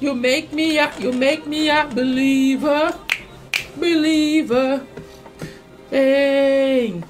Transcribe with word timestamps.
You 0.00 0.14
make 0.14 0.54
me 0.54 0.78
a, 0.78 0.90
you 0.98 1.12
make 1.12 1.46
me 1.48 1.68
a 1.70 1.84
believer, 1.84 2.94
believer. 3.76 4.80
Ei. 5.92 7.00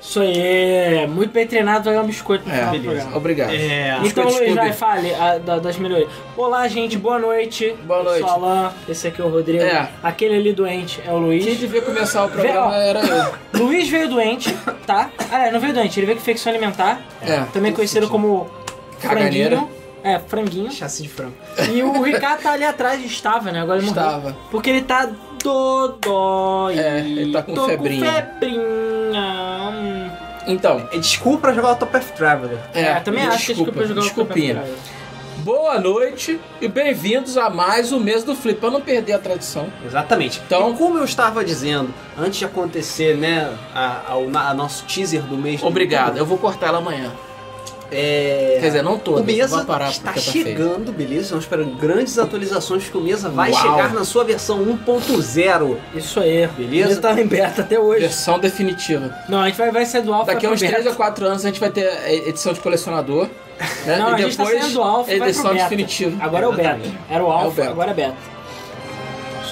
Isso 0.00 0.20
aí, 0.20 1.06
muito 1.06 1.30
bem 1.32 1.46
treinado, 1.46 1.84
vai 1.84 1.94
ganhar 1.94 2.02
um 2.02 2.08
biscoito 2.08 2.44
no 2.46 2.52
É, 2.52 2.56
final 2.58 2.70
beleza. 2.72 2.90
programa. 2.90 3.16
Obrigado. 3.16 3.50
É. 3.54 3.98
Então, 4.04 4.24
Luiz, 4.24 4.54
vai, 4.54 4.72
fale 4.72 5.14
a- 5.14 5.38
da- 5.38 5.58
das 5.60 5.76
melhorias. 5.78 6.10
Olá, 6.36 6.66
gente, 6.66 6.98
boa 6.98 7.20
noite. 7.20 7.74
Boa 7.84 8.00
Eu 8.00 8.04
sou 8.04 8.12
noite. 8.12 8.28
Alan, 8.28 8.72
esse 8.88 9.06
aqui 9.06 9.22
é 9.22 9.24
o 9.24 9.28
Rodrigo. 9.28 9.62
É. 9.62 9.88
Aquele 10.02 10.34
ali 10.34 10.52
doente 10.52 11.00
é 11.06 11.10
o 11.12 11.18
Luiz. 11.18 11.44
Quem 11.44 11.54
devia 11.54 11.80
começar 11.82 12.24
o 12.24 12.28
programa 12.28 12.72
Vê, 12.72 12.76
era 12.88 13.00
eu. 13.00 13.34
Luiz 13.64 13.88
veio 13.88 14.08
doente, 14.08 14.52
tá? 14.86 15.08
Ah, 15.30 15.46
é, 15.46 15.50
não 15.52 15.60
veio 15.60 15.72
doente, 15.72 15.98
ele 16.00 16.06
veio 16.06 16.16
com 16.18 16.22
infecção 16.22 16.50
alimentar. 16.52 17.00
É. 17.22 17.44
Também 17.52 17.72
conhecido 17.72 18.08
como 18.08 18.50
Caganeira. 19.00 19.56
franguinho. 19.58 19.71
É, 20.04 20.18
franguinho. 20.18 20.70
Chassi 20.72 21.02
de 21.04 21.08
frango. 21.08 21.34
E 21.72 21.82
o 21.82 22.02
Ricardo 22.02 22.42
tá 22.42 22.52
ali 22.52 22.64
atrás, 22.64 23.04
estava, 23.04 23.52
né? 23.52 23.60
Agora 23.60 23.78
ele 23.78 23.86
morreu. 23.86 24.02
Estava. 24.04 24.36
Porque 24.50 24.68
ele 24.70 24.82
tá 24.82 25.08
dodói. 25.42 26.78
É, 26.78 26.98
ele 27.00 27.32
tá 27.32 27.42
com 27.42 27.54
Tô 27.54 27.66
febrinha. 27.66 28.04
com 28.10 28.40
febrinha. 28.40 30.12
Então, 30.46 30.88
É 30.92 30.98
desculpa 30.98 31.38
pra 31.42 31.52
jogar 31.52 31.72
o 31.72 31.76
Top 31.76 31.96
F 31.96 32.12
Traveler. 32.14 32.58
É, 32.74 32.94
também 33.00 33.24
acho 33.26 33.46
que 33.46 33.54
desculpa 33.54 33.84
jogar 33.86 34.00
o 34.00 34.04
desculpinha. 34.04 34.54
Campeonato 34.56 35.02
Boa 35.38 35.78
noite 35.80 36.38
e 36.60 36.68
bem-vindos 36.68 37.36
a 37.36 37.50
mais 37.50 37.90
um 37.90 37.98
mês 37.98 38.22
do 38.22 38.34
Flip, 38.34 38.60
pra 38.60 38.70
não 38.70 38.80
perder 38.80 39.14
a 39.14 39.18
tradição. 39.18 39.66
Exatamente. 39.84 40.40
Então- 40.46 40.68
Então, 40.68 40.74
como 40.76 40.98
eu 40.98 41.04
estava 41.04 41.44
dizendo, 41.44 41.92
antes 42.16 42.38
de 42.38 42.44
acontecer, 42.44 43.16
né, 43.16 43.52
a, 43.74 44.02
a, 44.08 44.50
a 44.50 44.54
nosso 44.54 44.84
teaser 44.84 45.22
do 45.22 45.36
mês. 45.36 45.60
do 45.60 45.66
Obrigado, 45.66 46.02
YouTube, 46.16 46.18
eu 46.18 46.26
vou 46.26 46.38
cortar 46.38 46.68
ela 46.68 46.78
amanhã. 46.78 47.10
É... 47.92 48.58
Quer 48.60 48.66
dizer, 48.66 48.82
não 48.82 48.94
O 48.94 48.98
todas, 48.98 49.24
Mesa 49.24 49.56
vou 49.56 49.66
parar 49.66 49.90
está 49.90 50.12
porque 50.12 50.26
tá 50.26 50.32
chegando, 50.32 50.92
beleza? 50.92 51.22
Estamos 51.22 51.44
esperando 51.44 51.76
grandes 51.76 52.18
atualizações 52.18 52.88
que 52.88 52.96
o 52.96 53.00
Mesa 53.00 53.28
vai 53.28 53.50
Uau. 53.50 53.60
chegar 53.60 53.92
na 53.92 54.04
sua 54.04 54.24
versão 54.24 54.64
1.0. 54.64 55.76
Isso 55.94 56.20
aí. 56.20 56.46
Beleza? 56.46 56.92
Ele 56.92 57.00
tá 57.00 57.20
em 57.20 57.26
beta 57.26 57.62
até 57.62 57.78
hoje. 57.78 58.00
Versão 58.00 58.38
definitiva. 58.38 59.14
Não, 59.28 59.40
a 59.40 59.48
gente 59.48 59.58
vai, 59.58 59.70
vai 59.70 59.86
ser 59.86 60.02
do 60.02 60.12
alfa 60.12 60.32
Daqui 60.32 60.46
a 60.46 60.50
uns 60.50 60.60
beta. 60.60 60.74
3 60.74 60.86
a 60.86 60.94
4 60.94 61.26
anos 61.26 61.44
a 61.44 61.48
gente 61.48 61.60
vai 61.60 61.70
ter 61.70 61.86
a 61.86 62.12
edição 62.12 62.52
de 62.52 62.60
colecionador. 62.60 63.28
Né? 63.86 63.96
Não, 63.96 64.10
e 64.10 64.14
a 64.14 64.18
gente 64.18 64.36
tá 64.36 64.44
depois 64.44 64.62
saindo 64.62 64.74
do 64.74 64.82
alfa 64.82 65.12
edição 65.12 65.54
definitiva. 65.54 66.24
Agora 66.24 66.46
é 66.46 66.48
o 66.48 66.52
beta. 66.52 66.80
Era 67.08 67.24
o 67.24 67.30
alfa, 67.30 67.56
beta. 67.56 67.70
agora 67.70 67.90
é 67.90 67.94
beta. 67.94 68.31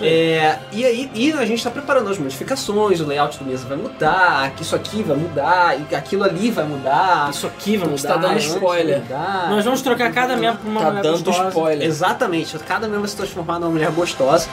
Isso 0.00 0.04
aí. 0.04 0.10
É, 0.10 0.58
e 0.72 0.84
aí 0.86 1.10
e 1.14 1.32
a 1.32 1.44
gente 1.44 1.58
está 1.58 1.70
preparando 1.70 2.08
as 2.08 2.18
modificações, 2.18 3.00
o 3.00 3.06
layout 3.06 3.38
do 3.38 3.44
Mesa 3.44 3.66
vai 3.68 3.76
mudar, 3.76 4.52
isso 4.60 4.74
aqui 4.74 5.02
vai 5.02 5.16
mudar, 5.16 5.78
e 5.78 5.94
aquilo 5.94 6.24
ali 6.24 6.50
vai 6.50 6.64
mudar. 6.64 7.28
Isso 7.30 7.46
aqui 7.46 7.76
vai 7.76 7.88
Você 7.90 8.08
mudar. 8.08 8.20
tá 8.20 8.28
dando 8.28 8.38
spoiler. 8.38 9.00
mudar. 9.02 9.50
Nós 9.50 9.64
vamos 9.64 9.82
trocar 9.82 10.10
cada 10.12 10.36
membro 10.36 10.58
por 10.58 10.68
uma 10.70 10.80
Tá 10.80 10.86
mulher 10.88 11.02
dando 11.02 11.24
gostosa. 11.24 11.48
spoiler. 11.48 11.86
Exatamente, 11.86 12.58
cada 12.60 12.86
membro 12.86 13.00
vai 13.00 13.08
se 13.10 13.16
transformar 13.16 13.58
numa 13.58 13.70
mulher 13.70 13.90
gostosa, 13.90 14.48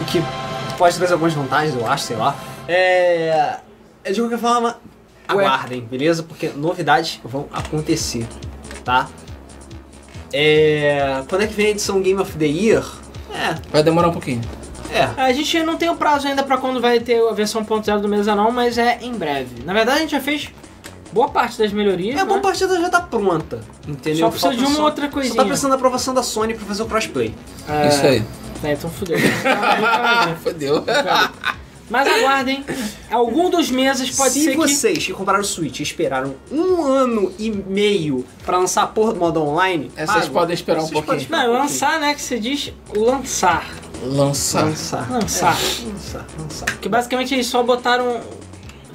o 0.00 0.04
que 0.04 0.22
pode 0.78 0.96
trazer 0.96 1.12
algumas 1.14 1.34
vantagens, 1.34 1.74
eu 1.74 1.86
acho, 1.86 2.04
sei 2.04 2.16
lá. 2.16 2.34
É, 2.68 3.56
de 4.12 4.20
qualquer 4.20 4.38
forma, 4.38 4.78
aguardem, 5.26 5.80
beleza? 5.80 6.22
Porque 6.22 6.48
novidades 6.54 7.20
vão 7.24 7.46
acontecer, 7.52 8.26
tá? 8.84 9.08
É, 10.32 11.22
quando 11.28 11.42
é 11.42 11.46
que 11.46 11.54
vem 11.54 11.66
a 11.66 11.70
edição 11.70 12.00
Game 12.00 12.20
of 12.20 12.32
the 12.36 12.46
Year? 12.46 12.84
É, 13.32 13.54
Vai 13.70 13.82
demorar 13.82 14.08
um 14.08 14.12
pouquinho. 14.12 14.40
É. 14.94 15.10
A 15.22 15.32
gente 15.32 15.62
não 15.62 15.76
tem 15.76 15.88
o 15.90 15.96
prazo 15.96 16.26
ainda 16.28 16.42
pra 16.42 16.56
quando 16.58 16.80
vai 16.80 17.00
ter 17.00 17.20
a 17.26 17.32
versão 17.32 17.64
1.0 17.64 18.00
do 18.00 18.08
Mesa 18.08 18.34
não, 18.34 18.50
mas 18.50 18.78
é 18.78 18.98
em 19.02 19.12
breve. 19.12 19.62
Na 19.64 19.72
verdade 19.72 19.98
a 19.98 20.00
gente 20.02 20.12
já 20.12 20.20
fez 20.20 20.48
boa 21.12 21.28
parte 21.28 21.58
das 21.58 21.72
melhorias, 21.72 22.16
É, 22.16 22.20
a 22.20 22.24
né? 22.24 22.28
boa 22.28 22.40
partida 22.40 22.80
já 22.80 22.88
tá 22.90 23.00
pronta, 23.00 23.60
entendeu? 23.86 24.20
Só 24.26 24.30
precisa 24.30 24.54
de 24.54 24.64
uma 24.64 24.74
só- 24.76 24.82
outra 24.84 25.06
Só 25.06 25.12
coisinha. 25.12 25.36
tá 25.36 25.44
precisando 25.44 25.70
da 25.70 25.76
aprovação 25.76 26.12
da 26.14 26.22
Sony 26.22 26.54
pra 26.54 26.66
fazer 26.66 26.82
o 26.82 26.86
crossplay. 26.86 27.34
É, 27.68 27.88
Isso 27.88 28.06
aí. 28.06 28.24
É, 28.64 28.72
então 28.72 28.90
fudeu. 28.90 29.18
Fodeu. 30.42 30.84
Mas 31.90 32.08
aguardem, 32.08 32.64
algum 33.10 33.50
dos 33.50 33.70
meses 33.70 34.10
pode 34.16 34.32
Se 34.32 34.44
ser 34.44 34.50
que... 34.52 34.56
vocês 34.56 35.04
que 35.06 35.12
compraram 35.12 35.40
o 35.40 35.44
Switch 35.44 35.80
esperaram 35.80 36.34
um 36.50 36.82
ano 36.82 37.32
e 37.38 37.50
meio 37.50 38.24
pra 38.44 38.56
lançar 38.58 38.84
a 38.84 38.86
porra 38.86 39.12
do 39.12 39.20
modo 39.20 39.42
online, 39.42 39.90
É, 39.94 40.06
vocês 40.06 40.28
podem 40.28 40.54
esperar 40.54 40.78
um 40.78 40.82
Vocês 40.86 40.92
pouquinho. 40.94 41.18
esperar 41.18 41.46
Não, 41.46 41.50
um 41.54 41.58
lançar, 41.58 42.00
né, 42.00 42.14
que 42.14 42.22
você 42.22 42.38
diz 42.38 42.72
lançar. 42.96 43.68
Lançar. 44.02 44.64
Lançar. 44.64 45.10
Lançar. 45.10 45.56
É, 45.58 45.86
lançar, 45.88 46.26
lançar. 46.38 46.66
Que 46.80 46.88
basicamente 46.88 47.34
eles 47.34 47.46
só 47.46 47.62
botaram... 47.62 48.20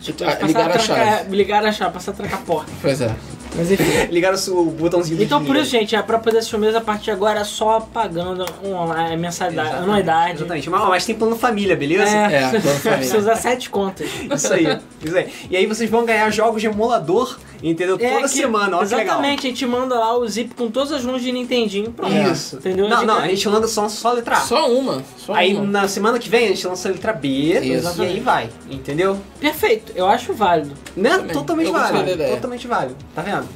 Tipo, 0.02 0.24
Ah, 0.24 0.38
ligaram 0.46 0.70
a 0.74 0.78
trancar- 0.78 1.18
chave. 1.18 1.36
Ligaram 1.36 1.68
a 1.68 1.72
chave, 1.72 1.94
passaram 1.94 2.14
a 2.14 2.18
trancar 2.22 2.40
a 2.40 2.44
porta. 2.44 2.72
Pois 2.82 3.02
é. 3.02 3.14
Mas 3.56 3.72
enfim. 3.72 3.84
Ligaram 4.12 4.38
o 4.50 4.66
botãozinho 4.66 5.18
do 5.18 5.24
Então 5.24 5.44
por 5.44 5.56
isso, 5.56 5.72
gente, 5.72 5.96
é 5.96 6.02
pra 6.02 6.20
poder 6.20 6.38
assistir 6.40 6.56
o 6.56 6.60
mês 6.60 6.76
a 6.76 6.82
partir 6.82 7.06
de 7.06 7.12
agora 7.12 7.40
é 7.40 7.44
só 7.44 7.80
pagando 7.80 8.46
online, 8.64 9.18
mensalidade, 9.18 9.70
Exatamente, 9.70 9.90
anuidade. 9.90 10.34
Exatamente. 10.38 10.70
Mas, 10.70 10.88
mas 10.90 11.06
tem 11.06 11.16
plano 11.16 11.36
família, 11.36 11.76
beleza? 11.76 12.10
É, 12.10 12.44
É, 12.44 12.50
plano 12.50 12.62
família. 12.80 12.98
precisa 12.98 13.18
usar 13.18 13.36
sete 13.36 13.70
contas. 13.70 14.08
Isso 14.34 14.54
aí, 14.54 14.80
isso 15.04 15.18
aí. 15.18 15.34
E 15.50 15.58
aí 15.58 15.66
vocês 15.66 15.90
vão 15.90 16.06
ganhar 16.06 16.30
jogos 16.32 16.62
de 16.62 16.68
emulador, 16.68 17.38
entendeu? 17.62 17.98
É 18.00 18.10
Toda 18.16 18.22
que- 18.28 18.36
semana, 18.36 18.78
olha. 18.78 18.84
Exatamente, 18.86 19.48
a 19.48 19.50
gente 19.50 19.66
manda 19.66 19.96
lá 19.96 20.18
o 20.18 20.28
zip 20.28 20.54
com 20.56 20.70
todas 20.72 20.92
as 20.92 21.04
runs 21.06 21.22
de 21.22 21.32
Nintendinho. 21.32 21.92
Pronto. 21.92 22.14
Isso. 22.14 22.58
Entendeu? 22.58 22.88
Não, 22.90 23.06
não, 23.06 23.16
cara. 23.16 23.26
a 23.26 23.30
gente 23.30 23.48
lança 23.50 23.68
só, 23.68 23.90
só 23.90 24.10
a 24.10 24.14
letra 24.14 24.38
A. 24.38 24.42
Só 24.42 24.72
uma. 24.72 25.04
Só 25.18 25.34
Aí 25.34 25.54
uma. 25.56 25.66
na 25.66 25.88
semana 25.88 26.18
que 26.20 26.30
vem 26.30 26.46
a 26.46 26.48
gente 26.50 26.66
lança 26.68 26.90
a 26.90 26.92
letra 26.92 27.14
B 27.14 27.28
Isso. 27.60 28.02
e 28.02 28.06
aí 28.06 28.20
vai, 28.20 28.50
entendeu? 28.70 29.18
Perfeito, 29.40 29.92
eu 29.96 30.08
acho 30.08 30.34
válido. 30.34 30.74
Né? 30.96 31.10
Também. 31.10 31.34
Totalmente 31.34 31.72
válido. 31.72 32.18
Totalmente 32.36 32.68
válido. 32.68 32.96
Tá 33.16 33.22
vendo? 33.22 33.48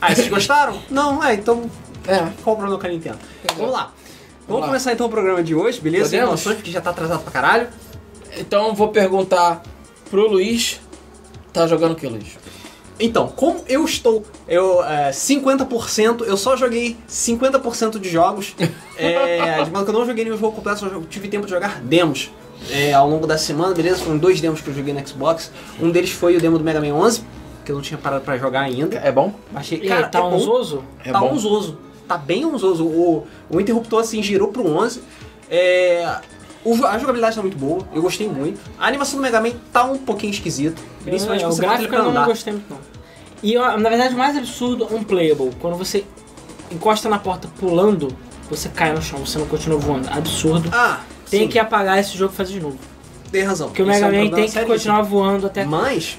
Aí 0.00 0.14
vocês 0.14 0.28
gostaram? 0.28 0.78
Não, 0.90 1.22
é, 1.22 1.34
então 1.34 1.70
É. 2.06 2.18
qual 2.42 2.54
o 2.54 2.58
problema 2.58 2.78
com 2.80 2.86
a 2.86 2.90
Nintendo? 2.90 3.18
É. 3.48 3.52
Vamos 3.54 3.72
lá. 3.72 3.92
Vamos, 4.48 4.62
lá. 4.62 4.66
começar 4.66 4.92
então 4.92 5.06
o 5.06 5.08
programa 5.08 5.42
de 5.42 5.54
hoje, 5.54 5.80
beleza? 5.80 6.10
Sem 6.10 6.18
Podemos? 6.18 6.40
emoções, 6.40 6.56
porque 6.56 6.70
já 6.72 6.80
tá 6.80 6.90
atrasado 6.90 7.22
pra 7.22 7.30
caralho. 7.30 7.68
Então 8.36 8.74
vou 8.74 8.88
perguntar 8.88 9.62
pro 10.10 10.26
Luiz. 10.28 10.80
Tá 11.52 11.66
jogando 11.66 11.92
o 11.92 11.94
que, 11.94 12.06
Luiz? 12.06 12.36
Então, 13.04 13.26
como 13.28 13.64
eu 13.68 13.84
estou 13.84 14.22
eu, 14.46 14.82
é, 14.84 15.10
50%, 15.10 16.22
eu 16.24 16.36
só 16.36 16.56
joguei 16.56 16.96
50% 17.08 17.98
de 17.98 18.08
jogos. 18.08 18.54
é, 18.96 19.62
de 19.64 19.70
modo 19.70 19.84
que 19.84 19.90
eu 19.90 19.94
não 19.98 20.06
joguei 20.06 20.24
nenhum 20.24 20.36
jogo 20.38 20.54
completo, 20.54 20.80
só 20.80 20.88
tive 21.10 21.28
tempo 21.28 21.46
de 21.46 21.50
jogar 21.52 21.80
demos. 21.80 22.30
é, 22.70 22.92
ao 22.92 23.08
longo 23.10 23.26
da 23.26 23.36
semana, 23.36 23.74
beleza? 23.74 24.04
Foram 24.04 24.18
dois 24.18 24.40
demos 24.40 24.60
que 24.60 24.68
eu 24.68 24.74
joguei 24.74 24.94
no 24.94 25.06
Xbox. 25.06 25.50
Um 25.80 25.90
deles 25.90 26.10
foi 26.12 26.36
o 26.36 26.40
demo 26.40 26.58
do 26.58 26.64
Mega 26.64 26.80
Man 26.80 26.94
11, 26.94 27.24
que 27.64 27.72
eu 27.72 27.76
não 27.76 27.82
tinha 27.82 27.98
parado 27.98 28.24
pra 28.24 28.38
jogar 28.38 28.60
ainda. 28.60 28.96
É 28.98 29.10
bom? 29.10 29.34
Achei, 29.54 29.80
cara, 29.80 30.06
tá 30.08 30.18
é 30.18 30.22
bom. 30.22 30.36
unzoso? 30.36 30.84
É 31.04 31.10
tá 31.10 31.18
bom. 31.18 31.32
unzoso. 31.32 31.78
Tá 32.06 32.16
bem 32.16 32.44
unzoso. 32.44 32.84
O, 32.86 33.26
o 33.50 33.60
interruptor 33.60 34.00
assim 34.00 34.22
girou 34.22 34.48
pro 34.48 34.64
11. 34.66 35.02
É, 35.50 36.18
o 36.64 36.74
a 36.86 36.96
jogabilidade 36.98 37.34
tá 37.34 37.42
muito 37.42 37.56
boa, 37.58 37.80
eu 37.92 38.00
gostei 38.00 38.28
muito. 38.28 38.60
A 38.78 38.86
animação 38.86 39.18
do 39.18 39.22
Mega 39.22 39.40
Man 39.40 39.50
tá 39.72 39.82
um 39.84 39.98
pouquinho 39.98 40.30
esquisita. 40.30 40.80
Principalmente 41.02 41.42
É, 41.44 41.48
o 41.48 41.50
você 41.50 41.62
ele 41.62 41.66
gráfico 41.68 41.94
eu 41.94 42.02
não 42.04 42.10
andar. 42.10 42.26
gostei 42.26 42.52
muito 42.52 42.66
não. 42.70 42.78
E 43.42 43.54
na 43.54 43.88
verdade 43.88 44.14
o 44.14 44.18
mais 44.18 44.36
absurdo, 44.36 44.86
um 44.94 45.02
playable. 45.02 45.50
Quando 45.60 45.76
você 45.76 46.04
encosta 46.70 47.08
na 47.08 47.18
porta 47.18 47.48
pulando, 47.58 48.08
você 48.48 48.68
cai 48.68 48.92
no 48.92 49.02
chão, 49.02 49.18
você 49.24 49.38
não 49.38 49.46
continua 49.46 49.78
voando. 49.78 50.08
Absurdo. 50.10 50.68
Ah, 50.72 51.00
Tem 51.30 51.42
sim, 51.42 51.48
que 51.48 51.58
apagar 51.58 51.98
esse 51.98 52.16
jogo 52.16 52.32
e 52.32 52.36
fazer 52.36 52.52
de 52.54 52.60
novo. 52.60 52.78
tem 53.32 53.42
razão. 53.42 53.68
Porque 53.68 53.82
o 53.82 53.90
Isso 53.90 54.00
Mega 54.00 54.16
é 54.16 54.20
um 54.20 54.24
Man 54.30 54.36
tem 54.36 54.48
que 54.48 54.64
continuar 54.64 55.02
voando 55.02 55.46
até. 55.46 55.64
Mas 55.64 56.18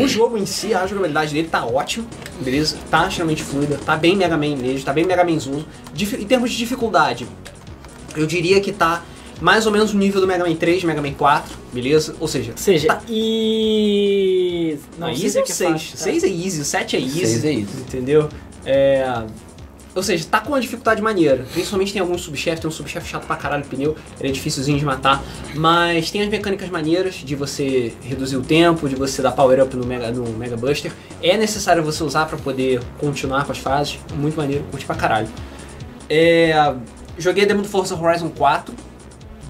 o 0.00 0.06
jogo 0.08 0.38
em 0.38 0.46
si, 0.46 0.72
a 0.74 0.86
jogabilidade 0.86 1.34
dele 1.34 1.48
tá 1.48 1.64
ótimo, 1.66 2.06
beleza? 2.40 2.76
Tá 2.90 3.06
extremamente 3.08 3.42
fluida, 3.42 3.78
tá 3.84 3.96
bem 3.96 4.16
Mega 4.16 4.36
Man 4.36 4.56
mesmo, 4.56 4.84
tá 4.84 4.92
bem 4.92 5.04
Mega 5.04 5.24
Manzoso. 5.24 5.66
Dif- 5.92 6.14
Em 6.22 6.24
termos 6.26 6.50
de 6.52 6.56
dificuldade, 6.56 7.26
eu 8.16 8.26
diria 8.26 8.60
que 8.60 8.72
tá 8.72 9.02
mais 9.42 9.66
ou 9.66 9.72
menos 9.72 9.92
no 9.92 9.98
nível 9.98 10.20
do 10.20 10.26
Mega 10.26 10.44
Man 10.46 10.54
3, 10.54 10.84
Mega 10.84 11.02
Man 11.02 11.12
4, 11.12 11.52
beleza? 11.72 12.14
Ou 12.20 12.28
seja, 12.28 12.52
seja, 12.56 12.86
tá- 12.88 13.02
e. 13.08 14.78
Não, 14.98 15.08
seis 15.08 15.24
easy 15.24 15.38
é 15.38 15.40
o 15.40 15.44
que 15.44 15.52
6. 15.52 15.70
fácil, 15.72 15.90
tá? 15.90 15.96
6 16.04 16.24
é 16.24 16.28
easy, 16.28 16.60
o 16.60 16.64
7 16.64 16.96
é 16.96 17.00
easy. 17.00 17.26
Seis 17.26 17.44
é 17.44 17.52
easy. 17.52 17.80
Entendeu? 17.80 18.28
É... 18.64 19.22
Ou 19.94 20.02
seja, 20.02 20.24
tá 20.30 20.40
com 20.40 20.48
uma 20.48 20.60
dificuldade 20.60 21.02
maneira. 21.02 21.44
Principalmente 21.52 21.92
tem 21.92 22.00
alguns 22.00 22.22
subchefes, 22.22 22.60
tem 22.60 22.68
um 22.68 22.72
subchefe 22.72 23.06
chato 23.10 23.26
pra 23.26 23.36
caralho, 23.36 23.62
pneu, 23.64 23.94
ele 24.18 24.30
é 24.30 24.32
dificilzinho 24.32 24.78
de 24.78 24.84
matar. 24.86 25.22
Mas 25.54 26.10
tem 26.10 26.22
as 26.22 26.28
mecânicas 26.28 26.70
maneiras 26.70 27.16
de 27.16 27.34
você 27.34 27.92
reduzir 28.02 28.36
o 28.38 28.42
tempo, 28.42 28.88
de 28.88 28.94
você 28.94 29.20
dar 29.20 29.32
power 29.32 29.62
up 29.62 29.76
no 29.76 29.84
Mega, 29.84 30.10
no 30.10 30.24
Mega 30.32 30.56
Buster. 30.56 30.90
É 31.22 31.36
necessário 31.36 31.82
você 31.82 32.02
usar 32.02 32.24
pra 32.24 32.38
poder 32.38 32.80
continuar 32.98 33.44
com 33.44 33.52
as 33.52 33.58
fases. 33.58 33.98
Muito 34.14 34.34
maneiro, 34.36 34.64
curti 34.70 34.86
pra 34.86 34.94
caralho. 34.96 35.28
É... 36.08 36.74
Joguei 37.18 37.44
a 37.44 37.46
demo 37.46 37.60
do 37.60 37.68
Forza 37.68 37.94
Horizon 37.94 38.30
4. 38.30 38.74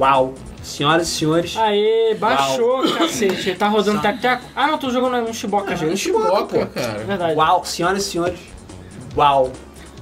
Uau! 0.02 0.34
Senhoras 0.64 1.06
e 1.06 1.10
senhores. 1.12 1.56
Aê, 1.56 2.16
baixou, 2.18 2.82
cacete. 2.98 3.50
Ele 3.50 3.58
tá 3.58 3.68
rodando 3.68 4.02
tac-tac. 4.02 4.42
Ah, 4.54 4.66
não, 4.66 4.76
tô 4.76 4.90
jogando 4.90 5.28
um 5.28 5.32
Shiboka 5.32 5.70
já. 5.70 5.76
joguei 5.76 5.96
Chiboca, 5.96 6.26
Chiboca, 6.26 6.66
cara. 6.66 6.98
Verdade. 7.04 7.36
Uau, 7.36 7.64
senhoras 7.64 8.04
e 8.04 8.10
senhores. 8.10 8.40
Uau! 9.16 9.52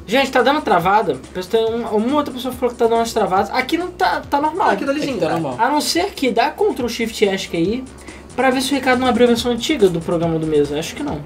Gente, 0.07 0.31
tá 0.33 0.41
dando 0.43 0.63
travada. 0.63 1.19
Tem 1.51 1.65
uma, 1.67 1.91
uma 1.91 2.17
outra 2.17 2.33
pessoa 2.33 2.53
falou 2.55 2.71
que 2.71 2.79
tá 2.79 2.87
dando 2.87 2.99
umas 2.99 3.13
travadas. 3.13 3.51
Aqui 3.51 3.77
não 3.77 3.91
tá, 3.91 4.23
tá 4.23 4.41
normal. 4.41 4.71
Ah, 4.71 4.73
aqui 4.73 4.87
tá 4.87 4.93
lisinho, 4.93 5.19
que 5.19 5.21
tá 5.21 5.33
normal. 5.33 5.57
A 5.59 5.69
não 5.69 5.83
ser 5.83 6.13
que 6.13 6.31
dá 6.31 6.51
Ctrl 6.51 6.89
Shift 6.89 7.23
ESC 7.23 7.57
aí 7.57 7.85
pra 8.35 8.49
ver 8.51 8.63
se 8.63 8.73
o 8.73 8.77
Ricardo 8.77 9.01
não 9.01 9.07
abriu 9.07 9.27
a 9.27 9.29
versão 9.29 9.53
antiga 9.53 9.89
do 9.91 10.01
programa 10.01 10.39
do 10.39 10.47
mês. 10.47 10.73
Acho 10.73 10.97
que 10.97 11.03
não. 11.03 11.21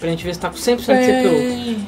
Pra 0.00 0.10
gente 0.10 0.24
ver 0.24 0.34
se 0.34 0.40
tá 0.40 0.50
com 0.50 0.56
100% 0.56 0.76
de 0.78 1.76
CPU. 1.76 1.86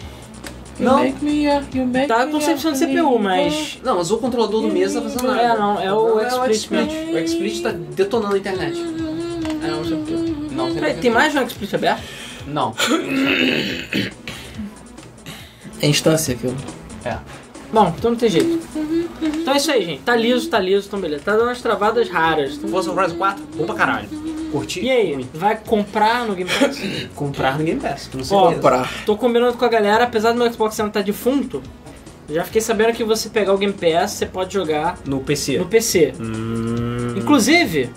You 0.78 0.86
Não. 0.86 0.98
make 0.98 1.24
me 1.24 1.46
up, 1.48 1.76
you 1.76 1.86
make 1.86 2.08
Tá 2.08 2.26
com 2.26 2.38
100% 2.38 2.56
de 2.56 2.68
up, 2.68 2.78
CPU, 2.78 3.18
mas. 3.18 3.78
Não, 3.84 3.96
mas 3.96 4.10
o 4.10 4.18
controlador 4.18 4.62
do 4.62 4.68
mesa 4.68 5.00
tá 5.00 5.08
fazendo 5.08 5.28
nada. 5.28 5.42
É, 5.42 5.58
não, 5.58 5.80
é 5.80 5.92
o 5.92 6.20
XSplit 6.20 6.54
XSplit. 6.54 6.90
O 7.12 7.28
XSplit 7.28 7.62
tá 7.62 7.70
detonando 7.72 8.34
a 8.34 8.38
internet. 8.38 8.78
É, 8.80 9.68
não 9.68 9.84
sei 9.84 9.96
porquê. 9.96 10.14
Não, 10.52 10.74
Peraí, 10.74 10.94
tem 10.94 11.10
mais 11.10 11.34
um 11.34 11.46
XSplit 11.46 11.74
aberto? 11.74 12.02
Não. 12.46 12.74
É 15.80 15.86
instância 15.86 16.34
aquilo. 16.34 16.56
É. 17.04 17.18
Bom, 17.72 17.92
então 17.96 18.10
não 18.10 18.18
tem 18.18 18.28
jeito. 18.28 18.60
Então 19.20 19.54
é 19.54 19.56
isso 19.56 19.70
aí, 19.70 19.84
gente. 19.84 20.02
Tá 20.02 20.14
liso, 20.14 20.48
tá 20.48 20.58
liso, 20.60 20.86
então 20.86 21.00
beleza. 21.00 21.24
Tá 21.24 21.32
dando 21.32 21.44
umas 21.44 21.60
travadas 21.60 22.08
raras. 22.08 22.54
Então... 22.54 22.70
Forza 22.70 22.92
Horizon 22.92 23.16
4, 23.16 23.44
bom 23.56 23.64
pra 23.64 23.74
caralho. 23.74 24.08
Curti. 24.52 24.80
E 24.84 24.90
aí, 24.90 25.14
muito. 25.14 25.36
vai 25.38 25.56
comprar 25.56 26.26
no 26.26 26.34
Game 26.34 26.50
Pass? 26.50 26.78
Comprar 27.16 27.58
no 27.58 27.64
Game 27.64 27.80
Pass, 27.80 28.08
com 28.08 28.18
Ó, 28.18 28.22
certeza. 28.22 28.54
Comprar. 28.54 29.04
Tô 29.04 29.16
combinando 29.16 29.56
com 29.56 29.64
a 29.64 29.68
galera, 29.68 30.04
apesar 30.04 30.32
do 30.32 30.38
meu 30.38 30.52
Xbox 30.52 30.76
não 30.78 30.86
estar 30.88 31.02
defunto, 31.02 31.62
já 32.28 32.44
fiquei 32.44 32.60
sabendo 32.60 32.92
que 32.94 33.02
você 33.04 33.28
pegar 33.28 33.52
o 33.52 33.58
Game 33.58 33.72
Pass, 33.74 34.12
você 34.12 34.26
pode 34.26 34.54
jogar 34.54 34.98
No 35.04 35.20
PC. 35.20 35.58
no 35.58 35.66
PC. 35.66 36.14
Hum... 36.20 37.14
Inclusive, 37.16 37.90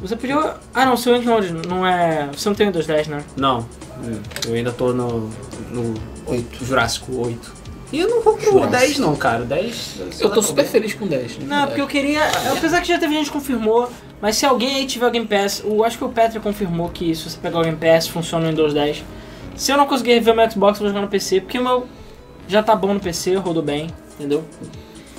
você 0.00 0.16
podia. 0.16 0.56
Ah 0.74 0.84
não, 0.84 0.96
seu 0.96 1.18
Windows 1.18 1.50
não 1.66 1.86
é. 1.86 2.28
Você 2.36 2.48
não 2.48 2.54
tem 2.56 2.66
Windows 2.66 2.86
10, 2.86 3.06
né? 3.08 3.24
Não. 3.36 3.60
Hum, 4.04 4.20
Eu 4.48 4.54
ainda 4.54 4.72
tô 4.72 4.92
no, 4.92 5.30
no 5.70 5.94
8. 6.26 6.64
Jurássico 6.64 7.16
8. 7.24 7.62
E 7.92 8.00
eu 8.00 8.08
não 8.08 8.20
vou 8.22 8.34
pro 8.34 8.44
Jurássico. 8.52 8.70
10 8.78 8.98
não, 8.98 9.14
cara. 9.16 9.44
10... 9.44 10.00
Eu 10.20 10.30
tô 10.30 10.42
super 10.42 10.64
feliz 10.64 10.94
com 10.94 11.06
10. 11.06 11.38
Não, 11.46 11.66
porque 11.66 11.80
eu 11.80 11.86
queria. 11.86 12.20
Apesar 12.52 12.80
que 12.80 12.88
já 12.88 12.98
teve 12.98 13.14
gente 13.14 13.26
que 13.26 13.32
confirmou, 13.32 13.90
mas 14.22 14.36
se 14.36 14.46
alguém 14.46 14.76
aí 14.76 14.86
tiver 14.86 15.06
o 15.06 15.10
Game 15.10 15.26
Pass, 15.26 15.62
eu 15.64 15.84
acho 15.84 15.98
que 15.98 16.04
o 16.04 16.08
Petra 16.08 16.40
confirmou 16.40 16.88
que 16.88 17.14
se 17.14 17.28
você 17.28 17.36
pegar 17.36 17.58
o 17.58 17.62
Game 17.64 17.76
Pass 17.76 18.06
funciona 18.08 18.44
no 18.44 18.50
Windows 18.52 18.72
10. 18.72 19.04
Se 19.56 19.70
eu 19.70 19.76
não 19.76 19.84
conseguir 19.86 20.12
rever 20.14 20.32
o 20.32 20.36
meu 20.36 20.50
Xbox, 20.50 20.78
eu 20.78 20.84
vou 20.84 20.88
jogar 20.88 21.02
no 21.02 21.08
PC, 21.08 21.40
porque 21.42 21.58
o 21.58 21.62
meu 21.62 21.86
já 22.48 22.62
tá 22.62 22.74
bom 22.74 22.94
no 22.94 23.00
PC, 23.00 23.34
rodou 23.34 23.62
bem, 23.62 23.88
entendeu? 24.14 24.42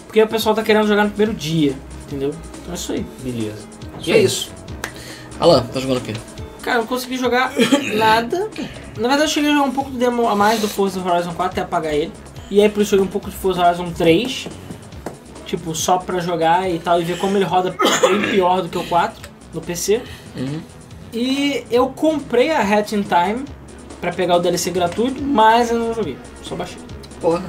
Porque 0.08 0.22
o 0.24 0.28
pessoal 0.28 0.56
tá 0.56 0.64
querendo 0.64 0.88
jogar 0.88 1.04
no 1.04 1.10
primeiro 1.10 1.34
dia, 1.34 1.76
entendeu? 2.08 2.30
Então 2.62 2.72
é 2.72 2.76
isso 2.76 2.92
aí. 2.94 3.06
Beleza. 3.24 3.68
Isso 4.00 4.10
E 4.10 4.12
é 4.12 4.16
aí. 4.16 4.24
isso. 4.24 4.52
Alan, 5.40 5.62
tá 5.64 5.80
jogando 5.80 5.98
o 5.98 6.02
quê? 6.02 6.14
Cara, 6.62 6.78
eu 6.78 6.82
não 6.82 6.88
consegui 6.88 7.18
jogar 7.18 7.52
nada. 7.96 8.50
Na 8.98 9.08
verdade, 9.10 9.24
eu 9.24 9.28
cheguei 9.28 9.50
a 9.50 9.54
jogar 9.54 9.68
um 9.68 9.72
pouco 9.74 9.90
do 9.92 9.98
demo 9.98 10.28
a 10.30 10.36
mais 10.36 10.62
do 10.62 10.68
Forza 10.68 11.00
Horizon 11.02 11.34
4 11.34 11.46
até 11.46 11.62
apagar 11.62 11.94
ele. 11.94 12.12
E 12.50 12.62
aí, 12.62 12.70
por 12.70 12.82
isso, 12.82 12.96
eu 12.96 13.00
joguei 13.00 13.10
um 13.10 13.12
pouco 13.12 13.30
de 13.30 13.36
Forza 13.36 13.66
Horizon 13.66 13.92
3. 13.92 14.48
Tipo, 15.54 15.76
só 15.76 16.00
pra 16.00 16.20
jogar 16.20 16.68
e 16.68 16.80
tal, 16.80 17.00
e 17.00 17.04
ver 17.04 17.20
como 17.20 17.38
ele 17.38 17.46
roda 17.46 17.76
bem 18.02 18.32
pior 18.32 18.64
do 18.64 18.70
que 18.70 18.78
o 18.80 18.84
4 18.86 19.30
no 19.54 19.62
PC. 19.62 20.02
Uhum. 20.36 20.62
E 21.14 21.64
eu 21.70 21.90
comprei 21.90 22.50
a 22.50 22.60
Hat 22.60 22.96
in 22.96 23.04
Time 23.04 23.46
pra 24.02 24.12
pegar 24.12 24.38
o 24.38 24.40
DLC 24.40 24.72
gratuito, 24.72 25.22
mas 25.22 25.70
eu 25.70 25.78
não 25.78 25.94
joguei. 25.94 26.18
Só 26.42 26.56
baixei. 26.56 26.80
Porra. 27.22 27.44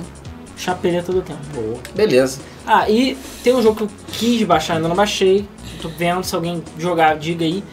Chapelei 0.54 1.00
todo 1.00 1.20
o 1.20 1.22
tempo. 1.22 1.40
Boa. 1.54 1.78
Beleza. 1.94 2.42
Ah, 2.66 2.90
e 2.90 3.16
tem 3.42 3.54
um 3.54 3.62
jogo 3.62 3.74
que 3.74 3.82
eu 3.84 3.90
quis 4.08 4.42
baixar, 4.42 4.74
ainda 4.74 4.86
não 4.86 4.94
baixei. 4.94 5.48
Tô 5.80 5.88
vendo 5.88 6.22
se 6.24 6.34
alguém 6.34 6.62
jogar, 6.78 7.16
diga 7.16 7.42
aí. 7.42 7.64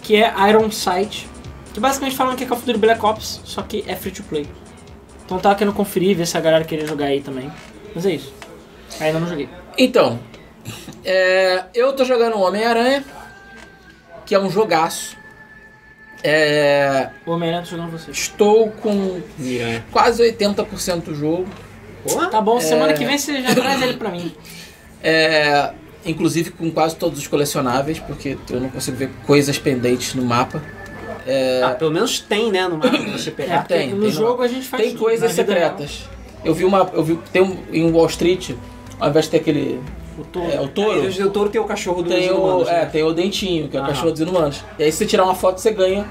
Que 0.00 0.16
é 0.16 0.32
Iron 0.48 0.70
Sight. 0.70 1.28
Que 1.74 1.80
basicamente 1.80 2.16
falam 2.16 2.34
que 2.36 2.44
é 2.44 2.46
Call 2.46 2.56
of 2.56 2.64
Duty 2.64 2.78
Black 2.78 3.04
Ops, 3.04 3.42
só 3.44 3.60
que 3.60 3.84
é 3.86 3.94
free 3.94 4.12
to 4.12 4.22
play. 4.22 4.46
Então 5.26 5.38
tava 5.38 5.54
querendo 5.56 5.74
conferir, 5.74 6.16
ver 6.16 6.26
se 6.26 6.38
a 6.38 6.40
galera 6.40 6.64
queria 6.64 6.86
jogar 6.86 7.04
aí 7.04 7.20
também. 7.20 7.52
Mas 7.94 8.06
é 8.06 8.14
isso. 8.14 8.32
Ainda 8.98 9.20
não 9.20 9.28
joguei. 9.28 9.46
Então, 9.76 10.18
é, 11.04 11.64
eu 11.74 11.92
tô 11.92 12.04
jogando 12.04 12.38
Homem-Aranha, 12.38 13.04
que 14.24 14.34
é 14.34 14.38
um 14.38 14.50
jogaço. 14.50 15.16
É, 16.22 17.10
O 17.26 17.32
Homem-Aranha 17.32 17.62
tá 17.64 17.70
jogando 17.70 17.90
você. 17.92 18.10
estou 18.10 18.70
com 18.70 19.20
Miranha. 19.38 19.84
quase 19.92 20.22
80% 20.22 21.02
do 21.04 21.14
jogo. 21.14 21.46
Porra. 22.06 22.28
Tá 22.28 22.40
bom, 22.40 22.60
semana 22.60 22.92
É. 22.92 22.94
que 22.94 23.04
vem 23.04 23.18
você 23.18 23.42
já 23.42 23.54
traz 23.54 23.82
ele 23.82 23.94
pra 23.94 24.10
mim. 24.10 24.34
É, 25.02 25.70
inclusive 26.06 26.50
com 26.50 26.70
quase 26.70 26.96
todos 26.96 27.18
os 27.18 27.26
colecionáveis, 27.26 27.98
porque 27.98 28.38
eu 28.50 28.60
não 28.60 28.68
consigo 28.70 28.96
ver 28.96 29.10
coisas 29.26 29.58
pendentes 29.58 30.14
no 30.14 30.24
mapa. 30.24 30.62
Ah, 31.64 31.70
pelo 31.70 31.90
menos 31.90 32.20
tem, 32.20 32.50
né, 32.52 32.68
no 32.68 32.76
mapa 32.76 32.90
pra 32.90 32.98
você 33.18 33.30
É, 33.30 33.32
pegar. 33.32 33.58
porque 33.60 33.74
tem, 33.74 33.94
no 33.94 34.02
tem 34.02 34.10
jogo 34.10 34.42
a 34.42 34.48
gente 34.48 34.66
faz 34.66 34.82
Tem 34.82 34.96
coisas 34.96 35.32
secretas. 35.32 36.02
Eu 36.44 36.54
vi 36.54 36.64
uma. 36.64 36.90
Eu 36.92 37.02
vi. 37.02 37.16
Tem 37.32 37.40
um 37.42 37.56
em 37.72 37.90
Wall 37.90 38.06
Street, 38.06 38.50
ao 39.00 39.08
invés 39.10 39.24
de 39.26 39.30
ter 39.32 39.36
aquele. 39.38 39.80
O 40.18 40.24
touro. 40.24 40.50
É, 40.52 40.60
o 40.60 40.68
touro. 40.68 41.02
Aí, 41.02 41.22
o 41.22 41.30
touro 41.30 41.50
tem 41.50 41.60
o 41.60 41.64
cachorro 41.64 42.02
do 42.02 42.08
Tem 42.08 42.30
o, 42.30 42.36
humanos, 42.36 42.68
é, 42.68 42.86
tem 42.86 43.02
o 43.02 43.12
dentinho, 43.12 43.68
que 43.68 43.76
é 43.76 43.80
o 43.80 43.82
Aham. 43.82 43.92
cachorro 43.92 44.12
dos 44.12 44.20
inumanos. 44.20 44.64
E 44.78 44.84
aí 44.84 44.92
se 44.92 44.98
você 44.98 45.06
tirar 45.06 45.24
uma 45.24 45.34
foto, 45.34 45.60
você 45.60 45.72
ganha 45.72 46.06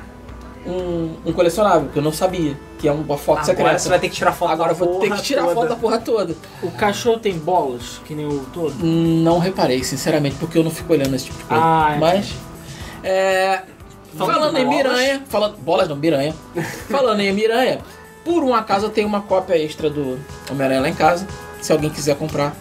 um, 0.68 1.16
um 1.26 1.32
colecionável, 1.34 1.90
que 1.90 1.98
eu 1.98 2.04
não 2.04 2.12
sabia, 2.12 2.58
que 2.80 2.88
é 2.88 2.92
uma 2.92 3.18
foto 3.18 3.40
Agora 3.40 3.46
secreta. 3.46 3.80
você 3.80 3.90
vai 3.90 4.00
ter 4.00 4.10
que 4.10 4.16
tirar 4.16 4.34
foto 4.34 4.52
Agora 4.52 4.74
da 4.74 4.80
vou 4.80 5.00
ter 5.00 5.10
que 5.12 5.22
tirar 5.22 5.44
toda. 5.44 5.56
foto 5.56 5.70
da 5.70 5.76
porra 5.78 5.98
toda. 6.00 6.36
O 6.62 6.72
cachorro 6.72 7.18
tem 7.20 7.34
bolas, 7.38 8.02
que 8.06 8.14
nem 8.14 8.26
o 8.26 8.40
touro? 8.54 8.74
Não 8.82 9.40
reparei, 9.40 9.84
sinceramente, 9.86 10.36
porque 10.38 10.58
eu 10.58 10.64
não 10.64 10.72
fico 10.72 10.92
olhando 10.92 11.16
esse 11.16 11.26
tipo 11.26 11.38
de 11.38 11.44
coisa. 11.46 11.64
Ah, 11.64 11.94
é. 11.96 11.98
Mas. 12.00 12.34
É, 13.04 13.62
Falando 14.18 14.34
falando 14.36 14.58
em. 14.58 14.68
Miranha. 14.68 15.24
Falando, 15.28 15.58
bolas 15.58 15.88
não, 15.90 15.96
Miranha. 15.96 16.34
falando 16.90 17.20
em 17.22 17.32
Miranha, 17.34 17.80
por 18.24 18.44
um 18.44 18.54
acaso 18.54 18.86
eu 18.86 18.90
tenho 18.90 19.08
uma 19.08 19.22
cópia 19.22 19.58
extra 19.58 19.90
do 19.90 20.20
Homem-Aranha 20.52 20.82
lá 20.82 20.90
em 20.90 20.94
casa. 20.94 21.26
Se 21.62 21.72
alguém 21.72 21.90
quiser 21.90 22.16
comprar, 22.18 22.56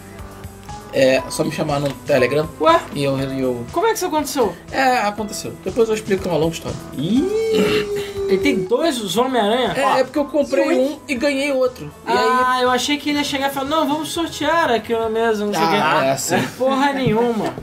é 0.93 1.21
só 1.29 1.43
me 1.43 1.51
chamar 1.51 1.79
no 1.79 1.91
Telegram 1.91 2.47
Ué, 2.61 2.79
e 2.93 3.03
eu. 3.03 3.17
eu 3.19 3.65
como 3.71 3.87
é 3.87 3.89
que 3.89 3.95
isso 3.97 4.05
aconteceu? 4.05 4.55
é, 4.71 4.99
aconteceu. 4.99 5.53
Depois 5.63 5.89
eu 5.89 5.95
explico 5.95 6.27
uma 6.29 6.37
longa 6.37 6.53
história. 6.53 6.77
Ele 6.95 8.37
tem 8.41 8.63
dois 8.63 8.99
os 9.01 9.17
Homem-Aranha? 9.17 9.73
É, 9.75 9.99
é 9.99 10.03
porque 10.03 10.17
eu 10.19 10.25
comprei 10.25 10.77
um 10.77 10.99
e 11.07 11.15
ganhei 11.15 11.51
outro. 11.51 11.91
E 12.07 12.11
aí. 12.11 12.17
Ah, 12.17 12.59
eu 12.61 12.69
achei 12.69 12.97
que 12.97 13.09
ele 13.09 13.19
ia 13.19 13.23
chegar 13.23 13.49
e 13.51 13.53
falar, 13.53 13.67
não, 13.69 13.87
vamos 13.87 14.11
sortear 14.11 14.71
aqui 14.71 14.93
na 14.93 15.09
mesa, 15.09 15.45
não 15.45 15.53
sei 15.53 15.61
o. 15.61 15.65
Ah, 15.65 16.05
é 16.05 16.11
assim. 16.11 16.41
Porra 16.57 16.93
nenhuma. 16.93 17.53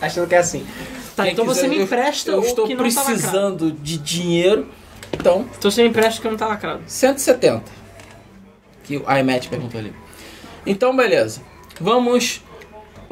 Achando 0.00 0.28
que 0.28 0.34
é 0.34 0.38
assim. 0.38 0.66
Tá, 1.16 1.22
Quem 1.24 1.32
então 1.32 1.44
você 1.44 1.62
quiser, 1.62 1.70
me 1.72 1.76
eu- 1.78 1.84
empresta 1.84 2.30
Eu 2.32 2.40
o 2.40 2.44
estou 2.44 2.66
que 2.66 2.74
não 2.74 2.82
tá 2.82 2.88
lacrado. 2.88 3.06
precisando 3.12 3.72
de 3.72 3.98
dinheiro. 3.98 4.68
Então, 5.12 5.46
Então 5.58 5.70
você 5.70 5.82
me 5.82 5.88
empresta 5.88 6.18
o 6.18 6.22
que 6.22 6.28
não 6.28 6.36
tá 6.36 6.46
lacrado. 6.48 6.82
170. 6.86 7.62
Que 8.82 8.98
o 8.98 9.04
iMatch 9.18 9.48
perguntou 9.48 9.80
ali. 9.80 9.92
Então, 10.66 10.94
beleza. 10.94 11.40
Vamos 11.80 12.42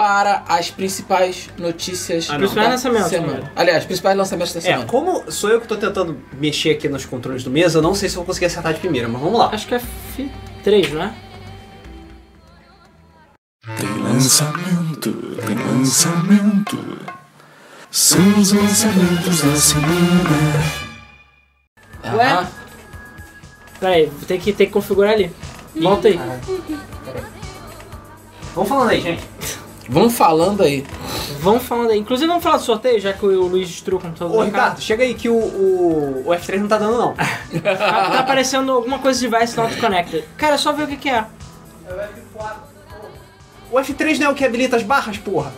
para 0.03 0.43
as 0.49 0.69
principais 0.69 1.49
notícias 1.57 2.29
Ah. 2.29 2.35
Principais 2.37 2.67
da 2.67 2.73
lançamentos, 2.73 3.09
semana. 3.09 3.33
né? 3.35 3.51
Aliás, 3.55 3.85
principais 3.85 4.17
lançamentos 4.17 4.53
da 4.53 4.59
É, 4.59 4.63
semana. 4.63 4.85
como 4.87 5.31
sou 5.31 5.49
eu 5.49 5.61
que 5.61 5.69
tô 5.69 5.77
tentando 5.77 6.21
mexer 6.33 6.71
aqui 6.71 6.89
nos 6.89 7.05
controles 7.05 7.45
do 7.45 7.51
mesa, 7.53 7.79
eu 7.79 7.83
não 7.83 7.95
sei 7.95 8.09
se 8.09 8.17
vou 8.17 8.25
conseguir 8.25 8.47
acertar 8.47 8.75
de 8.75 8.81
primeira, 8.81 9.07
mas 9.07 9.23
vamos 9.23 9.39
lá. 9.39 9.51
Acho 9.53 9.69
que 9.69 9.77
é 9.77 9.81
F3, 10.65 10.91
não 10.93 11.03
é? 11.05 11.15
Tem 13.77 13.89
lançamento, 14.03 15.13
tem 15.47 15.55
lançamento. 15.55 16.99
São 17.89 18.41
os 18.41 18.51
lançamentos 18.51 19.41
da 19.41 19.55
semana. 19.55 20.65
Ué? 22.17 22.27
Ah, 22.27 22.47
Pera 23.79 23.93
aí, 23.95 24.11
tem 24.27 24.41
que, 24.41 24.53
tem 24.53 24.67
que 24.67 24.73
configurar 24.73 25.13
ali. 25.13 25.31
Volta 25.81 26.09
aí. 26.09 26.19
Vamos 28.53 28.69
falando 28.69 28.91
aí, 28.91 29.01
gente. 29.01 29.23
Vamos 29.89 30.17
falando 30.17 30.63
aí. 30.63 30.85
Vamos 31.41 31.63
falando 31.65 31.91
aí. 31.91 31.99
Inclusive 31.99 32.29
vamos 32.29 32.43
falar 32.43 32.59
do 32.59 32.63
sorteio, 32.63 33.01
já 33.01 33.13
que 33.13 33.25
o 33.25 33.47
Luiz 33.47 33.69
destruiu 33.69 33.99
o 33.99 34.01
computador 34.01 34.35
Ô, 34.35 34.45
da 34.45 34.51
cara. 34.51 34.65
Ricardo, 34.65 34.81
chega 34.83 35.05
aí 35.05 35.15
que 35.15 35.29
o, 35.29 35.35
o, 35.35 36.23
o 36.27 36.31
F3 36.31 36.61
não 36.61 36.69
tá 36.69 36.79
dando, 36.79 36.99
não. 36.99 37.15
Tá, 37.15 37.77
tá 37.77 38.19
aparecendo 38.21 38.73
alguma 38.73 38.99
coisa 38.99 39.21
de 39.21 39.29
device 39.29 39.57
not 39.57 39.77
connected. 39.79 40.25
Cara, 40.37 40.55
é 40.55 40.59
só 40.59 40.73
ver 40.73 40.85
o 40.85 40.87
que, 40.87 40.97
que 40.97 41.09
é. 41.09 41.27
O 43.71 43.77
F3 43.77 44.19
não 44.19 44.27
é 44.27 44.31
o 44.31 44.35
que 44.35 44.45
habilita 44.45 44.77
as 44.77 44.83
barras, 44.83 45.19
porra. 45.19 45.53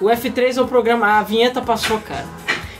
O 0.00 0.06
F3 0.06 0.56
é 0.56 0.60
o 0.60 0.68
programa. 0.68 1.18
A 1.18 1.22
vinheta 1.22 1.60
passou, 1.60 1.98
cara. 2.00 2.26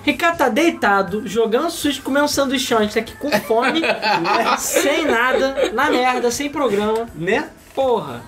Ricardo 0.03 0.39
tá 0.39 0.49
deitado, 0.49 1.27
jogando 1.27 1.69
Switch, 1.69 2.01
comendo 2.01 2.27
um 2.27 2.29
sanduichão. 2.29 2.79
A 2.79 2.83
gente 2.83 2.95
tá 2.95 3.01
aqui 3.01 3.17
com 3.17 3.29
fome, 3.41 3.83
sem 4.57 5.05
nada, 5.05 5.73
na 5.73 5.91
merda, 5.91 6.31
sem 6.31 6.49
programa. 6.49 7.09
Né? 7.13 7.49
Porra. 7.75 8.23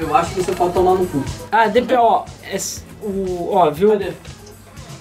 Eu 0.00 0.14
acho 0.16 0.34
que 0.34 0.42
você 0.42 0.52
pode 0.52 0.72
tomar 0.72 0.94
no 0.94 1.06
cu. 1.06 1.22
Ah, 1.52 1.66
DP, 1.68 1.94
ó. 1.94 2.24
esse- 2.52 2.82
o, 3.02 3.50
ó, 3.52 3.70
viu? 3.70 3.90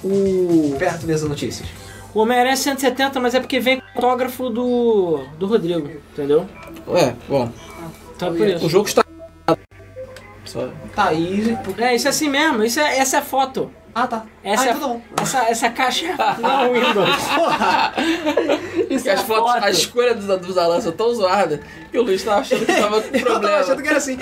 O, 0.04 0.76
Perto 0.78 1.06
dessas 1.06 1.28
notícias. 1.28 1.68
o 2.14 2.20
Homem-Aranha 2.20 2.54
é 2.54 2.58
170, 2.58 3.20
mas 3.20 3.34
é 3.36 3.40
porque 3.40 3.60
vem 3.60 3.80
com 3.80 3.86
o 4.02 4.06
autógrafo 4.06 4.50
do, 4.50 5.24
do 5.38 5.48
Rodrigo, 5.48 5.90
entendeu? 6.14 6.46
Ué, 6.88 7.16
bom. 7.28 7.50
Então 8.16 8.30
é 8.30 8.38
por 8.38 8.48
isso. 8.48 8.66
O 8.66 8.70
jogo 8.70 8.88
está. 8.88 9.04
Só... 10.46 10.68
Tá 10.96 11.10
aí. 11.10 11.58
É, 11.78 11.96
isso 11.96 12.08
é 12.08 12.10
assim 12.10 12.30
mesmo. 12.30 12.64
Isso 12.64 12.80
é, 12.80 12.98
essa 12.98 13.18
é 13.18 13.20
a 13.20 13.24
foto. 13.24 13.72
Ah, 13.94 14.08
tá. 14.08 14.24
Essa, 14.44 14.64
ah, 14.64 14.68
é, 14.68 14.72
então 14.72 14.82
tá 14.82 14.88
bom. 14.88 15.02
essa, 15.22 15.40
essa 15.50 15.70
caixa 15.70 16.08
não 16.40 16.50
é 16.62 16.68
o 16.68 16.74
Windows. 16.74 17.10
Porque 18.88 19.10
as 19.10 19.22
fotos, 19.22 19.64
a 19.64 19.70
escolha 19.70 20.14
dos, 20.16 20.40
dos 20.40 20.58
Alan 20.58 20.80
são 20.82 20.92
tão 20.92 21.14
zoada 21.14 21.60
que 21.92 21.98
o 21.98 22.04
Luiz 22.04 22.24
tava 22.24 22.42
achando 22.42 22.66
que 22.66 22.74
tava 22.74 23.02
com 23.02 23.08
Eu 23.18 23.24
tava 23.26 23.40
problema. 23.40 23.58
achando 23.58 23.82
que 23.82 23.88
era 23.88 23.98
assim. 23.98 24.18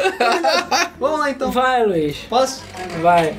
Vamos 1.00 1.20
lá 1.20 1.30
então. 1.30 1.52
Vai, 1.52 1.86
Luiz. 1.86 2.18
Posso? 2.30 2.64
Vai. 3.02 3.36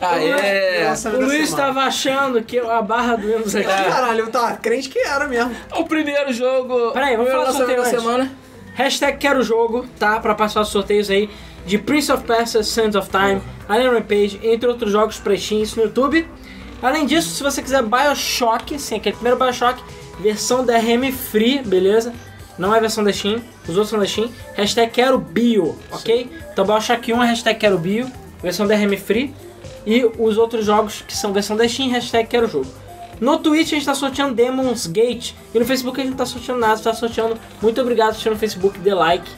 Ah, 0.00 0.18
é. 0.18 0.88
Nossa, 0.88 1.10
O 1.10 1.20
Luiz 1.20 1.50
estava 1.50 1.82
achando 1.82 2.42
que 2.42 2.58
a 2.58 2.80
barra 2.80 3.16
do 3.16 3.26
Windows 3.26 3.54
aqui. 3.54 3.66
Caralho, 3.66 4.20
eu 4.20 4.30
tava 4.30 4.56
crente 4.56 4.88
que 4.88 4.98
era 4.98 5.26
mesmo. 5.28 5.54
O 5.76 5.84
primeiro 5.84 6.32
jogo. 6.32 6.92
Peraí, 6.92 7.16
vamos 7.16 7.30
falar 7.30 7.44
do 7.44 7.52
lançamento 7.52 7.76
da 7.76 7.84
sorteio 7.84 8.00
semana. 8.00 8.32
Hashtag 8.74 9.18
quero 9.18 9.42
jogo, 9.42 9.86
tá? 9.98 10.18
Pra 10.20 10.34
passar 10.34 10.62
os 10.62 10.68
sorteios 10.68 11.10
aí 11.10 11.28
de 11.66 11.78
Prince 11.78 12.10
of 12.10 12.24
Persia, 12.24 12.62
Sands 12.62 12.96
of 12.96 13.08
Time, 13.10 13.40
Alien 13.68 13.92
Rampage, 13.92 14.40
entre 14.42 14.68
outros 14.68 14.90
jogos 14.92 15.20
isso 15.50 15.76
no 15.76 15.84
YouTube. 15.84 16.26
Além 16.82 17.06
disso, 17.06 17.30
se 17.30 17.42
você 17.42 17.62
quiser 17.62 17.82
Bioshock, 17.82 18.78
sim, 18.78 18.96
aquele 18.96 19.14
primeiro 19.14 19.38
Bioshock, 19.38 19.82
versão 20.20 20.64
DRM 20.64 21.12
Free, 21.12 21.62
beleza? 21.62 22.12
Não 22.58 22.74
é 22.74 22.80
versão 22.80 23.04
da 23.04 23.12
Steam, 23.12 23.42
os 23.64 23.70
outros 23.70 23.88
são 23.88 23.98
da 23.98 24.06
Steam. 24.06 24.30
Hashtag 24.54 24.92
quero 24.92 25.18
bio, 25.18 25.78
ok? 25.90 26.30
Então 26.52 26.64
Bioshock 26.64 27.12
1 27.12 27.22
é 27.22 27.26
hashtag 27.26 27.58
quero 27.58 27.78
bio, 27.78 28.10
versão 28.42 28.66
DRM 28.66 28.96
Free. 28.96 29.34
E 29.86 30.04
os 30.18 30.36
outros 30.36 30.66
jogos 30.66 31.02
que 31.06 31.16
são 31.16 31.32
versão 31.32 31.56
da 31.56 31.66
Steam, 31.68 31.90
hashtag 31.90 32.28
quero 32.28 32.46
jogo. 32.46 32.66
No 33.20 33.38
Twitch 33.38 33.68
a 33.68 33.74
gente 33.76 33.84
tá 33.84 33.94
sorteando 33.94 34.34
Demons 34.34 34.86
Gate. 34.86 35.32
E 35.54 35.58
no 35.58 35.64
Facebook 35.64 36.00
a 36.00 36.02
gente 36.02 36.12
não 36.12 36.18
tá 36.18 36.26
sorteando 36.26 36.60
nada, 36.60 36.80
tá 36.80 36.94
sorteando. 36.94 37.38
Muito 37.60 37.80
obrigado 37.80 38.08
por 38.08 38.12
assistir 38.12 38.30
no 38.30 38.36
Facebook, 38.36 38.78
dê 38.78 38.94
like. 38.94 39.30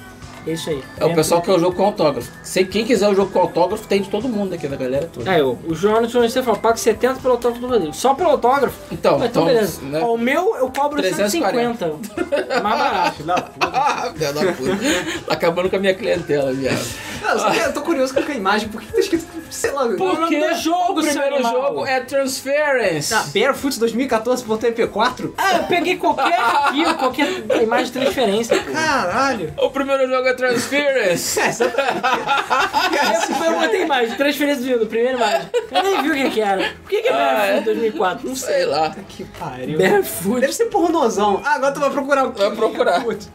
É 0.46 0.50
isso 0.52 0.70
aí. 0.70 0.82
É 0.98 1.04
o 1.04 1.14
pessoal 1.14 1.40
que 1.40 1.46
quer 1.46 1.56
o 1.56 1.58
jogo 1.60 1.76
com 1.76 1.84
autógrafo. 1.84 2.30
Se 2.42 2.64
quem 2.64 2.84
quiser 2.84 3.08
o 3.08 3.14
jogo 3.14 3.30
com 3.30 3.38
autógrafo, 3.40 3.86
tem 3.86 4.02
de 4.02 4.08
todo 4.08 4.28
mundo 4.28 4.54
aqui, 4.54 4.66
da 4.66 4.76
galera 4.76 5.08
toda. 5.12 5.32
É, 5.32 5.42
o, 5.42 5.56
o 5.66 5.74
João 5.74 5.96
Anderson 5.96 6.20
você 6.22 6.42
falou, 6.42 6.58
paga 6.58 6.76
70 6.76 7.20
pelo 7.20 7.34
autógrafo 7.34 7.60
do 7.64 7.68
Rodrigo. 7.72 7.94
Só 7.94 8.14
pelo 8.14 8.30
autógrafo? 8.30 8.76
Então, 8.90 9.14
Ah, 9.14 9.26
então 9.26 9.42
então, 9.42 9.44
beleza. 9.46 9.82
né? 9.82 10.00
Ó, 10.02 10.14
o 10.14 10.18
meu 10.18 10.56
eu 10.56 10.70
cobro 10.70 11.00
340. 11.00 11.78
150. 12.00 12.60
Mais 12.62 12.78
barato. 12.78 13.22
Ah, 13.74 14.12
filha 14.14 14.32
da 14.32 14.40
puta. 14.52 14.72
Tá 15.26 15.34
acabando 15.34 15.70
com 15.70 15.76
a 15.76 15.78
minha 15.78 15.94
clientela, 15.94 16.52
viado. 16.52 16.84
Não, 17.22 17.54
eu, 17.54 17.72
tô 17.72 17.82
curioso 17.82 18.12
com 18.12 18.20
a 18.20 18.34
imagem, 18.34 18.68
por 18.68 18.80
que 18.82 18.92
tá 18.92 18.98
escrito, 18.98 19.24
sei 19.48 19.70
lá... 19.70 19.88
Pô, 19.96 20.10
o 20.10 20.20
nome 20.20 20.36
do 20.40 20.54
jogo, 20.56 21.00
o 21.00 21.02
primeiro 21.02 21.34
animal. 21.36 21.52
jogo 21.52 21.86
é 21.86 22.00
Transference. 22.00 23.14
Ah, 23.14 23.24
Barefoot 23.32 23.78
2014.mp4? 23.78 25.32
Ah, 25.38 25.56
eu 25.58 25.62
peguei 25.64 25.96
qualquer 25.96 26.38
arquivo, 26.38 26.94
qualquer 26.96 27.28
imagem 27.62 27.86
de 27.86 27.92
transferência. 27.92 28.58
Caralho! 28.64 29.52
O 29.58 29.70
primeiro 29.70 30.08
jogo 30.08 30.26
é 30.26 30.31
Transference. 30.36 31.40
É, 31.40 31.48
exatamente. 31.48 33.32
Eu, 33.40 33.44
eu 33.52 33.60
botei 33.60 33.82
imagem, 33.82 34.16
transferência 34.16 34.62
do 34.62 34.68
Windows, 34.68 34.88
primeira 34.88 35.16
imagem. 35.16 35.48
Eu 35.70 35.82
nem 35.82 36.02
vi 36.02 36.10
o 36.10 36.14
que 36.14 36.30
que 36.30 36.40
era. 36.40 36.62
Por 36.82 36.90
que 36.90 37.02
que 37.02 37.08
é 37.08 37.12
Ah, 37.12 37.16
Barefoot 37.16 37.58
é? 37.58 37.60
2004? 37.62 38.28
Não 38.28 38.36
sei. 38.36 38.54
Sei 38.54 38.66
lá. 38.66 38.90
que 39.08 39.24
pariu. 39.24 39.78
Barefoot. 39.78 40.40
Deve 40.40 40.52
ser 40.52 40.66
pornozão. 40.66 41.40
Ah, 41.44 41.54
agora 41.54 41.72
tu 41.72 41.80
vai 41.80 41.90
procurar 41.90 42.24
o 42.26 42.32
que? 42.32 42.38
Vai 42.40 42.50
procurar. 42.56 43.02
Putz. 43.04 43.30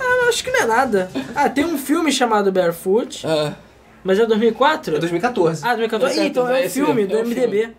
Ah, 0.00 0.28
acho 0.28 0.44
que 0.44 0.50
não 0.50 0.60
é 0.60 0.66
nada. 0.66 1.10
Ah, 1.34 1.48
tem 1.48 1.64
um 1.64 1.76
filme 1.78 2.12
chamado 2.12 2.52
Barefoot, 2.52 3.26
Ah, 3.26 3.52
mas 4.04 4.18
é 4.18 4.26
2004? 4.26 4.94
É 4.94 4.96
Ah, 4.96 5.00
2014. 5.00 5.62
2014. 5.62 6.20
Ih, 6.20 6.26
então 6.26 6.48
é 6.48 6.66
um 6.66 6.70
filme 6.70 6.94
mesmo, 6.94 7.08
do 7.10 7.18
é 7.18 7.22
um 7.22 7.26
MDB. 7.26 7.72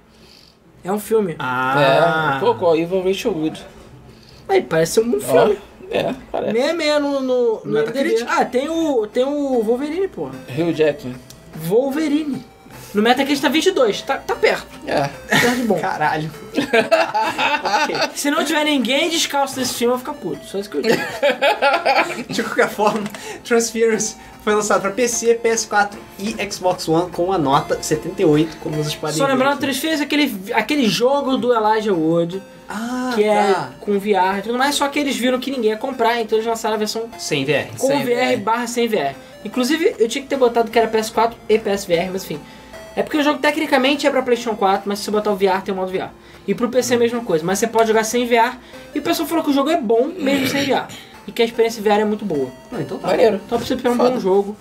É 0.83 0.91
um 0.91 0.99
filme. 0.99 1.35
Ah. 1.39 2.35
é. 2.37 2.39
Pô, 2.39 2.55
com 2.55 2.65
o 2.65 2.75
Ivan 2.75 3.03
Rachel 3.03 3.31
Wood. 3.33 3.65
Aí, 4.47 4.61
parece 4.61 4.99
um 4.99 5.19
filme. 5.19 5.59
É, 5.91 6.13
parece. 6.31 6.53
66 6.53 7.01
no, 7.01 7.19
no, 7.19 7.21
no 7.21 7.79
MDB. 7.79 7.99
Metacritic. 7.99 8.27
Ah, 8.27 8.45
tem 8.45 8.69
o, 8.69 9.07
tem 9.07 9.23
o 9.23 9.61
Wolverine, 9.63 10.07
porra. 10.07 10.33
Hugh 10.49 10.73
Jackman. 10.73 11.15
Wolverine. 11.55 12.45
No 12.93 13.03
Metacritic 13.03 13.41
tá 13.41 13.49
22, 13.49 14.01
tá, 14.01 14.17
tá 14.17 14.35
perto. 14.35 14.67
É. 14.87 15.07
Perto 15.27 15.55
de 15.55 15.63
bom. 15.63 15.77
Caralho. 15.79 16.31
Se 18.15 18.31
não 18.31 18.43
tiver 18.43 18.63
ninguém 18.63 19.09
descalço 19.09 19.59
nesse 19.59 19.75
filme, 19.75 19.93
eu 19.93 19.97
vou 19.97 19.99
ficar 19.99 20.13
puto. 20.13 20.43
Só 20.45 20.57
isso 20.57 20.69
que 20.69 20.77
eu 20.77 20.81
digo. 20.81 20.97
De 22.33 22.41
qualquer 22.43 22.69
forma, 22.69 23.03
Transference 23.43 24.15
foi 24.43 24.55
lançado 24.55 24.81
para 24.81 24.91
PC, 24.91 25.39
PS4 25.43 25.91
e 26.17 26.51
Xbox 26.51 26.87
One 26.87 27.11
com 27.11 27.31
a 27.31 27.37
nota 27.37 27.77
78, 27.81 28.57
como 28.57 28.75
vocês 28.75 28.95
podem 28.95 29.15
Só 29.15 29.27
lembrando. 29.27 29.59
Três 29.59 29.77
fez 29.77 30.01
aquele, 30.01 30.35
aquele 30.53 30.87
jogo 30.89 31.37
do 31.37 31.53
Elijah 31.53 31.93
Wood, 31.93 32.41
Ah, 32.69 33.11
que 33.15 33.23
é 33.23 33.51
tá. 33.53 33.71
com 33.79 33.97
VR 33.97 34.37
e 34.37 34.41
tudo 34.43 34.57
mais, 34.57 34.75
só 34.75 34.87
que 34.87 34.99
eles 34.99 35.15
viram 35.17 35.39
que 35.39 35.49
ninguém 35.49 35.71
ia 35.71 35.77
comprar, 35.77 36.21
então 36.21 36.37
eles 36.37 36.47
lançaram 36.47 36.75
a 36.75 36.77
versão 36.77 37.09
Sem 37.17 37.43
VR. 37.43 37.75
com 37.77 37.87
Sem 37.87 38.03
VR, 38.03 38.35
VR. 38.35 38.41
barra 38.41 38.67
sem 38.67 38.87
VR. 38.87 39.15
Inclusive, 39.43 39.95
eu 39.97 40.07
tinha 40.07 40.21
que 40.21 40.27
ter 40.29 40.35
botado 40.37 40.69
que 40.69 40.77
era 40.77 40.87
PS4 40.87 41.33
e 41.49 41.57
PSVR, 41.57 42.09
mas 42.11 42.23
enfim. 42.23 42.39
É 42.95 43.01
porque 43.01 43.17
o 43.17 43.23
jogo 43.23 43.39
tecnicamente 43.39 44.05
é 44.05 44.09
pra 44.11 44.21
PlayStation 44.21 44.55
4, 44.55 44.83
mas 44.85 44.99
se 44.99 45.05
você 45.05 45.11
botar 45.11 45.31
o 45.31 45.35
VR, 45.35 45.61
tem 45.63 45.73
o 45.73 45.77
modo 45.77 45.91
VR. 45.91 46.09
E 46.47 46.53
pro 46.53 46.69
PC 46.69 46.93
é 46.93 46.97
a 46.97 46.99
mesma 46.99 47.21
coisa, 47.23 47.43
mas 47.45 47.57
você 47.57 47.65
pode 47.67 47.87
jogar 47.87 48.03
sem 48.03 48.25
VR. 48.27 48.57
E 48.93 48.99
o 48.99 49.01
pessoal 49.01 49.27
falou 49.27 49.43
que 49.43 49.49
o 49.49 49.53
jogo 49.53 49.69
é 49.69 49.77
bom 49.79 50.07
mesmo 50.15 50.47
sem 50.47 50.65
VR. 50.65 50.87
E 51.27 51.31
que 51.31 51.41
a 51.41 51.45
experiência 51.45 51.81
VR 51.81 52.01
é 52.01 52.05
muito 52.05 52.25
boa. 52.25 52.49
Não, 52.71 52.81
então 52.81 52.97
tá. 52.99 53.07
Maneiro. 53.07 53.39
Então 53.45 53.57
pra 53.57 53.65
você 53.67 53.75
ter 53.75 53.87
um 53.89 53.95
Foda. 53.95 54.09
bom 54.11 54.19
jogo. 54.19 54.57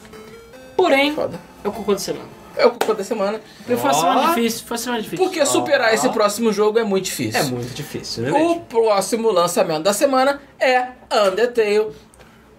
Porém, 0.77 1.15
Foda. 1.15 1.39
é 1.65 1.69
o 1.69 1.73
cocô 1.73 1.93
da 1.93 1.99
semana. 1.99 2.38
É 2.59 2.67
o 2.67 2.95
da 2.95 3.05
semana. 3.05 3.41
Porque 3.59 3.77
foi 3.77 3.91
uma 3.91 3.95
semana 3.95 4.29
difícil, 4.35 4.67
foi 4.67 4.75
uma 4.77 4.83
semana 4.83 5.03
difícil. 5.03 5.25
Porque 5.25 5.47
superar 5.47 5.95
esse 5.95 6.09
próximo 6.11 6.53
jogo 6.53 6.79
é 6.79 6.85
muito 6.85 7.05
difícil. 7.05 7.41
É 7.41 7.45
muito 7.45 7.73
difícil, 7.73 8.25
né? 8.25 8.33
O 8.33 8.61
próximo 8.61 9.31
lançamento 9.31 9.85
da 9.85 9.93
semana 9.93 10.41
é 10.59 10.89
Undertale, 11.29 11.89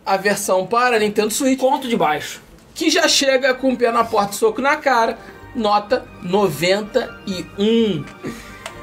a 0.06 0.16
versão 0.18 0.66
para 0.66 0.98
Nintendo 0.98 1.32
Switch, 1.32 1.60
Conto 1.60 1.88
de 1.88 1.98
baixo. 1.98 2.42
que 2.74 2.90
já 2.90 3.08
chega 3.08 3.54
com 3.54 3.74
o 3.74 3.78
pé 3.78 3.92
na 3.92 4.04
porta 4.06 4.32
e 4.34 4.36
soco 4.38 4.62
na 4.62 4.78
cara, 4.78 5.18
nota 5.54 6.06
91. 6.24 8.06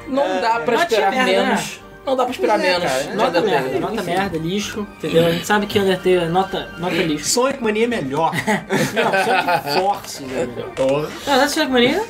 Não 0.07 0.23
É, 0.23 0.39
dá 0.41 0.59
pra 0.59 0.77
Notinha 0.77 0.83
esperar 0.83 1.11
merda, 1.11 1.43
menos. 1.45 1.81
Não 2.07 2.15
dá 2.15 2.23
pra 2.23 2.31
esperar 2.31 2.57
Pois 2.57 2.65
é, 2.65 2.79
menos. 2.79 2.91
cara, 2.91 3.15
Nota 3.15 3.41
merda, 3.41 3.79
nota 3.79 4.01
merda, 4.03 4.37
lixo, 4.37 4.87
entendeu? 4.97 5.27
A 5.27 5.31
gente 5.31 5.45
sabe 5.45 5.67
que 5.67 5.77
Undertale 5.77 6.15
é 6.15 6.27
nota, 6.29 6.69
nota 6.79 6.95
lixo. 6.95 7.25
Sonic 7.29 7.61
Mania 7.61 7.83
é 7.83 7.87
melhor. 7.87 8.31
Não, 8.95 9.11
Sonic 9.25 9.79
Force, 9.79 10.23
né? 10.23 10.47
Não, 10.77 11.01
não 11.35 11.41
é 11.43 11.47
Sonic 11.49 11.71
Mania? 11.71 12.03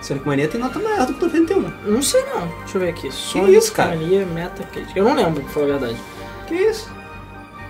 Sonic 0.00 0.26
Mania 0.26 0.48
tem 0.48 0.60
nota 0.60 0.78
maior 0.78 1.06
do 1.06 1.14
que 1.14 1.24
o 1.24 1.28
91. 1.28 1.72
Não 1.84 2.02
sei 2.02 2.22
não. 2.24 2.46
Deixa 2.60 2.76
eu 2.76 2.80
ver 2.80 2.88
aqui. 2.88 3.12
Sonic 3.12 3.54
isso, 3.56 3.72
cara? 3.72 3.90
Mania 3.96 4.24
Metacritic. 4.26 4.96
Eu 4.96 5.04
não 5.04 5.14
lembro, 5.14 5.42
pra 5.42 5.52
falar 5.52 5.66
a 5.66 5.78
verdade. 5.78 5.96
Que 6.46 6.54
isso? 6.54 6.90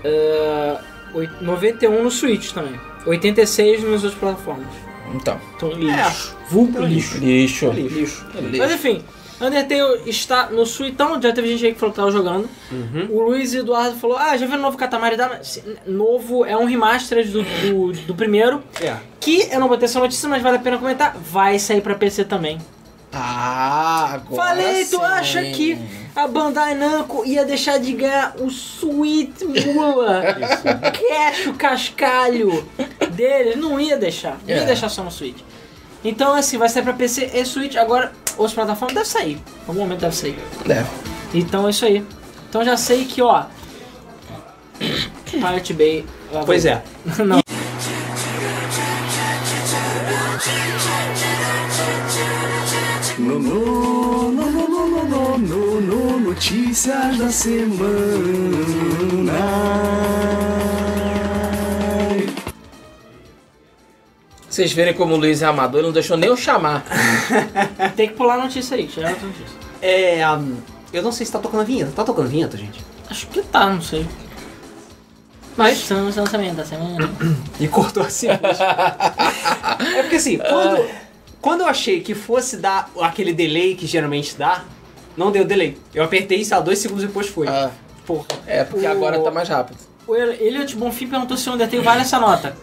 É, 0.05 0.79
oit- 1.13 1.33
91 1.43 2.03
no 2.03 2.11
Switch 2.11 2.53
também. 2.53 2.79
86 3.07 3.83
nas 3.85 4.03
outras 4.05 4.15
plataformas. 4.15 4.67
Então, 5.15 5.39
Então, 5.57 5.71
lixo. 5.73 6.37
Vulgo 6.51 6.71
Então, 6.71 6.85
lixo. 6.87 7.19
lixo. 7.19 7.71
Lixo. 7.71 7.99
Lixo. 8.01 8.27
Mas 8.59 8.73
enfim, 8.73 9.03
Undertale 9.41 10.03
está 10.09 10.47
no 10.51 10.65
Suitão, 10.65 11.21
já 11.21 11.33
teve 11.33 11.49
gente 11.49 11.67
aí 11.67 11.73
que 11.75 11.79
falou 11.81 11.93
que 11.93 11.97
tava 12.01 12.11
jogando. 12.11 12.49
Uhum. 12.71 13.09
O 13.11 13.23
Luiz 13.23 13.53
Eduardo 13.55 13.97
falou: 13.99 14.17
Ah, 14.17 14.37
já 14.37 14.47
viu 14.47 14.57
o 14.57 14.61
novo 14.61 14.77
Katamari 14.79 15.17
Dama? 15.17 15.43
Se- 15.43 15.63
Novo, 15.87 16.45
é 16.45 16.57
um 16.57 16.65
remaster 16.65 17.27
do, 17.29 17.43
do, 17.43 17.93
do 17.93 18.15
primeiro. 18.15 18.63
É. 18.81 18.97
Que 19.21 19.49
eu 19.51 19.59
não 19.61 19.69
botei 19.69 19.87
essa 19.87 19.99
notícia, 19.99 20.29
mas 20.29 20.43
vale 20.43 20.57
a 20.57 20.61
pena 20.61 20.79
comentar. 20.79 21.17
Vai 21.17 21.59
sair 21.59 21.81
pra 21.81 21.95
PC 21.95 22.25
também. 22.25 22.59
Ah, 23.13 24.15
agora 24.15 24.43
Falei, 24.49 24.85
tu 24.87 24.97
sim. 24.97 25.03
acha 25.05 25.43
que 25.45 25.79
a 26.17 26.27
Bandai 26.27 26.75
Namco 26.75 27.25
ia 27.25 27.45
deixar 27.45 27.79
de 27.79 27.93
ganhar 27.93 28.35
o 28.41 28.49
Sweet 28.49 29.45
Mula, 29.73 30.23
o 31.49 31.55
cascalho 31.55 32.67
dele? 33.13 33.55
Não 33.57 33.79
ia 33.79 33.97
deixar. 33.97 34.37
Não 34.47 34.55
ia 34.55 34.63
É. 34.63 34.67
deixar 34.67 34.89
só 34.89 35.03
no 35.05 35.13
Switch. 35.13 35.39
Então, 36.05 36.35
assim, 36.35 36.59
vai 36.59 36.69
sair 36.69 36.83
pra 36.83 36.93
PC 36.93 37.31
e 37.33 37.45
Switch. 37.47 37.77
Agora, 37.77 38.13
outras 38.37 38.53
plataformas 38.53 38.95
deve 38.95 39.09
sair. 39.09 39.37
Em 39.37 39.41
algum 39.67 39.81
momento 39.81 40.01
deve 40.01 40.15
sair. 40.15 40.39
Deve. 40.67 40.89
Então 41.33 41.67
é 41.67 41.71
isso 41.71 41.87
aí. 41.87 42.05
Então 42.49 42.63
já 42.65 42.77
sei 42.77 43.07
que, 43.07 43.23
ó. 43.23 43.47
Pirate 45.31 45.73
Bay. 45.73 46.05
Pois 46.45 46.67
é. 46.67 46.83
Não. 47.25 47.43
No, 53.17 53.39
no, 53.39 54.33
no, 54.33 54.51
no, 54.51 54.69
no, 54.69 54.89
no, 54.89 55.05
no, 55.05 55.39
no, 55.39 55.81
no, 55.81 56.21
notícias 56.21 57.17
da 57.17 57.31
semana. 57.31 57.85
Vocês 64.65 64.73
verem 64.73 64.95
como 64.95 65.13
o 65.13 65.19
Luiz 65.19 65.43
é 65.43 65.45
amador, 65.45 65.81
ele 65.81 65.89
não 65.89 65.93
deixou 65.93 66.17
nem 66.17 66.31
eu 66.31 66.37
chamar. 66.39 66.87
Tem 67.95 68.09
que 68.09 68.15
pular 68.15 68.37
a 68.37 68.45
notícia 68.45 68.75
aí. 68.79 68.87
Tirar 68.87 69.11
outra 69.11 69.27
notícia. 69.27 69.59
É. 69.83 70.27
hum, 70.31 70.57
eu 70.91 71.03
não 71.03 71.13
sei 71.13 71.27
se 71.27 71.33
tá 71.33 71.39
tocando 71.39 71.61
a 71.61 71.65
vinheta. 71.65 71.93
Tá 71.95 72.03
tocando 72.03 72.25
a 72.25 72.29
vinheta, 72.31 72.57
gente? 72.57 72.83
Acho 73.11 73.27
que 73.27 73.43
tá, 73.43 73.69
não 73.69 73.83
sei. 73.83 74.07
Mas 75.55 75.81
estamos 75.81 76.17
no 76.17 76.23
lançamento 76.23 76.55
da 76.57 76.65
semana. 76.65 77.11
E 77.61 77.69
cortou 77.69 78.03
assim. 78.03 78.29
mesmo. 78.29 78.41
é 79.99 80.01
porque 80.03 80.17
assim, 80.17 80.39
quando, 80.39 80.89
quando 81.43 81.61
eu 81.61 81.67
achei 81.67 82.01
que 82.01 82.15
fosse 82.15 82.57
dar 82.57 82.91
aquele 83.03 83.35
delay 83.35 83.75
que 83.75 83.87
geralmente 83.87 84.35
dá, 84.35 84.65
não 85.15 85.31
deu 85.31 85.45
delay. 85.45 85.77
Eu 85.95 86.03
apertei, 86.05 86.43
sei 86.43 86.57
lá, 86.57 86.63
dois 86.63 86.79
segundos 86.79 87.05
depois 87.05 87.29
foi. 87.29 87.47
Ah, 87.49 87.71
Porra. 88.07 88.25
é, 88.47 88.65
porque 88.65 88.87
O- 88.87 88.91
agora 88.91 89.21
tá 89.21 89.31
mais 89.31 89.47
rápido. 89.47 89.77
O 90.07 90.17
Elliot 90.17 90.75
Bonfim 90.75 91.07
perguntou 91.07 91.37
se 91.37 91.51
o 91.51 91.53
Undertale 91.53 91.83
vale 91.83 92.01
essa 92.01 92.19
nota. 92.19 92.57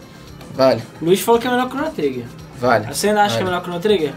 Vale, 0.54 0.82
Luiz 1.00 1.20
falou 1.20 1.40
que 1.40 1.46
é 1.46 1.50
melhor 1.50 1.68
que 1.68 1.74
o 1.74 1.78
Chrono 1.78 1.92
Trigger. 1.94 2.24
vale. 2.58 2.86
Você 2.94 3.08
ainda 3.08 3.22
acha 3.22 3.36
que 3.36 3.42
é 3.42 3.44
vale. 3.44 3.50
melhor 3.50 3.62
que 3.62 3.68
o 3.68 3.72
Chrono 3.72 3.80
Trigger? 3.82 4.14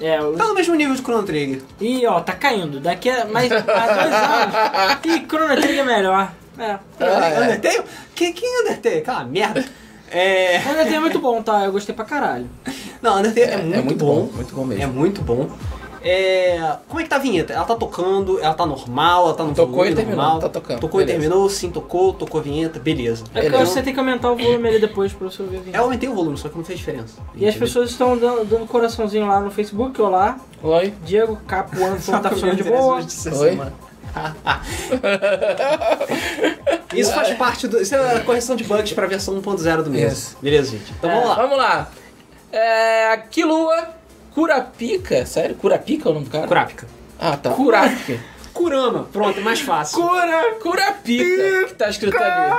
É, 0.00 0.20
o 0.22 0.32
Tá 0.32 0.44
no 0.48 0.54
mesmo 0.54 0.74
nível 0.74 0.94
de 0.94 1.02
Chrono 1.02 1.22
Trigger. 1.24 1.60
Ih, 1.80 2.06
ó, 2.06 2.20
tá 2.20 2.32
caindo. 2.32 2.80
Daqui 2.80 3.10
a 3.10 3.26
mais 3.26 3.52
a 3.52 3.58
dois 3.60 3.68
anos. 4.14 4.98
Ih, 5.04 5.26
Chrono 5.28 5.54
Trigger 5.60 5.80
é 5.80 5.84
melhor. 5.84 6.32
É. 6.58 6.78
Ah, 7.00 7.28
é. 7.28 7.40
Undertale? 7.42 7.82
Quem, 8.14 8.32
quem 8.32 8.48
é 8.48 8.60
Undertale? 8.62 8.96
Aquela 8.98 9.24
merda. 9.24 9.64
É. 10.10 10.58
O 10.66 10.70
Undertale 10.70 10.94
é 10.96 11.00
muito 11.00 11.18
bom, 11.20 11.42
tá? 11.42 11.64
Eu 11.64 11.72
gostei 11.72 11.94
pra 11.94 12.04
caralho. 12.04 12.48
Não, 13.02 13.18
Undertale 13.18 13.46
é, 13.52 13.56
muito, 13.82 13.94
bom. 14.04 14.28
Muito 14.34 14.54
bom 14.54 14.62
É 14.62 14.66
mesmo. 14.66 14.92
muito 14.94 15.22
bom. 15.22 15.50
É... 16.02 16.76
Como 16.88 17.00
é 17.00 17.02
que 17.02 17.08
tá 17.10 17.16
a 17.16 17.18
vinheta? 17.18 17.52
Ela 17.52 17.64
tá 17.64 17.74
tocando, 17.76 18.40
ela 18.40 18.54
tá 18.54 18.64
normal, 18.64 19.24
ela 19.26 19.34
tá 19.34 19.44
no 19.44 19.54
Tocou 19.54 19.74
volume 19.76 19.92
e 19.92 19.94
terminou, 19.94 20.22
normal. 20.22 20.40
tá 20.40 20.48
tocando, 20.48 20.80
Tocou 20.80 21.00
e 21.00 21.04
beleza. 21.04 21.20
terminou, 21.22 21.48
sim, 21.50 21.70
tocou, 21.70 22.14
tocou 22.14 22.40
a 22.40 22.44
vinheta, 22.44 22.78
beleza. 22.78 23.24
É 23.34 23.40
porque 23.42 23.48
Então, 23.48 23.66
você 23.66 23.82
tem 23.82 23.92
que 23.92 24.00
aumentar 24.00 24.30
o 24.32 24.36
volume 24.36 24.68
ali 24.68 24.80
depois 24.80 25.12
pra 25.12 25.28
você 25.28 25.42
ouvir 25.42 25.56
a 25.56 25.60
vinheta. 25.60 25.78
Eu 25.78 25.84
aumentei 25.84 26.08
o 26.08 26.14
volume, 26.14 26.38
só 26.38 26.48
que 26.48 26.56
não 26.56 26.64
fez 26.64 26.78
diferença. 26.78 27.14
E 27.34 27.46
as 27.46 27.54
pessoas 27.54 27.90
estão 27.90 28.16
dando, 28.16 28.44
dando 28.46 28.66
coraçãozinho 28.66 29.26
lá 29.26 29.40
no 29.40 29.50
Facebook, 29.50 30.00
olá. 30.00 30.38
Oi? 30.62 30.94
Diego 31.04 31.36
Capuano 31.46 32.00
Só 32.00 32.18
tá 32.18 32.28
funcionando 32.30 32.56
de 32.56 32.64
boa. 32.64 32.96
Oi? 32.96 33.02
semana. 33.08 33.72
Isso 36.94 37.12
faz 37.12 37.30
parte 37.36 37.68
do. 37.68 37.80
Isso 37.80 37.94
é 37.94 38.16
a 38.16 38.20
correção 38.20 38.56
de 38.56 38.64
bugs 38.64 38.92
pra 38.92 39.06
versão 39.06 39.40
1.0 39.40 39.82
do 39.82 39.90
mês. 39.90 40.36
Beleza, 40.42 40.72
gente? 40.72 40.92
Então 40.98 41.10
É. 41.10 41.14
vamos 41.14 41.28
lá. 41.28 41.34
Vamos 41.36 41.56
lá. 41.58 41.88
É, 42.52 43.16
Kilua 43.30 43.88
Curapica. 44.34 45.24
Sério? 45.26 45.54
Curapica 45.56 46.08
é 46.08 46.10
o 46.10 46.14
nome 46.14 46.26
do 46.26 46.30
cara? 46.30 46.46
Kurapika. 46.46 46.86
Ah, 47.18 47.36
tá. 47.36 47.50
Curapica. 47.50 48.18
Kurama, 48.52 49.04
pronto, 49.12 49.38
é 49.38 49.42
mais 49.42 49.60
fácil. 49.60 50.00
Cura, 50.02 50.54
Curapica, 50.60 51.66
que 51.68 51.74
tá 51.74 51.88
escrito 51.88 52.16
ali. 52.18 52.56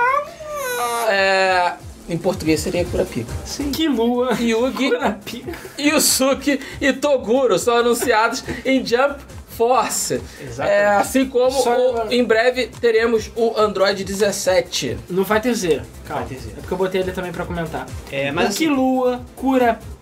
É, 1.10 1.74
em 2.10 2.18
português 2.18 2.60
seria 2.60 2.86
Curapica. 2.86 3.32
Que 3.74 3.88
lua. 3.88 4.32
Yugi, 4.40 4.90
Curapica. 4.90 5.51
Yusuke 5.78 6.60
e 6.80 6.94
Toguro 6.94 7.60
são 7.60 7.75
anunciados 7.78 8.44
em 8.66 8.86
Jump 8.86 9.20
Force. 9.50 10.22
Exatamente. 10.42 10.82
É, 10.82 10.88
assim 10.88 11.25
como 11.28 11.51
Só- 11.51 12.06
o- 12.06 12.12
em 12.12 12.24
breve 12.24 12.68
teremos 12.80 13.30
o 13.36 13.54
Android 13.60 14.04
17. 14.04 14.98
No 15.10 15.25
Fighter 15.25 15.54
Z. 15.54 15.82
Calma. 16.08 16.25
Fighter 16.25 16.44
Z. 16.44 16.50
É 16.58 16.62
porque 16.62 16.74
eu 16.74 16.78
botei 16.78 17.01
ele 17.01 17.12
também 17.12 17.32
pra 17.32 17.46
comentar. 17.46 17.86
É, 18.12 18.32
mas 18.32 18.46
o 18.46 18.48
assim, 18.50 18.58
Kilua, 18.60 19.22
Curapica. 19.36 20.00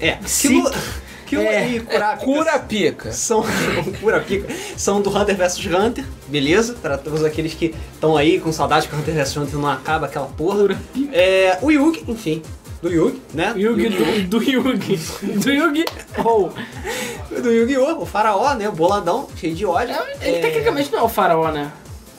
É, 0.00 0.18
Sick. 0.26 0.48
Kilo, 0.54 0.70
Kilo 1.26 1.42
É, 1.42 1.68
e 1.68 1.76
É 1.76 1.80
Kurapika 1.80 2.24
Curapica. 2.24 3.12
são 3.12 3.42
Kurapika 4.00 4.54
são 4.76 5.00
do 5.00 5.10
Hunter 5.10 5.36
vs 5.36 5.58
Hunter, 5.66 6.04
beleza? 6.28 6.74
Para 6.74 6.98
todos 6.98 7.24
aqueles 7.24 7.54
que 7.54 7.74
estão 7.94 8.16
aí 8.16 8.38
com 8.38 8.52
saudade 8.52 8.86
que 8.86 8.94
o 8.94 8.98
Hunter 8.98 9.14
vs 9.14 9.36
Hunter 9.36 9.58
não 9.58 9.68
acaba 9.68 10.06
aquela 10.06 10.26
porra. 10.26 10.78
É, 11.12 11.58
o 11.62 11.70
Yugi, 11.70 12.04
enfim, 12.06 12.42
do 12.82 12.92
Yugi, 12.92 13.20
né? 13.32 13.54
Yugi 13.56 13.88
do, 13.88 14.28
do 14.28 14.42
Yugi. 14.42 15.00
Do 15.22 15.50
Yugi. 15.50 15.84
Oh. 16.24 16.50
do 17.40 17.50
Yu-Gi-Oh! 17.50 18.02
O 18.02 18.06
faraó, 18.06 18.54
né? 18.54 18.68
O 18.68 18.72
boladão, 18.72 19.28
cheio 19.36 19.54
de 19.54 19.64
ódio. 19.66 19.96
Ele 20.20 20.40
tecnicamente 20.40 20.92
não 20.92 21.00
é 21.00 21.02
o 21.02 21.08
faraó, 21.08 21.50
né? 21.50 21.72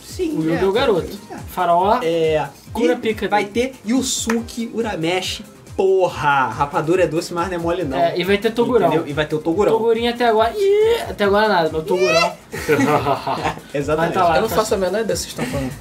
Sim, 0.04 0.38
O 0.38 0.44
Yugi 0.44 0.64
é 0.64 0.68
o 0.68 0.72
garoto. 0.72 1.20
Faraó. 1.54 2.00
É. 2.02 2.48
Kurapika 2.74 3.26
e 3.26 3.28
Vai 3.28 3.46
ter 3.46 3.74
Yusuke 3.88 4.70
Urameshi. 4.74 5.44
Porra! 5.75 6.48
Rapadura 6.48 7.03
é 7.03 7.08
doce, 7.08 7.34
mas 7.34 7.48
não 7.50 7.55
é 7.55 7.58
mole 7.58 7.84
não. 7.84 7.98
É, 7.98 8.17
e 8.17 8.24
vai 8.24 8.38
ter 8.38 8.51
Togurão. 8.51 8.88
Entendeu? 8.88 9.08
E 9.08 9.13
vai 9.13 9.25
ter 9.25 9.36
o 9.36 9.39
Togurão. 9.39 9.74
Togurinho 9.74 10.10
até 10.10 10.25
agora. 10.27 10.53
Ih, 10.55 11.01
até 11.10 11.25
agora 11.25 11.48
nada, 11.50 11.70
mas 11.72 11.82
o 11.82 11.86
Togurão. 11.86 12.34
Exatamente. 13.74 14.13
Vai 14.13 14.24
tá 14.24 14.29
lá. 14.29 14.36
Eu 14.38 14.41
não 14.44 14.50
faço 14.50 14.74
a 14.74 14.77
menor 14.77 15.01
ideia 15.01 15.03
do 15.03 15.12
que 15.12 15.17
vocês 15.17 15.27
estão 15.32 15.46
falando. 15.46 15.72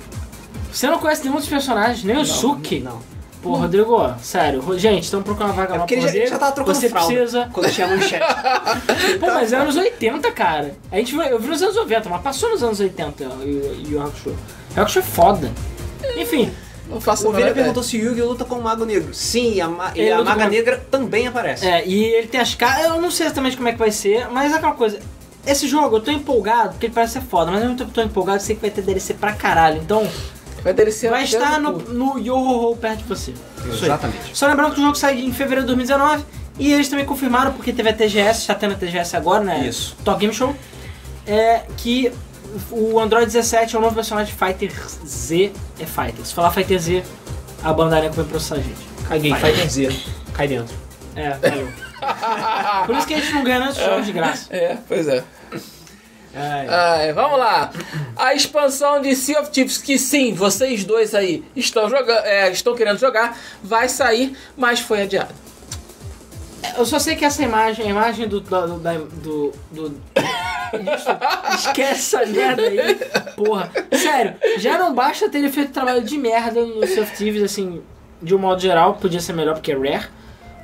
Você 0.72 0.86
não 0.88 0.98
conhece 0.98 1.22
nenhum 1.24 1.36
dos 1.36 1.46
personagens, 1.48 2.02
nem 2.02 2.16
o 2.16 2.24
Suki. 2.24 2.80
Não. 2.80 2.98
Pô, 3.40 3.56
Rodrigo, 3.56 4.14
sério, 4.22 4.62
gente, 4.78 5.04
estão 5.04 5.22
procurando 5.22 5.50
uma 5.50 5.56
vaga 5.56 5.74
É 5.74 5.78
lá 5.78 5.84
pro 5.84 5.94
ele 5.94 6.00
já, 6.00 6.06
Rodrigo. 6.08 6.28
já 6.30 6.38
tava 6.38 6.52
trocando 6.52 6.78
Você 6.78 6.88
fralda 6.88 7.14
precisa. 7.14 7.48
quando 7.52 7.70
tinha 7.70 7.86
manchete. 7.86 8.24
Pô, 9.20 9.26
mas 9.26 9.52
é 9.52 9.56
anos 9.58 9.76
80, 9.76 10.32
cara. 10.32 10.74
A 10.90 10.96
gente, 10.96 11.12
viu- 11.12 11.22
eu 11.22 11.38
vi 11.38 11.48
nos 11.48 11.62
anos 11.62 11.76
90, 11.76 12.08
mas 12.08 12.22
passou 12.22 12.48
nos 12.50 12.62
anos 12.62 12.80
80 12.80 13.22
e 13.22 13.26
o 13.26 13.86
Yu 13.90 14.02
Hakusho. 14.02 14.30
Yu 14.30 14.36
Hakusho 14.82 14.98
é 14.98 15.02
foda. 15.02 15.52
Enfim, 16.16 16.50
Não 16.88 17.00
faço 17.00 17.26
O 17.26 17.34
a 17.34 17.38
ideia. 17.40 17.54
perguntou 17.54 17.82
se 17.82 17.96
Yugi 17.96 18.20
luta 18.22 18.44
com 18.44 18.56
o 18.56 18.62
Mago 18.62 18.84
Negro. 18.84 19.14
Sim, 19.14 19.60
a, 19.60 19.68
ma- 19.68 19.92
e 19.94 20.00
Ele 20.00 20.12
a 20.12 20.18
luta 20.18 20.30
Maga 20.30 20.44
com- 20.44 20.50
Negra 20.50 20.86
também 20.90 21.26
aparece. 21.26 21.66
é, 21.66 21.86
e 21.86 22.04
ele 22.04 22.26
tem 22.28 22.40
as 22.40 22.54
caras. 22.54 22.86
Eu 22.86 23.00
não 23.00 23.10
sei 23.10 23.26
exatamente 23.26 23.56
como 23.56 23.68
é 23.68 23.72
que 23.72 23.78
vai 23.78 23.90
ser, 23.90 24.28
mas 24.30 24.52
é 24.52 24.56
aquela 24.56 24.74
coisa. 24.74 24.98
Esse 25.46 25.66
jogo 25.68 25.96
eu 25.96 26.00
tô 26.00 26.10
empolgado, 26.10 26.70
porque 26.70 26.86
ele 26.86 26.94
parece 26.94 27.14
ser 27.14 27.20
foda, 27.22 27.50
mas 27.50 27.62
eu 27.62 27.68
não 27.68 27.76
tô 27.76 27.84
tô 27.86 28.02
empolgado, 28.02 28.42
sei 28.42 28.54
que 28.54 28.60
vai 28.62 28.70
ter 28.70 28.82
DLC 28.82 29.14
pra 29.14 29.32
caralho. 29.32 29.78
Então, 29.82 30.06
Vai 30.62 30.72
DLC 30.72 31.10
vai 31.10 31.24
estar 31.24 31.60
no 31.60 31.72
no, 31.78 32.18
Yo-Ho-Ho 32.18 32.74
perto 32.76 32.98
de 32.98 33.04
você. 33.04 33.34
Exatamente. 33.70 34.30
Só 34.32 34.46
lembrando 34.46 34.72
que 34.74 34.80
o 34.80 34.82
jogo 34.82 34.94
sai 34.94 35.20
em 35.20 35.30
fevereiro 35.30 35.62
de 35.62 35.66
2019 35.74 36.24
e 36.58 36.72
eles 36.72 36.88
também 36.88 37.04
confirmaram, 37.04 37.52
porque 37.52 37.70
teve 37.72 37.90
a 37.90 37.92
TGS, 37.92 38.40
está 38.40 38.54
tendo 38.54 38.72
a 38.72 38.76
TGS 38.76 39.14
agora, 39.14 39.44
né? 39.44 39.66
Isso. 39.68 39.94
Top 40.02 40.18
Game 40.18 40.32
Show. 40.32 40.54
É 41.26 41.62
que 41.76 42.10
o 42.70 43.00
Android 43.00 43.26
17 43.26 43.74
é 43.74 43.78
o 43.78 43.82
novo 43.82 43.94
personagem 43.94 44.34
Fighter 44.34 44.72
Z. 45.06 45.52
É 45.78 45.86
Fighter. 45.86 46.24
Se 46.24 46.34
falar 46.34 46.50
Fighter 46.50 46.78
Z, 46.78 47.04
a 47.62 47.72
Bandai 47.72 48.08
vai 48.08 48.24
processar 48.24 48.56
a 48.56 48.58
gente. 48.58 48.88
Caguei. 49.08 49.34
Fighter 49.34 49.70
Z. 49.70 50.00
Cai 50.32 50.48
dentro. 50.48 50.74
É, 51.16 51.30
valeu. 51.30 51.68
Por 52.86 52.96
isso 52.96 53.06
que 53.06 53.14
a 53.14 53.18
gente 53.18 53.32
não 53.32 53.44
ganha 53.44 53.60
nesses 53.60 53.84
jogos 53.84 54.06
de 54.06 54.12
graça. 54.12 54.54
É, 54.54 54.76
pois 54.86 55.08
é. 55.08 55.24
Ai, 56.36 56.66
Ai, 56.68 57.12
vamos 57.12 57.38
lá. 57.38 57.70
A 58.16 58.34
expansão 58.34 59.00
de 59.00 59.14
Sea 59.14 59.40
of 59.40 59.50
Thieves, 59.50 59.78
que 59.78 59.96
sim, 59.96 60.34
vocês 60.34 60.84
dois 60.84 61.14
aí 61.14 61.44
estão 61.54 61.88
jogando, 61.88 62.24
é, 62.24 62.50
estão 62.50 62.74
querendo 62.74 62.98
jogar, 62.98 63.38
vai 63.62 63.88
sair, 63.88 64.36
mas 64.56 64.80
foi 64.80 65.02
adiado. 65.02 65.32
Eu 66.76 66.84
só 66.86 66.98
sei 66.98 67.16
que 67.16 67.24
essa 67.24 67.42
imagem, 67.42 67.86
a 67.86 67.90
imagem 67.90 68.28
do. 68.28 68.40
do, 68.40 68.66
do, 68.78 69.52
do- 69.72 69.88
do- 69.88 70.00
esquece 71.54 72.16
essa 72.16 72.26
merda 72.26 72.62
aí. 72.62 72.78
Porra. 73.36 73.70
Sério, 73.92 74.34
já 74.58 74.78
não 74.78 74.94
basta 74.94 75.28
ter 75.28 75.48
feito 75.50 75.72
trabalho 75.72 76.02
de 76.02 76.16
merda 76.18 76.60
no 76.64 76.82
of 77.00 77.12
Thieves, 77.16 77.42
assim, 77.42 77.82
de 78.22 78.34
um 78.34 78.38
modo 78.38 78.60
geral, 78.60 78.94
podia 78.94 79.20
ser 79.20 79.32
melhor 79.32 79.54
porque 79.54 79.72
é 79.72 79.76
rare. 79.76 80.08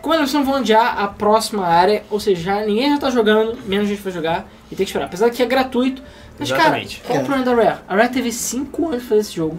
Como 0.02 0.14
eles 0.14 0.32
não 0.32 0.44
vão 0.44 0.56
adiar 0.56 0.98
a 0.98 1.06
próxima 1.08 1.66
área, 1.66 2.02
ou 2.10 2.18
seja, 2.18 2.42
já, 2.42 2.60
ninguém 2.64 2.90
já 2.90 2.98
tá 2.98 3.10
jogando, 3.10 3.58
menos 3.66 3.86
gente 3.88 4.00
vai 4.00 4.12
jogar 4.12 4.46
e 4.72 4.74
tem 4.74 4.84
que 4.86 4.90
esperar. 4.90 5.04
Apesar 5.06 5.28
que 5.30 5.42
é 5.42 5.46
gratuito. 5.46 6.02
Mas, 6.38 6.50
Exatamente. 6.50 7.00
cara, 7.00 7.06
qual 7.08 7.18
É. 7.18 7.22
o 7.22 7.24
problema 7.26 7.44
da 7.44 7.62
Rare? 7.70 7.80
A 7.86 7.94
Rare 7.96 8.08
teve 8.08 8.32
5 8.32 8.86
anos 8.88 9.00
pra 9.00 9.08
fazer 9.10 9.20
esse 9.20 9.34
jogo. 9.36 9.58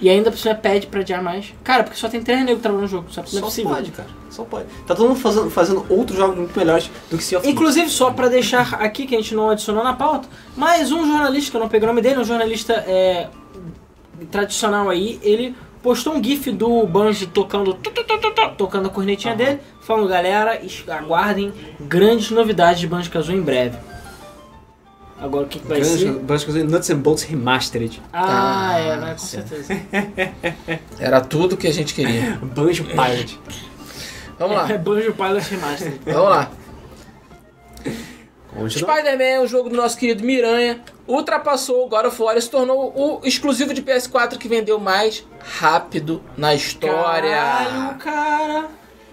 E 0.00 0.10
ainda 0.10 0.30
por 0.30 0.38
cima 0.38 0.54
pede 0.54 0.86
pra 0.86 1.00
adiar 1.00 1.22
mais. 1.22 1.54
Cara, 1.64 1.82
porque 1.82 1.98
só 1.98 2.08
tem 2.08 2.22
3 2.22 2.40
negros 2.40 2.60
trabalhando 2.60 2.82
no 2.82 2.88
jogo, 2.88 3.06
só, 3.10 3.22
não 3.22 3.26
é 3.26 3.30
Só 3.30 3.40
possível. 3.40 3.70
pode, 3.70 3.90
cara. 3.92 4.08
Só 4.30 4.44
pode. 4.44 4.66
Tá 4.86 4.94
todo 4.94 5.08
mundo 5.08 5.20
fazendo, 5.20 5.50
fazendo 5.50 5.86
outros 5.88 6.18
jogos 6.18 6.36
muito 6.36 6.58
melhores 6.58 6.90
do 7.10 7.16
que 7.16 7.24
Sea 7.24 7.38
of. 7.38 7.48
Inclusive, 7.48 7.88
só 7.88 8.10
pra 8.10 8.28
deixar 8.28 8.74
aqui, 8.74 9.06
que 9.06 9.14
a 9.14 9.18
gente 9.18 9.34
não 9.34 9.48
adicionou 9.48 9.82
na 9.82 9.94
pauta, 9.94 10.28
mais 10.56 10.92
um 10.92 11.06
jornalista, 11.06 11.50
que 11.50 11.56
eu 11.56 11.60
não 11.60 11.68
peguei 11.68 11.88
o 11.88 11.90
nome 11.90 12.02
dele, 12.02 12.20
um 12.20 12.24
jornalista 12.24 12.74
é, 12.86 13.28
tradicional 14.30 14.88
aí, 14.90 15.18
ele 15.22 15.54
postou 15.82 16.14
um 16.14 16.22
gif 16.22 16.50
do 16.50 16.84
Banjo 16.86 17.26
tocando 17.28 17.72
tu, 17.74 17.90
tu, 17.90 18.04
tu, 18.04 18.18
tu, 18.18 18.30
tu, 18.32 18.48
tocando 18.56 18.86
a 18.86 18.90
cornetinha 18.90 19.34
dele, 19.36 19.60
falando, 19.80 20.08
galera, 20.08 20.60
aguardem 20.88 21.52
grandes 21.80 22.30
novidades 22.30 22.80
de 22.80 22.86
Banjo-Kazooie 22.86 23.38
em 23.38 23.42
breve. 23.42 23.78
Agora, 25.18 25.44
o 25.44 25.48
que, 25.48 25.58
que 25.58 25.66
vai 25.66 25.82
ser? 25.82 26.12
Banjo-Kazooie 26.12 26.64
Nuts 26.64 26.90
and 26.90 26.98
Bolts 26.98 27.22
Remastered. 27.24 28.02
Ah, 28.12 28.70
Ah, 28.74 28.78
é, 28.78 28.96
né, 28.96 29.12
com 29.12 29.18
sim. 29.18 29.26
certeza. 29.42 29.74
Era 31.00 31.20
tudo 31.22 31.56
que 31.56 31.66
a 31.66 31.72
gente 31.72 31.94
queria. 31.94 32.38
Banjo 32.54 32.84
Pirate. 32.84 33.40
Vamos 34.38 34.56
lá, 34.56 34.70
É 34.70 34.76
Banjo 34.76 35.14
Pilot 35.14 35.50
Remaster. 35.50 35.92
vamos 36.04 36.28
lá. 36.30 36.50
Spider-Man 38.70 39.22
é 39.24 39.40
um 39.40 39.46
jogo 39.46 39.68
do 39.68 39.76
nosso 39.76 39.98
querido 39.98 40.24
Miranha. 40.24 40.80
Ultrapassou 41.06 41.84
o 41.84 41.88
God 41.88 42.06
of 42.06 42.20
War 42.22 42.36
e 42.36 42.40
se 42.42 42.50
tornou 42.50 42.92
o 42.96 43.20
exclusivo 43.26 43.72
de 43.74 43.82
PS4 43.82 44.38
que 44.38 44.48
vendeu 44.48 44.78
mais 44.80 45.26
rápido 45.58 46.22
na 46.36 46.54
história. 46.54 47.36
Caralho, 47.36 47.94
cara. 47.98 48.64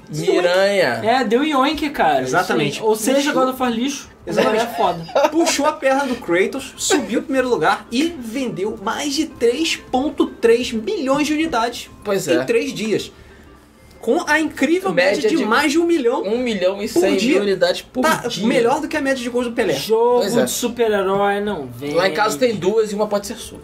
Miranha. 0.10 1.02
É, 1.04 1.24
deu 1.26 1.44
Yoink, 1.44 1.90
cara. 1.90 2.22
Exatamente. 2.22 2.82
Ou 2.82 2.96
seja, 2.96 3.34
God 3.34 3.50
of 3.50 3.62
War 3.62 3.72
lixo. 3.72 4.10
Exatamente. 4.26 4.64
É 4.64 4.68
foda. 4.68 5.04
Puxou 5.30 5.66
a 5.66 5.74
perna 5.74 6.06
do 6.06 6.16
Kratos, 6.16 6.74
subiu 6.78 7.20
em 7.20 7.24
primeiro 7.24 7.50
lugar 7.50 7.86
e 7.92 8.04
vendeu 8.04 8.78
mais 8.82 9.14
de 9.14 9.28
3.3 9.28 10.74
milhões 10.74 11.28
de 11.28 11.34
unidades 11.34 11.90
Pois 12.04 12.28
em 12.28 12.38
é. 12.38 12.44
3 12.44 12.74
dias. 12.74 13.12
Com 14.00 14.22
a 14.28 14.38
incrível 14.40 14.92
média, 14.92 15.16
Média 15.16 15.30
de, 15.30 15.38
de- 15.38 15.46
mais 15.46 15.72
de 15.72 15.80
um 15.80 15.86
milhão. 15.86 16.24
1 16.24 16.38
milhão 16.40 16.84
e 16.84 16.90
Por 16.90 17.00
100 17.00 17.16
dia. 17.18 17.34
mil 17.36 17.42
unidades 17.44 17.82
por 17.82 18.02
Tá 18.02 18.28
dia. 18.28 18.46
melhor 18.46 18.82
do 18.82 18.88
que 18.88 18.98
a 18.98 19.02
média 19.02 19.22
de 19.24 19.30
gols 19.30 19.46
do 19.46 19.54
Pelé. 19.54 19.74
Jogo 19.76 20.24
é. 20.24 20.44
de 20.44 20.52
super-herói 20.52 21.40
não 21.40 21.68
vende. 21.68 21.94
Lá 21.96 22.10
em 22.10 22.14
casa 22.14 22.38
tem 22.38 22.54
duas 22.56 22.92
e 22.92 22.96
uma 22.96 23.08
pode 23.08 23.28
ser 23.28 23.36
sua. 23.38 23.60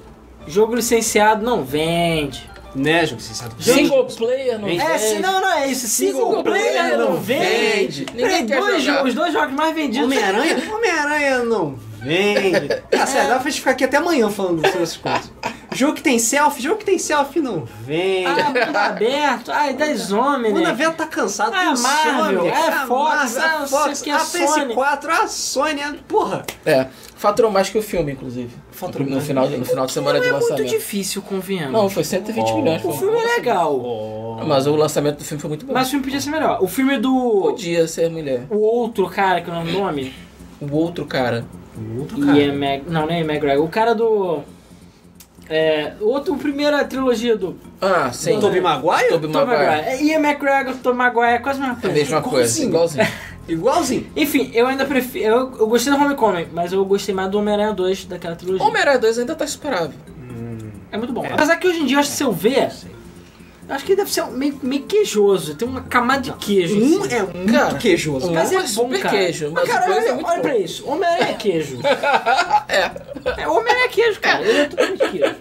Jogo 0.47 0.75
licenciado 0.75 1.43
não 1.43 1.63
vende. 1.63 2.49
Né, 2.75 3.05
jogo 3.05 3.21
sensato. 3.21 3.55
Single 3.61 4.05
player 4.05 4.59
não 4.59 4.67
Vende. 4.67 4.79
vende. 4.79 4.91
É, 4.91 4.97
se, 4.97 5.19
não, 5.19 5.41
não 5.41 5.51
é 5.53 5.67
isso. 5.67 5.87
Single, 5.87 6.43
player 6.43 6.97
não 6.97 7.15
vende. 7.17 8.05
Ninguém 8.13 8.45
Peraí, 8.45 8.45
quer 8.45 8.59
dois 8.59 8.83
jogar. 8.83 8.97
jogos, 8.97 9.09
os 9.09 9.15
dois 9.15 9.33
jogos 9.33 9.53
mais 9.55 9.75
vendidos. 9.75 10.05
Homem-Aranha? 10.05 10.63
Homem-Aranha 10.73 11.39
não 11.43 11.71
vende. 11.71 11.89
Tá 12.89 13.05
sério, 13.05 13.29
dá 13.29 13.35
pra 13.39 13.49
gente 13.49 13.59
ficar 13.59 13.71
aqui 13.71 13.83
até 13.85 13.97
amanhã 13.97 14.29
falando 14.29 14.65
sobre 14.65 14.83
essas 14.83 14.97
coisas. 14.97 15.31
Jogo 15.73 15.93
que 15.93 16.01
tem 16.01 16.17
selfie, 16.19 16.61
jogo 16.63 16.77
que 16.77 16.85
tem 16.85 16.97
selfie 16.97 17.39
não 17.41 17.65
vende. 17.85 18.25
Ah, 18.25 18.49
mundo 18.65 18.75
aberto. 18.75 19.51
Ai, 19.51 19.73
das 19.73 20.11
homens, 20.11 20.53
Mano, 20.53 20.65
a 20.65 20.69
né? 20.69 20.75
Veta 20.75 20.91
tá 20.93 21.05
cansado 21.07 21.53
Ah, 21.55 21.73
com 21.75 21.81
Marvel, 21.81 22.39
Sony, 22.39 22.47
é 22.49 22.67
a 22.67 22.87
Fox, 22.87 23.15
Marvel, 23.15 23.41
ah, 23.41 23.45
a 23.55 23.59
não 23.59 23.67
Fox, 23.67 23.97
sei 23.97 24.01
o 24.01 24.03
que 24.03 24.09
é 24.09 24.13
a 24.13 24.19
Sony. 24.19 24.73
PS4, 24.75 25.09
a 25.09 25.27
Sony, 25.27 25.81
a- 25.83 25.95
porra. 26.07 26.45
É. 26.65 26.87
Faturou 27.19 27.51
mais 27.51 27.69
que 27.69 27.77
o 27.77 27.81
filme, 27.81 28.13
inclusive. 28.13 28.49
Faturou 28.71 29.05
no, 29.05 29.15
mais. 29.15 29.27
final, 29.27 29.49
no 29.49 29.65
final 29.65 29.85
de 29.85 29.91
semana 29.91 30.21
de 30.21 30.27
é 30.29 30.31
muito 30.31 30.41
lançamento. 30.43 30.69
difícil, 30.69 31.21
convenhamos. 31.21 31.73
Não, 31.73 31.89
foi 31.89 32.01
120 32.05 32.53
milhões. 32.53 32.85
o 32.85 32.93
filme 32.93 33.17
é 33.19 33.35
legal, 33.35 33.75
lançamento. 33.75 34.47
Mas 34.47 34.67
o 34.67 34.75
lançamento 34.77 35.17
do 35.17 35.25
filme 35.25 35.41
foi 35.41 35.49
muito 35.49 35.65
bom. 35.65 35.73
mas 35.73 35.87
o 35.87 35.89
filme 35.89 36.05
podia 36.05 36.21
ser 36.21 36.29
melhor. 36.29 36.63
O 36.63 36.67
filme 36.69 36.97
do... 36.97 37.41
Podia 37.41 37.85
ser 37.89 38.09
mulher. 38.09 38.43
O 38.49 38.59
outro 38.59 39.05
cara, 39.09 39.41
que 39.41 39.49
não 39.51 39.57
é 39.57 39.63
o 39.63 39.65
nome... 39.65 40.13
O 40.61 40.73
outro 40.73 41.05
cara. 41.05 41.43
O 41.77 41.99
outro 41.99 42.21
cara. 42.25 42.37
Ian 42.39 42.53
Mag... 42.53 42.83
Não, 42.87 43.01
não 43.05 43.11
é 43.11 43.19
Ian 43.19 43.25
McGregor. 43.25 43.65
O 43.65 43.67
cara 43.67 43.93
do... 43.93 44.39
É, 45.49 45.93
o 45.99 46.05
outro, 46.05 46.35
a 46.35 46.37
primeira 46.37 46.85
trilogia 46.85 47.35
do 47.35 47.57
Ah, 47.81 48.11
sim. 48.13 48.39
Tobey 48.39 48.61
Maguire? 48.61 49.09
Tobey 49.09 49.29
Tom 49.29 49.45
Maguire. 49.45 49.65
Maguire. 49.67 49.87
É, 49.89 50.03
Ian 50.03 50.19
McGregor, 50.19 50.75
Tom 50.81 50.93
Maguire, 50.93 51.33
é 51.33 51.39
quase 51.39 51.59
a 51.59 51.63
mesma 51.63 51.77
A 51.77 51.81
coisa. 51.81 51.95
mesma 51.97 52.21
coisa, 52.21 52.63
igualzinho. 52.63 53.07
Igualzinho. 53.49 54.07
Enfim, 54.15 54.51
eu 54.53 54.67
ainda 54.67 54.85
prefiro... 54.85 55.25
Eu, 55.25 55.37
eu 55.59 55.67
gostei 55.67 55.91
do 55.91 55.99
Homecoming, 55.99 56.47
mas 56.53 56.71
eu 56.71 56.83
gostei 56.85 57.13
mais 57.13 57.29
do 57.29 57.39
Homem-Aranha 57.39 57.73
2 57.73 58.05
daquela 58.05 58.35
trilogia. 58.35 58.65
Homem-Aranha 58.65 58.99
2 58.99 59.19
ainda 59.19 59.35
tá 59.35 59.45
superável. 59.47 59.91
É 60.91 60.97
muito 60.97 61.13
bom. 61.13 61.25
Apesar 61.31 61.55
que 61.57 61.67
hoje 61.67 61.79
em 61.81 61.85
dia, 61.85 61.97
eu 61.97 61.99
acho 61.99 62.09
que 62.09 62.15
se 62.17 62.23
eu 62.23 62.31
ver... 62.31 62.69
Acho 63.69 63.85
que 63.85 63.91
ele 63.91 63.97
deve 63.97 64.11
ser 64.11 64.25
meio, 64.25 64.59
meio 64.63 64.81
queijoso. 64.85 65.53
Tem 65.53 65.67
uma 65.67 65.81
camada 65.81 66.21
de 66.21 66.33
queijo. 66.33 66.75
Um 66.75 67.03
assim. 67.03 67.13
é 67.15 67.21
muito 67.21 67.53
Cara, 67.53 67.75
queijoso. 67.77 68.27
um 68.27 68.33
Mas 68.33 68.51
é 68.51 68.55
é 68.55 68.59
bom, 68.61 68.65
super 68.67 68.99
cara. 68.99 69.15
queijo, 69.15 69.51
mas 69.53 69.67
Mas, 69.69 69.71
cara, 69.79 69.91
olha, 69.91 69.99
é 70.07 70.11
olha 70.13 70.23
bom. 70.23 70.41
pra 70.41 70.57
isso. 70.57 70.89
Homem-Aranha 70.89 71.29
é 71.29 71.33
queijo. 71.35 71.77
É. 72.67 72.91
É, 73.43 73.47
Homem-Aranha 73.47 73.85
é 73.85 73.87
queijo, 73.89 74.19
cara. 74.19 74.41
Ele 74.43 74.57
é 74.59 74.65
totalmente 74.65 75.07
queijo. 75.11 75.35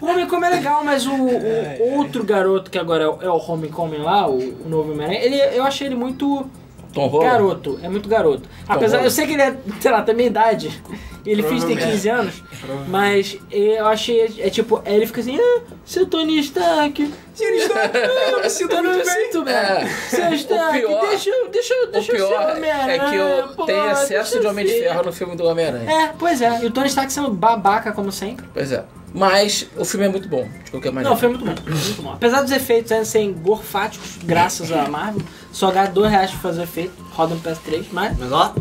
O 0.00 0.06
Homecoming 0.06 0.46
é 0.46 0.50
legal, 0.50 0.82
mas 0.84 1.06
o, 1.06 1.12
o 1.12 1.98
outro 1.98 2.24
garoto 2.24 2.70
que 2.70 2.78
agora 2.78 3.04
é 3.04 3.08
o, 3.08 3.18
é 3.22 3.28
o 3.30 3.36
Homecoming 3.36 3.98
lá, 3.98 4.26
o, 4.26 4.38
o 4.38 4.68
novo 4.70 4.92
Homem-Aranha, 4.92 5.20
eu 5.52 5.62
achei 5.62 5.86
ele 5.86 5.96
muito 5.96 6.48
Tom 6.96 7.06
Holland. 7.06 7.30
garoto. 7.32 7.80
É 7.82 7.88
muito 7.88 8.08
garoto. 8.08 8.48
Apesar, 8.68 8.96
Holland. 8.98 9.04
eu 9.04 9.10
sei 9.10 9.26
que 9.26 9.32
ele 9.34 9.42
é, 9.42 9.56
sei 9.80 9.90
lá, 9.92 10.02
tem 10.02 10.14
minha 10.14 10.26
idade. 10.28 10.82
Ele 11.24 11.42
finge 11.42 11.66
ter 11.66 11.76
15 11.76 12.08
anos. 12.08 12.42
Mas 12.88 13.36
eu 13.50 13.84
achei, 13.86 14.32
é 14.38 14.48
tipo, 14.48 14.80
aí 14.84 14.94
ele 14.94 15.06
fica 15.06 15.20
assim, 15.20 15.36
ah, 15.40 15.60
seu 15.84 16.06
Tony 16.06 16.38
Stark. 16.38 17.12
Tony 17.36 17.56
Stark, 17.58 17.90
eu 18.32 18.42
me 18.42 18.48
sinto 18.50 18.74
Eu 18.76 18.82
muito 18.84 19.04
bem. 19.04 19.24
sinto 19.26 19.42
bem. 19.44 19.54
É. 19.54 19.86
Seu 20.08 20.32
Stark, 20.34 20.78
pior- 20.78 21.08
deixa, 21.08 21.30
eu- 21.30 21.48
deixa, 21.48 21.74
eu- 21.74 21.88
O 21.88 21.90
deixa 21.90 22.12
eu 22.12 22.16
ser 22.18 22.26
pior 22.28 22.42
é 22.50 22.52
Homem-Aranha. 22.56 23.10
que 23.10 23.16
eu 23.16 23.48
pô, 23.56 23.64
tem 23.66 23.76
excesso 23.90 24.08
deixa 24.34 24.40
de 24.40 24.46
Homem 24.46 24.66
de. 24.66 24.72
Ferro 24.72 25.02
no 25.04 25.12
filme 25.12 25.34
do 25.36 25.44
Homem-Aranha. 25.46 25.90
É, 25.90 26.12
pois 26.16 26.40
é. 26.40 26.62
E 26.62 26.66
o 26.66 26.70
Tony 26.70 26.86
Stark 26.86 27.12
sendo 27.12 27.30
babaca, 27.30 27.90
como 27.92 28.12
sempre. 28.12 28.46
Pois 28.54 28.70
é. 28.70 28.84
Mas 29.12 29.66
o 29.76 29.84
filme 29.84 30.06
é 30.06 30.08
muito 30.08 30.28
bom, 30.28 30.46
de 30.64 30.70
qualquer 30.70 30.92
maneira. 30.92 31.08
Não, 31.10 31.16
foi 31.16 31.28
muito 31.30 31.44
bom. 31.44 31.54
Muito 31.66 32.02
bom. 32.02 32.12
Apesar 32.12 32.42
dos 32.42 32.52
efeitos 32.52 32.92
ainda 32.92 33.04
serem 33.04 33.32
gorfáticos, 33.32 34.18
graças 34.22 34.70
à 34.70 34.86
Marvel, 34.88 35.22
só 35.56 35.70
ganha 35.70 35.86
2 35.86 36.10
reais 36.10 36.30
pra 36.32 36.40
fazer 36.40 36.60
o 36.60 36.64
efeito, 36.64 37.02
roda 37.12 37.34
no 37.34 37.40
PS3, 37.40 37.86
mas, 37.90 38.18
Mas 38.18 38.30
ó, 38.30 38.52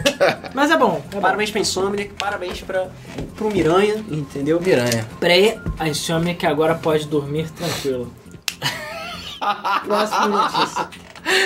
mas 0.54 0.70
é 0.70 0.78
bom. 0.78 1.02
É 1.12 1.14
bom. 1.16 1.20
parabéns 1.20 1.50
pra 1.50 1.60
Insomniac, 1.60 2.14
parabéns 2.14 2.62
pra, 2.62 2.88
pro 3.36 3.52
Miranha, 3.52 4.02
entendeu? 4.10 4.58
Miranha. 4.58 5.06
Peraí, 5.20 5.60
a 5.78 5.86
Insomnia 5.86 6.34
que 6.34 6.46
agora 6.46 6.74
pode 6.74 7.06
dormir 7.06 7.50
tranquilo. 7.50 8.10
Próxima 9.84 10.26
notícia. 10.26 10.88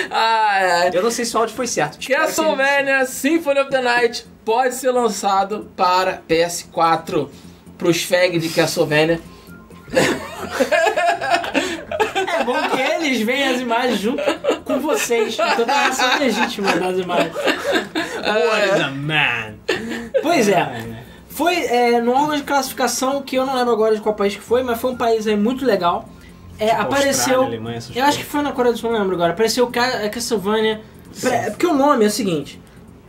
Ai, 0.09 0.71
ai. 0.71 0.91
Eu 0.93 1.03
não 1.03 1.11
sei 1.11 1.25
se 1.25 1.35
o 1.35 1.39
áudio 1.41 1.53
foi 1.53 1.67
certo. 1.67 1.99
Castlevania 2.07 3.05
Symphony 3.05 3.59
of 3.59 3.69
the 3.69 3.81
Night 3.81 4.25
pode 4.45 4.73
ser 4.73 4.91
lançado 4.91 5.69
para 5.75 6.21
PS4. 6.29 7.27
Pros 7.77 8.03
fag 8.03 8.39
de 8.39 8.47
Castlevania. 8.47 9.19
É 12.27 12.43
bom 12.43 12.55
que 12.69 12.79
eles 12.81 13.21
veem 13.21 13.47
as 13.55 13.61
imagens 13.61 13.99
junto 13.99 14.21
com 14.65 14.79
vocês. 14.79 15.33
Então 15.33 15.65
tá 15.65 15.91
sendo 15.91 16.19
legítima 16.19 16.71
das 16.75 16.97
imagens. 16.97 17.33
What 17.35 18.65
is 18.75 18.81
a 18.81 18.89
man? 18.91 19.53
Pois 20.21 20.49
é. 20.49 21.03
Foi 21.29 21.55
é, 21.65 21.99
no 21.99 22.11
órgão 22.13 22.35
de 22.35 22.43
classificação 22.43 23.21
que 23.21 23.35
eu 23.35 23.45
não 23.45 23.55
lembro 23.55 23.73
agora 23.73 23.95
de 23.95 24.01
qual 24.01 24.13
país 24.15 24.35
que 24.35 24.41
foi, 24.41 24.61
mas 24.63 24.79
foi 24.79 24.91
um 24.91 24.95
país 24.97 25.25
aí 25.25 25.35
muito 25.35 25.65
legal. 25.65 26.07
É, 26.59 26.69
apareceu. 26.71 27.09
Austrália, 27.41 27.47
Alemanha, 27.47 27.79
Eu 27.95 28.03
acho 28.05 28.19
que 28.19 28.23
foi 28.25 28.41
na 28.43 28.51
Coreia 28.51 28.73
do 28.73 28.79
Sul, 28.79 28.91
não 28.91 28.99
lembro 28.99 29.15
agora. 29.15 29.33
Apareceu 29.33 29.65
Ca- 29.67 30.07
Castlevania. 30.09 30.81
Pre- 31.19 31.49
Porque 31.51 31.65
o 31.65 31.73
nome 31.73 32.03
é 32.05 32.07
o 32.07 32.11
seguinte: 32.11 32.61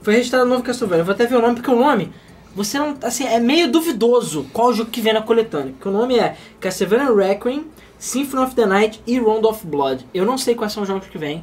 foi 0.03 0.14
registrado 0.14 0.46
o 0.46 0.48
novo 0.48 0.62
Castlevania. 0.62 1.03
Eu 1.03 1.05
vou 1.05 1.14
até 1.14 1.27
ver 1.27 1.37
o 1.37 1.42
nome, 1.42 1.55
porque 1.57 1.70
o 1.70 1.77
nome. 1.79 2.11
Você 2.57 2.79
não. 2.79 2.96
Assim, 3.03 3.27
é 3.27 3.38
meio 3.38 3.70
duvidoso 3.70 4.46
qual 4.53 4.72
jogo 4.72 4.88
que 4.90 5.00
vem 5.03 5.12
na 5.12 5.20
coletânea. 5.20 5.72
Porque 5.74 5.88
o 5.88 5.92
nome 5.92 6.18
é 6.18 6.35
Castlevania 6.61 7.12
Requiem, 7.14 7.66
Symphony 8.04 8.42
of 8.44 8.54
the 8.54 8.66
Night 8.66 9.00
e 9.06 9.18
Round 9.18 9.46
of 9.46 9.66
Blood. 9.66 10.06
Eu 10.12 10.26
não 10.26 10.36
sei 10.36 10.54
quais 10.54 10.72
são 10.74 10.82
os 10.82 10.88
jogos 10.88 11.06
que 11.08 11.16
vêm. 11.16 11.42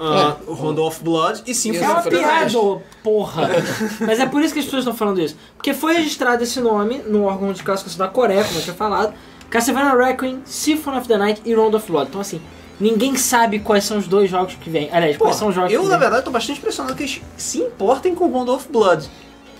Ah, 0.00 0.34
Rondo 0.48 0.82
of 0.84 1.02
Blood 1.04 1.44
e 1.46 1.52
Isso 1.52 1.68
É 1.72 1.80
uma 1.88 2.02
foi 2.02 2.10
verdade. 2.10 2.50
piada, 2.52 2.58
ô, 2.58 2.82
porra. 3.02 3.48
Mas 4.04 4.18
é 4.18 4.26
por 4.26 4.42
isso 4.42 4.52
que 4.52 4.58
as 4.58 4.64
pessoas 4.64 4.80
estão 4.82 4.92
falando 4.96 5.20
isso. 5.20 5.36
Porque 5.56 5.72
foi 5.72 5.94
registrado 5.94 6.42
esse 6.42 6.60
nome 6.60 6.98
no 7.06 7.22
órgão 7.24 7.52
de 7.52 7.62
classificação 7.62 8.04
da 8.04 8.12
Coreia, 8.12 8.42
como 8.42 8.58
eu 8.58 8.62
tinha 8.62 8.74
falado. 8.74 9.14
Castlevania 9.48 9.94
Requiem, 9.94 10.42
Symphony 10.44 10.98
of 10.98 11.06
the 11.06 11.16
Night 11.16 11.42
e 11.44 11.54
Round 11.54 11.76
of 11.76 11.88
Blood. 11.90 12.08
Então 12.08 12.20
assim, 12.20 12.40
ninguém 12.80 13.14
sabe 13.16 13.60
quais 13.60 13.84
são 13.84 13.96
os 13.98 14.08
dois 14.08 14.28
jogos 14.28 14.56
que 14.56 14.68
vêm. 14.68 14.90
Aliás, 14.92 15.16
Pô, 15.16 15.26
quais 15.26 15.36
são 15.36 15.46
os 15.46 15.54
jogos 15.54 15.72
eu, 15.72 15.82
que 15.82 15.86
na 15.86 15.92
vêm. 15.92 16.00
verdade, 16.00 16.24
tô 16.24 16.32
bastante 16.32 16.58
impressionado 16.58 16.96
que 16.96 17.04
eles 17.04 17.20
se 17.36 17.58
importem 17.60 18.16
com 18.16 18.26
Rondo 18.26 18.52
of 18.52 18.66
Blood. 18.68 19.08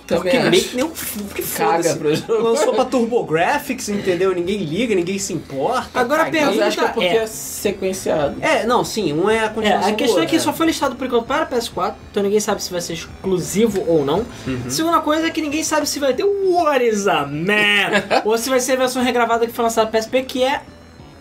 Também 0.07 0.23
Porque 0.25 0.37
acho. 0.37 0.51
meio 0.51 0.65
que 0.65 0.77
nem 0.77 0.85
um 0.85 0.91
que 1.35 1.43
Caga 1.43 1.97
pro 1.97 2.15
jogo. 2.15 2.33
Lançou 2.43 2.75
pra 2.75 2.85
TurboGrafx, 2.85 3.89
entendeu? 3.89 4.35
Ninguém 4.35 4.59
liga, 4.59 4.95
ninguém 4.95 5.19
se 5.19 5.33
importa. 5.33 5.99
Agora 5.99 6.23
a 6.23 6.25
Caguei. 6.27 6.45
Mas 6.45 6.59
acho 6.61 6.79
que 6.79 6.85
é 6.85 6.89
porque 6.89 7.07
é- 7.07 7.17
é 7.23 7.27
sequenciado. 7.27 8.37
É, 8.43 8.67
não, 8.67 8.85
sim, 8.85 9.13
um 9.15 9.31
é 9.31 9.39
a 9.41 9.45
É, 9.45 9.49
continuação 9.49 9.89
a 9.91 9.93
questão 9.95 10.19
do 10.19 10.25
é 10.25 10.27
que 10.27 10.39
só 10.39 10.53
foi 10.53 10.67
listado 10.67 10.95
por 10.97 11.07
enquanto 11.07 11.25
para 11.27 11.47
PS4, 11.47 11.95
então 12.11 12.23
ninguém 12.23 12.39
sabe 12.41 12.63
se 12.63 12.71
vai 12.71 12.83
ser 12.83 12.93
exclusivo 12.93 13.83
ou 13.89 14.05
não. 14.05 14.27
Uhum. 14.47 14.69
Segunda 14.69 15.01
coisa 15.01 15.27
é 15.27 15.31
que 15.31 15.41
ninguém 15.41 15.65
sabe 15.65 15.89
se 15.89 15.99
vai 15.99 16.13
ter 16.13 16.25
o 16.25 16.53
What 16.53 16.85
is 16.87 17.07
a 17.09 17.25
Man? 17.25 18.21
ou 18.27 18.37
se 18.37 18.51
vai 18.51 18.61
ser 18.61 18.73
a 18.73 18.77
versão 18.77 19.03
regravada 19.03 19.47
que 19.47 19.53
foi 19.55 19.65
lançada 19.65 19.91
para 19.91 19.99
PSP, 20.01 20.23
que 20.25 20.43
é, 20.45 20.61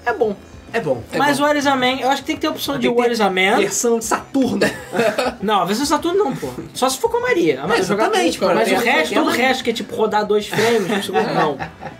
é 0.05 0.13
bom. 0.13 0.35
É 0.73 0.79
bom. 0.79 1.03
É 1.11 1.17
Mas 1.19 1.37
bom. 1.37 1.43
o 1.43 1.47
What 1.47 1.59
is 1.59 1.67
a 1.67 1.75
Man, 1.75 1.99
eu 1.99 2.09
acho 2.09 2.21
que 2.23 2.27
tem 2.27 2.35
que 2.35 2.41
ter 2.41 2.47
a 2.47 2.49
opção 2.49 2.79
de 2.79 2.89
What 2.89 3.11
is 3.11 3.21
a 3.21 3.29
Man. 3.29 3.57
Versão 3.57 3.99
de 3.99 4.05
Saturno. 4.05 4.59
Não, 5.41 5.61
a 5.61 5.65
versão 5.65 5.85
Saturno 5.85 6.23
não, 6.23 6.35
pô. 6.35 6.49
Só 6.73 6.89
se 6.89 6.97
for 6.97 7.11
com 7.11 7.17
a 7.17 7.21
Maria. 7.21 7.61
A 7.61 7.67
Maria 7.67 7.83
jogar 7.83 8.05
exatamente, 8.05 8.39
cara. 8.39 8.55
Mas 8.55 8.71
o 8.71 8.75
resto, 8.75 9.13
todo 9.13 9.25
o 9.25 9.29
uma- 9.29 9.35
resto 9.35 9.63
que 9.63 9.69
é 9.69 9.73
tipo 9.73 9.95
rodar 9.95 10.25
dois 10.25 10.47
frames 10.47 11.05
segundo, 11.05 11.33
não. 11.33 11.57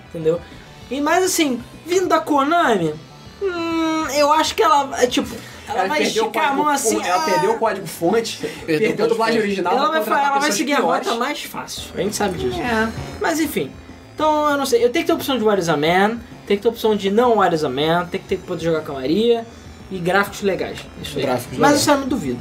Entendeu? 0.10 0.42
E 0.90 1.00
mais 1.00 1.24
assim, 1.24 1.62
vindo 1.86 2.08
da 2.08 2.20
Konami, 2.20 2.94
hum, 3.42 4.06
eu 4.16 4.32
acho 4.34 4.56
que 4.56 4.64
ela, 4.64 4.90
é 5.02 5.08
tipo, 5.08 5.36
ela, 5.68 5.88
vai 5.88 6.00
perdeu 6.00 6.24
o 6.24 6.28
esticar 6.28 6.52
a 6.52 6.54
mão 6.56 6.68
assim. 6.68 7.02
Ela 7.04 7.24
ah, 7.24 7.26
perdeu 7.26 7.52
o 7.52 7.60
código 7.60 7.88
fonte, 7.88 8.38
perdeu, 8.66 8.96
o 8.98 9.04
a 9.04 9.08
dublagem 9.08 9.40
original. 9.40 9.78
ela 9.78 10.00
vai, 10.00 10.26
ela 10.26 10.40
vai 10.40 10.52
seguir 10.52 10.74
a 10.74 10.80
rota 10.80 11.14
mais 11.16 11.44
fácil. 11.44 11.84
A 11.96 12.02
gente 12.02 12.16
sabe 12.16 12.38
disso. 12.38 12.60
É. 12.60 12.92
Mas 13.22 13.40
enfim. 13.40 13.72
Então, 14.16 14.50
eu 14.52 14.58
não 14.58 14.66
sei. 14.66 14.84
Eu 14.84 14.92
tenho 14.92 15.04
que 15.04 15.08
ter 15.08 15.12
a 15.12 15.16
opção 15.16 15.38
de 15.38 15.44
What 15.44 15.60
is 15.62 15.70
a 15.70 15.78
Man, 15.78 16.20
tem 16.48 16.58
que 16.58 16.64
ter 16.64 16.70
a 16.70 16.72
opção 16.72 16.96
de 16.96 17.10
não 17.10 17.38
What 17.38 17.56
is 17.56 17.64
a 17.64 17.70
Man, 17.70 18.06
tem 18.06 18.20
que 18.20 18.28
ter 18.28 18.36
que 18.38 18.44
poder 18.44 18.64
jogar 18.64 18.82
com 18.82 18.94
a 18.94 18.96
Maria 18.96 19.46
e 19.90 19.98
gráficos 20.00 20.42
legais. 20.42 20.80
Isso 21.02 21.18
aí. 21.18 21.26
Gráficos 21.26 21.58
Mas 21.58 21.70
legais. 21.70 21.82
isso 21.82 21.92
eu 21.92 21.98
não 21.98 22.08
duvido. 22.08 22.40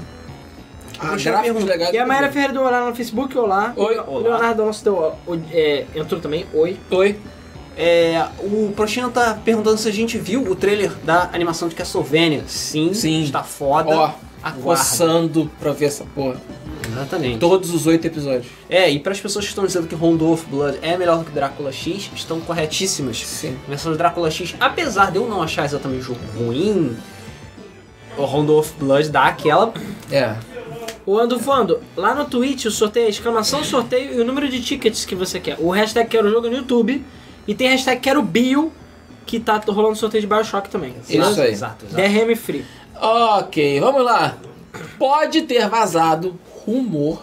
Ah, 0.98 1.16
gráficos 1.16 1.64
legais. 1.64 1.94
E 1.94 1.98
a 1.98 2.06
Mayra 2.06 2.30
Ferreira 2.30 2.52
deu 2.52 2.62
olá 2.62 2.88
no 2.88 2.94
Facebook, 2.94 3.36
olá. 3.36 3.72
Oi. 3.76 3.98
O 3.98 4.18
Leonardo 4.18 4.62
Alonso 4.62 4.84
deu, 4.84 5.14
é, 5.52 5.84
entrou 5.94 6.20
também, 6.20 6.46
oi. 6.54 6.78
Oi. 6.90 7.18
É, 7.76 8.26
o 8.40 8.72
Prochinha 8.74 9.08
tá 9.08 9.38
perguntando 9.44 9.78
se 9.78 9.88
a 9.88 9.92
gente 9.92 10.18
viu 10.18 10.42
o 10.42 10.54
trailer 10.54 10.92
da 11.04 11.30
animação 11.32 11.68
de 11.68 11.74
Castlevania. 11.74 12.44
Sim, 12.46 12.92
Sim. 12.92 13.22
está 13.22 13.42
foda. 13.42 13.90
Ó, 13.90 14.10
Aguarda. 14.42 14.62
coçando 14.62 15.50
pra 15.60 15.72
ver 15.72 15.86
essa 15.86 16.04
porra. 16.04 16.40
Exatamente. 16.86 17.38
Todos 17.38 17.72
os 17.72 17.86
oito 17.86 18.06
episódios. 18.06 18.46
É, 18.68 18.90
e 18.90 18.98
para 18.98 19.12
as 19.12 19.20
pessoas 19.20 19.44
que 19.44 19.50
estão 19.50 19.64
dizendo 19.64 19.86
que 19.86 19.94
Rondo 19.94 20.30
of 20.30 20.44
Blood 20.46 20.78
é 20.82 20.96
melhor 20.96 21.18
do 21.18 21.24
que 21.24 21.30
Drácula 21.30 21.72
X, 21.72 22.10
estão 22.14 22.40
corretíssimas. 22.40 23.18
Sim. 23.24 23.56
A 23.66 23.70
versão 23.70 23.92
de 23.92 23.98
Drácula 23.98 24.30
X, 24.30 24.54
apesar 24.58 25.10
de 25.10 25.18
eu 25.18 25.26
não 25.28 25.42
achar 25.42 25.64
exatamente 25.64 26.00
o 26.00 26.04
jogo 26.04 26.20
ruim, 26.36 26.96
o 28.18 28.24
Rondo 28.24 28.56
of 28.56 28.72
Blood 28.78 29.08
dá 29.10 29.24
aquela. 29.24 29.72
É. 30.10 30.34
O 31.06 31.18
Ando 31.18 31.38
Fando, 31.38 31.80
lá 31.96 32.14
no 32.14 32.24
Twitch 32.26 32.66
o 32.66 32.70
sorteio 32.70 33.06
é 33.06 33.10
exclamação 33.10 33.64
sorteio 33.64 34.14
e 34.14 34.20
o 34.20 34.24
número 34.24 34.48
de 34.48 34.62
tickets 34.62 35.04
que 35.04 35.14
você 35.14 35.40
quer. 35.40 35.56
O 35.58 35.70
hashtag 35.70 36.08
quero 36.08 36.30
jogo 36.30 36.48
no 36.48 36.56
YouTube 36.56 37.04
e 37.46 37.54
tem 37.54 37.68
hashtag 37.68 38.00
quero 38.00 38.22
bio 38.22 38.72
que 39.26 39.40
tá 39.40 39.60
rolando 39.68 39.96
sorteio 39.96 40.20
de 40.20 40.26
Bioshock 40.26 40.68
também. 40.68 40.94
Isso 41.08 41.12
aí. 41.40 41.50
Exato, 41.50 41.84
exato. 41.84 41.86
DRM 41.86 42.36
free. 42.36 42.64
Ok, 43.00 43.80
vamos 43.80 44.04
lá. 44.04 44.36
Pode 44.98 45.42
ter 45.42 45.68
vazado 45.68 46.38
rumor, 46.64 47.22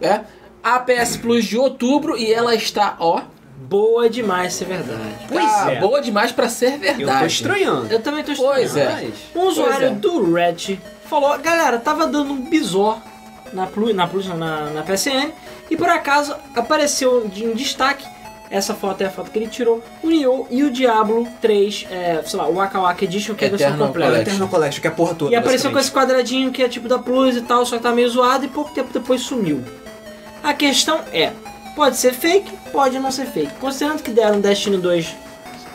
né? 0.00 0.24
A 0.62 0.78
PS 0.78 1.16
Plus 1.18 1.44
de 1.44 1.58
outubro 1.58 2.16
e 2.16 2.32
ela 2.32 2.54
está, 2.54 2.96
ó, 2.98 3.22
Boa 3.68 4.10
demais 4.10 4.52
ser 4.52 4.66
verdade. 4.66 5.16
Pois 5.28 5.44
tá 5.44 5.72
é. 5.72 5.80
boa 5.80 6.00
demais 6.00 6.30
pra 6.32 6.48
ser 6.48 6.78
verdade. 6.78 7.02
Eu 7.02 7.18
tô 7.18 7.26
estranhando. 7.26 7.92
Eu 7.92 8.00
também 8.00 8.22
tô 8.22 8.32
estranhando. 8.32 8.60
Pois 8.60 8.76
é. 8.76 9.10
Um 9.34 9.46
usuário 9.46 9.86
é. 9.88 9.90
do 9.90 10.32
Reddit 10.32 10.80
falou, 11.08 11.38
galera, 11.38 11.78
tava 11.78 12.06
dando 12.06 12.32
um 12.32 12.42
bisó 12.42 13.00
na 13.52 13.66
Plus, 13.66 13.94
na, 13.94 14.06
Plus, 14.06 14.26
na, 14.26 14.70
na 14.70 14.82
PSN 14.82 15.32
e 15.70 15.76
por 15.76 15.88
acaso 15.88 16.34
apareceu 16.54 17.26
de, 17.28 17.44
em 17.44 17.54
destaque, 17.54 18.04
essa 18.56 18.74
foto 18.74 19.02
é 19.02 19.06
a 19.06 19.10
foto 19.10 19.30
que 19.30 19.38
ele 19.38 19.48
tirou, 19.48 19.82
o 20.02 20.08
Nioh 20.08 20.46
e 20.50 20.62
o 20.62 20.70
Diablo 20.70 21.26
3, 21.40 21.86
é, 21.90 22.22
sei 22.24 22.38
lá, 22.38 22.46
o 22.48 22.54
Waka 22.54 22.80
Waka 22.80 23.04
Edition, 23.04 23.34
que 23.34 23.44
é 23.44 23.48
a 23.48 23.50
versão 23.50 23.76
completa. 23.76 24.20
Eternal 24.20 24.48
Collection, 24.48 24.80
que 24.80 24.86
é 24.86 24.90
a 24.90 24.94
porra 24.94 25.14
toda. 25.14 25.32
E 25.32 25.34
apareceu 25.36 25.70
com 25.72 25.78
esse 25.78 25.90
quadradinho 25.90 26.50
que 26.52 26.62
é 26.62 26.68
tipo 26.68 26.88
da 26.88 26.98
Plus 26.98 27.36
e 27.36 27.40
tal, 27.40 27.66
só 27.66 27.76
que 27.76 27.82
tá 27.82 27.92
meio 27.92 28.08
zoado 28.08 28.44
e 28.44 28.48
pouco 28.48 28.72
tempo 28.72 28.90
depois 28.92 29.20
sumiu. 29.22 29.62
A 30.42 30.54
questão 30.54 31.00
é, 31.12 31.32
Pode 31.74 31.96
ser 31.96 32.12
fake, 32.14 32.52
pode 32.70 33.00
não 33.00 33.10
ser 33.10 33.26
fake. 33.26 33.50
Considerando 33.60 34.00
que 34.00 34.12
deram 34.12 34.40
Destiny 34.40 34.76
2 34.76 35.16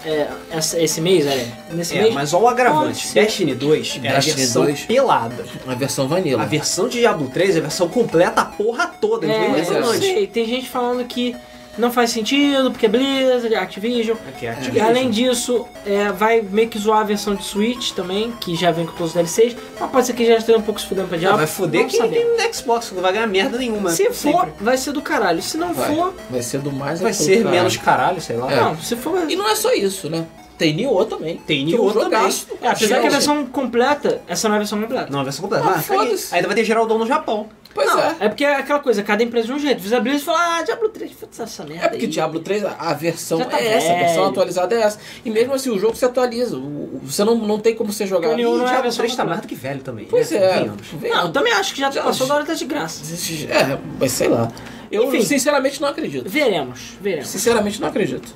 é, 0.06 0.28
essa- 0.50 0.82
esse 0.82 1.02
mês, 1.02 1.26
né? 1.26 1.52
Nesse 1.72 1.98
É, 1.98 2.04
mês. 2.04 2.14
mas 2.14 2.34
olha 2.34 2.44
o 2.46 2.48
agravante. 2.48 3.14
Destiny 3.14 3.54
2 3.54 4.00
era 4.02 4.14
a 4.14 4.16
Destiny 4.16 4.38
versão 4.38 4.64
2. 4.64 4.82
pelada. 4.86 5.46
A 5.68 5.76
versão 5.76 6.08
vanilla. 6.08 6.42
A 6.42 6.46
versão 6.46 6.88
de 6.88 7.00
Diablo 7.00 7.28
3 7.28 7.56
é 7.58 7.60
a 7.60 7.62
versão 7.64 7.90
completa, 7.90 8.40
a 8.40 8.46
porra 8.46 8.88
toda. 8.88 9.28
É, 9.28 9.30
é. 9.30 9.60
eu 9.78 9.84
sei, 9.96 10.26
tem 10.26 10.46
gente 10.46 10.70
falando 10.70 11.04
que 11.06 11.36
não 11.80 11.92
faz 11.92 12.12
sentido, 12.12 12.70
porque 12.72 12.86
é 12.86 12.90
Blizzard, 12.90 13.56
Activision. 13.56 14.18
Aqui 14.28 14.46
é 14.46 14.50
E 14.50 14.52
Activision. 14.52 14.88
além 14.88 15.10
disso, 15.10 15.66
é, 15.86 16.12
vai 16.12 16.42
meio 16.42 16.68
que 16.70 16.78
zoar 16.78 17.00
a 17.00 17.04
versão 17.04 17.34
de 17.36 17.44
Switch 17.44 17.92
também, 17.92 18.32
que 18.40 18.56
já 18.56 18.72
vem 18.72 18.86
com 18.86 18.92
todos 18.92 19.08
os 19.08 19.14
DLCs. 19.14 19.56
Mas 19.80 19.90
pode 19.92 20.06
ser 20.08 20.14
que 20.14 20.26
já 20.26 20.36
esteja 20.38 20.58
um 20.58 20.62
pouco 20.62 20.80
se 20.80 20.86
fudendo 20.88 21.08
pra 21.08 21.18
Ah, 21.18 21.20
diabo. 21.20 21.38
vai 21.38 21.48
foder 21.48 21.82
Vamos 21.82 21.94
quem 21.94 22.02
saber. 22.02 22.16
tem 22.38 22.48
no 22.48 22.54
Xbox, 22.54 22.92
não 22.92 23.02
vai 23.02 23.14
ganhar 23.14 23.28
merda 23.28 23.58
nenhuma. 23.58 23.90
Se 23.92 24.06
for, 24.12 24.14
sempre. 24.46 24.52
vai 24.60 24.78
ser 24.78 24.92
do 24.92 25.02
caralho. 25.02 25.42
Se 25.42 25.58
não 25.58 25.74
Vai. 25.74 25.96
for, 25.96 26.14
Vai 26.30 26.42
ser 26.42 26.60
do 26.60 26.72
mais 26.72 27.00
Vai 27.02 27.14
ser 27.14 27.38
caralho. 27.38 27.50
menos 27.50 27.78
caralho, 27.78 28.22
sei 28.22 28.36
lá. 28.38 28.52
É. 28.52 28.56
não. 28.58 28.78
Se 28.78 28.96
for, 28.96 29.30
E 29.30 29.36
não 29.36 29.50
é 29.50 29.56
só 29.56 29.74
isso, 29.74 30.10
né? 30.10 30.26
Tem 30.58 30.74
Nioh 30.76 31.06
também. 31.06 31.38
Tem 31.48 31.62
é 31.62 31.64
um 31.64 31.68
Nioh 31.86 31.94
também. 31.94 32.20
É, 32.62 32.68
apesar 32.68 33.00
que 33.00 33.08
a 33.08 33.10
versão 33.10 33.46
completa, 33.46 34.22
essa 34.28 34.50
não 34.50 34.56
é 34.56 34.58
a 34.58 34.60
versão 34.60 34.82
completa. 34.82 35.08
Não, 35.10 35.22
a 35.22 35.24
versão 35.24 35.44
completa. 35.44 35.66
Ah, 35.66 35.76
Ah, 35.78 35.82
foda-se. 35.82 36.36
Ainda 36.36 36.48
vai 36.48 36.56
ter 36.56 36.66
Geraldão 36.66 36.98
no 37.00 37.08
Japão. 37.08 37.48
Pois 37.74 37.88
Não, 37.88 38.00
é. 38.00 38.16
é 38.22 38.30
porque 38.30 38.44
é 38.44 38.56
aquela 38.56 38.80
coisa, 38.80 39.04
cada 39.04 39.22
empresa 39.24 39.46
de 39.48 39.54
um 39.54 39.60
jeito. 39.60 39.80
Blizzard 39.80 40.10
e 40.10 40.20
fala, 40.20 40.58
ah, 40.58 40.64
Diablo 40.64 40.90
3, 40.90 41.12
foda-se 41.12 41.42
essa 41.42 41.64
merda 41.64 41.86
É 41.86 41.90
porque 41.90 42.06
aí. 42.06 42.12
Diablo 42.12 42.40
3, 42.40 42.66
a- 42.66 42.76
a 42.80 42.94
versão 42.96 43.38
Já 43.38 43.46
tá 43.46 43.60
é 43.60 43.68
essa, 43.68 43.92
a 43.92 43.96
versão 43.96 44.16
velho. 44.16 44.26
atualizada 44.30 44.76
é 44.76 44.82
essa. 44.82 45.00
E 45.24 45.30
mesmo 45.30 45.54
assim, 45.54 45.70
o 45.70 45.78
jogo 45.80 45.96
se 45.96 46.04
atualiza. 46.04 46.58
O- 46.58 46.60
o- 46.96 47.02
Você 47.04 47.24
não, 47.24 47.36
não 47.36 47.60
tem 47.60 47.76
como 47.76 47.94
você 47.94 48.08
jogar. 48.08 48.30
O 48.30 48.32
não 48.38 48.38
é 48.38 48.66
Diablo 48.66 48.82
versão 48.84 48.98
3 49.04 49.16
tá 49.16 49.24
mais 49.24 49.42
do 49.42 49.48
que 49.48 49.54
velho 49.56 49.82
também. 49.82 50.06
Pois 50.10 50.32
né? 50.32 50.38
é. 50.40 50.70
Vem- 50.98 51.12
Não, 51.12 51.26
eu 51.28 51.32
também 51.32 51.54
acho 51.54 51.74
que 51.76 51.80
já, 51.82 51.92
Já- 51.92 52.04
passou 52.04 52.26
da 52.28 52.36
hora 52.36 52.46
tá 52.46 52.54
de 52.56 52.66
graça. 52.66 53.04
É, 53.50 53.78
mas 54.00 54.12
sei 54.14 54.28
lá. 54.28 54.52
Eu 54.92 55.04
Enfim. 55.06 55.22
sinceramente 55.22 55.80
não 55.80 55.90
acredito. 55.90 56.28
Veremos, 56.28 56.98
veremos. 57.00 57.30
Sinceramente 57.30 57.80
não 57.80 57.88
acredito. 57.88 58.36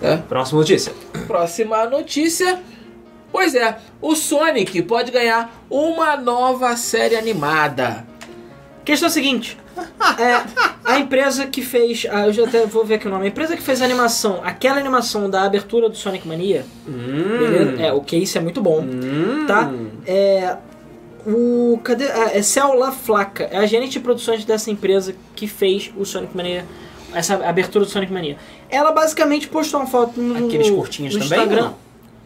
É. 0.00 0.16
Próxima 0.18 0.60
notícia. 0.60 0.92
Próxima 1.26 1.84
notícia. 1.86 2.60
Pois 3.32 3.54
é, 3.56 3.76
o 4.00 4.14
Sonic 4.14 4.80
pode 4.82 5.10
ganhar 5.10 5.52
uma 5.68 6.16
nova 6.16 6.76
série 6.76 7.16
animada. 7.16 8.06
Questão 8.86 9.08
é 9.08 9.10
a 9.10 9.12
seguinte. 9.12 9.58
É, 10.16 10.42
a 10.84 10.98
empresa 11.00 11.44
que 11.48 11.60
fez. 11.60 12.06
ah, 12.08 12.28
eu 12.28 12.32
já 12.32 12.44
até 12.44 12.64
vou 12.64 12.84
ver 12.84 12.94
aqui 12.94 13.08
o 13.08 13.10
nome. 13.10 13.24
A 13.24 13.28
empresa 13.28 13.56
que 13.56 13.62
fez 13.62 13.82
a 13.82 13.84
animação, 13.84 14.40
aquela 14.44 14.78
animação 14.78 15.28
da 15.28 15.42
abertura 15.42 15.88
do 15.88 15.96
Sonic 15.96 16.26
Mania. 16.26 16.64
Beleza? 16.86 17.82
É, 17.82 17.92
o 17.92 18.00
que 18.00 18.16
isso 18.16 18.38
é 18.38 18.40
muito 18.40 18.62
bom. 18.62 18.82
Hum. 18.82 19.44
Tá? 19.48 19.72
É. 20.06 20.56
O. 21.26 21.80
Cadê? 21.82 22.04
É 22.04 22.40
Cel 22.42 22.74
La 22.74 22.92
Flaca. 22.92 23.48
É 23.50 23.58
a 23.58 23.66
gerente 23.66 23.94
de 23.94 24.00
produções 24.00 24.44
dessa 24.44 24.70
empresa 24.70 25.16
que 25.34 25.48
fez 25.48 25.92
o 25.96 26.04
Sonic 26.04 26.36
Mania. 26.36 26.64
Essa 27.12 27.44
abertura 27.44 27.84
do 27.84 27.90
Sonic 27.90 28.12
Mania. 28.12 28.36
Ela 28.70 28.92
basicamente 28.92 29.48
postou 29.48 29.80
uma 29.80 29.86
foto 29.86 30.20
no, 30.20 30.46
Aqueles 30.46 30.70
curtinhos 30.70 31.14
no 31.14 31.20
também, 31.22 31.40
Instagram. 31.40 31.72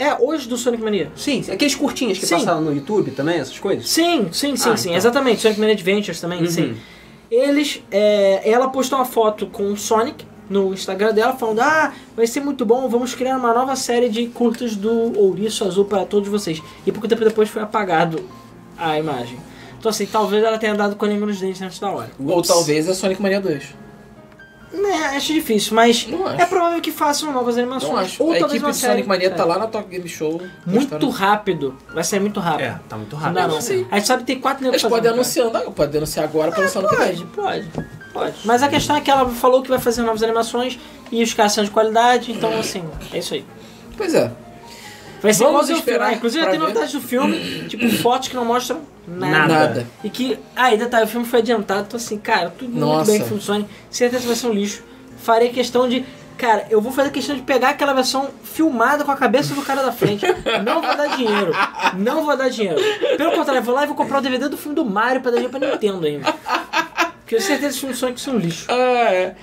É, 0.00 0.14
hoje 0.18 0.48
do 0.48 0.56
Sonic 0.56 0.82
Mania. 0.82 1.12
Sim, 1.14 1.44
aqueles 1.52 1.74
curtinhos 1.74 2.18
que 2.18 2.26
Sim. 2.26 2.36
passaram 2.38 2.62
no 2.62 2.74
YouTube 2.74 3.10
também, 3.10 3.38
essas 3.38 3.58
coisas. 3.58 3.88
Sim, 3.88 4.28
sim, 4.32 4.56
sim, 4.56 4.70
Ah, 4.70 4.76
sim. 4.76 4.88
então. 4.88 4.96
Exatamente. 4.96 5.42
Sonic 5.42 5.60
Mania 5.60 5.74
Adventures 5.74 6.18
também, 6.20 6.40
Uhum. 6.40 6.50
sim. 6.50 6.76
Eles, 7.30 7.82
é, 7.90 8.40
ela 8.50 8.68
postou 8.70 8.98
uma 8.98 9.04
foto 9.04 9.46
com 9.46 9.64
o 9.70 9.76
Sonic 9.76 10.24
no 10.48 10.72
Instagram 10.72 11.12
dela, 11.12 11.34
falando: 11.34 11.60
Ah, 11.60 11.92
vai 12.16 12.26
ser 12.26 12.40
muito 12.40 12.64
bom, 12.64 12.88
vamos 12.88 13.14
criar 13.14 13.36
uma 13.36 13.52
nova 13.54 13.76
série 13.76 14.08
de 14.08 14.26
curtas 14.26 14.74
do 14.74 15.16
Ouriço 15.18 15.64
Azul 15.64 15.84
para 15.84 16.04
todos 16.06 16.28
vocês. 16.28 16.60
E 16.86 16.90
pouco 16.90 17.06
tempo 17.06 17.22
depois 17.22 17.48
foi 17.50 17.60
apagado 17.62 18.24
a 18.78 18.98
imagem. 18.98 19.38
Então, 19.78 19.90
assim, 19.90 20.06
talvez 20.06 20.42
ela 20.42 20.58
tenha 20.58 20.74
dado 20.74 20.96
com 20.96 21.04
a 21.04 21.08
língua 21.08 21.26
nos 21.26 21.38
dentes 21.38 21.60
antes 21.62 21.78
da 21.78 21.90
hora. 21.90 22.10
Ou 22.18 22.42
talvez 22.42 22.88
é 22.88 22.94
Sonic 22.94 23.20
Mania 23.22 23.40
2. 23.40 23.64
Né, 24.72 24.94
acho 25.16 25.32
difícil, 25.34 25.74
mas 25.74 26.06
Não 26.06 26.24
acho. 26.28 26.40
é 26.40 26.46
provável 26.46 26.80
que 26.80 26.92
façam 26.92 27.32
novas 27.32 27.58
animações. 27.58 27.90
Não 27.92 27.98
acho. 27.98 28.22
Ou 28.22 28.30
a 28.30 28.38
talvez 28.38 28.52
equipe 28.52 28.66
uma 28.66 28.72
série. 28.72 28.92
Sonic 28.92 29.08
Mania 29.08 29.30
tá 29.30 29.42
É. 29.42 29.46
lá 29.46 29.58
na 29.58 29.66
Talk 29.66 29.88
Game 29.88 30.08
Show. 30.08 30.40
Muito 30.64 30.90
mostrando. 30.90 31.08
rápido. 31.10 31.76
Vai 31.92 32.04
ser 32.04 32.20
muito 32.20 32.38
rápido. 32.38 32.66
É, 32.66 32.80
tá 32.88 32.96
muito 32.96 33.16
Não 33.16 33.20
rápido. 33.22 33.48
não. 33.48 33.60
Sim. 33.60 33.84
A 33.90 33.96
gente 33.96 34.06
sabe 34.06 34.20
que 34.22 34.26
tem 34.28 34.40
quatro 34.40 34.62
negros 34.62 34.80
Eles 34.80 34.88
podem 34.88 35.10
fazendo, 35.10 35.32
cara. 35.42 35.64
anunciar, 35.64 36.16
não, 36.16 36.24
agora 36.24 36.52
pra 36.52 36.60
lançar 36.62 36.82
no 36.82 36.88
que 36.88 36.96
Pode, 36.96 37.12
vem. 37.16 37.26
pode, 37.26 37.68
pode. 38.12 38.34
Mas 38.44 38.62
a 38.62 38.68
questão 38.68 38.94
é 38.94 39.00
que 39.00 39.10
ela 39.10 39.28
falou 39.30 39.60
que 39.60 39.68
vai 39.68 39.80
fazer 39.80 40.02
novas 40.02 40.22
animações 40.22 40.78
e 41.10 41.20
os 41.20 41.34
caras 41.34 41.52
são 41.52 41.64
de 41.64 41.70
qualidade, 41.70 42.30
então 42.30 42.56
assim, 42.56 42.84
é 43.12 43.18
isso 43.18 43.34
aí. 43.34 43.44
Pois 43.96 44.14
é. 44.14 44.30
Vai 45.20 45.34
ser 45.34 45.44
Vamos 45.44 45.62
o 45.62 45.66
filme. 45.66 45.80
esperar 45.80 46.06
Ah, 46.10 46.12
Inclusive 46.14 46.44
já 46.44 46.50
tem 46.50 46.58
novidades 46.60 46.92
do 46.92 47.00
filme, 47.00 47.64
tipo 47.68 47.86
fotos 47.96 48.28
que 48.28 48.36
não 48.36 48.44
mostram 48.44 48.80
nada. 49.18 49.46
Nada. 49.46 49.86
E 50.04 50.10
que. 50.10 50.38
Ah, 50.54 50.72
e 50.72 50.78
detalhe, 50.78 51.04
o 51.04 51.08
filme 51.08 51.26
foi 51.26 51.40
adiantado, 51.40 51.84
então 51.88 51.96
assim, 51.96 52.18
cara, 52.18 52.50
tudo 52.50 52.70
muito 52.70 52.84
Nossa. 52.84 53.10
bem 53.10 53.20
que 53.20 53.28
funcione. 53.28 53.66
Certeza 53.90 54.26
vai 54.26 54.36
ser 54.36 54.46
um 54.46 54.52
lixo. 54.52 54.82
Farei 55.18 55.50
questão 55.50 55.88
de. 55.88 56.04
Cara, 56.38 56.66
eu 56.70 56.80
vou 56.80 56.90
fazer 56.90 57.10
questão 57.10 57.36
de 57.36 57.42
pegar 57.42 57.70
aquela 57.70 57.92
versão 57.92 58.30
filmada 58.42 59.04
com 59.04 59.10
a 59.10 59.16
cabeça 59.16 59.54
do 59.54 59.60
cara 59.60 59.82
da 59.82 59.92
frente. 59.92 60.24
Não 60.64 60.80
vou 60.80 60.96
dar 60.96 61.14
dinheiro. 61.16 61.52
Não 61.98 62.24
vou 62.24 62.34
dar 62.34 62.48
dinheiro. 62.48 62.80
Pelo 63.18 63.32
contrário, 63.32 63.60
eu 63.60 63.62
vou 63.62 63.74
lá 63.74 63.84
e 63.84 63.86
vou 63.86 63.94
comprar 63.94 64.18
o 64.18 64.22
DVD 64.22 64.48
do 64.48 64.56
filme 64.56 64.74
do 64.74 64.84
Mario 64.84 65.20
pra 65.20 65.30
dar 65.30 65.36
dinheiro 65.36 65.58
pra 65.58 65.70
Nintendo 65.70 66.06
ainda. 66.06 66.32
Porque 66.32 67.34
eu 67.34 67.38
tenho 67.38 67.42
certeza 67.42 67.68
que 67.68 67.74
os 67.74 67.78
filmes 67.78 67.98
Sonic 67.98 68.20
são 68.20 68.34
um 68.34 68.38
lixo. 68.38 68.64
Ah, 68.70 68.74
é. 69.12 69.36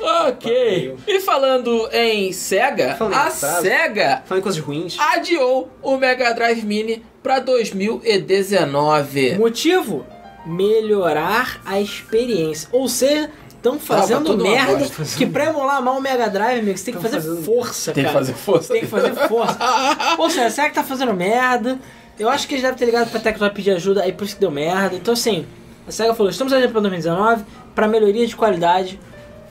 Ok. 0.00 0.94
E 1.06 1.20
falando 1.20 1.88
em 1.92 2.32
SEGA, 2.32 2.94
Falando 2.96 3.14
a. 3.14 3.30
SEGA 3.30 4.22
Falando 4.26 4.40
em 4.40 4.42
coisas 4.42 4.60
ruins. 4.60 4.96
adiou 4.98 5.70
o 5.82 5.96
Mega 5.96 6.32
Drive 6.34 6.62
Mini 6.64 7.02
pra 7.22 7.38
2019. 7.40 9.36
Motivo? 9.38 10.06
Melhorar 10.46 11.60
a 11.64 11.80
experiência. 11.80 12.68
Ou 12.72 12.88
seja, 12.88 13.30
estão 13.48 13.78
fazendo 13.78 14.32
uma 14.34 14.42
merda 14.42 14.86
que 15.16 15.26
pra 15.26 15.46
emular 15.46 15.82
mal 15.82 15.98
o 15.98 16.00
Mega 16.00 16.28
Drive, 16.30 16.60
amigo, 16.60 16.78
você 16.78 16.84
tem 16.86 16.94
que 16.94 17.00
fazer 17.02 17.16
fazendo- 17.20 17.42
força, 17.44 17.92
Tem 17.92 18.04
que 18.04 18.10
cara. 18.10 18.18
fazer 18.18 18.34
força. 18.34 18.72
Tem 18.72 18.80
que 18.82 18.86
fazer 18.86 19.14
força. 19.28 19.58
Ou 20.18 20.30
seja, 20.30 20.50
será 20.50 20.68
que 20.68 20.74
tá 20.74 20.84
fazendo 20.84 21.12
merda? 21.12 21.78
Eu 22.18 22.28
acho 22.28 22.48
que 22.48 22.54
eles 22.54 22.62
devem 22.62 22.76
ter 22.78 22.84
ligado 22.86 23.10
pra 23.10 23.20
Tectoy 23.20 23.50
pedir 23.50 23.70
ajuda, 23.72 24.02
aí 24.02 24.12
por 24.12 24.24
isso 24.24 24.34
que 24.34 24.40
deu 24.40 24.50
merda. 24.50 24.96
Então 24.96 25.12
assim, 25.14 25.46
a 25.86 25.92
SEGA 25.92 26.14
falou, 26.14 26.30
estamos 26.30 26.52
adiando 26.52 26.72
pra 26.72 26.80
2019 26.80 27.44
pra 27.74 27.86
melhoria 27.86 28.26
de 28.26 28.34
qualidade 28.34 28.98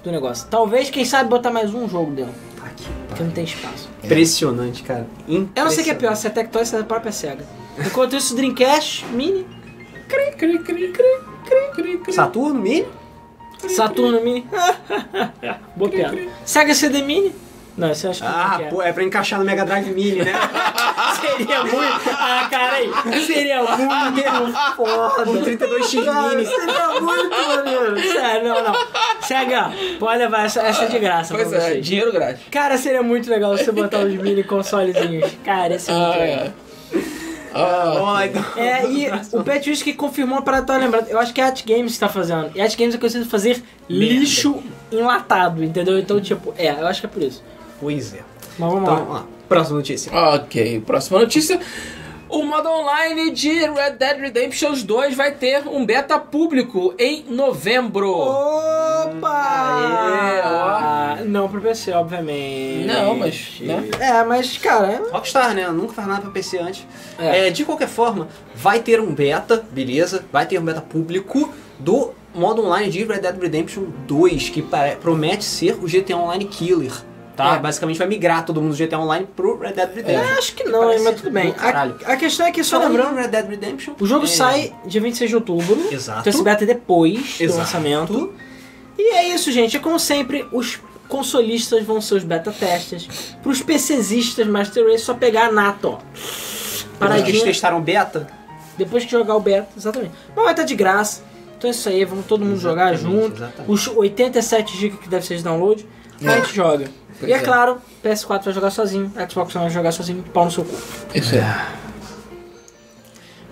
do 0.03 0.11
negócio. 0.11 0.47
Talvez, 0.49 0.89
quem 0.89 1.03
sabe, 1.05 1.29
botar 1.29 1.51
mais 1.51 1.73
um 1.73 1.87
jogo 1.89 2.11
dentro, 2.11 2.33
Tá 2.59 2.67
aqui. 2.67 2.85
porque 3.07 3.23
não 3.23 3.31
tem 3.31 3.43
espaço. 3.43 3.89
Impressionante, 4.03 4.83
cara. 4.83 5.07
Eu 5.27 5.47
não 5.55 5.69
sei 5.71 5.81
o 5.81 5.83
que 5.85 5.91
é 5.91 5.95
pior, 5.95 6.15
se 6.15 6.27
é 6.27 6.29
Tectoy 6.29 6.61
ou 6.61 6.65
se 6.65 6.75
é 6.75 6.79
a 6.79 6.83
própria 6.83 7.11
SEGA. 7.11 7.45
Enquanto 7.77 8.15
isso, 8.15 8.35
Dreamcast 8.35 9.05
Mini, 9.07 9.45
Cri, 10.07 10.31
cri, 10.37 10.59
cri, 10.59 10.87
cri, 10.93 10.93
cri, 11.43 11.71
cri, 11.75 11.97
cri. 11.97 12.13
Saturno, 12.13 12.61
Mini? 12.61 12.87
Saturno 13.67 14.21
Mini. 14.21 14.47
Boa 15.75 15.91
piada. 15.91 16.17
Sega 16.45 16.73
CD 16.73 17.01
Mini? 17.01 17.35
Não, 17.77 17.91
isso 17.91 18.07
eu 18.07 18.11
acho 18.11 18.21
que 18.21 18.27
Ah, 18.27 18.57
é. 18.61 18.69
pô, 18.69 18.81
é 18.81 18.91
pra 18.93 19.03
encaixar 19.03 19.37
no 19.37 19.45
Mega 19.45 19.63
Drive 19.65 19.89
Mini, 19.91 20.23
né? 20.23 20.31
Seria 21.21 21.63
muito. 21.63 22.09
Ah, 22.09 22.47
cara 22.49 22.77
aí. 22.77 22.89
Seria 23.25 23.61
muito 23.63 24.75
foda. 24.75 25.29
Um 25.29 25.43
32X 25.43 26.05
Cara, 26.05 26.29
Mini. 26.29 26.45
Seria 26.45 26.89
muito 27.01 27.29
maneiro. 27.47 28.01
Sério, 28.13 28.47
não, 28.49 28.63
não. 28.63 28.73
Sega, 29.27 29.71
pode 29.99 30.17
levar 30.19 30.45
essa, 30.45 30.61
essa 30.61 30.83
é 30.83 30.87
de 30.87 30.99
graça 30.99 31.33
Pois 31.35 31.47
pra 31.49 31.57
é, 31.57 31.61
vocês. 31.61 31.85
dinheiro 31.85 32.11
grátis. 32.11 32.41
Cara, 32.49 32.77
seria 32.77 33.03
muito 33.03 33.29
legal 33.29 33.57
você 33.57 33.71
botar 33.73 33.99
os 33.99 34.13
mini 34.13 34.43
consolezinhos. 34.43 35.31
Cara, 35.43 35.75
esse 35.75 35.91
é 35.91 35.93
muito 35.93 36.05
Ah, 36.13 36.17
legal. 36.17 36.45
é. 36.45 36.51
Ah, 37.53 37.93
Ó, 38.01 38.21
então- 38.21 38.43
É, 38.55 38.85
e 38.87 39.09
o 39.33 39.43
Pet 39.43 39.69
Whisky 39.69 39.93
confirmou 39.93 40.41
para 40.41 40.59
estar 40.59 40.77
lembrando. 40.77 41.07
Eu 41.09 41.17
acho 41.19 41.33
que 41.33 41.41
a 41.41 41.47
At 41.47 41.63
Games 41.65 41.91
está 41.91 42.07
fazendo. 42.07 42.51
E 42.55 42.61
a 42.61 42.65
At 42.65 42.75
Games 42.77 42.93
é 42.95 42.97
conhecido 42.97 43.25
fazer 43.25 43.63
lixo 43.89 44.61
enlatado, 44.91 45.63
entendeu? 45.63 45.97
Então, 45.97 46.19
tipo, 46.21 46.53
é, 46.57 46.69
eu 46.71 46.85
acho 46.87 47.01
que 47.01 47.07
é 47.07 47.09
por 47.09 47.21
isso. 47.23 47.43
Pois 47.79 48.13
é. 48.13 48.19
Mas 48.59 48.71
vamos 48.71 48.83
Então, 48.83 48.93
lá. 48.93 48.99
vamos 48.99 49.13
lá. 49.15 49.25
Próxima 49.49 49.77
notícia. 49.77 50.11
Ok, 50.13 50.83
próxima 50.85 51.19
notícia. 51.19 51.59
O 52.29 52.43
modo 52.43 52.69
online 52.69 53.31
de 53.31 53.49
Red 53.67 53.91
Dead 53.91 54.19
Redemption 54.19 54.73
2 54.73 55.15
vai 55.15 55.31
ter 55.31 55.65
um 55.67 55.85
beta 55.85 56.19
público 56.19 56.93
em 56.99 57.23
novembro. 57.29 58.11
Opa! 58.11 59.27
Aê, 61.19 61.23
Não 61.23 61.47
pro 61.47 61.61
PC, 61.61 61.93
obviamente. 61.93 62.85
Não, 62.85 63.15
mas, 63.15 63.59
né? 63.61 63.89
É, 63.99 64.23
mas, 64.23 64.57
cara. 64.57 65.03
Rockstar, 65.11 65.53
né? 65.53 65.67
Nunca 65.69 65.93
faz 65.93 66.07
nada 66.07 66.21
pra 66.21 66.31
PC 66.31 66.57
antes. 66.57 66.85
É. 67.17 67.47
É, 67.47 67.49
de 67.49 67.63
qualquer 67.63 67.87
forma, 67.87 68.27
vai 68.53 68.79
ter 68.79 68.99
um 68.99 69.13
beta, 69.13 69.65
beleza? 69.71 70.25
Vai 70.31 70.45
ter 70.45 70.59
um 70.59 70.65
beta 70.65 70.81
público 70.81 71.53
do 71.79 72.11
modo 72.35 72.65
online 72.65 72.91
de 72.91 73.05
Red 73.05 73.19
Dead 73.19 73.39
Redemption 73.41 73.85
2, 74.05 74.49
que 74.49 74.63
promete 75.01 75.45
ser 75.45 75.75
o 75.75 75.87
GTA 75.87 76.17
Online 76.17 76.45
Killer. 76.45 76.91
Tá? 77.37 77.55
É. 77.55 77.59
Basicamente 77.59 77.99
vai 77.99 78.07
migrar 78.07 78.43
todo 78.43 78.59
mundo 78.59 78.75
do 78.75 78.83
GTA 78.83 78.97
Online 78.99 79.27
pro 79.35 79.59
Red 79.59 79.73
Dead 79.73 79.93
Redemption. 79.95 80.27
É, 80.33 80.37
acho 80.39 80.55
que 80.55 80.63
não, 80.63 80.79
parece 80.79 81.03
mas 81.03 81.15
tudo 81.21 81.31
bem. 81.31 81.51
do. 81.51 81.55
A, 81.61 82.13
a 82.13 82.17
questão 82.17 82.47
é 82.47 82.51
que, 82.51 82.63
só 82.63 82.79
lembrando, 82.79 83.13
em 83.17 83.21
Red 83.21 83.27
Dead 83.27 83.47
Redemption, 83.47 83.93
o 83.99 84.05
jogo 84.07 84.25
é, 84.25 84.27
sai 84.27 84.75
dia 84.87 84.99
26 84.99 85.29
de 85.29 85.35
outubro. 85.35 85.87
Exato. 85.91 86.21
Então 86.21 86.33
esse 86.33 86.43
beta 86.43 86.63
é 86.63 86.67
depois 86.67 87.37
do 87.37 87.43
Exato. 87.43 87.59
lançamento. 87.59 88.33
E 88.97 89.13
é 89.13 89.29
isso, 89.35 89.51
gente. 89.51 89.77
É 89.77 89.79
como 89.79 89.99
sempre, 89.99 90.47
os 90.51 90.79
consolistas 91.07 91.85
vão 91.85 92.01
ser 92.01 92.15
os 92.15 92.23
beta 92.23 92.51
testers. 92.51 93.07
Pros 93.43 93.61
PCzistas 93.61 94.47
Master 94.47 94.83
Race, 94.85 95.03
só 95.05 95.13
pegar 95.13 95.45
a 95.45 95.51
nata, 95.51 95.87
ó. 95.89 95.97
Depois 95.97 96.09
que 96.09 96.23
eles 96.89 96.97
Paradinha. 96.99 97.43
testaram 97.45 97.79
beta, 97.81 98.27
Depois 98.77 99.05
que 99.05 99.11
jogar 99.11 99.35
o 99.35 99.39
beta, 99.39 99.69
exatamente. 99.77 100.11
Mas 100.35 100.43
vai 100.43 100.53
estar 100.53 100.63
de 100.63 100.75
graça. 100.75 101.21
Então 101.55 101.67
é 101.69 101.71
isso 101.71 101.87
aí, 101.89 102.03
vamos 102.03 102.25
todo 102.25 102.43
mundo 102.43 102.59
jogar 102.59 102.93
Exatamente, 102.93 103.21
junto. 103.23 103.35
exatamente. 103.37 103.71
Os 103.71 103.87
87 103.87 104.77
GB 104.77 104.97
que 104.97 105.07
deve 105.09 105.25
ser 105.25 105.37
de 105.37 105.43
download, 105.43 105.87
a 106.23 106.35
gente 106.37 106.55
joga. 106.55 106.87
Pois 107.19 107.29
e 107.29 107.33
é, 107.33 107.37
é. 107.37 107.39
claro, 107.39 107.81
PS4 108.03 108.43
vai 108.45 108.53
jogar 108.53 108.69
sozinho, 108.69 109.11
Xbox 109.29 109.53
vai 109.53 109.69
jogar 109.69 109.91
sozinho, 109.91 110.23
pau 110.33 110.45
no 110.45 110.51
seu 110.51 110.63
cu. 110.63 110.75
Isso 111.15 111.35
aí. 111.35 111.41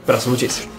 Próxima 0.06 0.34
notícia. 0.34 0.70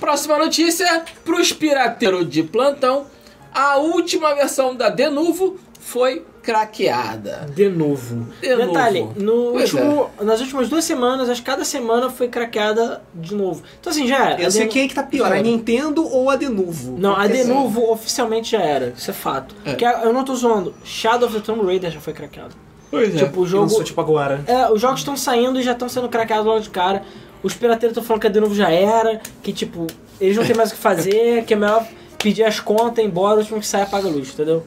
Próxima 0.00 0.38
notícia 0.38 1.04
pros 1.24 1.52
pirateiros 1.52 2.28
de 2.28 2.42
plantão. 2.42 3.06
A 3.52 3.76
última 3.76 4.34
versão 4.34 4.74
da 4.74 4.88
Denuvo 4.88 5.58
foi 5.80 6.24
craqueada. 6.46 7.46
De 7.54 7.68
novo. 7.68 8.26
De 8.40 8.54
Detalhe, 8.56 9.00
novo. 9.00 9.20
no 9.20 9.52
Pois 9.52 9.74
é. 9.74 9.82
último, 9.82 10.10
nas 10.20 10.40
últimas 10.40 10.68
duas 10.68 10.84
semanas, 10.84 11.28
acho 11.28 11.40
que 11.42 11.46
cada 11.50 11.64
semana 11.64 12.10
foi 12.10 12.28
craqueada 12.28 13.02
de 13.14 13.34
novo. 13.34 13.62
Então 13.80 13.90
assim, 13.92 14.06
já 14.06 14.30
era. 14.30 14.42
Eu 14.42 14.50
sei 14.50 14.60
Denu- 14.62 14.72
quem 14.72 14.84
é 14.84 14.88
que 14.88 14.94
tá 14.94 15.02
pior, 15.02 15.32
a 15.32 15.40
Nintendo 15.40 16.06
ou 16.06 16.30
a 16.30 16.36
Denuvo? 16.36 16.96
Não, 16.98 17.16
a 17.16 17.26
de 17.26 17.40
assim, 17.40 17.48
novo 17.52 17.90
oficialmente 17.90 18.50
já 18.52 18.60
era, 18.62 18.92
isso 18.96 19.10
é 19.10 19.14
fato. 19.14 19.54
É. 19.64 19.70
Porque 19.70 19.84
eu 19.84 20.12
não 20.12 20.24
tô 20.24 20.34
zoando, 20.34 20.74
Shadow 20.84 21.28
of 21.28 21.38
the 21.38 21.44
Tomb 21.44 21.64
Raider 21.66 21.90
já 21.90 22.00
foi 22.00 22.12
craqueado. 22.12 22.54
Pois 22.90 23.14
Tipo, 23.14 23.40
o 23.40 23.44
que 23.44 23.50
jogo. 23.50 23.62
lançou, 23.64 23.82
tipo 23.84 24.00
agora. 24.00 24.42
É, 24.46 24.70
os 24.70 24.80
jogos 24.80 25.00
estão 25.00 25.16
saindo 25.16 25.58
e 25.58 25.62
já 25.62 25.72
estão 25.72 25.88
sendo 25.88 26.08
craqueados 26.08 26.46
logo 26.46 26.60
de 26.60 26.70
cara. 26.70 27.02
Os 27.42 27.52
pirateiros 27.54 27.90
estão 27.92 28.02
falando 28.04 28.20
que 28.20 28.26
a 28.28 28.30
de 28.30 28.40
novo 28.40 28.54
já 28.54 28.70
era, 28.70 29.20
que 29.42 29.52
tipo, 29.52 29.86
eles 30.20 30.36
não 30.36 30.44
tem 30.44 30.54
mais 30.56 30.70
o 30.70 30.74
que 30.74 30.80
fazer, 30.80 31.44
que 31.44 31.52
é 31.52 31.56
melhor 31.56 31.84
pedir 32.18 32.44
as 32.44 32.58
contas, 32.60 33.04
ir 33.04 33.08
embora, 33.08 33.36
o 33.36 33.38
último 33.40 33.60
que 33.60 33.66
sai 33.66 33.82
apaga 33.82 34.08
a 34.08 34.10
luz, 34.10 34.30
entendeu? 34.32 34.64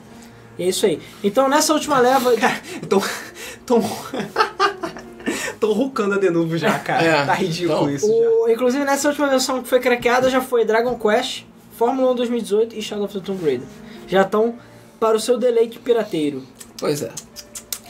E 0.60 0.64
é 0.64 0.68
isso 0.68 0.86
aí. 0.86 1.00
Então 1.24 1.48
nessa 1.50 1.74
última 1.74 2.00
leva. 2.00 2.36
de- 2.36 2.42
Então. 2.84 3.02
Tô. 3.66 3.82
Tô 5.60 5.74
rucando 5.74 6.16
a 6.16 6.18
Denuvo 6.18 6.58
já, 6.58 6.78
cara. 6.80 7.04
É. 7.04 7.26
Tá 7.26 7.34
ridículo 7.34 7.78
Então, 7.80 7.90
isso 7.90 8.08
já. 8.08 8.30
o- 8.30 8.50
inclusive 8.50 8.84
nessa 8.86 9.08
última 9.10 9.28
versão 9.28 9.62
que 9.62 9.68
foi 9.68 9.80
craqueada 9.80 10.30
já 10.30 10.42
foi 10.42 10.64
Dragon 10.66 10.96
Quest, 10.98 11.44
Fórmula 11.78 12.12
1 12.12 12.16
2018 12.16 12.76
e 12.76 12.82
Shadow 12.82 13.06
of 13.06 13.14
the 13.20 13.26
Tomb 13.26 13.44
Raider. 13.44 13.68
Já 14.08 14.22
estão 14.22 14.56
para 15.00 15.16
o 15.18 15.20
seu 15.20 15.38
deleite 15.38 15.78
pirateiro. 15.80 16.44
Pois 16.80 17.02
é. 17.02 17.10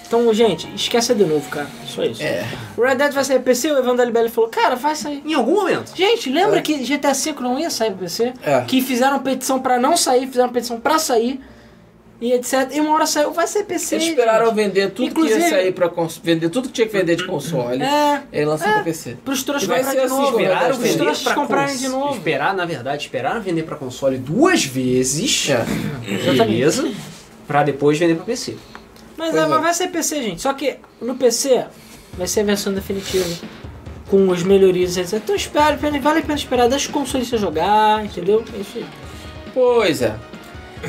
Então, 0.07 0.33
gente, 0.33 0.67
esquece 0.75 1.11
a 1.11 1.15
de 1.15 1.23
novo, 1.23 1.47
cara. 1.51 1.67
Só 1.85 2.03
isso. 2.03 2.23
É. 2.23 2.43
O 2.75 2.81
Red 2.81 2.95
Dead 2.95 3.13
vai 3.13 3.23
sair 3.23 3.39
PC, 3.41 3.71
o 3.71 3.77
Evan 3.77 3.95
Dalibelli 3.95 4.27
falou, 4.29 4.49
cara, 4.49 4.75
vai 4.75 4.95
sair. 4.95 5.21
Em 5.23 5.35
algum 5.35 5.53
momento. 5.53 5.95
Gente, 5.95 6.31
lembra 6.31 6.57
É. 6.57 6.61
que 6.63 6.79
GTA 6.83 7.13
V 7.13 7.35
não 7.39 7.59
ia 7.59 7.69
sair 7.69 7.91
pra 7.91 7.99
PC? 7.99 8.33
É. 8.43 8.61
Que 8.61 8.81
fizeram 8.81 9.19
petição 9.19 9.59
pra 9.59 9.77
não 9.79 9.95
sair, 9.95 10.25
fizeram 10.27 10.49
petição 10.49 10.79
pra 10.79 10.97
sair. 10.97 11.39
E 12.21 12.33
etc. 12.33 12.69
E 12.73 12.81
uma 12.81 12.93
hora 12.95 13.05
saiu, 13.05 13.31
vai 13.31 13.47
ser 13.47 13.63
PC. 13.63 13.95
Eles 13.95 14.07
esperaram 14.07 14.47
gente. 14.47 14.55
vender 14.55 14.89
tudo 14.91 15.05
que 15.05 15.11
Inclusive- 15.11 15.39
ia 15.39 15.49
sair 15.49 15.71
pra 15.73 15.87
cons... 15.87 16.19
vender 16.21 16.49
tudo 16.49 16.67
que 16.67 16.73
tinha 16.73 16.85
que 16.87 16.91
vender 16.91 17.15
de 17.15 17.25
console. 17.25 17.81
É, 17.81 18.21
Ele 18.33 18.45
lançou 18.45 18.67
pra 18.69 18.83
PC. 18.83 19.15
pros 19.23 19.41
trouxas 19.43 19.63
E 19.63 19.67
vai 19.67 19.77
comprarem 19.79 20.01
ser 20.01 20.07
de 20.07 20.13
assim, 20.13 20.21
novo. 20.25 20.39
esperaram 20.41 20.71
Os 20.71 20.77
vender 20.81 20.97
trouxas 20.97 21.23
pra 21.23 21.33
comprarem 21.35 21.69
cons- 21.71 21.79
de 21.81 21.87
novo. 21.87 22.15
Esperar, 22.17 22.53
na 22.53 22.65
verdade, 22.65 23.03
esperaram 23.03 23.41
vender 23.41 23.63
pra 23.63 23.77
console 23.77 24.17
duas 24.17 24.65
vezes. 24.65 25.49
É. 25.49 25.65
Beleza. 26.33 26.91
Pra 27.47 27.63
depois 27.63 27.97
vender 27.97 28.15
pra 28.15 28.25
PC. 28.25 28.57
Mas, 29.17 29.33
é, 29.33 29.39
é. 29.39 29.45
mas 29.47 29.61
vai 29.61 29.73
ser 29.73 29.87
PC, 29.87 30.21
gente. 30.21 30.41
Só 30.41 30.51
que 30.53 30.75
no 31.01 31.15
PC 31.15 31.65
vai 32.17 32.27
ser 32.27 32.41
a 32.41 32.43
versão 32.43 32.73
definitiva. 32.73 33.25
Com 34.09 34.29
as 34.33 34.43
melhorias, 34.43 34.97
etc. 34.97 35.13
Então 35.23 35.35
espere, 35.35 35.77
vale 35.99 36.19
a 36.19 36.21
pena 36.21 36.33
esperar. 36.35 36.67
Deixa 36.67 36.89
o 36.89 36.91
consolista 36.91 37.37
jogar, 37.37 38.03
entendeu? 38.03 38.43
É 38.57 38.59
isso 38.59 38.77
aí. 38.77 38.85
Pois 39.53 40.01
é. 40.01 40.15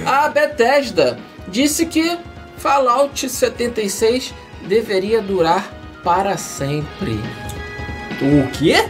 A 0.06 0.28
Bethesda 0.28 1.18
disse 1.48 1.86
que 1.86 2.18
Fallout 2.58 3.28
76 3.28 4.34
deveria 4.62 5.20
durar 5.20 5.72
para 6.04 6.36
sempre. 6.36 7.18
O 8.20 8.50
quê? 8.52 8.88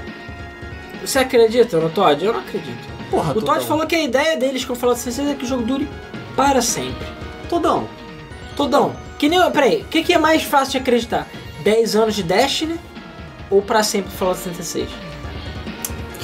Você 1.01 1.19
acredita 1.21 1.79
no 1.79 1.89
Todd? 1.91 2.25
Eu 2.25 2.33
não 2.33 2.41
acredito. 2.41 2.89
Porra, 3.11 3.33
O 3.37 3.43
Todd 3.43 3.65
falou 3.65 3.87
que 3.87 3.95
a 3.97 4.03
ideia 4.03 4.37
deles 4.37 4.65
com 4.65 4.73
o 4.73 4.77
Fallout 4.77 5.01
76 5.01 5.35
é 5.35 5.39
que 5.39 5.45
o 5.45 5.49
jogo 5.49 5.63
dure 5.63 5.89
para 6.37 6.61
sempre. 6.63 7.07
Todão. 7.49 7.89
Todão. 8.57 8.95
Que 9.19 9.29
nem. 9.29 9.39
Peraí, 9.51 9.83
o 9.83 9.85
que, 9.85 10.03
que 10.03 10.13
é 10.13 10.19
mais 10.19 10.43
fácil 10.43 10.73
de 10.73 10.79
acreditar? 10.79 11.27
10 11.63 11.97
anos 11.97 12.15
de 12.15 12.23
Destiny 12.23 12.79
ou 13.51 13.61
pra 13.61 13.83
sempre 13.83 14.11
Fallout 14.13 14.41
76? 14.41 14.89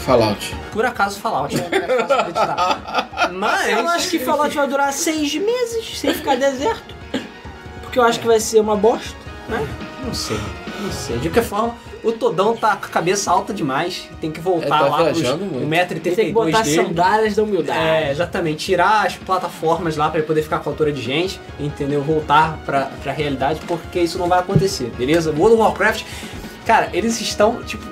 Fallout. 0.07 0.57
Por 0.73 0.85
acaso 0.87 1.19
Fallout 1.21 1.55
é 1.57 1.67
acreditar. 1.67 3.31
Mas. 3.35 3.69
Eu 3.69 3.89
acho 3.89 4.09
que 4.09 4.19
Fallout 4.19 4.55
vai 4.55 4.69
durar 4.69 4.93
6 4.93 5.35
meses 5.35 5.99
sem 5.99 6.15
ficar 6.15 6.37
deserto. 6.37 6.95
Porque 7.83 7.99
eu 7.99 8.05
acho 8.05 8.21
que 8.21 8.27
vai 8.27 8.39
ser 8.41 8.61
uma 8.61 8.77
bosta, 8.77 9.17
né? 9.49 9.67
Não 10.05 10.15
sei, 10.15 10.39
não 10.81 10.93
sei. 10.93 11.19
De 11.19 11.29
qualquer 11.29 11.43
forma, 11.45 11.75
o 12.05 12.13
Todão 12.13 12.57
tá 12.57 12.77
com 12.77 12.87
a 12.87 12.89
cabeça 12.89 13.31
alta 13.31 13.53
demais. 13.53 14.09
Tem 14.21 14.31
que 14.31 14.39
voltar 14.41 14.67
Ele 14.67 14.71
tá 14.71 14.81
lá 14.83 15.05
pros 15.05 15.19
viajando 15.19 15.45
muito. 15.45 15.69
1,32m 15.69 16.15
Tem 16.15 16.27
que 16.27 16.33
botar 16.33 16.63
dele. 16.63 16.77
sandálias 16.77 17.35
da 17.35 17.43
humildade. 17.43 17.79
É, 17.79 18.11
exatamente. 18.13 18.65
Tirar 18.67 19.07
as 19.07 19.17
plataformas 19.17 19.97
lá 19.97 20.09
pra 20.09 20.19
ele 20.19 20.27
poder 20.27 20.43
ficar 20.43 20.61
com 20.61 20.71
a 20.71 20.73
altura 20.73 20.93
de 20.93 21.03
gente, 21.03 21.41
entendeu? 21.59 22.03
Voltar 22.03 22.59
pra, 22.65 22.91
pra 23.03 23.13
realidade, 23.13 23.61
porque 23.67 23.99
isso 24.01 24.19
não 24.19 24.29
vai 24.29 24.39
acontecer, 24.39 24.93
beleza? 24.97 25.31
World 25.33 25.55
of 25.55 25.63
Warcraft, 25.63 26.05
cara, 26.65 26.91
eles 26.93 27.21
estão, 27.21 27.63
tipo, 27.65 27.85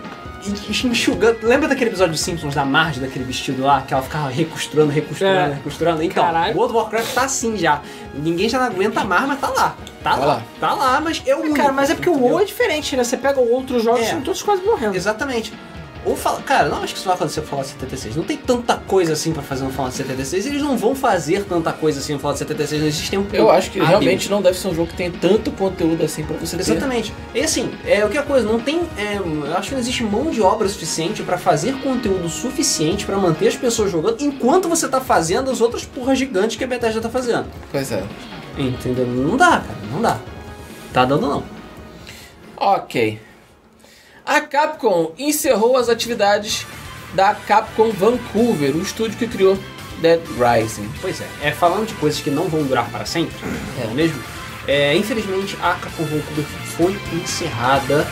enxugando. 0.87 1.39
Lembra 1.43 1.69
daquele 1.69 1.91
episódio 1.91 2.13
dos 2.13 2.21
Simpsons 2.21 2.55
da 2.55 2.65
Marge, 2.65 3.01
daquele 3.01 3.25
vestido 3.25 3.63
lá, 3.63 3.83
que 3.83 3.93
ela 3.95 4.03
ficava 4.03 4.29
recosturando, 4.29 4.91
recosturando, 4.91 5.53
É. 5.53 5.55
recosturando? 5.55 6.03
Então, 6.03 6.25
Caralho. 6.25 6.57
World 6.57 6.75
of 6.77 6.83
Warcraft 6.85 7.15
tá 7.15 7.25
assim 7.25 7.57
já. 7.57 7.81
Ninguém 8.15 8.49
já 8.49 8.59
não 8.59 8.67
aguenta 8.67 9.05
mais, 9.05 9.27
mas 9.27 9.41
tá 9.41 9.49
lá. 9.49 9.77
Tá, 10.03 10.11
Tá 10.11 10.17
lá. 10.17 10.27
lá. 10.27 10.43
Tá 10.61 10.75
lá, 10.75 11.01
mas 11.01 11.23
eu 11.27 11.55
Cara, 11.55 11.73
mas 11.73 11.91
é 11.91 11.95
porque 11.95 12.11
o 12.11 12.19
WoW 12.19 12.41
é 12.41 12.45
diferente, 12.45 12.95
né? 12.97 13.03
Você 13.05 13.17
pega 13.17 13.41
outros 13.41 13.83
jogos 13.83 14.01
É. 14.01 14.05
e 14.05 14.11
são 14.11 14.21
todos 14.21 14.43
quase 14.43 14.63
morrendo. 14.63 14.95
Exatamente. 14.97 15.53
Ou 16.05 16.15
fala, 16.15 16.43
cara, 16.43 16.69
não 16.69 16.83
acho 16.83 16.93
que 16.93 16.99
isso 16.99 17.07
vai 17.07 17.15
acontecer 17.17 17.41
com 17.41 17.47
o 17.47 17.51
Fallout 17.51 17.71
76. 17.71 18.17
Não 18.17 18.25
tem 18.25 18.37
tanta 18.37 18.77
coisa 18.77 19.15
assim 19.15 19.33
pra 19.33 19.43
fazer 19.43 19.65
no 19.65 19.71
Fallout 19.71 19.97
76. 19.97 20.47
Eles 20.47 20.63
não 20.63 20.77
vão 20.77 20.95
fazer 20.95 21.45
tanta 21.45 21.73
coisa 21.73 21.99
assim 21.99 22.13
no 22.13 22.19
Fallout 22.19 22.39
76. 22.39 22.81
Não 22.83 22.89
existe 22.89 23.11
tempo. 23.11 23.35
Eu 23.35 23.51
acho 23.51 23.71
que 23.71 23.79
hábil. 23.79 23.89
realmente 23.89 24.31
não 24.31 24.43
deve 24.43 24.59
ser 24.59 24.69
um 24.69 24.75
jogo 24.75 24.91
que 24.91 24.97
tem 24.97 25.11
tanto 25.11 25.51
conteúdo 25.53 26.05
assim 26.05 26.23
pra 26.23 26.37
você 26.37 26.57
ter. 26.57 26.63
Exatamente. 26.63 27.15
E 27.35 27.41
assim, 27.41 27.73
é 27.87 28.05
o 28.05 28.09
que 28.11 28.19
é 28.19 28.21
a 28.21 28.25
coisa, 28.25 28.47
não 28.47 28.61
tem. 28.61 28.83
é, 28.99 29.17
eu 29.17 29.57
acho 29.57 29.69
que 29.69 29.75
não 29.75 29.81
existe 29.81 30.05
mão 30.05 30.31
de 30.31 30.43
obra 30.43 30.69
suficiente 30.69 31.23
pra 31.23 31.39
fazer 31.39 31.75
conteúdo 31.81 32.29
suficiente 32.29 33.07
pra 33.07 33.17
manter 33.17 33.49
as 33.49 33.57
pessoas 33.57 33.91
jogando 33.91 34.23
enquanto 34.23 34.69
você 34.69 34.89
tá 34.89 35.01
fazendo 35.01 35.51
as 35.51 35.61
outras 35.61 35.85
porras 35.85 36.19
gigantes 36.19 36.57
que 36.57 36.65
a 36.65 36.67
Bethesda 36.67 37.01
tá 37.01 37.09
fazendo. 37.09 37.47
Pois 37.73 37.91
é. 37.91 38.05
Entendeu? 38.59 39.07
Não 39.07 39.37
dá, 39.37 39.61
cara, 39.61 39.79
não 39.91 40.03
dá. 40.03 40.19
Tá 40.93 41.05
dando 41.05 41.27
não. 41.27 41.43
Ok. 42.57 43.21
A 44.27 44.41
Capcom 44.41 45.13
encerrou 45.19 45.77
as 45.77 45.89
atividades 45.89 46.67
da 47.15 47.35
Capcom 47.35 47.91
Vancouver, 47.91 48.75
o 48.75 48.81
estúdio 48.83 49.19
que 49.19 49.27
criou 49.29 49.59
Dead 50.01 50.21
Rising. 50.39 50.91
Pois 51.01 51.21
é, 51.21 51.27
é, 51.43 51.51
falando 51.53 51.87
de 51.87 51.95
coisas 51.95 52.21
que 52.21 52.31
não 52.31 52.45
vão 52.49 52.63
durar 52.65 52.89
para 52.91 53.05
sempre, 53.05 53.35
é 53.83 53.87
mesmo? 53.95 54.21
É, 54.67 54.97
infelizmente 54.97 55.57
a 55.63 55.75
Capcom 55.75 56.05
Vancouver 56.05 56.45
foi 56.77 56.99
encerrada 57.13 58.07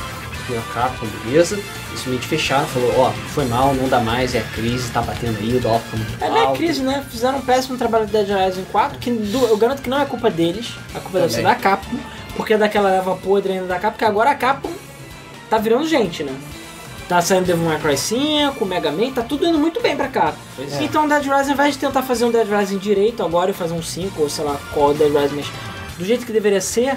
pela 0.47 0.63
Capcom, 0.75 1.07
beleza? 1.25 1.57
Simplesmente 1.91 2.27
fecharam, 2.27 2.67
falou, 2.67 2.93
ó, 2.99 3.11
foi 3.35 3.45
mal, 3.47 3.75
não 3.75 3.89
dá 3.89 4.01
mais, 4.01 4.35
é 4.35 4.41
a 4.41 4.45
crise, 4.55 4.91
tá 4.91 5.01
batendo 5.03 5.39
aí, 5.39 5.57
o 5.57 5.61
dólar 5.61 5.81
fica 5.81 5.97
muito 5.97 6.23
É 6.25 6.29
alto. 6.29 6.59
crise, 6.59 6.83
né? 6.83 7.05
Fizeram 7.11 7.39
um 7.39 7.43
péssimo 7.43 7.77
trabalho 7.79 8.07
do 8.07 8.13
Dead 8.13 8.29
Rising 8.29 8.65
4, 8.71 8.99
que 8.99 9.11
do- 9.11 9.47
eu 9.47 9.57
garanto 9.57 9.83
que 9.83 9.89
não 9.91 10.01
é 10.01 10.05
culpa 10.05 10.31
deles, 10.31 10.75
a 10.95 11.01
culpa 11.01 11.21
deve 11.21 11.33
ser 11.33 11.43
Também. 11.43 11.55
da 11.55 11.61
Capcom, 11.61 11.97
porque 12.37 12.55
é 12.55 12.59
daquela 12.59 12.91
leva 12.91 13.17
podre 13.17 13.53
ainda 13.55 13.67
da 13.67 13.75
Capcom, 13.77 13.91
porque 13.93 14.05
agora 14.05 14.31
a 14.31 14.35
Capcom 14.35 14.71
tá 15.53 15.59
virando 15.59 15.87
gente, 15.87 16.25
né? 16.25 16.35
Tá 17.07 17.21
saindo 17.21 17.45
Devil 17.45 17.67
May 17.67 17.79
Cry 17.79 17.99
5, 17.99 18.65
Mega 18.65 18.91
Man, 18.91 19.11
tá 19.11 19.21
tudo 19.21 19.45
indo 19.45 19.59
muito 19.59 19.83
bem 19.83 19.95
pra 19.95 20.09
cá. 20.09 20.33
Pois 20.57 20.73
é. 20.73 20.83
Então 20.83 21.07
Dead 21.07 21.25
Rising, 21.25 21.51
ao 21.51 21.55
invés 21.55 21.75
de 21.75 21.81
tentar 21.81 22.03
fazer 22.03 22.25
um 22.25 22.31
Dead 22.31 22.49
Rising 22.49 22.79
direito 22.79 23.23
agora 23.23 23.51
e 23.51 23.55
fazer 23.55 23.75
um 23.75 23.83
5, 23.83 24.23
ou 24.23 24.31
sei 24.31 24.45
lá 24.45 24.59
qual 24.73 24.93
o 24.93 24.95
Dead 24.95 25.13
Rising, 25.13 25.37
mas 25.37 25.47
do 25.99 26.07
jeito 26.07 26.25
que 26.25 26.33
deveria 26.33 26.61
ser, 26.63 26.97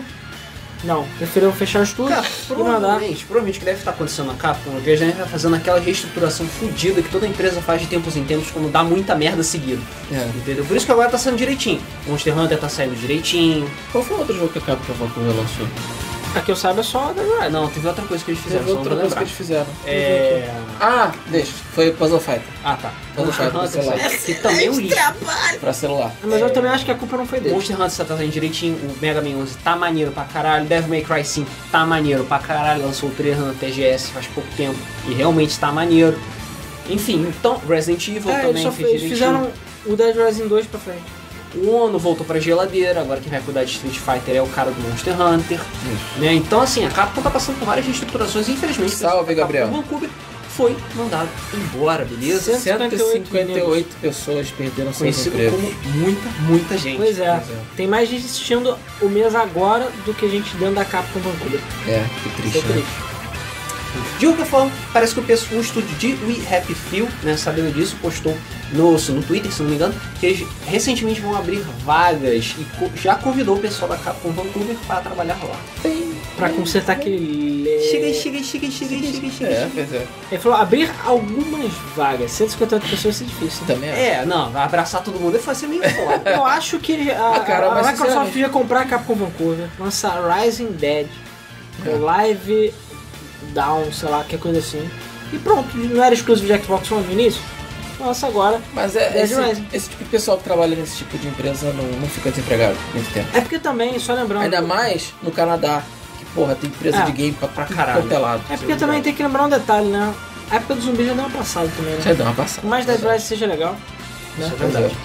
não, 0.86 1.06
preferiram 1.18 1.52
fechar 1.52 1.82
o 1.82 1.84
estúdio 1.84 2.15
Cara, 2.15 2.26
e 2.26 2.54
mandar. 2.54 2.80
provavelmente, 2.80 3.26
provavelmente 3.26 3.56
o 3.58 3.60
que 3.60 3.65
deve 3.65 3.80
estar 3.80 3.91
acontecendo 3.91 4.28
na 4.28 4.36
Capcom, 4.36 4.72
eles 4.72 5.00
devem 5.00 5.10
estar 5.10 5.26
fazendo 5.26 5.56
aquela 5.58 5.80
reestruturação 5.82 6.46
fodida 6.48 7.02
que 7.02 7.10
toda 7.10 7.28
empresa 7.28 7.60
faz 7.60 7.82
de 7.82 7.88
tempos 7.88 8.15
em 8.15 8.24
tempos 8.24 8.52
quando 8.52 8.72
dá 8.72 8.86
muita 8.86 9.15
merda 9.15 9.44
seguido. 9.44 9.82
É. 10.10 10.24
Entendeu? 10.38 10.63
Por 10.63 10.78
isso 10.78 10.86
que 10.86 10.94
agora 10.94 11.10
tá 11.10 11.18
saindo 11.18 11.38
direitinho. 11.38 11.82
Monster 12.08 12.38
Hunter 12.39 12.58
tá 12.58 12.70
saindo 12.70 12.96
direitinho. 12.96 13.70
Qual 13.91 14.02
foi 14.02 14.15
o 14.15 14.20
outro 14.20 14.34
jogo 14.34 14.48
que 14.48 14.60
a 14.60 14.62
Capcom 14.62 14.94
lançou? 15.18 15.68
A 16.36 16.41
que 16.41 16.52
eu 16.52 16.56
saiba 16.56 16.82
é 16.82 16.84
só 16.84 17.13
Dead 17.13 17.26
Rising. 17.26 17.50
não, 17.52 17.67
teve 17.69 17.88
outra 17.88 18.06
coisa 18.06 18.24
que 18.24 18.32
eles 18.32 18.41
fizeram, 18.43 18.63
Teve 18.65 18.71
não 18.74 18.80
outra 18.80 18.95
coisa 18.98 19.15
que 19.15 19.21
eles 19.21 19.34
fizeram. 19.34 19.67
É... 19.86 20.54
Ah, 20.82 21.12
deixa. 21.28 21.54
Foi 21.74 21.91
Puzzle 21.91 22.19
Fighter. 22.19 22.43
Ah, 22.63 22.78
tá. 22.82 22.91
Puzzle 23.15 23.26
Monster 23.26 23.45
Fighter 23.45 23.62
Hunter, 23.62 23.82
celular. 23.82 24.10
que 24.26 24.34
também 24.36 24.65
é 24.67 24.71
um 24.71 24.80
lixo. 24.80 24.98
Pra 25.62 25.74
celular. 25.74 26.12
Mas 26.24 26.41
eu 26.41 26.49
também 26.49 26.72
acho 26.72 26.84
que 26.84 26.91
a 26.91 26.95
culpa 26.95 27.16
não 27.18 27.26
foi 27.26 27.39
deles. 27.39 27.53
Monster 27.53 27.82
Hunter 27.82 28.05
tá 28.05 28.18
saindo 28.18 28.32
direitinho, 28.32 28.76
o 28.76 28.97
Mega 29.01 29.22
Man 29.22 29.38
11 29.43 29.57
tá 29.64 29.76
maneiro 29.76 30.12
pra 30.12 30.26
caralho, 30.26 30.66
Devil 30.66 30.89
May 30.89 31.01
Cry 31.01 31.24
5 31.24 31.49
tá 31.72 31.86
maneiro 31.86 32.26
pra 32.26 32.39
caralho, 32.39 32.84
lançou 32.84 33.09
o 33.09 33.12
trailer 33.14 33.39
na 33.39 33.53
TGS 33.53 34.12
faz 34.12 34.28
pouco 34.28 34.49
tempo 34.57 34.78
e 35.07 35.14
realmente 35.14 35.57
tá 35.57 35.72
maneiro. 35.72 36.20
Enfim, 36.89 37.26
então 37.30 37.59
Resident 37.68 38.07
Evil 38.09 38.30
É, 38.30 38.34
eles, 38.34 38.47
também 38.47 38.64
só 38.64 38.72
fez 38.72 38.88
direitinho. 38.89 39.12
fizeram 39.12 39.51
o 39.86 39.95
Dead 39.95 40.16
Rising 40.16 40.47
2 40.47 40.68
pra 40.68 40.80
frente. 40.80 41.03
O 41.56 41.72
Ono 41.76 41.97
voltou 41.97 42.26
pra 42.26 42.39
geladeira, 42.39 43.01
agora 43.01 43.20
quem 43.22 43.30
vai 43.32 43.41
cuidar 43.41 43.64
de 43.64 43.72
Street 43.72 43.97
Fighter 43.97 44.36
é 44.36 44.41
o 44.41 44.47
cara 44.47 44.72
do 44.72 44.82
Monster 44.82 45.20
Hunter. 45.20 45.60
Né? 46.18 46.34
Então 46.34 46.62
assim, 46.62 46.86
a 46.86 46.89
Capcom 46.89 47.22
tá 47.22 47.30
passando 47.30 47.58
por 47.60 47.66
várias 47.66 47.86
reestruturações 47.86 48.49
infelizmente 48.49 48.91
Salve, 48.91 49.34
Gabriel. 49.34 49.70
Vancouver 49.70 50.10
foi 50.56 50.76
mandado 50.95 51.28
embora, 51.53 52.06
beleza? 52.06 52.58
158 52.58 53.95
pessoas 54.01 54.49
perderam 54.51 54.93
seus 54.93 54.97
Conhecido 54.99 55.36
empregos. 55.36 55.60
como 55.60 55.93
muita, 55.95 56.30
muita 56.41 56.78
gente. 56.78 56.97
Pois 56.97 57.20
é. 57.20 57.36
Pois 57.36 57.49
é. 57.49 57.62
Tem 57.76 57.88
mais 57.88 58.08
gente 58.10 58.26
assistindo 58.26 58.78
o 59.01 59.10
mês 59.10 59.36
agora 59.36 59.91
do 60.06 60.14
que 60.14 60.26
a 60.26 60.30
gente 60.30 60.56
dentro 60.56 60.76
da 60.76 60.86
Capcom 60.86 61.20
Vancouver. 61.20 61.60
É, 61.88 62.06
que 62.24 62.47
Isso 62.47 62.62
triste. 62.62 62.72
é 62.72 62.76
né? 62.78 62.84
De 64.20 64.26
qualquer 64.28 64.46
forma, 64.46 64.72
parece 64.93 65.14
que 65.14 65.20
o 65.20 65.24
pessoal, 65.24 65.60
o 65.60 65.62
estúdio 65.62 65.96
de 65.98 66.08
We 66.26 66.36
Happy 66.56 66.74
Few, 66.74 67.08
né, 67.24 67.36
sabendo 67.38 67.74
disso, 67.74 67.96
postou 68.02 68.36
no, 68.74 68.91
no 68.98 69.24
Twitter, 69.24 69.52
se 69.52 69.62
não 69.62 69.70
me 69.70 69.76
engano, 69.76 69.93
que 70.20 70.26
eles 70.26 70.48
recentemente 70.66 71.22
vão 71.22 71.36
abrir 71.36 71.60
vagas 71.86 72.56
e 72.58 72.64
co- 72.80 72.89
já 72.96 73.16
convidou 73.16 73.56
o 73.56 73.60
pessoal 73.60 73.89
da 73.89 73.98
Capcom 73.98 74.32
Vancouver 74.32 74.76
para 74.88 75.02
trabalhar 75.02 75.38
lá. 75.43 75.60
Pra 76.36 76.50
consertar 76.50 76.93
aquele. 76.98 77.64
Chega 77.89 78.14
chega 78.14 78.43
chega 78.43 78.70
chega 78.72 78.98
chega 79.08 79.30
chega. 79.32 79.52
É, 79.52 79.70
pois 79.74 79.93
é. 79.93 80.08
Ele 80.32 80.41
falou 80.41 80.58
abrir 80.58 80.91
algumas 81.06 81.72
vagas. 81.96 82.32
158 82.32 82.89
pessoas 82.89 83.04
vai 83.04 83.14
ser 83.14 83.24
difícil. 83.34 83.66
Também 83.66 83.89
é. 83.89 84.08
É, 84.22 84.26
não, 84.26 84.52
vai 84.52 84.64
abraçar 84.64 85.02
todo 85.02 85.18
mundo 85.18 85.39
vai 85.39 85.56
ser 85.56 85.68
meio 85.68 85.82
foda. 85.89 86.30
Eu 86.30 86.43
acho 86.46 86.78
que 86.80 87.10
a, 87.12 87.36
Ah, 87.36 87.39
cara, 87.39 87.72
a 87.72 87.84
Microsoft 87.91 88.26
devia 88.28 88.50
comprar 88.50 88.82
a 88.82 88.86
Capcom 88.86 89.16
Vancouver, 89.16 89.68
lançar 89.80 90.20
Rising 90.30 90.72
Dead, 90.74 91.08
É. 91.86 91.89
Live 91.89 92.74
Down, 93.54 93.91
sei 93.91 94.10
lá, 94.10 94.24
que 94.24 94.38
coisa 94.38 94.60
assim. 94.60 94.89
E 95.34 95.38
pronto, 95.38 95.76
não 95.78 96.04
era 96.04 96.14
exclusivo 96.14 96.52
de 96.54 96.64
Xbox 96.64 96.91
One 96.91 97.04
no 97.06 97.12
início? 97.14 97.41
Lança 98.00 98.28
agora. 98.28 98.62
Mas 98.74 98.96
é, 98.96 99.24
esse, 99.24 99.36
esse 99.74 99.89
tipo 99.89 100.04
de 100.04 100.10
pessoal 100.10 100.38
que 100.38 100.43
trabalha 100.43 100.76
nesse 100.76 100.98
tipo 100.98 101.18
de 101.18 101.28
empresa 101.28 101.72
não, 101.74 101.84
não 102.00 102.08
fica 102.10 102.30
desempregado 102.30 102.76
muito 102.93 103.12
tempo. 103.14 103.28
É 103.34 103.39
porque 103.41 103.58
também, 103.58 103.98
só 104.00 104.14
lembrando. 104.14 104.43
Ainda 104.43 104.62
mais 104.62 105.14
no 105.24 105.32
Canadá, 105.32 105.82
que 106.20 106.26
porra, 106.26 106.56
tem 106.56 106.70
empresa 106.70 106.98
É. 106.98 107.06
de 107.06 107.12
game 107.14 107.34
pra, 107.34 107.48
Pra 107.48 107.66
caralho. 107.66 108.02
quanto 108.08 108.14
é 108.52 108.58
porque 108.58 108.76
também 108.76 109.02
tem 109.02 109.14
que 109.14 109.24
lembrar 109.24 109.46
um 109.46 109.50
detalhe, 109.50 109.88
né? 109.88 110.14
A 110.52 110.58
época 110.58 110.76
do 110.76 110.82
zumbi 110.82 111.06
já 111.06 111.14
deu 111.14 111.24
uma 111.24 111.30
passada 111.38 111.72
também, 111.76 111.93
né? 111.96 112.02
Já 112.02 112.14
dá 112.14 112.24
uma 112.26 112.34
passada. 112.34 112.68
Mais 112.68 112.86
Dead 112.86 113.00
Rising 113.02 113.26
seja 113.26 113.46
legal. 113.48 113.76
Né? 114.38 114.46
Isso 114.46 114.54
é 114.54 114.68
verdade. 114.68 114.96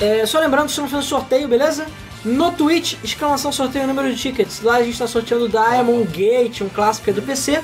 É, 0.00 0.26
só 0.26 0.40
lembrando, 0.40 0.68
estamos 0.70 0.90
fazendo 0.90 1.06
sorteio, 1.06 1.46
beleza? 1.46 1.86
No 2.24 2.52
Twitch, 2.52 2.96
exclamação 3.04 3.52
sorteio 3.52 3.86
número 3.86 4.12
de 4.12 4.20
tickets. 4.20 4.62
Lá 4.62 4.76
a 4.76 4.82
gente 4.82 4.92
está 4.92 5.06
sorteando 5.06 5.48
Diamond 5.48 6.08
Gate, 6.08 6.62
um 6.62 6.68
clássico 6.68 7.12
do 7.12 7.22
PC. 7.22 7.62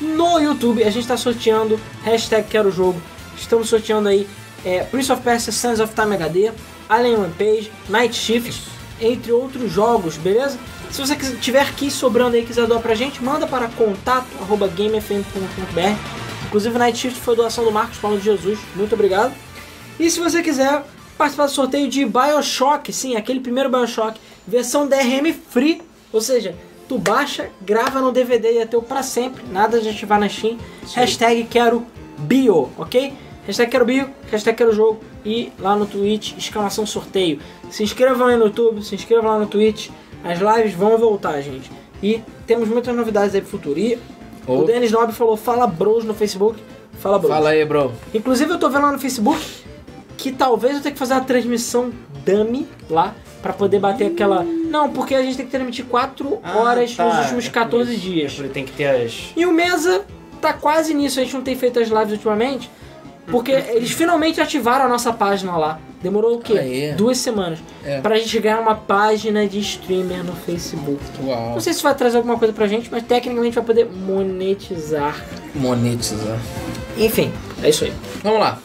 No 0.00 0.38
YouTube 0.38 0.82
a 0.82 0.90
gente 0.90 1.02
está 1.02 1.16
sorteando 1.16 1.80
hashtag 2.04 2.48
Quero 2.48 2.70
Jogo. 2.70 3.00
Estamos 3.36 3.68
sorteando 3.68 4.08
aí 4.08 4.28
é, 4.64 4.84
Prince 4.84 5.12
of 5.12 5.22
Persia 5.22 5.52
Sons 5.52 5.80
of 5.80 5.94
Time 5.94 6.14
HD, 6.14 6.52
Alien 6.88 7.16
Rampage, 7.16 7.70
Night 7.88 8.14
Shift, 8.14 8.62
entre 9.00 9.32
outros 9.32 9.72
jogos, 9.72 10.16
beleza? 10.16 10.58
Se 10.90 11.00
você 11.00 11.16
tiver 11.40 11.60
aqui 11.60 11.90
sobrando 11.90 12.36
aí 12.36 12.44
quiser 12.44 12.66
doar 12.66 12.80
pra 12.80 12.94
gente, 12.94 13.22
manda 13.22 13.46
para 13.46 13.68
contato.gamefm.br 13.68 16.46
Inclusive 16.46 16.78
Night 16.78 16.98
Shift 16.98 17.20
foi 17.20 17.36
doação 17.36 17.64
do 17.64 17.70
Marcos 17.70 17.98
Paulo 17.98 18.18
de 18.18 18.24
Jesus, 18.24 18.58
muito 18.74 18.94
obrigado. 18.94 19.34
E 20.00 20.10
se 20.10 20.18
você 20.18 20.42
quiser 20.42 20.82
participar 21.18 21.46
do 21.46 21.52
sorteio 21.52 21.88
de 21.88 22.06
Bioshock, 22.06 22.92
sim, 22.92 23.16
aquele 23.16 23.40
primeiro 23.40 23.68
Bioshock, 23.68 24.18
versão 24.46 24.86
DRM 24.86 25.34
free, 25.50 25.82
ou 26.12 26.20
seja, 26.20 26.54
tu 26.88 26.96
baixa, 26.96 27.50
grava 27.60 28.00
no 28.00 28.12
DVD 28.12 28.52
e 28.52 28.58
é 28.58 28.66
teu 28.66 28.80
pra 28.80 29.02
sempre, 29.02 29.42
nada 29.50 29.80
de 29.80 29.88
ativar 29.88 30.20
na 30.20 30.28
Steam. 30.28 30.56
Hashtag 30.94 31.44
quero 31.50 31.84
bio, 32.18 32.70
ok? 32.78 33.12
Hashtag 33.44 33.70
quero 33.70 33.84
bio, 33.84 34.08
hashtag 34.30 34.56
quero 34.56 34.72
jogo 34.72 35.00
e 35.24 35.52
lá 35.58 35.74
no 35.74 35.86
Twitch, 35.86 36.36
exclamação 36.38 36.86
sorteio. 36.86 37.40
Se 37.68 37.82
inscrevam 37.82 38.28
aí 38.28 38.36
no 38.36 38.46
YouTube, 38.46 38.82
se 38.82 38.94
inscrevam 38.94 39.30
lá 39.30 39.38
no 39.38 39.46
Twitch, 39.46 39.90
as 40.24 40.38
lives 40.38 40.74
vão 40.74 40.96
voltar, 40.96 41.40
gente. 41.40 41.70
E 42.00 42.22
temos 42.46 42.68
muitas 42.68 42.94
novidades 42.94 43.34
aí 43.34 43.40
pro 43.40 43.50
futuro. 43.50 43.78
E 43.78 43.98
Ô. 44.46 44.60
o 44.60 44.64
Denis 44.64 44.92
Nobre 44.92 45.14
falou, 45.14 45.36
fala 45.36 45.66
bros 45.66 46.04
no 46.04 46.14
Facebook, 46.14 46.62
fala 47.00 47.18
bros. 47.18 47.30
Fala 47.30 47.50
aí, 47.50 47.64
bro. 47.64 47.92
Inclusive 48.14 48.52
eu 48.52 48.58
tô 48.58 48.70
vendo 48.70 48.82
lá 48.82 48.92
no 48.92 48.98
Facebook 48.98 49.44
que 50.18 50.30
talvez 50.32 50.74
eu 50.76 50.82
tenha 50.82 50.92
que 50.92 50.98
fazer 50.98 51.14
uma 51.14 51.22
transmissão 51.24 51.90
dummy 52.26 52.66
lá 52.90 53.14
pra 53.40 53.52
poder 53.54 53.78
bater 53.78 54.08
aquela. 54.08 54.42
Não, 54.42 54.90
porque 54.90 55.14
a 55.14 55.22
gente 55.22 55.36
tem 55.38 55.46
que 55.46 55.52
transmitir 55.52 55.86
4 55.86 56.40
Ah, 56.42 56.58
horas 56.58 56.94
tá, 56.94 57.04
nos 57.06 57.16
últimos 57.22 57.44
é 57.46 57.48
por 57.48 57.54
14 57.54 57.92
isso. 57.94 58.00
dias. 58.02 58.40
É 58.44 58.48
Tem 58.48 58.64
que 58.64 58.72
ter 58.72 58.86
as. 58.88 59.32
E 59.34 59.46
o 59.46 59.52
Mesa 59.52 60.04
tá 60.40 60.52
quase 60.52 60.92
nisso, 60.92 61.18
a 61.18 61.22
gente 61.22 61.32
não 61.34 61.42
tem 61.42 61.56
feito 61.56 61.78
as 61.80 61.88
lives 61.88 62.12
ultimamente. 62.12 62.68
Porque 63.30 63.52
eles 63.52 63.90
finalmente 63.90 64.40
ativaram 64.40 64.86
a 64.86 64.88
nossa 64.88 65.12
página 65.12 65.54
lá. 65.56 65.78
Demorou 66.02 66.36
o 66.36 66.38
quê? 66.40 66.94
Duas 66.96 67.18
semanas. 67.18 67.58
É. 67.84 68.00
Pra 68.00 68.16
gente 68.16 68.38
ganhar 68.40 68.58
uma 68.60 68.74
página 68.74 69.46
de 69.46 69.58
streamer 69.60 70.24
no 70.24 70.32
Facebook. 70.32 70.98
Uau. 71.22 71.50
Não 71.52 71.60
sei 71.60 71.74
se 71.74 71.82
vai 71.82 71.94
trazer 71.94 72.16
alguma 72.16 72.38
coisa 72.38 72.54
pra 72.54 72.66
gente, 72.66 72.88
mas 72.90 73.02
tecnicamente 73.02 73.54
vai 73.54 73.64
poder 73.64 73.84
monetizar. 73.84 75.22
Monetizar. 75.54 76.38
Enfim, 76.96 77.30
é 77.62 77.68
isso 77.68 77.84
aí. 77.84 77.92
Vamos 78.22 78.40
lá. 78.40 78.58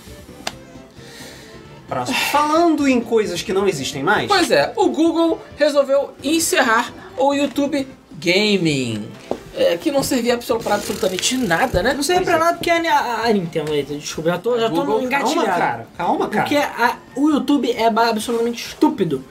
Próximo. 1.87 2.17
Falando 2.31 2.87
em 2.87 2.99
coisas 3.01 3.41
que 3.41 3.51
não 3.53 3.67
existem 3.67 4.01
mais. 4.03 4.27
Pois 4.27 4.49
é, 4.51 4.71
o 4.75 4.89
Google 4.89 5.39
resolveu 5.57 6.11
encerrar 6.23 6.91
o 7.17 7.33
YouTube 7.33 7.87
Gaming. 8.19 9.07
É, 9.55 9.77
que 9.77 9.91
não 9.91 10.01
servia 10.01 10.35
pra 10.63 10.73
absolutamente 10.75 11.37
nada, 11.37 11.83
né? 11.83 11.93
Não 11.93 12.01
serve 12.01 12.23
pra 12.25 12.39
nada 12.39 12.53
porque 12.57 12.71
a, 12.71 12.81
a, 12.99 13.27
a 13.27 13.31
Nintendo, 13.33 13.71
eita, 13.71 13.93
desculpa, 13.93 14.31
já 14.31 14.37
tô, 14.39 14.57
já 14.59 14.67
tô 14.67 14.77
Google, 14.77 15.03
engatilhado. 15.03 15.35
Calma, 15.45 15.55
cara. 15.59 15.87
Calma, 15.95 16.27
cara. 16.27 16.43
Porque 16.43 16.55
a- 16.57 16.97
o 17.15 17.29
YouTube 17.29 17.71
é 17.71 17.85
absolutamente 17.85 18.65
estúpido. 18.69 19.23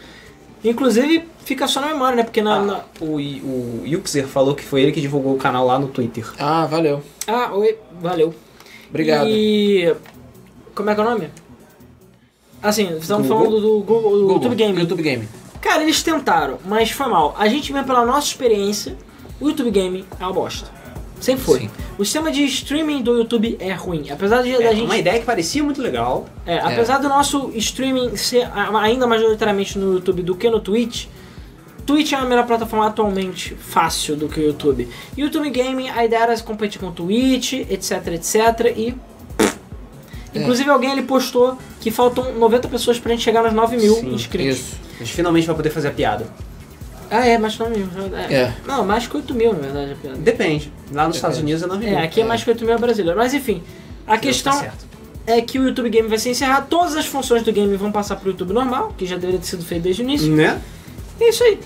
Inclusive, 0.65 1.29
fica 1.45 1.67
só 1.67 1.81
na 1.81 1.89
memória, 1.89 2.15
né? 2.15 2.23
Porque 2.23 2.41
na. 2.41 2.55
Ah, 2.55 2.63
na- 2.63 2.81
o, 3.01 3.17
o 3.17 3.83
Yuxer 3.85 4.29
falou 4.29 4.55
que 4.55 4.63
foi 4.63 4.83
ele 4.83 4.93
que 4.93 5.01
divulgou 5.01 5.35
o 5.35 5.39
canal 5.39 5.67
lá 5.67 5.77
no 5.77 5.89
Twitter. 5.89 6.25
Ah, 6.39 6.67
valeu. 6.67 7.03
Ah, 7.27 7.51
oi, 7.53 7.77
valeu. 8.01 8.33
Obrigado. 8.91 9.27
E. 9.29 9.93
Como 10.73 10.89
é 10.89 10.95
que 10.95 11.01
é 11.01 11.05
o 11.05 11.11
nome? 11.11 11.31
Assim, 12.63 12.97
estamos 12.97 13.27
Google? 13.27 13.45
falando 13.45 13.61
do 13.61 13.79
Google, 13.81 14.03
do 14.03 14.19
Google, 14.21 14.35
YouTube 14.37 14.55
Gaming. 14.55 14.81
YouTube 14.81 15.03
Gaming. 15.03 15.29
Cara, 15.61 15.83
eles 15.83 16.03
tentaram, 16.03 16.59
mas 16.65 16.91
foi 16.91 17.07
mal. 17.09 17.35
A 17.39 17.49
gente 17.49 17.73
vê 17.73 17.83
pela 17.83 18.05
nossa 18.05 18.27
experiência, 18.27 18.97
o 19.41 19.49
YouTube 19.49 19.71
Gaming 19.71 20.05
é 20.19 20.25
uma 20.25 20.33
bosta. 20.33 20.71
Sempre 21.21 21.45
foi. 21.45 21.61
Sim. 21.61 21.71
O 21.99 22.05
sistema 22.05 22.33
de 22.33 22.43
streaming 22.45 23.03
do 23.03 23.17
YouTube 23.17 23.57
é 23.61 23.73
ruim. 23.73 24.11
Apesar 24.11 24.43
de 24.43 24.53
É, 24.55 24.59
da 24.59 24.73
gente. 24.73 24.85
Uma 24.87 24.97
ideia 24.97 25.21
que 25.21 25.25
parecia 25.25 25.63
muito 25.63 25.81
legal. 25.81 26.27
É, 26.45 26.59
apesar 26.59 26.99
do 26.99 27.09
nosso 27.09 27.53
streaming 27.55 28.17
ser 28.17 28.49
ainda 28.55 29.07
majoritariamente 29.07 29.79
no 29.79 29.95
YouTube 29.95 30.23
do 30.23 30.35
que 30.35 30.51
no 30.51 30.59
Twitch, 30.59 31.07
Twitch 31.87 32.13
é 32.13 32.17
a 32.17 32.25
melhor 32.25 32.47
plataforma 32.47 32.87
atualmente 32.87 33.55
fácil 33.55 34.17
do 34.17 34.29
que 34.29 34.41
o 34.41 34.43
YouTube. 34.43 34.89
YouTube 35.17 35.51
Gaming, 35.51 35.89
a 35.91 36.05
ideia 36.05 36.23
era 36.23 36.41
competir 36.41 36.81
com 36.81 36.89
o 36.89 36.93
Twitch, 36.93 37.53
etc, 37.53 38.07
etc, 38.15 38.77
e... 38.77 38.95
É. 40.35 40.39
Inclusive 40.41 40.71
alguém 40.71 40.93
ele 40.93 41.03
postou 41.03 41.59
que 41.81 41.91
faltam 41.91 42.33
90 42.35 42.69
pessoas 42.69 42.99
pra 42.99 43.11
gente 43.13 43.23
chegar 43.23 43.43
nos 43.43 43.53
9 43.53 43.77
mil 43.77 43.95
Sim, 43.97 44.15
inscritos. 44.15 44.59
Isso. 44.59 44.77
A 44.97 44.99
gente 45.05 45.13
finalmente 45.15 45.47
vai 45.47 45.57
poder 45.57 45.71
fazer 45.71 45.89
a 45.89 45.91
piada. 45.91 46.27
Ah, 47.11 47.27
é, 47.27 47.37
mais 47.37 47.55
que 47.55 47.61
9 47.63 47.77
mil. 47.77 47.89
É. 48.31 48.35
É. 48.35 48.55
Não, 48.67 48.85
mais 48.85 49.07
que 49.07 49.15
8 49.17 49.35
mil, 49.35 49.53
na 49.53 49.59
verdade. 49.59 49.93
a 49.93 49.95
piada. 49.97 50.17
Depende. 50.19 50.73
Lá 50.93 51.07
nos 51.07 51.17
Estados 51.17 51.37
Depende. 51.37 51.55
Unidos 51.63 51.71
é 51.71 51.87
9 51.87 51.87
É, 51.95 52.03
aqui 52.03 52.21
é 52.23 52.25
mais 52.25 52.43
que 52.43 52.51
8 52.51 52.65
mil 52.65 52.79
brasileiro. 52.79 53.19
Mas 53.19 53.35
enfim, 53.35 53.63
a 54.07 54.17
questão 54.17 54.53
Tá 54.55 54.61
certo. 54.61 54.87
é 55.27 55.41
que 55.43 55.59
o 55.59 55.65
YouTube 55.69 55.91
Game 55.91 56.09
vai 56.09 56.19
ser 56.19 56.31
encerrado, 56.31 56.67
todas 56.69 56.97
as 56.97 57.05
funções 57.05 57.43
do 57.43 57.53
game 57.53 57.77
vão 57.77 57.93
passar 57.93 58.17
pro 58.17 58.31
YouTube 58.31 58.53
normal, 58.55 58.95
que 58.97 59.05
já 59.05 59.17
deveria 59.17 59.39
ter 59.41 59.47
sido 59.47 59.63
feito 59.65 59.83
desde 59.83 60.01
o 60.01 60.05
início. 60.05 60.31
Né? 60.35 60.59
É 61.21 61.29
isso 61.29 61.45
aí. 61.45 61.61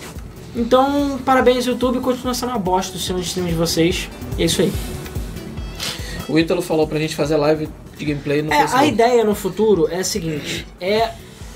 Então, 0.56 1.18
parabéns 1.24 1.66
YouTube, 1.66 2.00
continua 2.00 2.34
sendo 2.34 2.48
uma 2.48 2.58
bosta 2.58 2.96
o 2.96 2.98
sistema 2.98 3.20
de 3.20 3.26
streaming 3.26 3.50
de 3.50 3.56
vocês. 3.56 4.08
E 4.38 4.42
é 4.42 4.46
isso 4.46 4.62
aí. 4.62 4.72
O 6.28 6.38
Ítalo 6.38 6.60
falou 6.62 6.86
pra 6.88 6.98
gente 6.98 7.14
fazer 7.14 7.36
live 7.36 7.68
de 7.96 8.04
gameplay 8.04 8.42
no 8.42 8.52
É, 8.52 8.66
a 8.72 8.84
ideia 8.86 9.24
no 9.24 9.34
futuro 9.34 9.88
é 9.90 10.00
a 10.00 10.04
seguinte: 10.04 10.66
é 10.80 11.10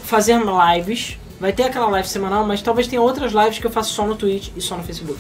fazer 0.04 0.38
lives. 0.40 1.18
Vai 1.40 1.52
ter 1.52 1.62
aquela 1.64 1.88
live 1.88 2.06
semanal, 2.06 2.44
mas 2.46 2.60
talvez 2.60 2.86
tenha 2.86 3.00
outras 3.00 3.32
lives 3.32 3.58
que 3.58 3.66
eu 3.66 3.70
faço 3.70 3.92
só 3.94 4.06
no 4.06 4.14
Twitch 4.14 4.50
e 4.54 4.60
só 4.60 4.76
no 4.76 4.82
Facebook. 4.82 5.18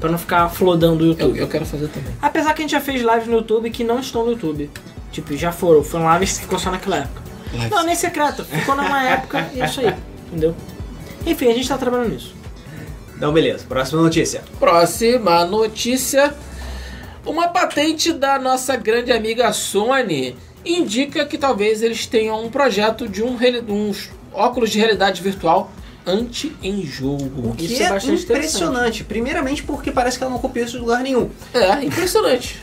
Pra 0.00 0.10
não 0.10 0.18
ficar 0.18 0.48
flodando 0.48 1.04
o 1.04 1.06
Eu, 1.06 1.10
YouTube. 1.10 1.38
eu 1.38 1.46
quero 1.46 1.64
fazer 1.64 1.86
também. 1.88 2.12
Apesar 2.20 2.54
que 2.54 2.62
a 2.62 2.64
gente 2.64 2.72
já 2.72 2.80
fez 2.80 3.02
lives 3.02 3.26
no 3.28 3.34
YouTube 3.34 3.70
que 3.70 3.84
não 3.84 4.00
estão 4.00 4.24
no 4.24 4.32
YouTube. 4.32 4.68
Tipo, 5.12 5.36
já 5.36 5.52
foram. 5.52 5.84
Foram 5.84 6.12
lives 6.14 6.34
que 6.38 6.40
ficou 6.42 6.58
só 6.58 6.70
naquela 6.72 6.96
época. 6.98 7.22
Lives. 7.52 7.70
Não, 7.70 7.84
nem 7.84 7.94
secreto. 7.94 8.44
Ficou 8.44 8.74
numa 8.74 9.02
época 9.08 9.48
e 9.54 9.60
é 9.60 9.64
isso 9.64 9.80
aí. 9.80 9.94
Entendeu? 10.26 10.54
Enfim, 11.24 11.48
a 11.50 11.54
gente 11.54 11.68
tá 11.68 11.78
trabalhando 11.78 12.10
nisso. 12.10 12.34
Então, 13.16 13.32
beleza. 13.32 13.64
Próxima 13.68 14.02
notícia. 14.02 14.42
Próxima 14.58 15.44
notícia. 15.44 16.34
Uma 17.24 17.48
patente 17.48 18.12
da 18.12 18.38
nossa 18.38 18.76
grande 18.76 19.12
amiga 19.12 19.52
Sony 19.52 20.36
indica 20.64 21.24
que 21.26 21.38
talvez 21.38 21.82
eles 21.82 22.06
tenham 22.06 22.44
um 22.44 22.50
projeto 22.50 23.08
de 23.08 23.22
um, 23.22 23.36
óculos 24.32 24.70
de 24.70 24.78
realidade 24.78 25.22
virtual 25.22 25.70
anti-enjogo. 26.06 27.54
Que 27.56 27.66
Isso 27.66 27.82
é 27.82 27.86
é, 27.86 28.14
impressionante. 28.14 29.04
Primeiramente 29.04 29.62
porque 29.62 29.90
parece 29.90 30.18
que 30.18 30.24
ela 30.24 30.32
não 30.32 30.40
copiou 30.40 30.64
isso 30.64 30.76
de 30.76 30.80
lugar 30.80 31.02
nenhum. 31.02 31.28
É, 31.52 31.84
impressionante. 31.84 32.62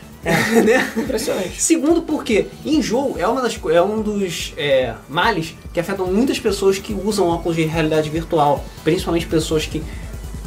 né? 0.66 0.92
Impressionante. 0.98 1.62
Segundo 1.62 2.02
porque 2.02 2.48
enjoo 2.66 3.16
é, 3.18 3.28
uma 3.28 3.42
das, 3.42 3.58
é 3.72 3.82
um 3.82 4.02
dos 4.02 4.54
é, 4.58 4.94
males 5.08 5.56
que 5.72 5.80
afetam 5.80 6.08
muitas 6.08 6.40
pessoas 6.40 6.80
que 6.80 6.94
usam 6.94 7.28
óculos 7.28 7.56
de 7.56 7.64
realidade 7.64 8.10
virtual. 8.10 8.66
Principalmente 8.84 9.28
pessoas 9.28 9.66
que 9.66 9.84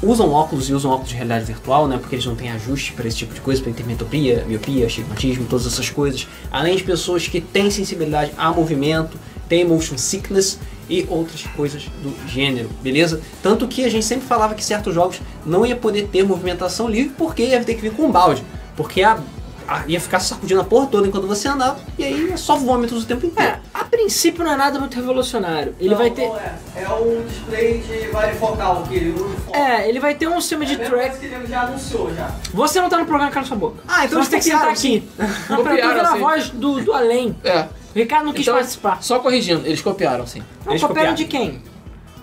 usam 0.03 0.31
óculos 0.33 0.69
e 0.69 0.73
usam 0.73 0.91
óculos 0.91 1.11
de 1.11 1.15
realidade 1.17 1.45
virtual, 1.45 1.87
né? 1.89 1.99
Porque 1.99 2.15
eles 2.15 2.25
não 2.27 2.35
têm 2.35 2.51
ajuste 2.51 2.93
para 2.93 3.07
esse 3.07 3.17
tipo 3.19 3.35
de 3.35 3.41
coisa, 3.41 3.61
para 3.61 3.71
intermetopia, 3.71 4.45
miopia, 4.47 4.87
astigmatismo, 4.87 5.47
todas 5.49 5.67
essas 5.67 5.91
coisas. 5.91 6.27
Além 6.51 6.77
de 6.77 6.83
pessoas 6.85 7.27
que 7.29 7.41
têm 7.41 7.71
sensibilidade 7.71 8.33
a 8.37 8.51
movimento, 8.51 9.19
têm 9.49 9.65
motion 9.65 9.99
sickness 9.99 10.59
e 10.89 11.07
outras 11.09 11.43
coisas 11.57 11.85
do 12.03 12.13
gênero, 12.29 12.69
beleza? 12.83 13.21
Tanto 13.43 13.69
que 13.69 13.85
a 13.85 13.89
gente 13.89 14.05
sempre 14.05 14.27
falava 14.27 14.55
que 14.55 14.65
certos 14.65 14.95
jogos 14.95 15.21
não 15.47 15.65
ia 15.67 15.77
poder 15.77 16.09
ter 16.09 16.25
movimentação 16.25 16.89
livre 16.89 17.13
porque 17.17 17.43
ia 17.45 17.63
ter 17.63 17.75
que 17.75 17.83
vir 17.83 17.93
com 17.93 18.05
um 18.07 18.11
balde. 18.11 18.43
Porque 18.77 19.03
a, 19.03 19.13
a- 19.13 19.23
ia 19.87 20.01
ficar 20.01 20.21
sacudindo 20.21 20.61
a 20.61 20.65
porra 20.65 20.87
toda 20.87 21.07
enquanto 21.07 21.27
você 21.27 21.49
andava 21.49 21.79
e 21.99 22.05
aí 22.05 22.31
é 22.33 22.37
só 22.37 22.57
vômitos 22.57 23.03
o 23.03 23.07
tempo 23.07 23.27
inteiro. 23.27 23.51
É, 23.53 23.59
a 23.73 23.85
princípio 23.85 24.43
não 24.45 24.53
é 24.53 24.57
nada 24.57 24.79
muito 24.79 24.95
revolucionário. 24.95 25.75
Ele 25.79 25.91
Não, 25.91 25.97
vai 25.99 26.11
ter. 26.11 26.27
não 26.29 26.37
é. 26.37 26.55
É 26.77 26.89
um 26.91 27.25
display 27.27 27.79
de 27.79 28.09
varifocal 28.09 28.83
que 28.89 28.95
ele 28.95 29.11
usa. 29.13 29.37
foco. 29.47 29.57
É, 29.57 29.89
ele 29.89 30.01
vai 30.01 30.15
ter 30.15 30.29
um 30.29 30.41
sistema 30.41 30.65
de 30.67 30.73
É 30.73 30.77
a 30.77 30.79
mesma 30.79 30.97
track. 30.97 31.19
que 31.19 31.27
ele 31.27 31.47
já 31.47 31.63
anunciou 31.63 32.15
já. 32.15 32.31
Você 32.53 32.81
não 32.81 32.89
tá 32.89 32.99
no 32.99 33.07
programa 33.07 33.31
Cala 33.31 33.47
Sua 33.47 33.57
Boca. 33.57 33.83
Ah, 33.89 34.05
então 34.05 34.23
você 34.23 34.31
tem 34.31 34.39
que 34.41 34.45
sentar 34.47 34.61
copiaram, 34.75 34.79
aqui. 34.79 35.09
Copiaram, 35.49 35.95
vendo 35.95 36.07
a 36.07 36.13
sim. 36.13 36.19
voz 36.19 36.51
do, 36.51 36.81
do 36.81 36.93
além. 36.93 37.37
É. 37.45 37.61
O 37.63 37.99
Ricardo 37.99 38.27
não 38.27 38.33
quis 38.33 38.43
Então, 38.43 38.55
participar. 38.55 39.03
Só 39.03 39.19
corrigindo, 39.19 39.67
eles 39.67 39.81
copiaram, 39.83 40.27
sim. 40.27 40.43
Não, 40.65 40.73
eles 40.73 40.81
copiaram 40.83 41.11
copiaram. 41.11 41.15
de 41.15 41.25
quem? 41.25 41.63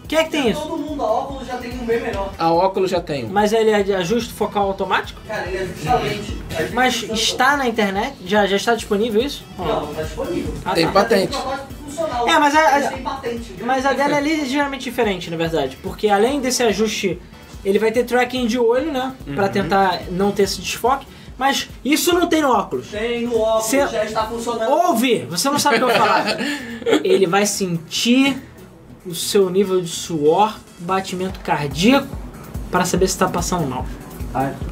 Quem 0.07 0.19
é 0.19 0.23
que 0.23 0.29
tem 0.31 0.49
isso? 0.49 0.61
Todo 0.61 0.77
mundo 0.77 1.03
a 1.03 1.05
óculos 1.11 1.47
já 1.47 1.57
tem 1.57 1.71
um 1.73 1.85
bem 1.85 1.99
menor. 2.01 2.31
A 2.37 2.51
óculos 2.51 2.89
já 2.89 3.01
tem. 3.01 3.25
Mas 3.27 3.51
ele 3.51 3.71
é 3.71 3.83
de 3.83 3.93
ajuste 3.93 4.33
focal 4.33 4.67
automático? 4.67 5.19
Cara, 5.27 5.47
ele 5.47 5.57
é 5.57 5.65
justamente. 5.67 6.37
a 6.57 6.61
gente 6.61 6.73
Mas 6.73 7.03
está 7.11 7.57
na 7.57 7.67
internet? 7.67 8.15
Já, 8.25 8.45
já 8.47 8.55
está 8.55 8.73
disponível 8.75 9.21
isso? 9.21 9.43
Não, 9.57 9.65
não 9.87 9.93
tá 9.93 10.03
disponível. 10.03 10.53
Ah, 10.63 10.73
Tem 10.73 10.85
tá. 10.85 10.91
patente. 10.93 11.27
Tem 11.31 11.39
um 11.39 11.41
pacote 11.43 11.73
funcional. 11.85 12.27
É, 12.27 12.39
mas 12.39 12.55
a- 12.55 12.77
a- 12.77 12.91
patente. 12.99 13.53
viu? 13.53 13.65
Mas 13.65 13.85
a 13.85 13.93
dela 13.93 14.17
é 14.17 14.21
ligeiramente 14.21 14.83
diferente, 14.85 15.29
na 15.29 15.35
verdade. 15.37 15.77
Porque 15.83 16.07
além 16.07 16.39
desse 16.39 16.63
ajuste, 16.63 17.19
ele 17.65 17.77
vai 17.77 17.91
ter 17.91 18.03
tracking 18.05 18.47
de 18.47 18.57
olho, 18.57 18.91
né? 18.91 19.13
Pra 19.35 19.49
tentar 19.49 20.03
não 20.11 20.31
ter 20.31 20.43
esse 20.43 20.61
desfoque. 20.61 21.05
Mas 21.37 21.69
isso 21.85 22.13
não 22.13 22.25
tem 22.27 22.41
no 22.41 22.49
óculos. 22.49 22.87
Tem 22.87 23.27
no 23.27 23.39
óculos, 23.39 23.65
Cê- 23.65 23.85
já 23.87 24.03
está 24.05 24.23
funcionando. 24.25 24.71
Ouve! 24.71 25.19
Você 25.29 25.47
não 25.51 25.59
sabe 25.59 25.75
o 25.75 25.79
que 25.79 25.83
eu 25.83 25.89
vou 25.89 25.97
falar. 25.97 26.25
Ele 27.03 27.27
vai 27.27 27.45
sentir 27.45 28.41
o 29.07 29.15
seu 29.15 29.49
nível 29.49 29.81
de 29.81 29.87
suor, 29.89 30.57
batimento 30.79 31.39
cardíaco, 31.39 32.07
para 32.71 32.85
saber 32.85 33.07
se 33.07 33.17
tá 33.17 33.27
passando 33.27 33.65
mal. 33.67 33.85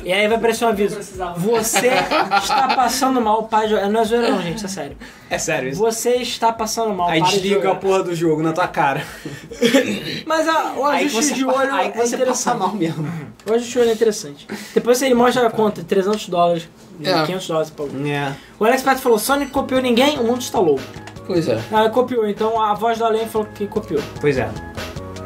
E 0.04 0.14
aí 0.14 0.28
vai 0.28 0.38
aparecer 0.38 0.64
um 0.66 0.68
aviso. 0.68 0.96
Você 1.38 1.88
está 1.88 2.68
passando 2.76 3.20
mal, 3.20 3.44
pai. 3.48 3.68
de- 3.68 3.74
Não 3.90 4.02
é 4.02 4.06
zoeira 4.06 4.30
não, 4.30 4.40
gente, 4.42 4.64
é 4.64 4.68
sério. 4.68 4.96
É 5.28 5.40
sério 5.40 5.70
isso. 5.70 5.80
Você 5.80 6.18
está 6.18 6.54
passando 6.54 6.94
mal, 6.94 7.10
Aí 7.10 7.20
desliga 7.24 7.72
a 7.72 7.76
porra 7.76 8.04
do 8.04 8.14
jogo 8.14 8.44
na 8.44 8.54
tua 8.54 8.68
cara. 8.68 9.04
Mas 10.26 10.48
a, 10.48 10.74
o 10.78 10.86
Aí 10.86 11.06
ajuste 11.06 11.30
você, 11.30 11.34
de 11.34 11.46
olho 11.46 11.74
aí 11.74 11.88
é 11.88 11.92
você 11.92 11.98
passa 12.00 12.16
interessante. 12.16 12.58
mal 12.60 12.74
mesmo. 12.74 13.08
O 13.50 13.54
ajuste 13.54 13.72
de 13.72 13.80
olho 13.80 13.90
é 13.90 13.94
interessante. 13.94 14.48
Depois 14.74 15.02
ele 15.02 15.16
mostra 15.16 15.48
a 15.48 15.50
conta, 15.50 15.84
300 15.84 16.30
dólares, 16.30 16.70
É. 17.04 17.26
500 17.26 17.48
dólares 17.48 17.70
pra 17.72 17.86
alguém. 17.86 18.14
É. 18.14 18.36
O 18.60 18.66
Alex 18.66 18.84
Pato 18.84 19.02
falou, 19.02 19.18
Sonic 19.18 19.52
copiou 19.52 19.82
ninguém, 19.82 20.20
o 20.20 20.24
mundo 20.26 20.42
está 20.42 20.60
louco. 20.60 20.84
Pois 21.28 21.47
é. 21.47 21.59
Ah, 21.71 21.89
copiou, 21.89 22.28
então 22.28 22.61
a 22.61 22.73
voz 22.73 22.97
do 22.97 23.05
Além 23.05 23.28
falou 23.28 23.47
que 23.53 23.67
copiou. 23.67 24.01
Pois 24.21 24.38
é. 24.38 24.49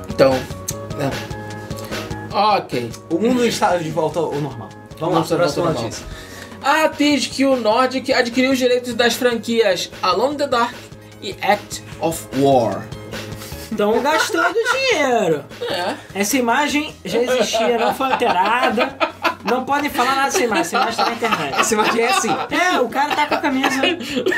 Então. 0.09 0.33
É. 0.99 1.39
Ok. 2.57 2.91
O 3.09 3.19
mundo 3.19 3.45
está 3.45 3.77
de 3.77 3.89
volta 3.89 4.19
ao 4.19 4.33
normal. 4.35 4.69
Vamos 4.99 5.29
lá, 5.29 5.37
próxima 5.37 5.71
notícia. 5.71 6.05
A 6.61 6.89
THQ 6.89 7.55
Nordic 7.61 8.11
adquiriu 8.11 8.51
os 8.51 8.57
direitos 8.57 8.93
das 8.93 9.13
franquias 9.13 9.89
Alone 10.01 10.33
in 10.33 10.37
the 10.37 10.47
Dark 10.47 10.75
e 11.21 11.35
Act 11.41 11.83
of 12.01 12.27
War. 12.37 12.85
Estão 13.71 14.01
gastando 14.01 14.55
dinheiro. 14.71 15.43
É. 15.69 15.95
Essa 16.15 16.37
imagem 16.37 16.93
já 17.05 17.19
existia, 17.19 17.77
não 17.77 17.93
foi 17.93 18.11
alterada. 18.11 18.97
Não 19.45 19.63
podem 19.63 19.89
falar 19.89 20.15
nada 20.15 20.23
dessa 20.31 20.43
imagem, 20.43 20.61
essa 20.63 20.75
imagem 20.75 20.95
tá 20.97 21.05
na 21.05 21.11
internet. 21.15 21.59
Essa 21.59 21.73
imagem 21.73 22.01
é 22.01 22.09
assim. 22.09 22.29
É, 22.51 22.79
o 22.81 22.89
cara 22.89 23.15
tá 23.15 23.25
com 23.27 23.35
a 23.35 23.37
camisa. 23.37 23.81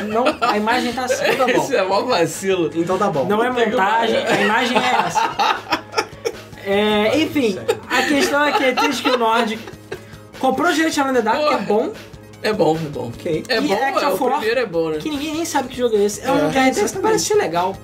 Não, 0.08 0.26
a 0.42 0.58
imagem 0.58 0.94
tá 0.94 1.06
assim, 1.06 1.24
tá 1.38 1.46
bom. 1.46 1.50
Esse 1.64 1.76
é 1.76 1.84
mó 1.84 2.02
vacilo. 2.04 2.70
Então 2.76 2.98
tá 2.98 3.08
bom. 3.10 3.26
Não 3.26 3.44
é 3.44 3.50
montagem, 3.50 4.18
a 4.18 4.42
imagem 4.42 4.78
é 4.78 5.08
essa. 5.08 5.32
É, 6.64 7.18
enfim, 7.20 7.58
a 7.90 8.02
questão 8.04 8.46
é 8.46 8.52
que 8.52 8.64
a 8.64 8.76
THQ 8.76 9.18
Nordic 9.18 9.60
comprou 10.40 10.70
o 10.70 10.74
direito 10.74 10.94
de 10.94 11.00
Alone 11.02 11.22
Dark, 11.22 11.40
que 11.40 11.54
é 11.54 11.58
bom, 11.58 11.92
É 12.44 12.54
bom, 12.54 12.76
é 12.76 12.90
bom. 12.90 13.08
Ok. 13.08 13.44
É 13.50 13.58
E 13.58 13.62
bom, 13.62 13.74
é, 13.74 14.08
o 14.08 14.18
primeiro 14.18 14.60
é 14.60 14.66
bom, 14.68 14.90
né? 14.90 14.98
que 15.00 15.10
ninguém 15.10 15.34
nem 15.34 15.46
sabe 15.46 15.70
que 15.70 15.78
jogo 15.78 15.96
é 15.98 16.04
esse. 16.06 16.22
É 16.22 16.32
um 16.32 16.38
É, 16.38 16.48
RTS 16.50 16.54
que 16.54 16.70
exatamente. 16.70 17.02
parece 17.02 17.26
ser 17.26 17.36
legal. 17.36 17.76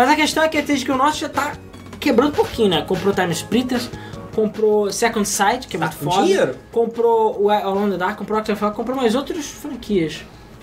Mas 0.00 0.08
a 0.08 0.16
questão 0.16 0.42
é 0.42 0.48
que 0.48 0.56
a 0.56 0.62
THQ 0.62 0.94
Nordic 0.94 1.20
já 1.20 1.28
tá 1.28 1.52
quebrando 2.00 2.30
um 2.30 2.34
pouquinho, 2.34 2.70
né? 2.70 2.80
Comprou 2.88 3.12
Time 3.12 3.30
Splitters, 3.34 3.90
comprou 4.34 4.90
Second 4.90 5.28
Sight, 5.28 5.68
que 5.68 5.76
é 5.76 5.80
muito 5.80 5.98
com 5.98 6.10
foda. 6.10 6.22
dinheiro. 6.22 6.56
Comprou 6.72 7.38
o 7.38 7.50
Alone 7.50 7.98
Dark, 7.98 8.16
comprou 8.16 8.40
o 8.40 8.42
War, 8.64 8.72
comprou 8.72 8.96
mais 8.96 9.14
outras 9.14 9.44
franquias. 9.44 10.22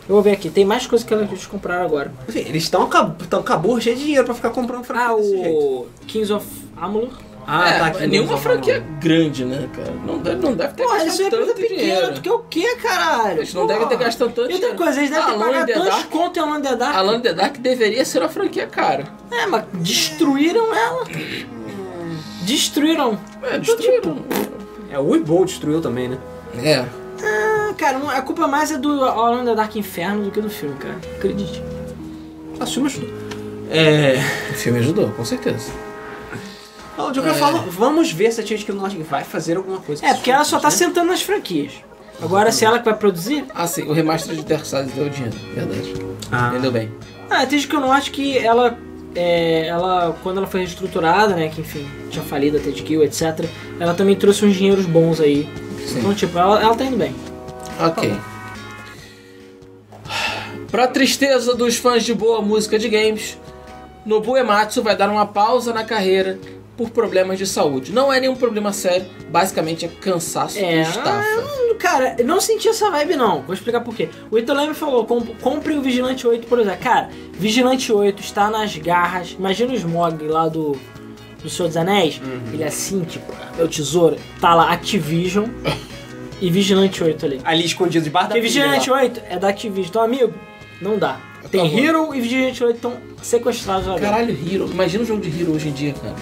Eu 0.09 0.15
vou 0.15 0.23
ver 0.23 0.31
aqui, 0.31 0.49
tem 0.49 0.65
mais 0.65 0.87
coisas 0.87 1.07
que 1.07 1.13
eles 1.13 1.45
compraram 1.45 1.85
agora. 1.85 2.11
Enfim, 2.27 2.39
eles 2.39 2.63
estão 2.63 2.89
com 2.89 2.97
a 2.97 3.43
cabor 3.43 3.79
cheio 3.79 3.95
de 3.95 4.05
dinheiro 4.05 4.25
pra 4.25 4.33
ficar 4.33 4.49
comprando 4.49 4.83
Ah, 4.89 5.13
desse 5.13 5.29
jeito. 5.29 5.55
o 5.55 5.87
Kings 6.07 6.33
of 6.33 6.47
Amalur. 6.75 7.09
Ah, 7.49 7.69
é, 7.69 7.79
tá 7.79 7.85
aqui. 7.87 8.07
nenhuma 8.07 8.33
no- 8.33 8.37
franquia 8.37 8.83
grande, 8.99 9.45
né, 9.45 9.69
cara? 9.73 9.93
Não 10.05 10.17
deve, 10.19 10.41
não 10.41 10.53
deve 10.53 10.73
ter 10.73 10.83
Porra, 10.83 10.95
gastado 10.97 11.13
isso 11.13 11.21
é 11.21 11.25
empresa 11.27 11.45
tanto 11.45 11.55
pequena, 11.61 11.79
dinheiro. 11.81 12.13
tu 12.15 12.21
quer 12.21 12.31
o 12.33 12.39
quê, 12.39 12.75
caralho? 12.75 13.37
Eles 13.39 13.53
não 13.53 13.65
devem 13.65 13.87
ter 13.87 13.97
gastado 13.97 14.27
tanto 14.33 14.39
E 14.51 14.53
outra 14.53 14.57
dinheiro. 14.57 14.75
coisa, 14.77 14.99
eles 14.99 15.09
devem 15.09 15.25
ter 15.25 15.31
Alone 15.31 15.49
in 15.49 15.53
pagado 15.53 15.73
tantos 15.73 15.89
Dark- 15.89 16.09
conto 16.09 16.39
em 16.39 16.57
in 16.57 16.61
the 16.61 16.75
Dark. 16.75 17.15
In 17.15 17.21
the 17.21 17.33
Dark 17.33 17.57
deveria 17.57 18.03
ser 18.03 18.19
uma 18.19 18.27
franquia 18.29 18.67
cara. 18.67 19.05
É, 19.31 19.45
mas 19.45 19.63
destruíram 19.75 20.75
ela. 20.75 21.05
Destruíram. 22.43 23.17
É, 23.43 23.57
destruíram. 23.59 24.17
É, 24.91 24.99
o 24.99 25.09
Weebol 25.09 25.45
destruiu 25.45 25.81
também, 25.81 26.09
né? 26.09 26.17
É. 26.63 26.85
Ah, 27.23 27.73
cara, 27.77 27.97
não- 27.97 28.09
a 28.09 28.21
culpa 28.21 28.47
mais 28.47 28.71
é 28.71 28.77
do 28.77 28.93
in 29.41 29.45
the 29.45 29.55
Dark 29.55 29.75
Inferno 29.75 30.23
do 30.25 30.31
que 30.31 30.41
do 30.41 30.49
filme, 30.49 30.75
cara. 30.75 30.95
Acredite. 31.17 31.61
Assume 32.59 32.87
ajudou. 32.87 33.09
É. 33.71 34.15
O 34.51 34.53
filme 34.53 34.79
ajudou, 34.79 35.09
com 35.11 35.23
certeza. 35.25 35.71
Não, 36.97 37.11
de 37.11 37.19
qualquer 37.21 37.35
É. 37.35 37.39
forma, 37.39 37.59
vamos 37.69 38.11
ver 38.11 38.31
se 38.31 38.41
a 38.41 38.43
THQ 38.43 38.71
Nordic 38.73 39.03
vai 39.03 39.23
fazer 39.23 39.57
alguma 39.57 39.79
coisa. 39.79 40.05
É, 40.05 40.13
porque 40.13 40.31
ela 40.31 40.43
só 40.43 40.59
tá 40.59 40.69
né? 40.69 40.75
sentando 40.75 41.11
nas 41.11 41.21
franquias. 41.21 41.73
Agora, 42.21 42.51
se 42.51 42.65
ela 42.65 42.79
que 42.79 42.85
vai 42.85 42.95
produzir... 42.95 43.45
Ah, 43.53 43.67
sim, 43.67 43.83
o 43.83 43.93
remaster 43.93 44.35
de 44.35 44.43
Dark 44.43 44.65
Souls 44.65 44.91
deu 44.91 45.07
dinheiro, 45.07 45.37
verdade. 45.53 45.93
Ah. 46.31 46.49
Entendeu 46.49 46.71
bem. 46.71 46.91
Ah, 47.29 47.45
desde 47.45 47.67
que 47.67 47.75
eu 47.75 47.79
não 47.79 47.91
acho 47.91 48.11
que 48.11 48.35
ela... 48.39 48.75
é, 49.15 49.67
ela, 49.67 50.17
quando 50.23 50.37
ela 50.37 50.47
foi 50.47 50.61
reestruturada, 50.61 51.35
né, 51.35 51.47
que 51.49 51.61
enfim, 51.61 51.87
tinha 52.09 52.23
falido 52.25 52.57
a 52.57 52.59
THQ, 52.59 53.03
etc. 53.03 53.45
Ela 53.79 53.93
também 53.93 54.15
trouxe 54.15 54.43
uns 54.45 54.55
dinheiros 54.55 54.85
bons 54.87 55.19
aí. 55.21 55.47
Sim. 55.85 55.99
Então, 55.99 56.13
tipo, 56.15 56.37
ela, 56.39 56.59
ela 56.59 56.75
tá 56.75 56.83
indo 56.83 56.97
bem. 56.97 57.15
Ok. 57.79 58.17
Pra 60.71 60.87
tristeza 60.87 61.55
dos 61.55 61.77
fãs 61.77 62.03
de 62.03 62.13
boa 62.13 62.41
música 62.41 62.77
de 62.77 62.89
games, 62.89 63.37
Nobu 64.05 64.35
Ematsu 64.35 64.81
vai 64.83 64.95
dar 64.97 65.09
uma 65.09 65.25
pausa 65.25 65.71
na 65.73 65.83
carreira 65.83 66.39
por 66.77 66.91
problemas 66.91 67.37
de 67.39 67.45
saúde. 67.47 67.91
Não 67.91 68.13
é 68.13 68.19
nenhum 68.19 68.35
problema 68.35 68.71
sério, 68.71 69.07
basicamente 69.29 69.83
é 69.85 69.87
cansaço 69.87 70.59
É, 70.59 70.77
e 70.77 70.81
estafa. 70.81 71.57
Cara, 71.79 72.15
eu 72.19 72.25
não 72.25 72.39
senti 72.39 72.67
essa 72.69 72.89
vibe 72.91 73.15
não. 73.15 73.41
Vou 73.41 73.53
explicar 73.53 73.81
por 73.81 73.95
quê. 73.95 74.09
O 74.31 74.37
Ito 74.37 74.53
Leme 74.53 74.73
falou, 74.73 75.05
"Com- 75.05 75.21
compre 75.41 75.73
o 75.75 75.81
Vigilante 75.81 76.25
8 76.27 76.47
por 76.47 76.59
exemplo. 76.59 76.79
Cara, 76.83 77.09
Vigilante 77.33 77.91
8 77.91 78.21
está 78.21 78.49
nas 78.49 78.75
garras. 78.77 79.35
Imagina 79.37 79.71
o 79.73 79.75
Smog 79.75 80.23
lá 80.27 80.47
do, 80.47 80.75
do 81.41 81.49
Senhor 81.49 81.67
dos 81.67 81.77
Anéis. 81.77 82.19
Ele 82.53 82.63
é 82.63 82.67
assim, 82.67 83.03
tipo, 83.03 83.31
meu 83.55 83.67
tesouro. 83.67 84.17
Tá 84.41 84.53
lá 84.55 84.71
Activision 84.71 85.45
e 86.41 86.49
Vigilante 86.49 87.03
8 87.03 87.25
ali. 87.25 87.41
Ali 87.43 87.65
escondido 87.65 88.03
debaixo 88.03 88.29
da 88.29 88.35
Porque 88.35 88.47
Vigilante 88.47 88.85
pilha 88.85 88.95
lá. 88.95 89.01
8 89.03 89.21
é 89.29 89.39
da 89.39 89.49
Activision. 89.49 89.87
Então, 89.89 90.01
amigo, 90.03 90.33
não 90.81 90.97
dá. 90.97 91.19
Tem 91.51 91.61
Tá 91.61 91.67
bom. 91.75 91.79
Hero 91.79 92.15
e 92.15 92.21
Vigilante 92.21 92.63
8 92.63 92.75
estão 92.75 92.93
sequestrados 93.21 93.85
lá 93.87 93.93
dentro. 93.95 94.09
Caralho, 94.09 94.31
Hero. 94.51 94.67
Imagina 94.71 95.03
um 95.03 95.07
jogo 95.07 95.21
de 95.21 95.41
Hero 95.41 95.53
hoje 95.53 95.69
em 95.69 95.73
dia, 95.73 95.93
cara. 95.93 96.15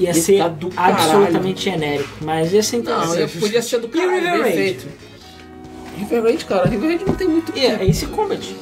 Ia 0.00 0.14
ser 0.14 0.38
tá 0.38 0.50
caralho. 0.74 0.94
absolutamente 0.94 1.62
genérico. 1.64 2.08
Mas 2.22 2.52
ia 2.52 2.62
ser 2.62 2.78
Não, 2.78 2.82
interessante. 3.04 3.34
eu 3.34 3.40
podia 3.40 3.62
ser 3.62 3.78
do 3.78 3.86
E 3.86 3.90
o 3.90 3.92
caralho, 3.92 4.14
River 4.14 4.32
bem 4.32 4.42
Raid? 4.42 4.56
feito. 4.56 4.86
River 5.98 6.22
Raid, 6.22 6.44
cara, 6.46 6.68
River 6.68 6.88
Raid 6.88 7.04
não 7.06 7.14
tem 7.14 7.28
muito... 7.28 7.52
E 7.56 7.66
é 7.66 7.84
Ace 7.84 8.06
Combat. 8.06 8.56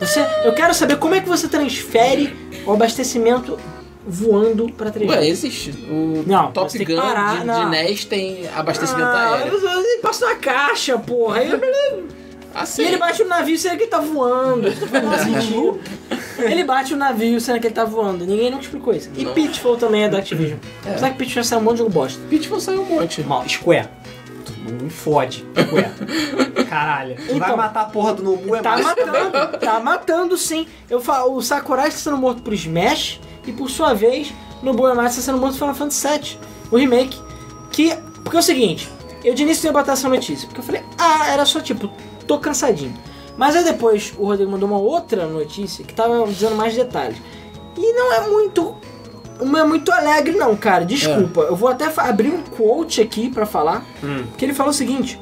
Você, 0.00 0.26
eu 0.44 0.52
quero 0.54 0.74
saber 0.74 0.96
como 0.96 1.14
é 1.14 1.20
que 1.20 1.28
você 1.28 1.46
transfere 1.46 2.34
o 2.66 2.72
abastecimento 2.72 3.58
voando 4.06 4.68
pra 4.72 4.90
3D. 4.90 5.08
Ué, 5.10 5.28
existe. 5.28 5.70
O 5.90 6.24
Não, 6.26 6.50
Top 6.52 6.76
Gun 6.84 6.96
parar, 6.96 7.40
de, 7.40 7.46
não. 7.46 7.70
de 7.70 7.76
NES 7.76 8.04
tem 8.06 8.48
abastecimento 8.56 9.04
ah, 9.04 9.34
aéreo. 9.36 9.54
Ele 9.56 9.98
passa 10.00 10.26
na 10.26 10.34
caixa, 10.36 10.98
porra. 10.98 11.38
Aí 11.38 11.52
ele, 11.52 11.60
Assim, 12.54 12.82
e 12.82 12.86
ele 12.86 12.96
bate 12.96 13.22
no 13.22 13.28
navio 13.28 13.56
sendo 13.56 13.76
que 13.76 13.84
ele 13.84 13.90
tá 13.90 14.00
voando. 14.00 14.68
Não 14.70 15.10
faz 15.12 15.22
sentido. 15.22 15.80
Ele 16.44 16.64
bate 16.64 16.94
o 16.94 16.96
navio 16.96 17.40
sendo 17.40 17.60
que 17.60 17.66
ele 17.66 17.74
tá 17.74 17.84
voando. 17.84 18.24
Ninguém 18.26 18.50
nunca 18.50 18.62
explicou 18.62 18.94
isso. 18.94 19.10
E 19.16 19.24
Não. 19.24 19.32
Pitfall 19.34 19.76
também 19.76 20.04
é 20.04 20.08
da 20.08 20.18
Activision. 20.18 20.58
É. 20.84 20.90
Apesar 20.90 21.10
que 21.10 21.16
Pitfall 21.18 21.44
saiu 21.44 21.60
um 21.60 21.64
monte 21.64 21.72
de 21.74 21.78
jogo 21.78 21.90
bosta. 21.90 22.20
Pitfall 22.28 22.60
saiu 22.60 22.82
um 22.82 22.86
monte. 22.86 23.22
Mal, 23.22 23.48
Square. 23.48 23.88
Não 24.68 24.84
me 24.84 24.90
fode, 24.90 25.44
Square. 25.58 25.90
Caralho. 26.68 27.16
Tu 27.16 27.26
vai 27.26 27.36
Então, 27.36 27.56
matar 27.56 27.80
a 27.82 27.84
porra 27.86 28.14
do 28.14 28.22
Nobu 28.22 28.54
é 28.54 28.60
Tá 28.60 28.70
mais. 28.72 28.84
matando, 28.84 29.58
tá 29.58 29.80
matando 29.80 30.36
sim. 30.36 30.66
Eu 30.88 31.00
falo, 31.00 31.34
o 31.34 31.42
Sakurai 31.42 31.88
está 31.88 32.00
sendo 32.00 32.16
morto 32.16 32.42
por 32.42 32.52
Smash 32.52 33.20
e 33.46 33.52
por 33.52 33.70
sua 33.70 33.94
vez, 33.94 34.32
no 34.62 34.72
Boematsu 34.74 35.18
está 35.20 35.32
sendo 35.32 35.38
morto 35.40 35.52
por 35.54 35.58
Final 35.60 35.74
Fantasy 35.74 36.08
VII, 36.08 36.38
o 36.70 36.76
remake. 36.76 37.18
Que. 37.72 37.94
Porque 38.22 38.36
é 38.36 38.40
o 38.40 38.42
seguinte, 38.42 38.88
eu 39.24 39.34
de 39.34 39.42
início 39.42 39.66
ia 39.66 39.72
botar 39.72 39.92
essa 39.92 40.08
notícia, 40.08 40.46
porque 40.46 40.60
eu 40.60 40.64
falei, 40.64 40.82
ah, 40.98 41.28
era 41.32 41.44
só 41.46 41.58
tipo, 41.60 41.90
tô 42.26 42.38
cansadinho. 42.38 42.94
Mas 43.40 43.56
aí 43.56 43.64
depois 43.64 44.12
o 44.18 44.26
Rodrigo 44.26 44.50
mandou 44.50 44.68
uma 44.68 44.78
outra 44.78 45.26
notícia 45.26 45.82
que 45.82 45.94
tava 45.94 46.26
dizendo 46.26 46.56
mais 46.56 46.74
detalhes. 46.74 47.16
E 47.74 47.92
não 47.94 48.12
é 48.12 48.28
muito. 48.28 48.76
Não 49.40 49.58
é 49.58 49.64
muito 49.64 49.90
alegre, 49.90 50.36
não, 50.36 50.54
cara. 50.54 50.84
Desculpa. 50.84 51.40
Eu 51.40 51.56
vou 51.56 51.70
até 51.70 51.90
abrir 51.96 52.28
um 52.28 52.42
quote 52.42 53.00
aqui 53.00 53.30
pra 53.30 53.46
falar. 53.46 53.82
Hum. 54.04 54.26
Que 54.36 54.44
ele 54.44 54.52
falou 54.52 54.72
o 54.72 54.74
seguinte: 54.74 55.18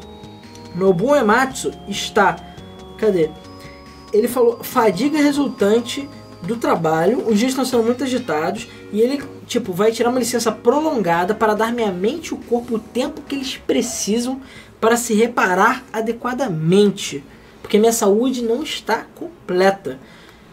Nobuo 0.74 1.14
Ematsu 1.14 1.70
está. 1.86 2.34
Cadê? 2.96 3.30
Ele 4.12 4.26
falou 4.26 4.64
fadiga 4.64 5.18
resultante 5.18 6.10
do 6.42 6.56
trabalho, 6.56 7.24
os 7.28 7.38
dias 7.38 7.52
estão 7.52 7.64
sendo 7.64 7.84
muito 7.84 8.02
agitados 8.02 8.66
e 8.92 9.00
ele, 9.00 9.22
tipo, 9.46 9.72
vai 9.72 9.92
tirar 9.92 10.10
uma 10.10 10.18
licença 10.18 10.50
prolongada 10.50 11.36
para 11.36 11.54
dar 11.54 11.72
minha 11.72 11.92
mente 11.92 12.28
e 12.28 12.34
o 12.34 12.36
corpo 12.36 12.76
o 12.76 12.78
tempo 12.80 13.22
que 13.22 13.36
eles 13.36 13.56
precisam 13.56 14.40
para 14.80 14.96
se 14.96 15.14
reparar 15.14 15.84
adequadamente, 15.92 17.22
porque 17.68 17.78
minha 17.78 17.92
saúde 17.92 18.40
não 18.40 18.62
está 18.62 19.04
completa. 19.14 19.98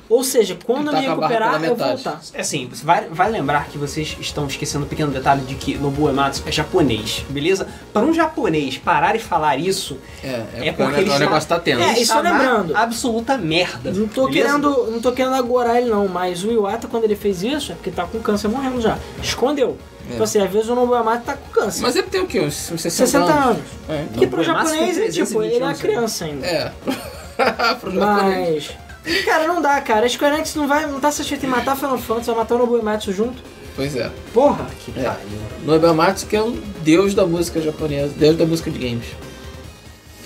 Ou 0.07 0.23
seja, 0.23 0.55
quando 0.65 0.89
Ele 0.91 0.97
eu 0.97 1.01
me 1.01 1.07
recuperar, 1.07 1.63
eu 1.63 1.75
vou 1.75 1.87
voltar. 1.87 2.21
É 2.33 2.41
assim, 2.41 2.67
você 2.67 2.85
vai, 2.85 3.07
vai 3.09 3.29
lembrar 3.31 3.67
que 3.69 3.77
vocês 3.77 4.15
estão 4.19 4.45
esquecendo 4.45 4.85
um 4.85 4.87
pequeno 4.87 5.11
detalhe 5.11 5.41
de 5.41 5.55
que 5.55 5.75
Nobuo 5.77 6.07
Ematsu 6.09 6.43
é 6.45 6.51
japonês, 6.51 7.25
beleza? 7.29 7.67
Para 7.91 8.05
um 8.05 8.13
japonês 8.13 8.77
parar 8.77 9.15
e 9.15 9.19
falar 9.19 9.57
isso, 9.57 9.97
É, 10.23 10.27
é, 10.27 10.67
É 10.67 10.71
porque, 10.71 10.99
ele 11.01 11.09
o 11.09 11.13
está- 11.13 11.19
negócio 11.19 11.49
tá 11.49 11.59
tenso. 11.59 11.81
É, 11.81 12.01
e 12.01 12.05
na 12.05 12.19
lembrando- 12.19 12.75
absoluta 12.75 13.37
merda. 13.37 13.91
Não 13.91 14.07
tô, 14.07 14.27
beleza? 14.27 14.47
querendo, 14.59 14.91
não 14.91 15.01
tô 15.01 15.11
querendo 15.11 15.35
agorar 15.35 15.77
ele 15.77 15.89
não, 15.89 16.07
mas 16.07 16.43
o 16.43 16.51
Iwata 16.51 16.87
quando 16.87 17.05
ele 17.05 17.15
fez 17.15 17.41
isso 17.41 17.71
é 17.71 17.75
porque 17.75 17.89
tá 17.91 18.05
com 18.05 18.19
câncer 18.19 18.47
morrendo 18.47 18.79
já. 18.79 18.97
Escondeu. 19.23 19.77
É. 20.07 20.13
Então 20.13 20.23
assim, 20.23 20.39
às 20.39 20.51
vezes 20.51 20.69
o 20.69 20.75
Nobuo 20.75 20.95
Yamato 20.95 21.23
tá 21.25 21.33
com 21.33 21.49
câncer. 21.49 21.81
Mas 21.81 21.95
ele 21.95 22.05
tem 22.07 22.21
o 22.21 22.27
quê? 22.27 22.39
Uns 22.41 22.53
60, 22.53 22.89
60 22.91 23.33
anos. 23.33 23.63
É, 23.89 24.05
Que 24.19 24.27
pro 24.27 24.43
Ematsu 24.43 24.69
japonês 24.69 24.97
é 24.99 25.09
tipo, 25.09 25.25
320 25.25 25.45
ele 25.47 25.55
é 25.55 25.57
uma 25.57 25.67
anos, 25.69 25.81
criança 25.81 26.25
ainda. 26.25 26.45
é. 26.45 26.71
Pro 27.81 27.91
japonês. 27.91 28.69
Mas. 28.69 28.84
Cara, 29.25 29.47
não 29.47 29.61
dá, 29.61 29.79
cara. 29.81 30.05
A 30.05 30.09
Square 30.09 30.35
Enix 30.35 30.55
não, 30.55 30.67
vai, 30.67 30.85
não 30.87 30.99
tá 30.99 31.11
satisfeito 31.11 31.45
em 31.45 31.49
matar 31.49 31.75
Final 31.75 31.97
Fantasy, 31.97 32.27
vai 32.27 32.35
matar 32.37 32.55
o 32.55 32.57
Nobuo 32.59 32.79
Ematsu 32.79 33.11
junto. 33.13 33.41
Pois 33.75 33.95
é. 33.95 34.09
Porra! 34.33 34.65
Que 34.83 34.91
É. 34.99 35.03
pariu. 35.03 35.39
Nobel 35.63 35.93
Matsu 35.93 36.25
que 36.27 36.35
é 36.35 36.41
um 36.41 36.53
deus 36.83 37.13
da 37.13 37.25
música 37.25 37.61
japonesa, 37.61 38.13
deus 38.15 38.37
da 38.37 38.45
música 38.45 38.71
de 38.71 38.79
games. 38.79 39.05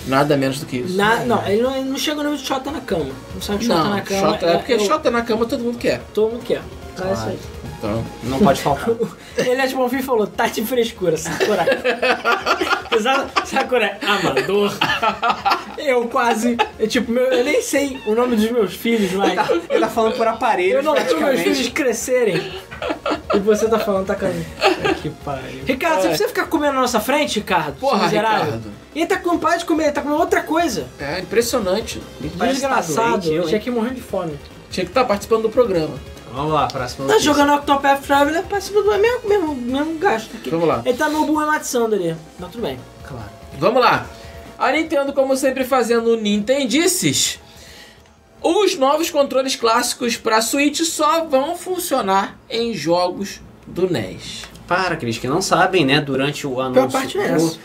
Nada 0.08 0.38
menos 0.38 0.60
do 0.60 0.66
que 0.66 0.78
isso. 0.78 0.96
Na, 0.96 1.18
não, 1.26 1.46
ele 1.48 1.62
não, 1.62 1.76
ele 1.76 1.90
não 1.90 1.98
chega 1.98 2.18
no 2.18 2.24
nível 2.30 2.38
de 2.38 2.46
Shota 2.46 2.72
na 2.72 2.80
cama. 2.82 3.12
Não 3.36 3.42
sabe 3.42 3.60
que 3.60 3.66
Shota 3.66 3.84
Não, 3.84 3.90
na 3.90 4.02
cama. 4.02 4.20
Shota- 4.34 4.46
é 4.46 4.58
porque 4.58 4.74
eu- 4.74 4.80
Shota 4.80 5.12
na 5.12 5.22
cama 5.24 5.46
todo 5.46 5.64
mundo 5.64 5.78
quer. 5.78 6.02
Todo 6.14 6.32
mundo 6.32 6.44
quer. 6.44 6.62
Então 6.94 7.10
é 7.10 7.14
isso 7.14 7.24
aí. 7.28 7.40
Então, 7.80 8.04
Não 8.24 8.40
pode 8.40 8.62
faltar. 8.62 8.90
Ele 9.38 9.62
é 9.62 9.66
tipo 9.68 9.82
um 9.82 9.88
filho 9.90 10.02
e 10.02 10.04
falou, 10.04 10.28
tá 10.28 10.48
de 10.48 10.62
frescura, 10.66 11.16
Sakura. 11.18 11.66
Sakura, 13.46 13.98
amador. 14.06 14.74
Eu 15.78 16.08
quase, 16.10 16.58
eu, 16.78 16.88
tipo, 16.88 17.12
meu- 17.12 17.24
eu 17.24 17.44
nem 17.46 17.62
sei 17.62 17.98
o 18.06 18.14
nome 18.14 18.36
dos 18.36 18.52
meus 18.52 18.74
filhos, 18.74 19.14
mas 19.14 19.32
Ele 19.70 19.80
tá 19.80 19.88
falando 19.88 20.16
por 20.18 20.28
aparelho, 20.28 20.80
eu 20.80 20.84
não 20.84 20.94
vi 20.94 21.16
meus 21.16 21.40
filhos 21.40 21.70
crescerem. 21.70 22.52
E 23.34 23.40
você 23.40 23.68
tá 23.70 23.80
falando, 23.80 24.08
tá 24.08 24.16
caminho. 24.16 24.46
Que 25.02 25.10
pariu. 25.10 25.64
Ricardo, 25.66 26.02
você 26.02 26.08
precisa 26.10 26.30
ficar 26.30 26.48
comendo 26.48 26.74
na 26.74 26.82
nossa 26.82 27.00
frente, 27.00 27.40
Ricardo? 27.40 27.80
Porra, 27.80 28.04
miserável? 28.04 28.46
Ricardo. 28.46 28.72
E 28.94 29.00
ele 29.00 29.08
tá 29.08 29.18
com 29.18 29.38
paz 29.38 29.60
de 29.60 29.66
comer, 29.66 29.84
ele 29.86 29.92
tá 29.94 30.02
comendo 30.02 30.20
outra 30.20 30.42
coisa. 30.42 30.88
é 31.00 31.20
impressionante. 31.20 32.02
Que 32.22 32.30
tá 32.30 32.46
Desgraçado, 32.48 33.22
doente, 33.22 33.34
eu, 33.34 33.44
tinha 33.46 33.58
aqui 33.58 33.72
morrendo 33.72 33.96
de 33.96 34.02
fome. 34.02 34.38
Tinha 34.70 34.84
que 34.86 34.92
estar 34.92 35.06
participando 35.06 35.44
do 35.44 35.50
programa. 35.50 35.96
Vamos 36.32 36.54
lá, 36.54 36.68
próxima 36.68 37.08
Tá 37.08 37.14
notícia. 37.14 37.34
jogando 37.34 37.54
Octopath 37.56 38.02
Traveler, 38.02 38.44
participa 38.44 38.82
do 38.82 38.90
mesmo, 38.98 39.28
mesmo, 39.30 39.56
mesmo 39.56 40.00
gasto 40.00 40.36
aqui. 40.36 40.50
Vamos 40.50 40.68
lá. 40.68 40.82
Ele 40.86 40.98
tá 40.98 41.10
no 41.10 41.26
Burro 41.26 41.46
Matsando 41.48 41.96
ali. 41.96 42.16
Mas 42.40 42.52
tudo 42.52 42.62
bem. 42.62 42.80
Claro. 43.08 43.30
Vamos 43.58 43.82
lá. 43.82 44.06
A 44.58 44.72
Nintendo, 44.72 45.14
como 45.14 45.36
sempre, 45.36 45.64
fazendo 45.64 46.16
Nintendices. 46.18 47.40
Os 48.42 48.78
novos 48.78 49.10
controles 49.10 49.56
clássicos 49.56 50.16
para 50.16 50.42
Switch 50.42 50.82
só 50.82 51.26
vão 51.26 51.56
funcionar 51.58 52.38
em 52.50 52.74
jogos 52.74 53.42
do 53.68 53.90
NES. 53.90 54.44
Para 54.68 54.94
aqueles 54.94 55.18
que 55.18 55.28
não 55.28 55.42
sabem, 55.42 55.84
né, 55.86 56.00
durante 56.00 56.46
o 56.48 56.62
anúncio 56.62 56.90
parte 56.92 57.18
é 57.18 57.24
essa. 57.32 57.58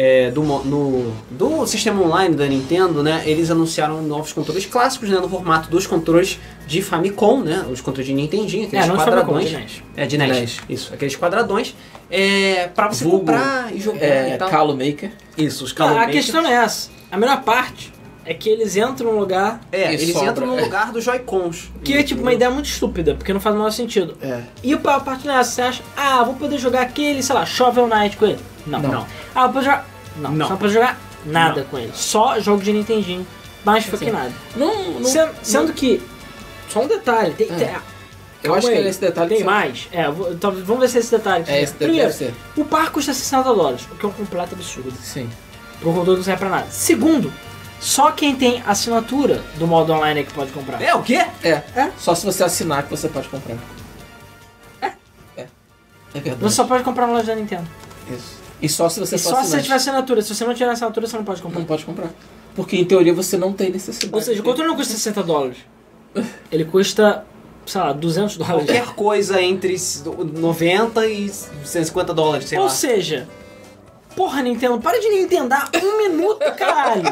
É, 0.00 0.30
do, 0.30 0.42
no, 0.44 1.12
do 1.28 1.66
sistema 1.66 2.00
online 2.00 2.36
da 2.36 2.46
Nintendo, 2.46 3.02
né, 3.02 3.20
eles 3.26 3.50
anunciaram 3.50 4.00
novos 4.00 4.32
controles 4.32 4.64
clássicos, 4.64 5.08
né, 5.08 5.18
no 5.18 5.28
formato 5.28 5.68
dos 5.68 5.88
controles 5.88 6.38
de 6.68 6.80
Famicom, 6.82 7.40
né, 7.40 7.66
os 7.68 7.80
controles 7.80 8.06
de 8.06 8.14
Nintendinho, 8.14 8.68
aqueles 8.68 8.84
É, 8.84 8.88
não 8.88 8.96
de 8.96 9.04
Famicom, 9.04 9.32
quadradões. 9.32 9.48
de 9.50 9.56
NES. 9.56 9.82
É, 9.96 10.06
de 10.06 10.16
NES. 10.18 10.30
NES. 10.38 10.58
Isso, 10.68 10.94
aqueles 10.94 11.16
quadradões, 11.16 11.74
é, 12.08 12.68
pra 12.68 12.86
você 12.86 13.02
Vulgo, 13.02 13.18
comprar 13.26 13.74
e 13.74 13.80
jogar 13.80 14.00
É, 14.00 14.34
e 14.34 14.38
tal. 14.38 14.48
Calo 14.48 14.72
Maker. 14.76 15.10
Isso, 15.36 15.64
os 15.64 15.72
Ah, 15.72 15.74
Call 15.74 15.88
a 15.88 15.94
Maker. 15.94 16.14
questão 16.14 16.42
não 16.42 16.50
é 16.50 16.54
essa. 16.64 16.90
A 17.10 17.16
melhor 17.16 17.42
parte 17.42 17.92
é 18.24 18.32
que 18.34 18.48
eles 18.48 18.76
entram 18.76 19.12
num 19.12 19.18
lugar 19.18 19.60
É, 19.72 19.90
E 19.90 19.94
eles 19.94 20.12
sobra. 20.12 20.30
entram 20.30 20.46
no 20.46 20.60
lugar 20.62 20.92
dos 20.92 21.02
Joy-Cons. 21.02 21.72
que 21.82 21.94
é 21.94 22.02
tipo 22.04 22.22
uma 22.22 22.32
ideia 22.32 22.50
muito 22.52 22.66
estúpida, 22.66 23.14
porque 23.16 23.32
não 23.32 23.40
faz 23.40 23.52
o 23.56 23.58
menor 23.58 23.70
sentido. 23.72 24.16
É. 24.22 24.42
E 24.62 24.72
a 24.74 24.78
parte 25.00 25.26
não 25.26 25.34
é 25.34 25.40
essa, 25.40 25.50
você 25.50 25.62
acha, 25.62 25.82
ah, 25.96 26.22
vou 26.22 26.34
poder 26.34 26.56
jogar 26.58 26.82
aquele, 26.82 27.20
sei 27.20 27.34
lá, 27.34 27.44
Shovel 27.44 27.88
Knight 27.88 28.16
com 28.16 28.26
ele. 28.26 28.38
Não, 28.68 28.80
Não. 28.80 28.90
não. 28.90 29.06
Ah, 29.34 29.48
poder 29.48 29.64
jogar. 29.64 29.86
Não, 30.16 30.30
Não. 30.32 30.48
só 30.48 30.56
pra 30.56 30.68
jogar 30.68 30.98
nada 31.24 31.66
com 31.70 31.78
ele. 31.78 31.92
Só 31.94 32.38
jogo 32.40 32.62
de 32.62 32.72
Nintendinho. 32.72 33.26
Mais 33.64 33.82
Assim, 33.84 33.90
fucking 33.90 34.10
nada. 34.10 34.32
Não, 34.56 34.92
não, 35.00 35.04
Sendo, 35.04 35.32
sendo 35.42 35.72
que. 35.72 36.02
Só 36.68 36.80
um 36.82 36.86
detalhe. 36.88 37.34
Tem, 37.34 37.48
É. 37.50 37.54
tem- 37.54 37.70
eu 38.42 38.54
acho 38.54 38.68
que 38.68 38.72
é 38.74 38.88
esse 38.88 39.00
detalhe 39.00 39.28
Tem 39.30 39.38
que 39.38 39.44
mais? 39.44 39.88
É, 39.90 40.08
vou- 40.10 40.32
então, 40.32 40.52
vamos 40.52 40.80
ver 40.82 40.88
se 40.88 40.96
é 40.98 41.00
esse 41.00 41.10
detalhe. 41.10 41.44
que 41.44 41.50
É, 41.50 41.62
esse 41.62 41.72
deve 41.74 41.86
Primeiro, 41.86 42.12
ser. 42.12 42.34
o 42.56 42.64
par 42.64 42.90
custa 42.90 43.12
60 43.12 43.52
dólares, 43.52 43.82
o 43.90 43.96
que 43.96 44.04
é 44.06 44.08
um 44.08 44.12
completo 44.12 44.54
absurdo. 44.54 44.92
Sim. 45.02 45.28
Pro 45.80 45.92
controle 45.92 46.18
não 46.18 46.24
serve 46.24 46.38
pra 46.40 46.48
nada. 46.48 46.66
Segundo, 46.70 47.32
só 47.80 48.10
quem 48.12 48.34
tem 48.36 48.62
assinatura 48.66 49.42
do 49.56 49.66
modo 49.66 49.92
online 49.92 50.20
é 50.20 50.22
que 50.24 50.32
pode 50.32 50.52
comprar. 50.52 50.80
É, 50.82 50.94
o 50.94 51.02
quê? 51.02 51.24
É. 51.42 51.50
É? 51.74 51.90
Só 51.98 52.14
se 52.14 52.24
você 52.24 52.44
assinar 52.44 52.84
que 52.84 52.90
você 52.90 53.08
pode 53.08 53.28
comprar. 53.28 53.56
É. 54.82 54.86
É. 55.36 55.46
É 56.14 56.20
verdade. 56.20 56.42
Você 56.42 56.54
só 56.56 56.64
pode 56.64 56.84
comprar 56.84 57.06
na 57.06 57.14
loja 57.14 57.26
da 57.26 57.34
Nintendo. 57.34 57.66
Isso. 58.10 58.38
E 58.60 58.68
só 58.68 58.88
se 58.88 58.98
você 59.00 59.16
E 59.16 59.18
for 59.18 59.30
só 59.30 59.42
se 59.42 59.50
você 59.50 59.62
tiver 59.62 59.74
assinatura. 59.76 60.22
Se 60.22 60.34
você 60.34 60.44
não 60.44 60.54
tiver 60.54 60.70
assinatura, 60.70 61.06
você 61.06 61.16
não 61.16 61.24
pode 61.24 61.40
comprar. 61.42 61.58
Não 61.60 61.66
pode 61.66 61.84
comprar. 61.84 62.10
Porque 62.54 62.76
em 62.76 62.84
teoria 62.84 63.14
você 63.14 63.36
não 63.36 63.52
tem 63.52 63.70
necessidade. 63.70 64.14
Ou 64.14 64.20
seja, 64.20 64.40
o 64.40 64.44
controle 64.44 64.68
não 64.68 64.76
custa 64.76 64.94
60 64.94 65.22
dólares. 65.22 65.58
Ele 66.50 66.64
custa, 66.64 67.24
sei 67.66 67.80
lá, 67.80 67.92
200 67.92 68.36
dólares. 68.36 68.64
Qualquer 68.64 68.86
coisa 68.94 69.40
entre 69.40 69.76
90 70.40 71.06
e 71.06 71.28
150 71.28 72.14
dólares, 72.14 72.48
sei 72.48 72.58
Ou 72.58 72.64
lá. 72.64 72.70
seja, 72.70 73.28
porra, 74.16 74.42
Nintendo, 74.42 74.80
para 74.80 74.98
de 74.98 75.08
Nintendar 75.08 75.70
um 75.76 75.98
minuto, 75.98 76.40
caralho. 76.56 77.04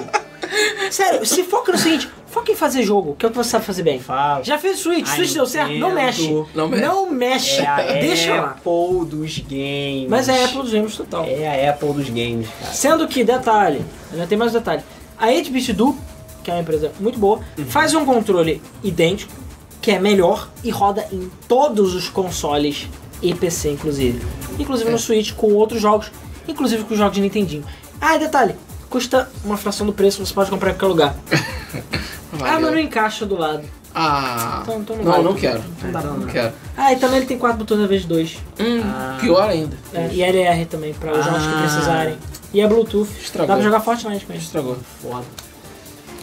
Sério, 0.90 1.24
se 1.24 1.44
foca 1.44 1.72
no 1.72 1.78
seguinte, 1.78 2.08
foca 2.36 2.52
em 2.52 2.54
fazer 2.54 2.82
jogo, 2.82 3.16
que 3.18 3.24
é 3.24 3.28
o 3.28 3.32
que 3.32 3.38
você 3.38 3.48
sabe 3.50 3.64
fazer 3.64 3.82
bem. 3.82 3.98
Fala. 3.98 4.44
Já 4.44 4.58
fez 4.58 4.78
Switch, 4.78 5.08
A 5.08 5.14
Switch 5.16 5.32
deu 5.32 5.46
certo, 5.46 5.72
não 5.72 5.94
mexe. 5.94 6.44
Não 6.54 6.68
mexe. 6.68 6.84
Não 6.84 7.10
mexe, 7.10 7.60
É 7.60 7.66
a 7.66 7.76
deixa 7.98 8.34
lá. 8.34 8.50
Apple 8.50 9.06
dos 9.06 9.38
games. 9.38 10.06
Mas 10.10 10.28
é 10.28 10.42
a 10.42 10.44
Apple 10.44 10.62
dos 10.62 10.72
games 10.72 10.96
total. 10.96 11.24
É 11.24 11.66
a 11.66 11.70
Apple 11.70 11.92
dos 11.94 12.10
games, 12.10 12.46
cara. 12.60 12.72
Sendo 12.74 13.08
que, 13.08 13.24
detalhe, 13.24 13.82
ainda 14.12 14.26
tem 14.26 14.36
mais 14.36 14.54
um 14.54 14.58
detalhe. 14.58 14.82
A 15.18 15.28
8-Bit 15.28 15.72
Do, 15.72 15.96
que 16.44 16.50
é 16.50 16.54
uma 16.54 16.60
empresa 16.60 16.92
muito 17.00 17.18
boa, 17.18 17.40
faz 17.68 17.94
um 17.94 18.04
controle 18.04 18.60
idêntico, 18.84 19.32
que 19.80 19.90
é 19.90 19.98
melhor 19.98 20.50
e 20.62 20.68
roda 20.70 21.08
em 21.10 21.30
todos 21.48 21.94
os 21.94 22.10
consoles 22.10 22.86
e 23.22 23.34
PC, 23.34 23.70
inclusive. 23.70 24.20
Inclusive 24.58 24.90
no 24.90 24.98
Switch, 24.98 25.32
com 25.32 25.54
outros 25.54 25.80
jogos, 25.80 26.12
inclusive 26.46 26.84
com 26.84 26.92
os 26.92 26.98
jogos 26.98 27.14
de 27.14 27.22
Nintendinho. 27.22 27.64
Ah, 27.98 28.14
e 28.14 28.18
detalhe, 28.18 28.54
custa 28.90 29.26
uma 29.42 29.56
fração 29.56 29.86
do 29.86 29.92
preço, 29.94 30.24
você 30.24 30.34
pode 30.34 30.50
comprar 30.50 30.70
em 30.72 30.74
qualquer 30.74 30.86
lugar. 30.86 31.16
Ah, 32.40 32.44
Valeu. 32.52 32.60
mas 32.62 32.70
não 32.72 32.78
encaixa 32.78 33.24
do 33.26 33.36
lado. 33.38 33.62
Ah. 33.94 34.60
Então- 34.62 34.80
então 34.80 34.96
não 34.96 35.04
não, 35.04 35.12
vale. 35.12 35.24
não 35.24 35.34
quero. 35.34 35.62
Não 35.82 35.90
dá 35.90 36.00
pra- 36.00 36.10
Não 36.10 36.26
quero. 36.26 36.52
Ah, 36.76 36.92
e 36.92 36.96
também 36.96 37.16
ele 37.18 37.26
tem 37.26 37.38
quatro 37.38 37.58
botões 37.58 37.78
ao 37.80 37.84
invés 37.86 38.02
de 38.02 38.08
dois. 38.08 38.36
Hum, 38.60 38.82
Ah. 38.84 39.16
Pior 39.20 39.48
ainda. 39.48 39.76
É, 39.94 40.08
e 40.12 40.22
LR 40.22 40.66
também, 40.66 40.92
para 40.94 41.12
os 41.18 41.24
jogos 41.24 41.42
que 41.46 41.54
Ah. 41.54 41.58
precisarem. 41.62 42.18
E 42.52 42.60
é 42.60 42.66
Bluetooth. 42.68 43.08
Estragou. 43.20 43.46
Dá 43.48 43.54
pra 43.54 43.62
jogar 43.64 43.80
Fortnite 43.80 44.26
com 44.26 44.32
ele. 44.32 44.42
Estragou. 44.42 44.76
Foda. 45.02 45.24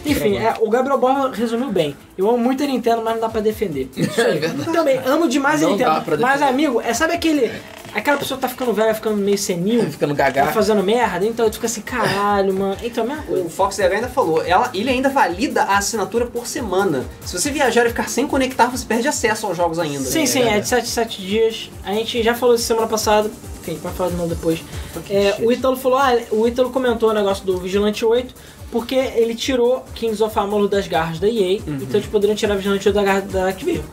Enfim, 0.06 0.36
é, 0.36 0.54
o 0.60 0.68
Gabriel 0.68 0.98
Borba 0.98 1.30
resumiu 1.34 1.70
bem. 1.72 1.96
Eu 2.18 2.28
amo 2.28 2.36
muito 2.38 2.62
a 2.62 2.66
Nintendo, 2.66 3.00
mas 3.02 3.14
não 3.14 3.20
dá 3.22 3.28
pra 3.28 3.40
defender. 3.40 3.88
Isso 3.96 4.20
aí. 4.20 4.36
É 4.36 4.40
verdade. 4.40 4.70
Também, 4.72 4.98
amo 5.06 5.26
demais 5.28 5.62
a 5.62 5.64
Não 5.64 5.72
Nintendo. 5.72 5.90
dá 5.94 6.00
pra 6.02 6.16
Mas, 6.18 6.42
amigo, 6.42 6.80
é 6.80 6.92
sabe 6.92 7.14
aquele. 7.14 7.50
Aquela 7.94 8.16
pessoa 8.16 8.38
tá 8.40 8.48
ficando 8.48 8.72
velha, 8.72 8.92
ficando 8.92 9.16
meio 9.16 9.38
senil, 9.38 9.82
Ficando 9.90 10.14
tá 10.16 10.28
gaga. 10.30 10.52
fazendo 10.52 10.82
merda, 10.82 11.24
então 11.24 11.48
tu 11.48 11.54
fica 11.54 11.66
assim, 11.66 11.80
caralho, 11.80 12.52
mano. 12.52 12.76
Então, 12.82 13.04
é 13.04 13.06
a 13.06 13.10
mesma 13.10 13.24
coisa. 13.24 13.44
O 13.44 13.48
Fox 13.48 13.78
ainda 13.78 14.08
falou, 14.08 14.42
ela, 14.44 14.68
ele 14.74 14.90
ainda 14.90 15.08
valida 15.08 15.62
a 15.62 15.78
assinatura 15.78 16.26
por 16.26 16.46
semana. 16.46 17.04
Se 17.24 17.38
você 17.38 17.50
viajar 17.50 17.86
e 17.86 17.90
ficar 17.90 18.08
sem 18.08 18.26
conectar, 18.26 18.66
você 18.66 18.84
perde 18.84 19.06
acesso 19.06 19.46
aos 19.46 19.56
jogos 19.56 19.78
ainda. 19.78 20.04
Sim, 20.04 20.26
sim, 20.26 20.42
é 20.42 20.58
de 20.60 20.68
7 20.68 20.88
7 20.88 21.22
dias. 21.22 21.70
A 21.84 21.92
gente 21.92 22.22
já 22.22 22.34
falou 22.34 22.54
isso 22.56 22.64
semana 22.64 22.86
passada. 22.86 23.30
Enfim, 23.60 23.78
vai 23.82 23.92
falar 23.94 24.10
de 24.10 24.16
novo 24.16 24.28
depois. 24.28 24.60
É, 25.08 25.36
o 25.40 25.50
Ítalo 25.50 25.76
falou, 25.76 25.98
ah, 25.98 26.18
o 26.30 26.46
Ítalo 26.46 26.70
comentou 26.70 27.10
o 27.10 27.12
negócio 27.14 27.46
do 27.46 27.56
Vigilante 27.58 28.04
8, 28.04 28.34
porque 28.70 28.94
ele 28.94 29.34
tirou 29.34 29.84
Kings 29.94 30.22
of 30.22 30.38
Amalur 30.38 30.68
das 30.68 30.86
garras 30.88 31.18
da 31.18 31.28
EA, 31.28 31.60
Uhum. 31.66 31.76
então 31.80 31.94
eles 31.98 32.06
poderiam 32.06 32.34
tirar 32.36 32.56
Vigilante 32.56 32.88
8 32.88 32.94
da 32.94 33.02
garra 33.02 33.20
da 33.22 33.48
Activision. 33.48 33.84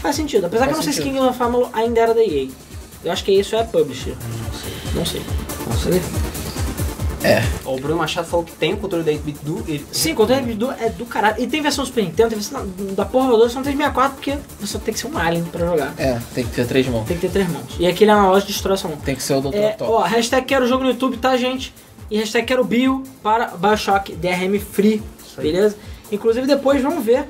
Faz 0.00 0.16
sentido, 0.16 0.46
apesar 0.46 0.64
que 0.66 0.70
eu 0.70 0.76
Faz 0.76 0.86
não 0.86 0.92
sei 0.92 0.92
se 0.94 0.98
sentido. 1.08 1.20
Kings 1.20 1.28
of 1.36 1.42
Amalur 1.42 1.68
ainda 1.74 2.00
era 2.00 2.14
da 2.14 2.22
EA. 2.24 2.48
Eu 3.04 3.12
acho 3.12 3.24
que 3.24 3.32
isso 3.32 3.56
é 3.56 3.64
publisher. 3.64 4.14
Não 4.94 5.04
sei. 5.06 5.22
Nossa, 5.66 5.88
ele- 5.88 6.02
O 7.66 7.78
Bruno 7.78 7.96
Machado 7.96 8.26
falou 8.26 8.44
que 8.46 8.52
tem 8.52 8.72
o 8.72 8.78
controle 8.78 9.04
da 9.04 9.12
8-bit 9.12 9.38
do. 9.44 9.58
Ele... 9.68 9.84
Sim, 9.92 10.12
o 10.12 10.16
controle 10.16 10.54
do 10.54 10.70
é 10.70 10.88
do 10.88 11.04
caralho. 11.04 11.36
E 11.42 11.46
tem 11.46 11.60
versão 11.60 11.84
Super 11.84 12.02
Nintendo, 12.04 12.30
tem 12.30 12.38
versão 12.38 12.66
da 12.94 13.04
porra 13.04 13.30
do 13.36 13.48
só 13.48 13.56
não 13.56 13.62
tem 13.62 13.76
64 13.76 14.14
porque 14.16 14.38
você 14.58 14.78
tem 14.78 14.94
que 14.94 15.00
ser 15.00 15.06
um 15.06 15.18
alien 15.18 15.44
pra 15.44 15.66
jogar. 15.66 15.94
É, 15.98 16.18
tem 16.34 16.44
que 16.46 16.52
ter 16.52 16.66
três 16.66 16.86
mãos. 16.88 17.06
Tem 17.06 17.16
que 17.16 17.22
ter 17.26 17.30
três 17.32 17.48
mãos. 17.50 17.64
E 17.78 17.86
aquele 17.86 18.10
é 18.10 18.14
uma 18.14 18.28
loja 18.30 18.46
de 18.46 18.62
mão. 18.88 18.96
Tem 19.04 19.14
que 19.14 19.22
ser 19.22 19.34
o 19.34 19.40
Dr. 19.42 19.54
É, 19.54 19.68
Top. 19.72 19.90
ó, 19.92 20.02
hashtag 20.02 20.46
quero 20.46 20.66
jogo 20.66 20.82
no 20.82 20.90
YouTube, 20.90 21.18
tá, 21.18 21.36
gente? 21.36 21.74
E 22.10 22.18
hashtag 22.18 22.46
quero 22.46 22.64
bio 22.64 23.02
para 23.22 23.48
Bioshock 23.48 24.16
DRM 24.16 24.58
Free, 24.58 25.02
beleza? 25.36 25.76
Inclusive 26.10 26.46
depois 26.46 26.82
vamos 26.82 27.04
ver, 27.04 27.28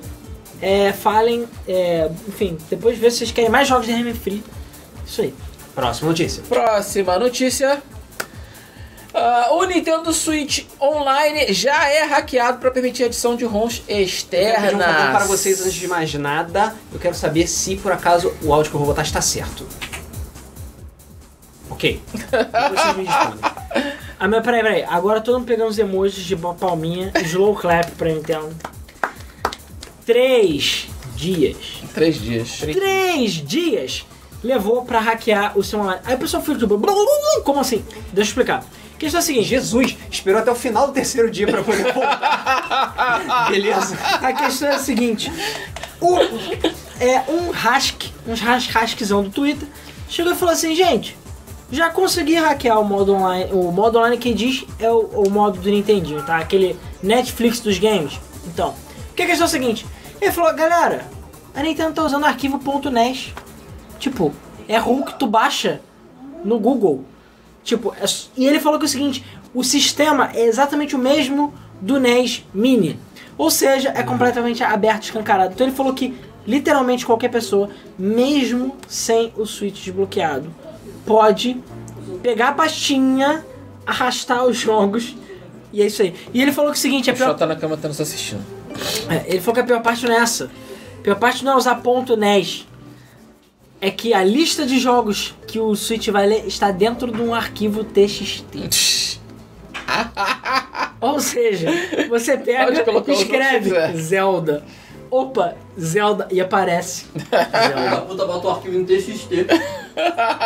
é, 0.62 0.92
falem, 0.92 1.46
é, 1.66 2.08
enfim, 2.28 2.56
depois 2.70 2.96
ver 2.96 3.10
se 3.10 3.18
vocês 3.18 3.32
querem 3.32 3.50
mais 3.50 3.66
jogos 3.68 3.86
DRM 3.88 4.14
Free. 4.14 4.42
Isso 5.04 5.20
aí. 5.22 5.34
Próxima 5.74 6.08
notícia. 6.08 6.42
Próxima 6.48 7.18
notícia. 7.18 7.82
Ah, 9.12 9.48
o 9.52 9.64
Nintendo 9.64 10.12
Switch 10.12 10.66
Online 10.80 11.52
já 11.52 11.88
é 11.88 12.04
hackeado 12.04 12.58
para 12.58 12.70
permitir 12.70 13.02
a 13.02 13.06
adição 13.06 13.34
de 13.34 13.44
ROMs 13.44 13.82
Eu 13.88 13.96
quero 13.96 13.96
pedir 13.96 13.96
um 13.98 14.04
externas. 14.04 15.10
para 15.10 15.24
vocês 15.26 15.60
antes 15.60 15.74
de 15.74 15.88
mais 15.88 16.14
nada. 16.14 16.74
Eu 16.92 16.98
quero 16.98 17.14
saber 17.14 17.46
se 17.48 17.76
por 17.76 17.90
acaso 17.90 18.32
o 18.42 18.52
áudio 18.54 18.70
que 18.70 18.76
eu 18.76 18.78
vou 18.78 18.88
botar 18.88 19.02
está 19.02 19.20
certo. 19.20 19.66
Ok. 21.68 22.00
Depois 22.12 22.80
vocês 22.80 22.96
me 22.96 23.04
respondem. 23.04 23.50
Ah, 24.18 24.28
mas 24.28 24.44
peraí, 24.44 24.62
peraí. 24.62 24.84
Agora 24.84 25.20
todo 25.20 25.38
mundo 25.38 25.46
pegando 25.48 25.70
os 25.70 25.78
emojis 25.78 26.24
de 26.24 26.36
palminha, 26.36 27.10
slow 27.24 27.54
clap 27.54 27.90
pra 27.92 28.08
Nintendo. 28.10 28.54
Três 30.04 30.88
dias. 31.16 31.56
Três 31.94 32.20
dias. 32.20 32.58
Três 32.58 33.32
dias 33.32 34.04
levou 34.42 34.84
pra 34.84 35.00
hackear 35.00 35.56
o 35.58 35.62
seu 35.62 35.80
online. 35.80 36.00
Aí 36.04 36.14
o 36.14 36.18
pessoal 36.18 36.42
fica 36.42 36.58
tipo, 36.58 36.80
como 37.44 37.60
assim? 37.60 37.84
Deixa 38.12 38.14
eu 38.14 38.22
explicar. 38.22 38.64
A 38.94 38.98
questão 38.98 39.18
é 39.18 39.22
a 39.22 39.24
seguinte: 39.24 39.48
Jesus, 39.48 39.96
esperou 40.10 40.40
até 40.40 40.50
o 40.50 40.54
final 40.54 40.86
do 40.86 40.92
terceiro 40.92 41.30
dia 41.30 41.46
para 41.46 41.62
poder 41.62 41.92
voltar. 41.92 43.46
Beleza? 43.50 43.98
a 44.20 44.32
questão 44.32 44.68
é 44.68 44.74
a 44.74 44.78
seguinte: 44.78 45.32
o, 46.00 46.16
é 47.00 47.24
um 47.28 47.50
hask, 47.50 48.04
uns 48.26 48.40
haskzão 48.42 49.22
do 49.22 49.30
Twitter, 49.30 49.68
chegou 50.08 50.32
e 50.32 50.36
falou 50.36 50.54
assim, 50.54 50.74
gente. 50.74 51.18
Já 51.72 51.88
consegui 51.88 52.34
hackear 52.34 52.80
o 52.80 52.84
modo 52.84 53.14
online. 53.14 53.52
O 53.52 53.70
modo 53.70 53.96
online 53.96 54.18
que 54.18 54.34
diz 54.34 54.64
é 54.80 54.90
o, 54.90 54.98
o 54.98 55.30
modo 55.30 55.60
do 55.60 55.70
Nintendinho, 55.70 56.20
tá? 56.24 56.38
Aquele 56.38 56.76
Netflix 57.00 57.60
dos 57.60 57.78
games. 57.78 58.18
Então, 58.44 58.74
o 59.10 59.14
que 59.14 59.22
a 59.22 59.26
questão 59.26 59.44
é 59.44 59.48
a 59.48 59.50
seguinte? 59.50 59.86
Ele 60.20 60.32
falou, 60.32 60.52
galera, 60.52 61.06
a 61.54 61.62
Nintendo 61.62 61.94
tá 61.94 62.04
usando 62.04 62.24
arquivo 62.24 62.60
.NES. 62.90 63.32
Tipo, 64.00 64.32
é 64.66 64.76
ROM 64.76 65.02
que 65.02 65.16
tu 65.16 65.28
baixa 65.28 65.80
no 66.44 66.58
Google. 66.58 67.04
Tipo, 67.62 67.94
é 67.94 68.04
e 68.36 68.46
ele 68.46 68.58
falou 68.58 68.78
que 68.78 68.86
é 68.86 68.88
o 68.88 68.90
seguinte, 68.90 69.24
o 69.54 69.62
sistema 69.62 70.30
é 70.34 70.46
exatamente 70.46 70.96
o 70.96 70.98
mesmo 70.98 71.54
do 71.80 72.00
NES 72.00 72.44
Mini. 72.52 72.98
Ou 73.38 73.50
seja, 73.50 73.92
é 73.94 74.02
completamente 74.02 74.64
aberto, 74.64 75.04
escancarado. 75.04 75.52
Então 75.54 75.66
ele 75.66 75.76
falou 75.76 75.94
que 75.94 76.16
literalmente 76.46 77.06
qualquer 77.06 77.28
pessoa, 77.28 77.70
mesmo 77.98 78.74
sem 78.88 79.32
o 79.36 79.46
Switch 79.46 79.84
desbloqueado, 79.84 80.52
pode 81.06 81.56
pegar 82.22 82.48
a 82.48 82.52
pastinha, 82.52 83.44
arrastar 83.86 84.44
os 84.44 84.56
jogos 84.56 85.14
e 85.72 85.82
é 85.82 85.86
isso 85.86 86.02
aí. 86.02 86.14
E 86.32 86.42
ele 86.42 86.52
falou 86.52 86.70
que 86.70 86.76
é 86.76 86.80
o 86.80 86.82
seguinte, 86.82 87.10
a 87.10 87.12
O 87.12 87.16
pior 87.16 87.34
tá 87.34 87.46
na 87.46 87.56
cama 87.56 87.76
tá 87.76 87.88
nos 87.88 88.00
assistindo. 88.00 88.44
é, 89.08 89.24
ele 89.26 89.40
falou 89.40 89.54
que 89.54 89.60
a 89.60 89.64
pior 89.64 89.82
parte 89.82 90.06
não 90.06 90.14
é 90.14 90.18
essa. 90.18 90.50
A 90.98 91.02
pior 91.02 91.16
parte 91.16 91.44
não 91.44 91.52
é 91.52 91.56
usar 91.56 91.76
ponto 91.76 92.16
NES. 92.16 92.66
É 93.80 93.90
que 93.90 94.12
a 94.12 94.22
lista 94.22 94.66
de 94.66 94.78
jogos 94.78 95.34
que 95.46 95.58
o 95.58 95.74
Switch 95.74 96.08
vai 96.08 96.26
ler 96.26 96.46
está 96.46 96.70
dentro 96.70 97.10
de 97.10 97.20
um 97.22 97.34
arquivo 97.34 97.82
TXT. 97.82 99.18
Ou 101.00 101.18
seja, 101.18 101.68
você 102.08 102.36
pega 102.36 102.72
e 102.72 102.82
o 102.82 102.86
nome 102.92 103.04
que 103.04 103.12
escreve. 103.12 103.70
Zelda. 103.96 104.64
Opa, 105.10 105.56
Zelda 105.78 106.28
e 106.30 106.40
aparece. 106.40 107.06
Filho 107.16 107.90
da 107.90 108.00
puta 108.02 108.26
bota 108.26 108.46
o 108.46 108.50
arquivo 108.50 108.78
no 108.78 108.84
TXT. 108.84 109.46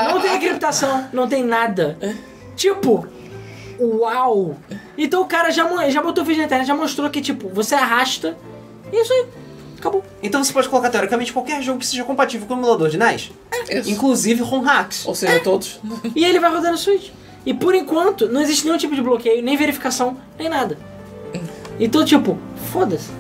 Não 0.09 0.21
tem 0.21 0.37
encriptação, 0.37 1.09
não 1.13 1.29
tem 1.29 1.45
nada. 1.45 1.99
Tipo, 2.57 3.07
uau! 3.79 4.57
Então 4.97 5.23
o 5.23 5.27
cara 5.27 5.51
já, 5.51 5.91
já 5.91 6.01
botou 6.01 6.25
vídeo 6.25 6.39
na 6.39 6.47
internet, 6.47 6.67
já 6.67 6.75
mostrou 6.75 7.11
que, 7.11 7.21
tipo, 7.21 7.49
você 7.49 7.75
arrasta. 7.75 8.37
Isso 8.93 9.13
aí. 9.13 9.27
Acabou. 9.85 10.03
Então 10.23 10.43
você 10.43 10.51
pode 10.53 10.67
colocar 10.69 10.89
teoricamente 10.89 11.31
qualquer 11.31 11.63
jogo 11.63 11.79
que 11.79 11.87
seja 11.87 12.05
compatível 12.05 12.47
com 12.47 12.55
o 12.55 12.57
emulador 12.57 12.89
de 12.89 12.97
NES. 12.97 13.31
Isso. 13.69 13.91
Inclusive 13.91 14.43
ROM 14.43 14.63
hacks. 14.63 15.05
Ou 15.07 15.15
seja, 15.15 15.39
todos. 15.41 15.79
E 16.17 16.25
ele 16.25 16.41
vai 16.41 16.51
rodar 16.51 16.73
no 16.73 16.79
Switch. 16.79 17.11
E 17.45 17.53
por 17.53 17.75
enquanto, 17.75 18.27
não 18.29 18.41
existe 18.41 18.65
nenhum 18.65 18.79
tipo 18.79 18.95
de 18.95 19.03
bloqueio, 19.03 19.43
nem 19.43 19.57
verificação, 19.59 20.17
nem 20.39 20.49
nada. 20.49 20.79
Então, 21.79 22.03
tipo, 22.05 22.39
foda-se. 22.73 23.11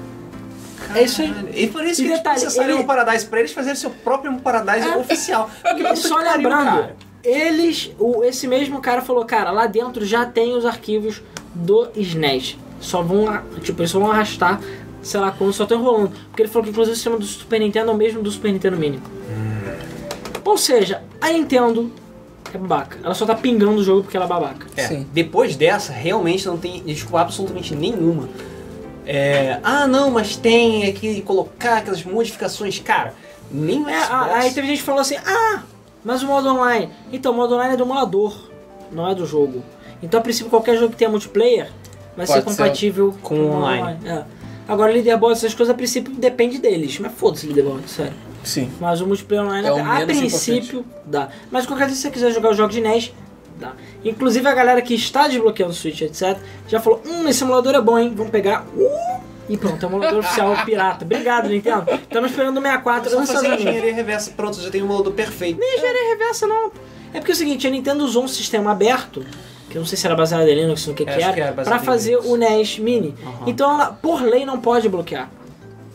É 0.94 1.02
isso 1.02 1.20
aí. 1.20 1.34
E 1.54 1.66
por 1.66 1.84
isso 1.84 2.00
E 2.00 2.04
que 2.04 2.10
eles 2.10 2.18
detalhe, 2.18 2.40
processaram 2.40 2.70
ele- 2.74 2.80
o 2.82 2.84
Paradise 2.86 3.26
pra 3.26 3.40
eles 3.40 3.52
fazerem 3.52 3.76
seu 3.76 3.90
próprio 3.90 4.34
Paradise 4.40 4.88
É. 4.88 4.96
oficial. 4.96 5.50
Porque 5.62 5.96
Só 5.96 6.16
lembrando, 6.16 6.64
cara. 6.64 6.96
eles, 7.22 7.90
o, 7.98 8.22
esse 8.24 8.46
mesmo 8.46 8.80
cara 8.80 9.02
falou, 9.02 9.24
cara, 9.26 9.50
lá 9.50 9.66
dentro 9.66 10.04
já 10.06 10.24
tem 10.24 10.54
os 10.56 10.64
arquivos 10.64 11.20
do 11.54 11.88
SNES. 11.96 12.56
Só 12.80 13.02
vão, 13.02 13.26
tipo, 13.62 13.80
eles 13.82 13.90
só 13.90 13.98
vão 13.98 14.10
arrastar, 14.10 14.60
sei 15.04 15.20
lá 15.20 15.30
quando, 15.30 15.52
só 15.52 15.62
estão 15.64 15.78
enrolando. 15.78 16.10
Porque 16.28 16.42
ele 16.42 16.48
falou 16.48 16.64
que 16.64 16.70
inclusive 16.70 16.92
o 16.92 16.96
sistema 16.96 17.16
do 17.18 17.24
Super 17.24 17.60
Nintendo 17.60 17.90
é 17.90 17.94
o 17.94 17.96
mesmo 17.96 18.22
do 18.22 18.30
Super 18.30 18.52
Nintendo 18.52 18.76
Mini. 18.76 19.00
Ou 20.44 20.58
seja, 20.58 21.02
a 21.20 21.30
Nintendo 21.30 21.90
é 22.52 22.58
babaca. 22.58 22.98
Ela 23.02 23.14
só 23.14 23.24
tá 23.26 23.34
pingando 23.34 23.72
o 23.80 23.82
jogo 23.84 24.02
porque 24.02 24.16
ela 24.16 24.26
é 24.26 24.28
babaca. 24.28 24.66
É, 24.76 24.86
Sim. 24.86 25.06
Depois 25.12 25.56
dessa, 25.56 25.92
realmente 25.92 26.46
não 26.46 26.56
tem 26.58 26.82
desculpa 26.82 27.20
absolutamente 27.22 27.74
nenhuma. 27.74 28.28
É, 29.06 29.58
ah, 29.62 29.86
não, 29.86 30.10
mas 30.10 30.36
tem 30.36 30.92
que 30.92 31.20
colocar 31.22 31.78
aquelas 31.78 32.04
modificações. 32.04 32.78
Cara, 32.80 33.14
nem 33.50 33.84
É, 33.88 33.96
a- 33.96 34.34
aí 34.36 34.50
teve 34.52 34.66
gente 34.66 34.78
que 34.78 34.84
falou 34.84 35.00
assim, 35.00 35.16
ah, 35.26 35.62
mas 36.04 36.22
o 36.22 36.26
modo 36.26 36.48
online. 36.48 36.90
Então, 37.12 37.32
o 37.32 37.36
modo 37.36 37.54
online 37.54 37.74
é 37.74 37.76
do 37.76 37.84
emulador, 37.84 38.34
não 38.92 39.08
é 39.08 39.14
do 39.14 39.26
jogo. 39.26 39.62
Então, 40.02 40.20
a 40.20 40.22
princípio, 40.22 40.50
qualquer 40.50 40.76
jogo 40.76 40.90
que 40.90 40.96
tenha 40.96 41.10
multiplayer 41.10 41.70
vai 42.16 42.26
ser 42.26 42.34
Pode 42.42 42.50
ser 42.52 42.62
compatível 42.62 43.14
com 43.22 43.34
o 43.34 43.38
modo 43.48 43.56
online. 43.56 43.98
É. 44.06 44.24
Agora, 44.66 44.92
leaderboard, 44.92 45.36
essas 45.36 45.54
coisas, 45.54 45.72
a 45.74 45.76
princípio, 45.76 46.12
depende 46.14 46.58
deles. 46.58 46.98
Mas 46.98 47.12
foda-se 47.12 47.46
leaderboard, 47.46 47.88
sério. 47.88 48.14
Sim. 48.42 48.70
Mas 48.80 49.00
o 49.00 49.06
multiplayer 49.06 49.44
online, 49.44 49.68
É 49.68 49.72
o 49.72 49.78
a 49.78 50.06
princípio, 50.06 50.84
dá. 51.04 51.28
Mas 51.50 51.66
qualquer 51.66 51.86
vez 51.86 51.98
que 51.98 52.02
você 52.02 52.10
quiser 52.10 52.32
jogar 52.32 52.50
os 52.50 52.56
jogos 52.56 52.74
de 52.74 52.80
NES, 52.80 53.12
dá. 53.58 53.72
Inclusive, 54.04 54.46
a 54.46 54.54
galera 54.54 54.80
que 54.82 54.94
está 54.94 55.28
desbloqueando 55.28 55.72
o 55.72 55.74
Switch, 55.74 56.02
etc., 56.02 56.38
já 56.68 56.80
falou, 56.80 57.02
hum, 57.06 57.28
esse 57.28 57.42
emulador 57.42 57.74
é 57.74 57.80
bom, 57.80 57.98
hein? 57.98 58.12
Vamos 58.14 58.30
pegar... 58.32 58.66
Uh! 58.76 59.24
E 59.46 59.58
pronto, 59.58 59.84
é 59.84 59.86
o 59.86 59.90
emulador 59.92 60.20
oficial 60.20 60.56
pirata. 60.64 61.04
Obrigado, 61.04 61.50
Nintendo. 61.50 61.84
Estamos 62.02 62.30
esperando 62.30 62.56
o 62.56 62.62
64 62.62 63.10
Só 63.10 63.20
nos 63.20 63.28
fazer 63.28 63.40
Estados 63.40 63.60
Unidos. 63.60 63.60
engenharia 63.74 63.94
reversa, 63.94 64.32
pronto, 64.34 64.58
já 64.58 64.70
tem 64.70 64.80
um 64.80 64.86
emulador 64.86 65.12
perfeito. 65.12 65.60
Nem 65.60 65.76
engenharia 65.76 66.08
reversa, 66.14 66.46
não. 66.46 66.72
É 67.12 67.18
porque 67.18 67.32
é 67.32 67.34
o 67.34 67.36
seguinte, 67.36 67.66
a 67.66 67.70
Nintendo 67.70 68.04
usou 68.04 68.24
um 68.24 68.28
sistema 68.28 68.72
aberto, 68.72 69.22
que 69.74 69.78
eu 69.78 69.80
não 69.80 69.86
sei 69.88 69.98
se 69.98 70.06
era 70.06 70.14
baseado 70.14 70.46
em 70.46 70.54
Linux, 70.54 70.86
no 70.86 70.94
que, 70.94 71.02
era, 71.02 71.32
que 71.32 71.40
era 71.40 71.76
em 71.76 71.78
fazer 71.80 72.16
o 72.18 72.36
NES 72.36 72.78
Mini. 72.78 73.12
Então 73.44 73.74
ela, 73.74 73.86
por 73.86 74.22
lei, 74.22 74.46
não 74.46 74.60
pode 74.60 74.88
bloquear. 74.88 75.28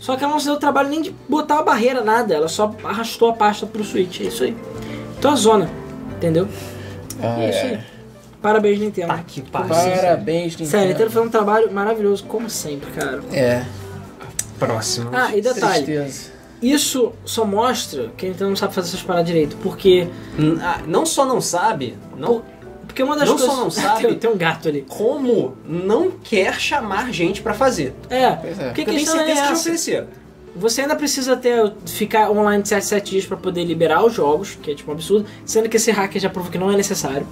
Só 0.02 0.18
que 0.18 0.24
ela 0.26 0.34
não 0.34 0.40
se 0.42 0.48
deu 0.48 0.56
o 0.56 0.60
trabalho 0.60 0.90
nem 0.90 1.02
de 1.02 1.16
botar 1.30 1.60
a 1.60 1.64
barreira, 1.64 2.02
nada. 2.04 2.34
Ela 2.34 2.50
só 2.50 2.76
arrastou 2.84 3.30
a 3.30 3.34
pasta 3.34 3.66
pro 3.66 3.82
Switch, 3.82 4.20
é 4.20 4.24
isso 4.26 4.44
aí. 4.44 4.54
Então 5.18 5.32
a 5.32 5.36
zona, 5.38 5.70
entendeu? 6.18 6.46
Ah, 7.24 7.40
é 7.40 7.50
isso 7.52 7.66
aí. 7.68 7.80
Parabéns, 8.42 8.80
Nintendo. 8.82 9.08
Tá 9.08 9.24
que. 9.26 9.42
Parabéns, 9.44 10.52
Nintendo. 10.58 10.70
Sério, 10.70 10.86
a 10.88 10.90
Nintendo 10.90 11.12
fez 11.12 11.26
um 11.26 11.30
trabalho 11.30 11.72
maravilhoso, 11.72 12.26
como 12.26 12.50
sempre, 12.50 12.92
cara. 12.92 13.22
É. 13.32 13.64
Próximo. 14.60 15.10
Ah, 15.14 15.34
e 15.34 15.42
detalhe, 15.42 15.86
Tristeza. 15.86 16.32
isso 16.62 17.14
só 17.24 17.46
mostra 17.46 18.12
que 18.18 18.26
a 18.26 18.30
Nintendo 18.30 18.50
não 18.50 18.58
sabe 18.58 18.74
fazer 18.74 18.90
essas 18.90 19.02
paradas 19.02 19.28
direito, 19.28 19.56
porque... 19.64 20.10
Ah, 20.62 20.82
Não 20.86 21.06
só 21.06 21.24
não 21.26 21.40
sabe, 21.40 21.98
não, 22.18 22.42
Porque 23.00 23.04
uma 23.04 23.16
das 23.18 23.30
Não 23.30 23.38
só 23.38 23.46
coisas... 23.48 23.64
não 23.64 23.72
sabe- 23.72 24.08
tem, 24.08 24.16
tem 24.16 24.30
um 24.30 24.36
gato 24.38 24.68
ali. 24.68 24.86
como 24.90 25.56
não 25.66 26.12
quer 26.12 26.60
chamar 26.60 27.14
gente 27.14 27.42
pra 27.42 27.54
fazer. 27.54 27.94
É, 28.10 28.32
Pois 28.32 28.60
é. 28.60 28.66
porque 28.66 28.66
a 28.66 28.66
Porque 28.68 28.86
tenho 28.86 29.00
questão 29.00 29.20
é 29.22 29.48
que 29.48 29.54
ofereceram. 29.54 30.08
Você 30.56 30.82
ainda 30.82 30.96
precisa 30.98 31.38
ter 31.38 31.72
ficar 31.86 32.30
online 32.30 32.62
de 32.64 32.68
7 32.70 32.86
7 32.86 33.12
dias 33.12 33.26
pra 33.26 33.38
poder 33.38 33.64
liberar 33.64 34.04
os 34.04 34.14
jogos, 34.14 34.58
que 34.62 34.72
é 34.72 34.76
tipo 34.76 34.92
um 34.92 34.94
absurdo, 34.94 35.26
sendo 35.46 35.70
que 35.70 35.78
esse 35.78 35.92
hacker 35.92 36.20
já 36.22 36.30
provou 36.30 36.52
que 36.52 36.58
não 36.58 36.70
é 36.70 36.76
necessário. 36.76 37.26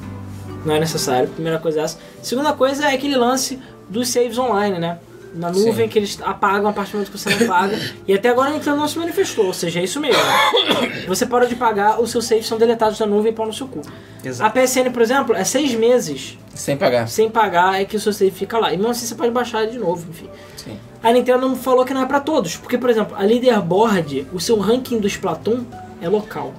Não 0.65 0.74
é 0.76 0.80
necessário, 0.80 1.28
primeira 1.28 1.59
coisa 1.59 1.82
é 1.82 1.84
essa. 1.84 1.97
Segunda 2.24 2.53
coisa 2.53 2.86
é 2.89 2.93
aquele 2.95 3.18
lance 3.18 3.59
dos 3.89 4.07
saves 4.07 4.38
online, 4.38 4.80
né? 4.80 4.99
Na 5.36 5.51
nuvem 5.51 5.86
Sim. 5.86 5.88
que 5.88 5.99
eles 5.99 6.17
apagam 6.23 6.69
a 6.69 6.73
partir 6.73 6.91
do 6.91 6.95
momento 6.95 7.11
que 7.11 7.17
você 7.17 7.30
não 7.36 7.47
paga. 7.47 7.80
e 8.07 8.13
até 8.13 8.30
agora 8.30 8.49
a 8.49 8.53
Nintendo 8.53 8.78
não 8.78 8.88
se 8.88 8.97
manifestou, 8.97 9.45
ou 9.45 9.53
seja, 9.53 9.80
é 9.80 9.84
isso 9.84 9.99
mesmo. 9.99 10.21
Você 11.07 11.25
parou 11.25 11.47
de 11.47 11.55
pagar, 11.55 12.01
os 12.01 12.11
seus 12.11 12.25
saves 12.25 12.47
são 12.47 12.57
deletados 12.57 12.97
da 12.99 13.05
nuvem 13.05 13.32
e 13.32 13.36
pau 13.36 13.45
no 13.45 13.53
seu 13.53 13.67
cu. 13.67 13.82
A 14.23 14.28
Exato. 14.28 14.59
PSN, 14.59 14.91
por 14.91 15.01
exemplo, 15.01 15.36
é 15.36 15.43
seis 15.43 15.73
meses 15.73 16.38
Sem 16.53 16.75
pagar. 16.75 17.07
sem 17.07 17.30
pagar 17.30 17.80
é 17.80 17.86
que 17.86 17.95
o 17.95 17.99
seu 17.99 18.11
save 18.11 18.32
fica 18.32 18.57
lá. 18.57 18.73
E 18.73 18.78
mesmo 18.78 18.91
assim 18.91 19.05
você 19.05 19.15
pode 19.15 19.32
baixar 19.32 19.65
de 19.67 19.78
novo, 19.78 20.05
enfim. 20.09 20.28
Sim. 20.57 20.78
A 21.01 21.11
Nintendo 21.13 21.55
falou 21.55 21.86
que 21.86 21.93
não 21.93 22.01
é 22.01 22.05
pra 22.05 22.19
todos, 22.19 22.57
porque, 22.57 22.78
por 22.78 22.89
exemplo, 22.89 23.15
a 23.17 23.21
leaderboard, 23.23 24.28
o 24.34 24.39
seu 24.39 24.57
ranking 24.59 24.99
do 24.99 25.07
Splatoon 25.07 25.63
é 26.01 26.09
local, 26.09 26.53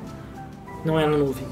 não 0.84 0.98
é 0.98 1.06
na 1.06 1.16
nuvem. 1.16 1.46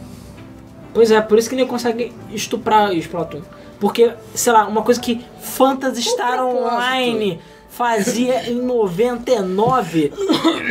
Pois 0.95 1.11
é, 1.11 1.21
por 1.21 1.39
isso 1.39 1.51
que 1.51 1.57
nem 1.57 1.67
consegue 1.67 2.13
estuprar 2.33 2.91
o 2.91 2.95
Splatoon. 2.95 3.43
Porque, 3.81 4.13
sei 4.35 4.53
lá, 4.53 4.67
uma 4.67 4.83
coisa 4.83 5.01
que 5.01 5.25
Phantasy 5.41 6.03
Star. 6.03 6.45
Online 6.45 7.39
fazia 7.69 8.49
em 8.51 8.55
99 8.63 10.13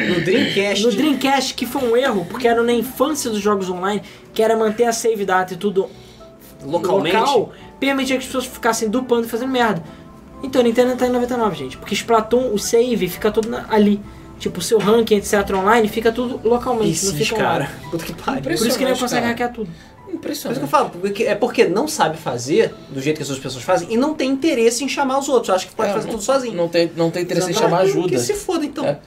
No 0.09 0.21
Dreamcast. 0.25 0.83
no 0.85 0.91
Dreamcast, 0.91 1.53
que 1.53 1.65
foi 1.65 1.83
um 1.83 1.95
erro, 1.95 2.25
porque 2.29 2.47
era 2.47 2.63
na 2.63 2.73
infância 2.73 3.29
dos 3.29 3.39
jogos 3.39 3.69
online, 3.69 4.01
que 4.33 4.41
era 4.41 4.57
manter 4.57 4.85
a 4.85 4.93
save 4.93 5.23
data 5.23 5.53
e 5.53 5.57
tudo 5.57 5.87
localmente. 6.65 7.15
local, 7.15 7.51
permitia 7.79 8.15
que 8.15 8.21
as 8.21 8.25
pessoas 8.25 8.45
ficassem 8.45 8.89
dupando 8.89 9.27
e 9.27 9.29
fazendo 9.29 9.51
merda. 9.51 9.83
Então 10.41 10.61
a 10.61 10.63
Nintendo 10.63 10.95
tá 10.95 11.05
em 11.07 11.11
99, 11.11 11.55
gente. 11.55 11.77
Porque 11.77 11.93
Splatoon, 11.93 12.51
o 12.53 12.57
save 12.59 13.07
fica 13.07 13.31
todo 13.31 13.49
na- 13.49 13.65
ali. 13.69 14.01
Tipo, 14.37 14.59
o 14.59 14.61
seu 14.61 14.77
ranking, 14.79 15.15
etc. 15.15 15.49
online, 15.55 15.87
fica 15.87 16.11
tudo 16.11 16.41
localmente, 16.43 17.05
não 17.05 17.11
Esses, 17.13 17.27
fica 17.27 17.39
cara. 17.39 17.69
Puta 17.89 18.03
que 18.03 18.13
pariu. 18.13 18.41
Por 18.41 18.51
isso 18.51 18.63
que 18.63 18.67
Impressionante, 18.83 18.99
consegue 18.99 19.25
hackear 19.27 19.53
tudo. 19.53 19.69
Por 20.17 20.31
isso 20.31 20.47
Impressionante. 20.47 20.57
que 20.59 20.63
eu 20.65 20.67
falo, 20.69 20.89
porque- 20.89 21.23
é 21.23 21.35
porque 21.35 21.65
não 21.67 21.87
sabe 21.87 22.17
fazer 22.17 22.73
do 22.89 23.01
jeito 23.01 23.17
que 23.17 23.23
as 23.23 23.29
outras 23.29 23.43
pessoas 23.43 23.63
fazem 23.63 23.91
e 23.91 23.97
não 23.97 24.13
tem 24.13 24.29
interesse 24.31 24.83
em 24.83 24.87
chamar 24.89 25.19
os 25.19 25.29
outros. 25.29 25.49
Acha 25.55 25.67
que 25.67 25.73
pode 25.75 25.89
É, 25.89 25.93
fazer 25.93 26.05
não- 26.07 26.13
tudo 26.13 26.23
sozinho. 26.23 26.53
Não 26.55 26.67
tem, 26.67 26.91
não 26.95 27.11
tem 27.11 27.23
interesse 27.23 27.49
em 27.51 27.53
chamar 27.53 27.79
ajuda. 27.79 28.09
Que 28.09 28.17
se 28.19 28.33
foda 28.33 28.65
então. 28.65 28.85
É. 28.85 28.97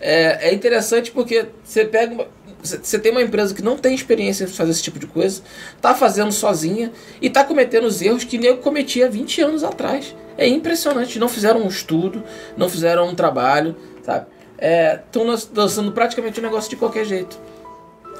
É, 0.00 0.50
é 0.50 0.54
interessante 0.54 1.10
porque 1.10 1.46
você 1.64 1.84
pega 1.84 2.14
uma, 2.14 2.26
você 2.62 2.98
tem 3.00 3.10
uma 3.10 3.20
empresa 3.22 3.52
que 3.52 3.62
não 3.62 3.76
tem 3.76 3.94
experiência 3.94 4.44
em 4.44 4.46
fazer 4.46 4.70
esse 4.70 4.82
tipo 4.82 4.98
de 4.98 5.06
coisa, 5.08 5.42
tá 5.80 5.92
fazendo 5.94 6.30
sozinha 6.30 6.92
e 7.20 7.28
tá 7.28 7.42
cometendo 7.42 7.84
os 7.84 8.00
erros 8.00 8.22
que 8.24 8.38
nego 8.38 8.58
cometia 8.58 9.10
20 9.10 9.40
anos 9.40 9.64
atrás. 9.64 10.14
É 10.36 10.46
impressionante. 10.46 11.18
Não 11.18 11.28
fizeram 11.28 11.62
um 11.62 11.68
estudo, 11.68 12.22
não 12.56 12.68
fizeram 12.68 13.08
um 13.08 13.14
trabalho, 13.14 13.74
sabe? 14.04 14.26
Estão 14.60 15.24
lançando 15.54 15.90
praticamente 15.92 16.38
um 16.38 16.42
negócio 16.44 16.70
de 16.70 16.76
qualquer 16.76 17.04
jeito. 17.04 17.36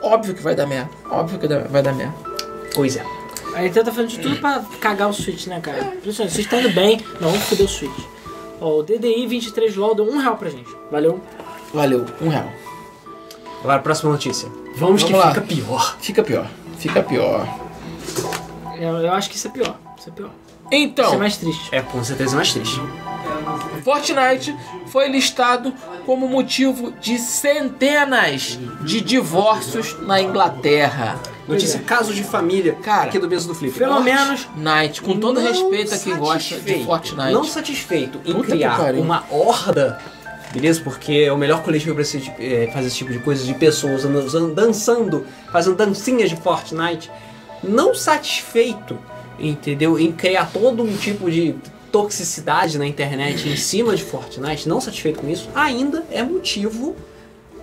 Óbvio 0.03 0.34
que 0.34 0.43
vai 0.43 0.55
dar 0.57 0.66
merda. 0.66 0.91
Óbvio 1.11 1.39
que 1.39 1.47
vai 1.47 1.82
dar 1.82 1.93
merda. 1.95 2.28
Pois 2.79 2.97
é. 2.97 3.05
A 3.57 3.62
Nintendo 3.62 3.87
tá 3.87 3.91
fazendo 3.93 4.11
de 4.11 4.18
tudo 4.20 4.37
pra 4.37 4.62
cagar 4.81 5.09
o 5.11 5.12
Switch, 5.12 5.49
né, 5.49 5.59
cara? 5.61 5.81
Impressionante. 5.97 6.31
O 6.31 6.35
Switch 6.37 6.49
tá 6.49 6.59
indo 6.61 6.70
bem, 6.70 7.01
não 7.20 7.31
vamos 7.31 7.45
foder 7.49 7.66
o 7.66 7.68
Switch. 7.68 7.99
Ó, 8.61 8.79
o 8.79 8.83
DDI 8.85 9.26
23 9.26 9.74
LOL 9.74 9.97
deu 9.97 10.05
um 10.09 10.18
real 10.18 10.37
pra 10.37 10.49
gente. 10.49 10.70
Valeu. 10.89 11.20
Valeu, 11.74 12.07
um 12.20 12.29
real. 12.29 12.49
Agora, 13.64 13.81
próxima 13.81 14.12
notícia. 14.12 14.49
Vamos, 14.76 15.03
que 15.03 15.11
Vamos 15.11 15.26
lá. 15.26 15.35
fica 15.35 15.45
pior. 15.45 15.97
Fica 16.01 16.22
pior. 16.22 16.47
Fica 16.79 17.03
pior. 17.03 17.49
Eu, 18.79 18.99
eu 18.99 19.12
acho 19.12 19.29
que 19.29 19.35
isso 19.35 19.49
é 19.49 19.51
pior. 19.51 19.76
Isso 19.99 20.09
é 20.09 20.12
pior. 20.12 20.31
Isso 20.31 20.68
Então, 20.70 21.14
é 21.14 21.16
mais 21.16 21.37
triste. 21.37 21.68
É, 21.72 21.83
com 21.83 22.05
certeza 22.05 22.37
mais 22.37 22.53
triste. 22.53 22.81
Fortnite 23.83 24.55
foi 24.87 25.09
listado 25.09 25.74
como 26.07 26.29
motivo 26.29 26.93
de 27.01 27.18
centenas 27.18 28.57
de 28.83 29.01
divórcios 29.01 29.97
na 30.03 30.22
Inglaterra. 30.22 31.18
Notícia 31.49 31.81
casos 31.81 32.15
de 32.15 32.23
família 32.23 32.75
Cara, 32.83 33.05
aqui 33.09 33.19
do 33.19 33.29
mesmo 33.29 33.49
do 33.49 33.55
Flip. 33.55 33.77
Pelo 33.79 34.01
menos 34.01 34.43
Fortnite, 34.43 35.03
com 35.03 35.19
todo 35.19 35.41
respeito 35.41 35.95
a 35.95 35.99
quem 35.99 36.17
gosta 36.17 36.57
de 36.61 36.85
Fortnite. 36.85 37.33
Não 37.33 37.45
satisfeito 37.45 38.21
em 38.25 38.35
Puta 38.35 38.49
criar 38.53 38.95
uma 38.95 39.25
horda, 39.31 39.99
beleza? 40.53 40.81
Porque 40.83 41.13
é 41.27 41.33
o 41.33 41.37
melhor 41.39 41.63
coletivo 41.63 41.95
pra 41.95 42.05
se, 42.05 42.31
é, 42.39 42.71
fazer 42.73 42.89
esse 42.89 42.97
tipo 42.97 43.11
de 43.13 43.19
coisa, 43.21 43.45
de 43.45 43.55
pessoas 43.55 44.05
andando- 44.05 44.55
dançando, 44.55 45.27
fazendo 45.51 45.77
dancinhas 45.77 46.29
de 46.31 46.37
Fortnite. 46.37 47.11
Não 47.63 47.95
satisfeito, 47.95 48.99
entendeu? 49.39 49.99
Em 49.99 50.13
criar 50.13 50.51
todo 50.53 50.83
um 50.83 50.97
tipo 50.97 51.31
de 51.31 51.55
toxicidade 51.91 52.79
na 52.79 52.87
internet 52.87 53.49
em 53.49 53.57
cima 53.57 53.97
de 53.97 54.05
Fortnite, 54.05 54.69
não 54.69 54.81
satisfeito 54.81 55.21
com 55.21 55.29
isso, 55.29 55.49
ainda 55.55 56.05
é 56.11 56.23
motivo 56.23 56.95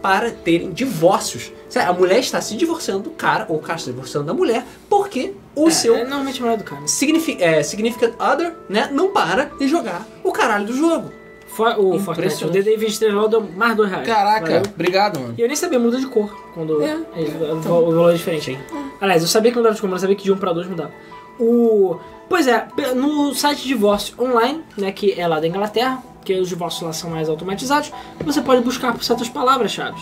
para 0.02 0.32
terem 0.32 0.72
divórcios. 0.72 1.52
A 1.76 1.92
mulher 1.92 2.20
está 2.20 2.40
se 2.40 2.56
divorciando 2.56 3.04
do 3.04 3.10
cara, 3.10 3.46
ou 3.50 3.58
o 3.58 3.60
cara 3.60 3.74
está 3.76 3.86
se 3.88 3.92
divorciando 3.92 4.28
da 4.28 4.34
mulher, 4.34 4.66
porque 4.90 5.34
o 5.54 5.68
é, 5.68 5.72
seu 5.72 5.96
é 5.96 6.04
normalmente 6.04 6.42
melhor 6.42 6.58
do 6.58 6.64
cara. 6.64 6.88
signifi 6.88 7.38
é, 7.42 7.62
Significant 7.64 8.14
Other, 8.20 8.54
né, 8.70 8.90
não 8.94 9.12
para 9.12 9.52
de 9.60 9.68
jogar 9.68 10.08
o 10.24 10.32
caralho 10.32 10.66
do 10.66 10.74
jogo. 10.74 11.12
For, 11.48 11.70
o 11.80 11.98
Fortnite, 12.00 12.08
o 12.08 12.12
Impressionante. 12.12 12.62
DDI 12.64 12.78
23 12.78 13.14
LOL 13.14 13.28
deu 13.30 13.42
mais 13.56 13.76
dois 13.76 13.90
reais. 13.90 14.06
Caraca, 14.06 14.46
Valeu. 14.46 14.62
obrigado, 14.74 15.20
mano. 15.20 15.36
E 15.38 15.42
eu 15.42 15.48
nem 15.48 15.56
sabia, 15.56 15.80
muda 15.80 15.98
de 16.00 16.06
cor 16.08 16.30
quando 16.54 16.82
É. 16.82 16.96
o 16.96 17.60
valor 17.62 18.12
é 18.12 18.16
diferente. 18.16 18.58
Aliás, 19.00 19.22
eu 19.22 19.28
sabia 19.28 19.52
que 19.52 19.58
mudava 19.58 19.74
de 19.76 19.82
cor, 19.82 19.90
mas 19.90 20.02
eu 20.02 20.08
sabia 20.08 20.16
que 20.18 20.24
de 20.24 20.32
um 20.32 20.38
pra 20.38 20.52
dois 20.54 20.68
mudava. 20.68 20.92
O... 21.40 21.98
Pois 22.28 22.48
é, 22.48 22.68
no 22.96 23.34
site 23.36 23.62
de 23.64 23.68
divórcio 23.70 24.16
online, 24.20 24.64
né, 24.78 24.92
que 24.92 25.14
é 25.20 25.28
lá 25.28 25.40
da 25.40 25.48
Inglaterra, 25.48 26.02
que 26.26 26.34
os 26.40 26.50
divórcios 26.50 26.82
lá 26.82 26.92
são 26.92 27.10
mais 27.10 27.30
automatizados, 27.30 27.94
você 28.20 28.42
pode 28.42 28.62
buscar 28.62 28.92
por 28.92 29.04
certas 29.04 29.30
palavras-chave. 29.30 30.02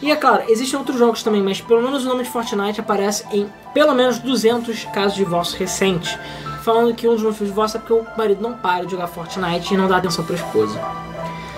E 0.00 0.12
é 0.12 0.16
claro, 0.16 0.44
existem 0.48 0.78
outros 0.78 0.96
jogos 0.96 1.22
também, 1.22 1.42
mas 1.42 1.60
pelo 1.60 1.82
menos 1.82 2.04
o 2.04 2.08
nome 2.08 2.22
de 2.22 2.30
Fortnite 2.30 2.80
aparece 2.80 3.24
em 3.32 3.48
pelo 3.74 3.94
menos 3.94 4.20
200 4.20 4.84
casos 4.86 5.14
de 5.14 5.24
divórcio 5.24 5.58
recentes, 5.58 6.16
falando 6.62 6.94
que 6.94 7.08
um 7.08 7.14
dos 7.14 7.22
motivos 7.22 7.46
de 7.46 7.52
divórcio 7.52 7.78
é 7.78 7.80
porque 7.80 7.94
o 7.94 8.06
marido 8.16 8.40
não 8.40 8.56
para 8.56 8.84
de 8.84 8.92
jogar 8.92 9.08
Fortnite 9.08 9.74
e 9.74 9.76
não 9.76 9.88
dá 9.88 9.96
atenção 9.96 10.24
pra 10.24 10.36
esposa. 10.36 10.80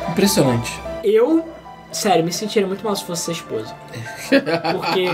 Impressionante. 0.08 0.80
Eu, 1.04 1.44
sério, 1.92 2.24
me 2.24 2.32
sentiria 2.32 2.66
muito 2.66 2.82
mal 2.82 2.96
se 2.96 3.04
fosse 3.04 3.24
ser 3.24 3.32
esposa. 3.32 3.74
Porque. 4.72 5.10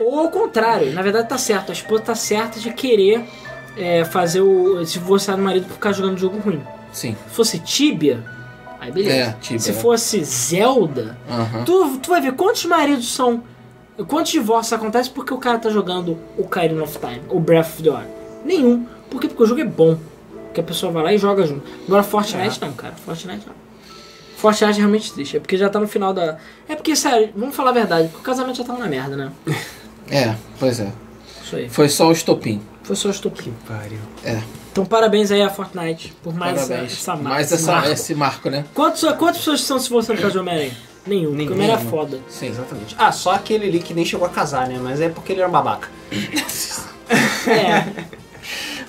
Ou 0.00 0.20
ao 0.20 0.30
contrário, 0.30 0.92
na 0.92 1.02
verdade 1.02 1.28
tá 1.28 1.38
certo. 1.38 1.70
A 1.70 1.72
esposa 1.72 2.02
tá 2.02 2.14
certa 2.14 2.58
de 2.60 2.72
querer 2.72 3.24
é, 3.76 4.04
fazer 4.04 4.40
o. 4.40 4.84
se 4.84 4.94
divorciar 4.94 5.36
do 5.36 5.42
marido 5.42 5.66
por 5.66 5.74
ficar 5.74 5.92
jogando 5.92 6.18
jogo 6.18 6.38
ruim. 6.38 6.62
Sim. 6.98 7.16
Se 7.28 7.34
fosse 7.34 7.58
Tibia, 7.60 8.24
aí 8.80 8.90
beleza. 8.90 9.16
É, 9.16 9.36
Tibia, 9.40 9.60
se 9.60 9.70
né? 9.70 9.78
fosse 9.78 10.24
Zelda, 10.24 11.16
tu, 11.64 11.98
tu 11.98 12.10
vai 12.10 12.20
ver 12.20 12.32
quantos 12.32 12.64
maridos 12.64 13.14
são. 13.14 13.42
Quantos 14.08 14.32
divórcios 14.32 14.72
acontecem 14.72 15.12
porque 15.12 15.32
o 15.32 15.38
cara 15.38 15.58
tá 15.58 15.70
jogando 15.70 16.18
o 16.36 16.42
Ocarina 16.42 16.82
of 16.82 16.98
Time, 16.98 17.22
ou 17.28 17.40
Breath 17.40 17.66
of 17.66 17.82
the 17.82 17.90
Wild? 17.90 18.08
Nenhum. 18.44 18.86
Por 19.10 19.20
quê? 19.20 19.28
Porque 19.28 19.42
o 19.42 19.46
jogo 19.46 19.60
é 19.60 19.64
bom. 19.64 19.96
Que 20.52 20.60
a 20.60 20.62
pessoa 20.62 20.90
vai 20.90 21.02
lá 21.02 21.12
e 21.12 21.18
joga 21.18 21.46
junto. 21.46 21.62
Agora 21.86 22.02
Fortnite 22.02 22.60
não, 22.60 22.72
cara. 22.72 22.94
Fortnite 22.94 23.46
não. 23.46 23.54
Fortnite 24.36 24.78
é 24.78 24.78
realmente 24.78 25.12
triste. 25.12 25.36
É 25.36 25.40
porque 25.40 25.56
já 25.56 25.68
tá 25.68 25.78
no 25.78 25.86
final 25.86 26.12
da. 26.12 26.38
É 26.68 26.74
porque, 26.74 26.94
sério, 26.96 27.30
vamos 27.36 27.54
falar 27.54 27.70
a 27.70 27.74
verdade, 27.74 28.08
porque 28.08 28.20
o 28.20 28.24
casamento 28.24 28.56
já 28.56 28.64
tava 28.64 28.78
na 28.78 28.86
merda, 28.86 29.16
né? 29.16 29.32
É, 30.10 30.34
pois 30.58 30.80
é. 30.80 30.90
Isso 31.44 31.56
aí. 31.56 31.68
Foi 31.68 31.88
só 31.88 32.08
o 32.08 32.12
estopim. 32.12 32.62
Foi 32.82 32.96
só 32.96 33.10
estupim. 33.10 33.52
Pariu. 33.66 33.98
É. 34.24 34.40
Então 34.78 34.86
parabéns 34.86 35.32
aí 35.32 35.42
a 35.42 35.50
Fortnite 35.50 36.14
por 36.22 36.32
mais 36.32 36.56
essa, 36.56 36.68
Parabéns. 36.68 36.92
essa 36.92 37.12
marca. 37.16 37.28
Mais 37.28 37.46
esse 37.46 37.54
essa, 37.54 37.72
marco. 37.72 37.88
esse 37.88 38.14
marco, 38.14 38.48
né? 38.48 38.64
Quantos, 38.72 39.00
quantas 39.14 39.38
pessoas 39.38 39.60
estão 39.60 39.80
se 39.80 39.90
causa 39.90 40.30
de 40.30 40.38
Homem-Aranha? 40.38 40.76
Nenhum. 41.04 41.34
Porque 41.34 41.48
o 41.48 41.52
Homem-Aranha 41.54 41.84
é 41.84 41.90
foda. 41.90 42.20
Sim. 42.28 42.46
Exatamente. 42.46 42.94
Ah, 42.96 43.10
só 43.10 43.32
aquele 43.32 43.66
ali 43.66 43.80
que 43.80 43.92
nem 43.92 44.04
chegou 44.04 44.24
a 44.24 44.30
casar, 44.30 44.68
né? 44.68 44.78
Mas 44.80 45.00
é 45.00 45.08
porque 45.08 45.32
ele 45.32 45.40
era 45.40 45.48
um 45.48 45.52
babaca. 45.52 45.88
É. 47.48 47.86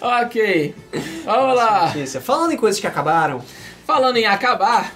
Ok. 0.01 0.75
Vamos 1.23 1.55
lá. 1.55 1.85
Notícia. 1.87 2.19
Falando 2.19 2.51
em 2.51 2.57
coisas 2.57 2.79
que 2.79 2.85
acabaram, 2.85 3.41
Falando 3.87 4.17
em 4.17 4.25
acabar, 4.25 4.93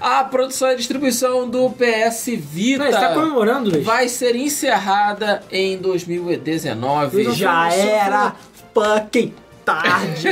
a 0.00 0.24
produção 0.24 0.72
e 0.72 0.76
distribuição 0.76 1.48
do 1.48 1.68
PS 1.70 2.28
Vita 2.38 2.84
Mas 2.84 2.94
tá 2.94 3.12
comemorando, 3.12 3.70
Luiz? 3.70 3.84
vai 3.84 4.08
ser 4.08 4.34
encerrada 4.34 5.42
em 5.52 5.76
2019. 5.76 7.24
Luiz, 7.24 7.36
já 7.36 7.70
era 7.70 8.34
fucking 8.72 9.34
tarde. 9.64 10.28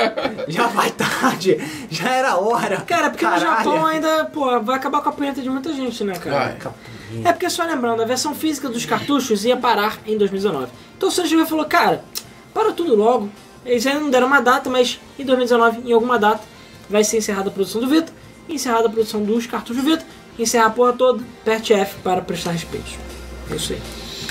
já 0.48 0.66
vai 0.68 0.90
tarde. 0.90 1.58
Já 1.90 2.10
era 2.10 2.36
hora. 2.36 2.80
Cara, 2.82 3.10
porque 3.10 3.24
Caralho. 3.24 3.44
no 3.44 3.56
Japão 3.56 3.86
ainda, 3.86 4.24
pô, 4.26 4.60
vai 4.60 4.76
acabar 4.76 5.00
com 5.02 5.08
a 5.08 5.12
punheta 5.12 5.40
de 5.42 5.50
muita 5.50 5.72
gente, 5.72 6.04
né, 6.04 6.14
cara? 6.14 6.56
Vai. 6.60 6.74
É 7.24 7.32
porque 7.32 7.48
só 7.48 7.64
lembrando, 7.64 8.02
a 8.02 8.06
versão 8.06 8.34
física 8.34 8.68
dos 8.68 8.84
cartuchos 8.84 9.44
ia 9.44 9.56
parar 9.56 9.98
em 10.06 10.16
2019. 10.16 10.70
Então 10.96 11.08
o 11.08 11.12
Sony 11.12 11.42
e 11.42 11.46
falou, 11.46 11.64
cara, 11.66 12.04
para 12.52 12.72
tudo 12.72 12.94
logo. 12.94 13.28
Eles 13.64 13.86
ainda 13.86 14.00
não 14.00 14.10
deram 14.10 14.26
uma 14.26 14.40
data, 14.40 14.68
mas 14.68 15.00
em 15.18 15.24
2019, 15.24 15.88
em 15.88 15.92
alguma 15.92 16.18
data, 16.18 16.42
vai 16.88 17.02
ser 17.02 17.18
encerrada 17.18 17.48
a 17.48 17.52
produção 17.52 17.80
do 17.80 17.88
Vita, 17.88 18.12
encerrada 18.48 18.88
a 18.88 18.90
produção 18.90 19.22
dos 19.22 19.46
cartuchos 19.46 19.82
do 19.82 19.90
Vita, 19.90 20.04
encerrar 20.38 20.66
a 20.66 20.70
porra 20.70 20.92
toda, 20.92 21.24
aperte 21.42 21.72
F 21.72 21.96
para 22.02 22.20
prestar 22.20 22.50
respeito. 22.50 22.98
É 23.50 23.56
isso 23.56 23.72
aí. 23.72 23.82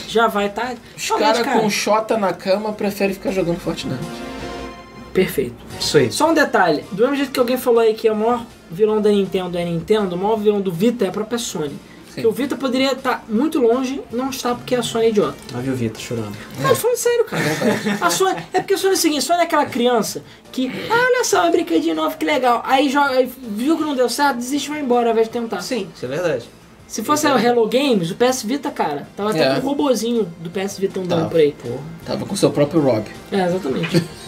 Já 0.07 0.27
vai 0.27 0.47
estar. 0.47 0.75
Os 0.95 1.09
caras 1.09 1.41
com 1.41 1.69
Xota 1.69 2.17
na 2.17 2.33
cama 2.33 2.73
preferem 2.73 3.15
ficar 3.15 3.31
jogando 3.31 3.59
Fortnite. 3.59 4.32
Perfeito. 5.13 5.55
Isso 5.79 5.97
aí. 5.97 6.11
Só 6.11 6.31
um 6.31 6.33
detalhe, 6.33 6.83
do 6.91 7.01
mesmo 7.03 7.15
jeito 7.15 7.31
que 7.31 7.39
alguém 7.39 7.57
falou 7.57 7.79
aí 7.79 7.93
que 7.93 8.09
o 8.09 8.15
maior 8.15 8.43
vilão 8.71 9.01
da 9.01 9.09
Nintendo 9.09 9.57
é 9.57 9.61
a 9.61 9.65
Nintendo, 9.65 10.15
o 10.15 10.17
maior 10.17 10.37
vilão 10.37 10.59
do 10.59 10.71
Vita 10.71 11.05
é 11.05 11.09
a 11.09 11.11
própria 11.11 11.37
Sony. 11.37 11.75
Sim. 12.13 12.21
Que 12.21 12.27
o 12.27 12.31
Vita 12.31 12.55
poderia 12.55 12.91
estar 12.93 13.25
muito 13.27 13.59
longe, 13.59 13.99
não 14.11 14.29
está 14.29 14.53
porque 14.53 14.75
a 14.75 14.83
Sony 14.83 15.05
é 15.05 15.09
idiota. 15.09 15.35
Lá 15.51 15.59
viu 15.61 15.73
o 15.73 15.75
Vitor 15.75 15.99
chorando. 16.01 16.35
Mas 16.61 16.77
falando 16.77 16.97
sério, 16.97 17.25
cara. 17.25 17.43
A 18.01 18.09
Sony, 18.09 18.35
é 18.53 18.59
porque 18.59 18.73
a 18.75 18.77
Sony 18.77 18.91
é 18.93 18.95
o 18.95 18.99
seguinte, 18.99 19.19
a 19.19 19.21
Sony 19.21 19.39
é 19.39 19.43
aquela 19.43 19.65
criança 19.65 20.23
que, 20.51 20.67
ah, 20.89 20.93
olha 20.93 21.23
só, 21.23 21.41
uma 21.41 21.51
brinquedinho 21.51 21.95
novo, 21.95 22.15
que 22.17 22.25
legal. 22.25 22.61
Aí, 22.65 22.89
joga, 22.89 23.27
viu 23.41 23.77
que 23.77 23.83
não 23.83 23.95
deu 23.95 24.07
certo, 24.09 24.37
desiste 24.37 24.67
e 24.67 24.73
vai 24.73 24.81
embora 24.81 25.07
ao 25.07 25.11
invés 25.11 25.27
de 25.27 25.33
tentar. 25.33 25.61
Sim, 25.61 25.87
isso 25.95 26.05
é 26.05 26.07
verdade. 26.07 26.45
Se 26.87 27.01
fosse 27.01 27.25
a 27.25 27.35
Hello 27.41 27.67
Games, 27.67 28.11
o 28.11 28.15
PS 28.15 28.43
Vita, 28.43 28.69
cara, 28.69 29.07
tava 29.17 29.31
até 29.31 29.43
É. 29.47 29.55
com 29.55 29.61
um 29.65 29.69
robozinho 29.69 30.31
do 30.39 30.49
PS 30.51 30.77
Vita 30.77 30.99
andando 30.99 31.27
por 31.29 31.39
aí. 31.39 31.55
Tava 32.05 32.23
com 32.27 32.35
seu 32.35 32.51
próprio 32.51 32.81
Rob. 32.81 33.05
É, 33.31 33.45
exatamente. 33.45 34.03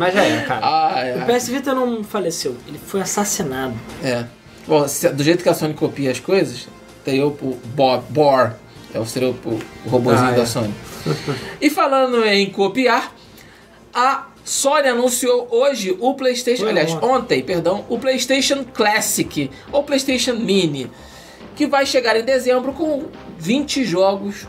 Mas 0.00 0.14
já 0.14 0.24
era, 0.24 0.46
cara. 0.46 0.60
Ah, 0.66 0.92
O 1.26 1.30
é. 1.30 1.38
PS 1.38 1.48
Vita 1.48 1.74
não 1.74 2.02
faleceu, 2.02 2.56
ele 2.66 2.78
foi 2.78 3.00
assassinado. 3.02 3.74
é. 4.02 4.24
Bom, 4.66 4.86
se- 4.86 5.08
do 5.08 5.22
jeito 5.24 5.42
que 5.42 5.48
a 5.48 5.54
Sony 5.54 5.74
copia 5.74 6.10
as 6.12 6.20
coisas, 6.20 6.68
tem 7.04 7.22
o, 7.22 7.28
o 7.28 7.58
Bob, 7.74 8.04
Bor, 8.10 8.52
é 8.94 8.98
o, 9.00 9.04
seria 9.06 9.28
o, 9.30 9.34
o 9.84 9.88
robozinho 9.88 10.28
Ah, 10.28 10.32
é. 10.32 10.36
da 10.36 10.46
Sony. 10.46 10.72
e 11.60 11.68
falando 11.70 12.24
em 12.24 12.48
copiar, 12.50 13.12
a 13.92 14.26
Sony 14.44 14.88
anunciou 14.88 15.48
hoje 15.50 15.96
o 15.98 16.14
PlayStation, 16.14 16.62
Foi 16.62 16.70
aliás, 16.70 16.92
ontem. 16.92 17.06
ontem, 17.08 17.42
perdão, 17.42 17.84
o 17.88 17.98
PlayStation 17.98 18.64
Classic 18.64 19.50
ou 19.72 19.82
PlayStation 19.82 20.34
Mini, 20.34 20.90
que 21.56 21.66
vai 21.66 21.84
chegar 21.84 22.16
em 22.16 22.22
dezembro 22.24 22.72
com 22.72 23.04
20 23.38 23.84
jogos 23.84 24.46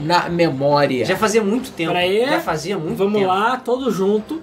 na 0.00 0.28
memória. 0.28 1.04
Já 1.04 1.16
fazia 1.16 1.42
muito 1.42 1.70
tempo. 1.72 1.92
Peraí. 1.92 2.24
Já 2.24 2.40
fazia 2.40 2.78
muito 2.78 2.96
Vamos 2.96 3.14
tempo. 3.20 3.26
lá, 3.26 3.56
todos 3.58 3.94
juntos. 3.94 4.38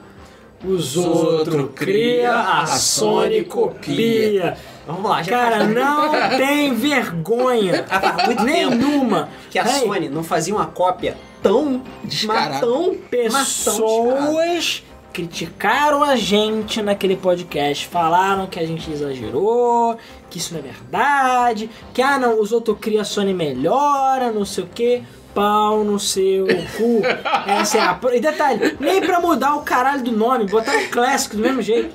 Os 0.68 0.98
outro 0.98 1.58
outros 1.60 1.70
cria, 1.76 2.34
a 2.34 2.66
Sony 2.68 3.44
copia. 3.44 4.58
Vamos 4.88 5.10
lá, 5.10 5.24
já 5.24 5.32
Cara, 5.32 5.64
não 5.66 6.12
tem 6.38 6.74
vergonha 6.76 7.86
nenhuma. 8.44 9.30
que 9.50 9.58
a 9.58 9.64
Ei, 9.66 9.80
Sony 9.86 10.10
não 10.10 10.24
fazia 10.24 10.54
uma 10.54 10.68
cópia 10.68 11.18
tão 11.42 11.82
Descarada. 12.04 12.60
tão. 12.60 12.96
Pessoas 13.10 14.84
criticaram 15.14 16.04
a 16.04 16.16
gente 16.18 16.82
naquele 16.82 17.16
podcast, 17.16 17.88
falaram 17.88 18.48
que 18.48 18.60
a 18.60 18.66
gente 18.68 18.92
exagerou, 18.92 19.98
que 20.30 20.38
isso 20.40 20.54
não 20.54 20.60
é 20.60 20.64
verdade, 20.64 21.70
que 21.94 22.02
ah 22.02 22.20
não, 22.20 22.40
os 22.42 22.52
outros 22.52 22.78
cria 22.82 23.02
a 23.02 23.06
Sony 23.06 23.34
melhora, 23.34 24.32
não 24.32 24.44
sei 24.44 24.66
o 24.66 24.68
que. 24.68 25.02
Pau 25.36 25.84
no 25.84 26.00
seu 26.00 26.48
cu. 26.78 27.02
Essa 27.46 27.78
é 27.78 27.82
a. 27.82 28.00
E 28.14 28.20
detalhe, 28.22 28.78
nem 28.80 29.02
pra 29.02 29.20
mudar 29.20 29.56
o 29.56 29.62
caralho 29.62 30.02
do 30.02 30.12
nome, 30.14 30.46
botaram 30.46 30.80
o 30.80 30.90
clássico 30.90 31.36
do 31.36 31.42
mesmo 31.42 31.62
jeito. 31.62 31.94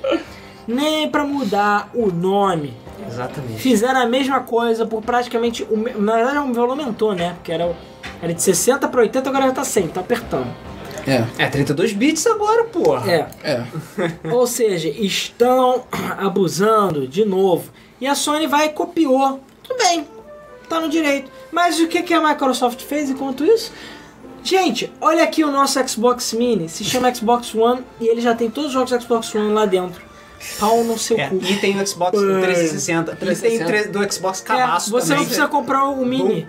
Nem 0.67 1.09
pra 1.09 1.23
mudar 1.25 1.89
o 1.93 2.11
nome. 2.11 2.73
Exatamente. 3.07 3.59
Fizeram 3.59 3.99
a 3.99 4.05
mesma 4.05 4.41
coisa 4.41 4.85
por 4.85 5.01
praticamente. 5.01 5.63
o 5.63 5.75
Na 5.99 6.15
verdade, 6.17 6.37
o 6.37 6.53
valor 6.53 6.69
aumentou, 6.69 7.13
né? 7.13 7.33
Porque 7.33 7.51
era, 7.51 7.75
era 8.21 8.33
de 8.33 8.41
60 8.41 8.87
pra 8.87 9.01
80, 9.01 9.27
agora 9.29 9.45
já 9.47 9.51
tá 9.51 9.63
100, 9.63 9.87
tá 9.87 9.99
apertando. 10.01 10.47
É, 11.07 11.43
É, 11.43 11.47
32 11.47 11.93
bits 11.93 12.27
agora, 12.27 12.65
porra. 12.65 13.11
É. 13.11 13.27
é. 13.43 13.65
Ou 14.31 14.45
seja, 14.45 14.87
estão 14.87 15.83
abusando 16.19 17.07
de 17.07 17.25
novo. 17.25 17.71
E 17.99 18.05
a 18.05 18.13
Sony 18.13 18.45
vai 18.45 18.67
e 18.67 18.69
copiou. 18.69 19.39
Tudo 19.63 19.77
bem, 19.77 20.05
tá 20.75 20.81
no 20.81 20.89
direito. 20.89 21.31
Mas 21.51 21.79
o 21.79 21.87
que, 21.87 22.01
que 22.03 22.13
a 22.13 22.21
Microsoft 22.21 22.81
fez 22.83 23.09
enquanto 23.09 23.43
isso? 23.45 23.71
Gente, 24.43 24.91
olha 24.99 25.23
aqui 25.23 25.43
o 25.43 25.51
nosso 25.51 25.79
Xbox 25.87 26.33
Mini. 26.33 26.67
Se 26.67 26.83
chama 26.83 27.13
Xbox 27.13 27.53
One 27.53 27.81
e 27.99 28.07
ele 28.07 28.21
já 28.21 28.33
tem 28.33 28.49
todos 28.49 28.69
os 28.69 28.73
jogos 28.73 28.89
Xbox 29.03 29.33
One 29.35 29.53
lá 29.53 29.65
dentro. 29.65 30.01
Pau 30.59 30.83
no 30.83 30.97
seu 30.97 31.17
É, 31.19 31.27
cu. 31.29 31.35
e 31.35 31.55
tem 31.57 31.79
o 31.79 31.85
Xbox 31.87 32.17
360. 32.17 33.11
E 33.11 33.15
tem 33.15 33.27
360. 33.27 33.65
tre- 33.65 33.83
do 33.89 34.11
Xbox 34.13 34.41
É, 34.41 34.43
Cabaço 34.43 34.89
você 34.89 35.03
também. 35.09 35.17
não 35.19 35.25
precisa 35.25 35.47
comprar 35.47 35.85
o 35.85 36.03
Mini. 36.03 36.47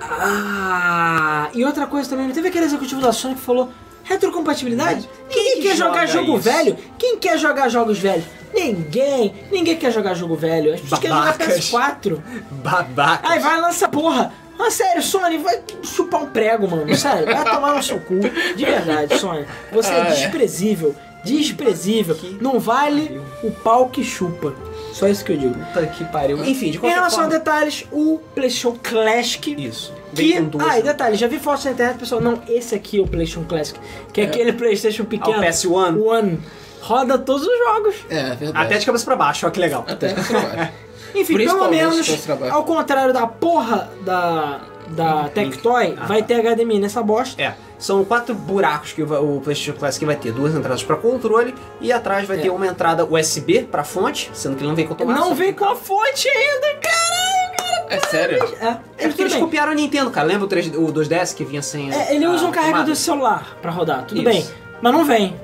ah, 0.00 1.48
e 1.54 1.64
outra 1.64 1.86
coisa 1.86 2.08
também, 2.08 2.26
não 2.26 2.34
teve 2.34 2.48
aquele 2.48 2.64
executivo 2.64 3.00
da 3.00 3.12
Sony 3.12 3.34
que 3.34 3.40
falou 3.40 3.70
retrocompatibilidade? 4.04 5.08
Quem 5.28 5.56
que 5.56 5.62
quer 5.62 5.76
jogar 5.76 6.06
joga 6.06 6.24
jogo 6.26 6.38
isso? 6.38 6.50
velho? 6.50 6.76
Quem 6.98 7.18
quer 7.18 7.38
jogar 7.38 7.68
jogos 7.68 7.98
velhos? 7.98 8.24
Ninguém. 8.54 9.34
Ninguém 9.50 9.76
quer 9.76 9.90
jogar 9.92 10.14
jogo 10.14 10.36
velho. 10.36 10.74
As 10.74 10.80
pessoas 10.80 11.00
querem 11.00 11.16
jogar 11.16 11.32
Babacas. 11.38 11.70
PS4. 11.70 12.18
Babaca. 12.50 13.28
Aí 13.28 13.38
vai 13.40 13.60
lança 13.60 13.88
porra. 13.88 14.32
Ah, 14.58 14.70
sério, 14.70 15.02
Sony, 15.02 15.38
vai 15.38 15.60
chupar 15.82 16.22
um 16.22 16.26
prego, 16.26 16.68
mano. 16.68 16.94
Sério, 16.94 17.24
vai 17.26 17.42
tomar 17.44 17.74
no 17.74 17.82
seu 17.82 17.98
cu. 17.98 18.14
De 18.54 18.64
verdade, 18.64 19.18
Sony. 19.18 19.44
Você 19.72 19.90
Ah, 19.90 19.96
é 19.96 20.00
é. 20.00 20.14
desprezível. 20.14 20.94
Desprezível. 21.24 22.16
Não 22.40 22.58
vale 22.60 23.20
o 23.42 23.50
pau 23.50 23.88
que 23.88 24.04
chupa. 24.04 24.54
Só 24.92 25.08
isso 25.08 25.24
que 25.24 25.32
eu 25.32 25.36
digo. 25.38 25.54
Puta 25.54 25.86
que 25.86 26.04
pariu. 26.04 26.44
Enfim, 26.44 26.70
de 26.70 26.76
Em 26.76 26.80
qualquer 26.80 26.96
relação 26.96 27.20
a 27.20 27.22
forma. 27.22 27.38
detalhes, 27.38 27.86
o 27.90 28.20
PlayStation 28.34 28.76
Classic. 28.82 29.64
Isso. 29.66 29.92
Que, 30.14 30.22
Vem 30.32 30.42
com 30.44 30.50
duas. 30.58 30.68
ah, 30.68 30.78
e 30.78 30.82
detalhe, 30.82 31.16
já 31.16 31.26
vi 31.26 31.38
fotos 31.38 31.64
na 31.64 31.70
internet, 31.72 31.98
pessoal. 31.98 32.20
Não, 32.20 32.42
esse 32.48 32.74
aqui 32.74 32.98
é 32.98 33.00
o 33.02 33.06
PlayStation 33.06 33.44
Classic. 33.48 33.78
Que 34.12 34.20
é, 34.20 34.24
aquele 34.24 34.52
PlayStation 34.52 35.04
Ah, 35.04 35.06
pequeno. 35.06 35.38
o 35.38 35.42
PS1. 35.42 36.02
One. 36.04 36.40
Roda 36.82 37.16
todos 37.18 37.46
os 37.46 37.58
jogos. 37.58 37.94
É, 38.10 38.34
verdade. 38.34 38.66
Até 38.66 38.78
de 38.78 38.84
cabeça 38.86 39.04
pra 39.04 39.16
baixo, 39.16 39.46
ó 39.46 39.50
que 39.50 39.60
legal. 39.60 39.84
Até 39.88 40.08
de 40.08 40.24
trabalho. 40.28 40.68
Enfim, 41.14 41.36
pelo 41.36 41.68
menos, 41.68 42.08
ao 42.50 42.64
contrário 42.64 43.12
da 43.12 43.26
porra 43.26 43.90
da, 44.00 44.60
da 44.88 45.28
Tectoy, 45.28 45.94
Ah, 46.00 46.06
vai 46.06 46.22
tá. 46.22 46.28
ter 46.28 46.42
HDMI 46.42 46.78
nessa 46.80 47.02
bosta. 47.02 47.40
É, 47.40 47.52
são 47.78 48.02
quatro 48.04 48.34
buracos 48.34 48.92
que 48.94 49.02
o 49.02 49.40
PlayStation 49.44 49.78
Classic 49.78 50.04
vai 50.06 50.16
ter. 50.16 50.32
Duas 50.32 50.54
entradas 50.54 50.82
para 50.82 50.96
controle 50.96 51.54
e 51.82 51.92
atrás 51.92 52.26
vai 52.26 52.38
É. 52.38 52.40
ter 52.40 52.50
uma 52.50 52.66
entrada 52.66 53.04
USB 53.04 53.62
para 53.70 53.84
fonte, 53.84 54.30
sendo 54.32 54.56
que 54.56 54.62
ele 54.62 54.68
não 54.70 54.74
vem 54.74 54.86
com 54.86 54.94
tomada. 54.94 55.20
Não 55.20 55.34
vem 55.34 55.52
com 55.52 55.66
a 55.66 55.76
fonte 55.76 56.26
ainda, 56.28 56.78
caralho, 56.80 57.56
cara. 57.58 57.86
É 57.90 58.00
sério? 58.08 58.38
É, 58.60 58.76
É 59.04 59.08
porque 59.08 59.20
eles 59.22 59.34
bem. 59.34 59.42
copiaram 59.42 59.72
a 59.72 59.74
Nintendo, 59.74 60.10
cara. 60.10 60.26
Lembra 60.26 60.46
o, 60.46 60.48
3, 60.48 60.68
o 60.68 60.86
2DS 60.92 61.34
que 61.34 61.44
vinha 61.44 61.60
sem. 61.60 61.92
É, 61.92 62.14
ele 62.14 62.26
usa 62.26 62.46
um 62.46 62.50
carregador 62.50 62.86
de 62.86 62.96
celular 62.96 63.58
pra 63.60 63.70
rodar, 63.70 64.04
tudo 64.06 64.16
Isso. 64.22 64.24
bem. 64.30 64.46
Mas 64.80 64.92
não 64.94 65.04
vem. 65.04 65.36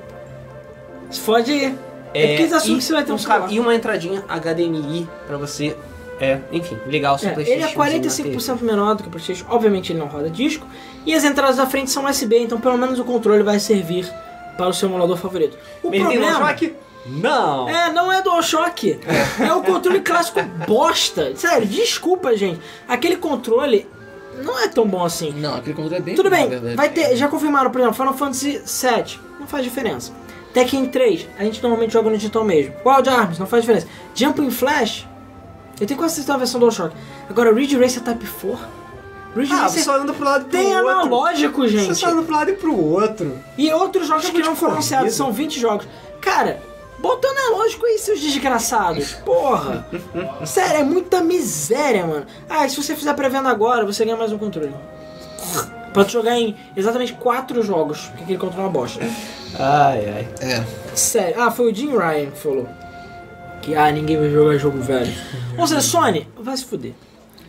Se 1.10 1.20
fode 1.20 1.50
aí. 1.52 1.78
É, 2.14 2.26
porque 2.28 2.42
eles 2.42 2.52
assumem 2.52 2.76
e 2.76 2.78
que 2.78 2.84
você 2.84 2.92
vai 2.92 3.04
ter 3.04 3.12
um 3.12 3.18
celular. 3.18 3.52
E 3.52 3.60
uma 3.60 3.74
entradinha 3.74 4.24
HDMI 4.28 5.08
pra 5.26 5.36
você, 5.36 5.76
é, 6.18 6.38
enfim, 6.50 6.78
ligar 6.86 7.12
o 7.12 7.18
seu 7.18 7.28
É, 7.30 7.32
PlayStation. 7.34 7.66
ele 7.66 7.72
é 7.72 7.74
45% 7.74 8.62
menor 8.62 8.94
do 8.94 9.02
que 9.02 9.08
o 9.08 9.12
PlayStation, 9.12 9.44
obviamente 9.48 9.92
ele 9.92 9.98
não 9.98 10.06
roda 10.06 10.30
disco. 10.30 10.66
E 11.04 11.14
as 11.14 11.22
entradas 11.24 11.56
da 11.56 11.66
frente 11.66 11.90
são 11.90 12.06
USB, 12.06 12.38
então 12.38 12.60
pelo 12.60 12.78
menos 12.78 12.98
o 12.98 13.04
controle 13.04 13.42
vai 13.42 13.58
servir 13.60 14.10
para 14.56 14.68
o 14.68 14.72
seu 14.72 14.88
emulador 14.88 15.16
favorito. 15.18 15.56
O 15.82 15.90
tem 15.90 16.00
problema 16.00 16.38
DualShock? 16.38 16.74
Não! 17.06 17.68
é, 17.68 17.92
não 17.92 18.10
é 18.12 18.20
DualShock. 18.22 18.98
É 19.40 19.52
o 19.52 19.62
controle 19.62 20.00
clássico 20.00 20.40
bosta. 20.66 21.32
Sério, 21.36 21.66
desculpa, 21.66 22.36
gente. 22.36 22.60
Aquele 22.88 23.16
controle 23.16 23.86
não 24.42 24.58
é 24.58 24.66
tão 24.68 24.86
bom 24.86 25.04
assim. 25.04 25.32
Não, 25.32 25.56
aquele 25.56 25.74
controle 25.74 25.96
é 25.96 26.00
bem 26.00 26.14
Tudo 26.14 26.30
bem, 26.30 26.48
vai 26.74 26.88
ter, 26.88 27.16
já 27.16 27.28
confirmaram, 27.28 27.70
por 27.70 27.80
exemplo, 27.80 27.96
Final 27.96 28.14
Fantasy 28.14 28.62
VII, 28.64 29.20
não 29.38 29.46
faz 29.46 29.62
diferença. 29.64 30.12
Tekken 30.58 30.86
3, 30.86 31.28
a 31.38 31.44
gente 31.44 31.62
normalmente 31.62 31.92
joga 31.92 32.10
no 32.10 32.16
digital 32.16 32.42
mesmo. 32.44 32.74
Wild 32.84 33.08
Arms, 33.08 33.38
não 33.38 33.46
faz 33.46 33.62
diferença. 33.62 33.86
Jumping 34.12 34.50
Flash, 34.50 35.06
eu 35.80 35.86
tenho 35.86 35.96
quase 35.98 36.16
certeza 36.16 36.34
a 36.34 36.38
versão 36.38 36.58
DualShock. 36.58 36.94
Agora, 37.30 37.54
Ridge 37.54 37.76
Racer 37.78 38.02
Type 38.02 38.26
4, 38.26 38.58
Ridge 39.36 39.52
Ah, 39.52 39.56
você 39.56 39.62
Racer 39.78 39.82
só 39.84 40.00
anda 40.00 40.12
pro 40.12 40.24
lado 40.24 40.40
e 40.42 40.44
pro 40.48 40.58
tem 40.58 40.74
outro. 40.76 40.88
analógico, 40.90 41.62
Você 41.62 41.68
gente. 41.68 41.94
só 41.94 42.08
anda 42.08 42.22
pro 42.22 42.34
lado 42.34 42.50
e 42.50 42.54
pro 42.54 42.76
outro. 42.76 43.38
E 43.56 43.72
outros 43.72 44.08
jogos 44.08 44.24
Jogo 44.24 44.34
que 44.36 44.42
não 44.42 44.56
foram 44.56 44.74
corrida. 44.74 44.96
anunciados, 44.96 45.14
são 45.14 45.32
20 45.32 45.60
jogos. 45.60 45.86
Cara, 46.20 46.60
bota 46.98 47.28
analógico 47.28 47.86
aí, 47.86 47.96
seus 47.98 48.18
desgraçados. 48.20 49.12
Porra. 49.24 49.86
Sério, 50.44 50.80
é 50.80 50.82
muita 50.82 51.20
miséria, 51.20 52.04
mano. 52.04 52.26
Ah, 52.50 52.66
e 52.66 52.70
se 52.70 52.82
você 52.82 52.96
fizer 52.96 53.14
pré-venda 53.14 53.48
agora, 53.48 53.86
você 53.86 54.04
ganha 54.04 54.16
mais 54.16 54.32
um 54.32 54.38
controle. 54.38 54.74
Pode 55.94 56.12
jogar 56.12 56.36
em 56.36 56.56
exatamente 56.76 57.12
4 57.12 57.62
jogos, 57.62 58.06
porque 58.08 58.24
aquele 58.24 58.38
controle 58.38 58.62
é 58.62 58.66
uma 58.66 58.72
bosta. 58.72 59.00
Ai, 59.58 60.08
ai. 60.08 60.28
É. 60.40 60.64
Sério. 60.94 61.40
Ah, 61.40 61.50
foi 61.50 61.70
o 61.70 61.74
Jim 61.74 61.96
Ryan 61.96 62.30
que 62.30 62.38
falou. 62.38 62.68
Que, 63.62 63.74
ah, 63.74 63.90
ninguém 63.90 64.18
vai 64.18 64.30
jogar 64.30 64.56
jogo 64.58 64.80
velho. 64.80 65.12
Ou 65.56 65.66
seja, 65.66 65.80
Sony, 65.80 66.28
vai 66.38 66.56
se 66.56 66.64
fuder. 66.64 66.92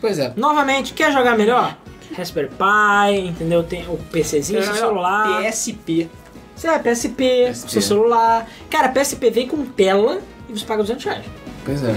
Pois 0.00 0.18
é. 0.18 0.32
Novamente, 0.36 0.92
quer 0.92 1.12
jogar 1.12 1.36
melhor? 1.36 1.76
Raspberry 2.16 2.48
Pi, 2.48 3.28
entendeu? 3.28 3.62
Tem 3.62 3.86
o 3.88 3.96
PCzinho, 3.96 4.62
seu 4.62 4.74
celular. 4.74 5.42
PSP. 5.42 6.08
Você 6.56 6.68
é 6.68 6.78
PSP, 6.78 7.48
PSP. 7.50 7.70
seu 7.70 7.82
celular. 7.82 8.46
Cara, 8.68 8.88
PSP 8.88 9.30
vem 9.30 9.46
com 9.46 9.64
tela 9.64 10.20
e 10.48 10.52
você 10.58 10.64
paga 10.64 10.82
200 10.82 11.04
reais. 11.04 11.24
Pois 11.64 11.82
é. 11.84 11.90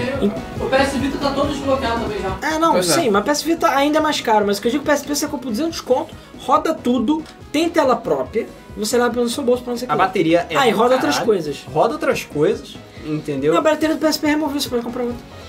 O 0.60 0.70
PS 0.70 0.98
Vita 0.98 1.18
tá 1.18 1.32
todo 1.32 1.50
desbloqueado 1.50 2.02
também 2.02 2.20
já. 2.22 2.38
É, 2.48 2.60
não, 2.60 2.74
Pois 2.74 2.90
é. 2.90 2.94
sim, 3.02 3.10
mas 3.10 3.24
PSP 3.26 3.56
tá 3.56 3.76
ainda 3.76 4.00
mais 4.02 4.22
caro. 4.22 4.46
Mas 4.46 4.58
o 4.58 4.62
que 4.62 4.68
eu 4.68 4.72
digo 4.72 4.84
PSP 4.84 5.16
você 5.16 5.26
compra 5.26 5.46
por 5.46 5.50
200 5.50 5.82
conto, 5.82 6.14
roda 6.40 6.74
tudo, 6.74 7.24
tem 7.52 7.70
tela 7.70 7.96
própria, 7.96 8.48
e 8.63 8.63
você 8.76 8.98
leva 8.98 9.14
pelo 9.14 9.30
seu 9.30 9.44
bolso 9.44 9.64
pra 9.64 9.74
onde 9.74 9.82
você 9.82 9.86
A 9.90 9.96
bateria 9.96 10.48
é. 10.50 10.56
Ah, 10.56 10.68
e 10.68 10.72
roda 10.72 10.96
outras 10.96 11.20
coisas. 11.20 11.64
Roda 11.72 11.94
outras 11.94 12.24
coisas, 12.24 12.76
entendeu? 13.06 13.52
Não, 13.54 13.60
a 13.60 13.64
bateria 13.64 13.96
do 13.96 14.06
PSP 14.06 14.26
é 14.28 14.30
removível, 14.32 14.62
você 14.62 14.70
pode 14.70 14.84
comprar 14.84 15.04
outra. 15.04 15.44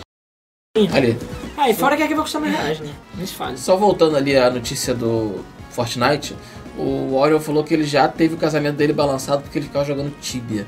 Ali. 0.92 1.16
Ah, 1.56 1.70
e 1.70 1.74
fora 1.74 1.96
que 1.96 2.02
aqui 2.02 2.14
vai 2.14 2.24
custar 2.24 2.42
mil 2.42 2.50
reais, 2.50 2.80
né? 2.80 2.92
Nem 3.16 3.24
se 3.24 3.34
faz. 3.34 3.60
Só 3.60 3.76
voltando 3.76 4.16
ali 4.16 4.36
a 4.36 4.50
notícia 4.50 4.92
do 4.92 5.44
Fortnite, 5.70 6.36
o 6.76 7.14
Oriol 7.14 7.38
falou 7.40 7.62
que 7.62 7.72
ele 7.72 7.84
já 7.84 8.08
teve 8.08 8.34
o 8.34 8.36
casamento 8.36 8.76
dele 8.76 8.92
balançado 8.92 9.42
porque 9.42 9.58
ele 9.58 9.66
ficava 9.66 9.84
jogando 9.84 10.12
Tibia. 10.20 10.66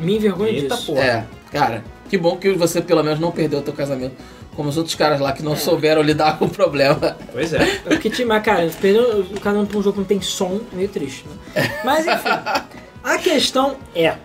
Me 0.00 0.16
envergonho 0.16 0.50
Eita, 0.50 0.74
disso. 0.74 0.86
porra. 0.86 1.04
É, 1.04 1.26
cara, 1.52 1.84
que 2.08 2.16
bom 2.16 2.36
que 2.36 2.52
você 2.52 2.80
pelo 2.80 3.02
menos 3.02 3.20
não 3.20 3.30
perdeu 3.30 3.58
o 3.58 3.62
teu 3.62 3.74
casamento. 3.74 4.14
Como 4.58 4.70
os 4.70 4.76
outros 4.76 4.96
caras 4.96 5.20
lá 5.20 5.32
que 5.32 5.40
não 5.40 5.54
souberam 5.54 6.02
lidar 6.02 6.36
com 6.36 6.46
o 6.46 6.50
problema. 6.50 7.16
Pois 7.30 7.52
é. 7.52 7.64
Porque, 7.84 8.10
time, 8.10 8.24
mas, 8.24 8.42
cara, 8.42 8.68
perdeu 8.80 9.20
o 9.20 9.40
casamento 9.40 9.68
pra 9.68 9.78
um 9.78 9.82
jogo 9.84 9.92
que 9.92 10.00
não 10.00 10.04
tem 10.04 10.20
som, 10.20 10.60
é 10.72 10.74
meio 10.74 10.88
triste, 10.88 11.24
né? 11.54 11.70
Mas, 11.84 12.04
enfim, 12.04 12.28
a 13.04 13.18
questão 13.18 13.76
é... 13.94 14.16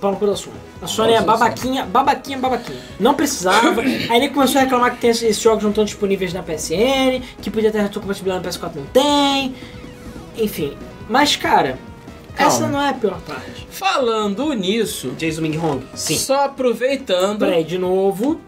Pau 0.00 0.12
no 0.12 0.16
cu 0.16 0.26
da 0.26 0.34
Sony. 0.34 0.56
A 0.80 0.86
Sony 0.86 1.12
é 1.12 1.20
babaquinha, 1.20 1.84
babaquinha, 1.84 2.38
babaquinha. 2.38 2.78
Não 2.98 3.12
precisava. 3.12 3.82
Aí 3.84 4.16
ele 4.16 4.30
começou 4.30 4.62
a 4.62 4.64
reclamar 4.64 4.94
que 4.94 5.00
tem 5.02 5.10
esses 5.10 5.24
esses 5.24 5.42
jogos 5.42 5.62
não 5.62 5.70
estão 5.72 5.84
disponíveis 5.84 6.32
na 6.32 6.42
PSN, 6.42 7.20
que 7.42 7.50
podia 7.50 7.70
ter 7.70 7.82
retrocompatibilidade 7.82 8.46
no 8.46 8.50
PS4, 8.50 8.76
não 8.76 8.86
tem. 8.86 9.54
Enfim. 10.38 10.74
Mas, 11.06 11.36
cara, 11.36 11.78
Calma. 12.34 12.50
essa 12.50 12.66
não 12.66 12.80
é 12.80 12.88
a 12.88 12.94
pior 12.94 13.20
parte. 13.20 13.66
Falando 13.68 14.54
nisso, 14.54 15.10
Jason 15.18 15.42
Ming 15.42 15.58
Hong? 15.58 15.84
Sim. 15.92 16.16
só 16.16 16.46
aproveitando. 16.46 17.40
Peraí, 17.40 17.62
de 17.62 17.76
novo. 17.76 18.40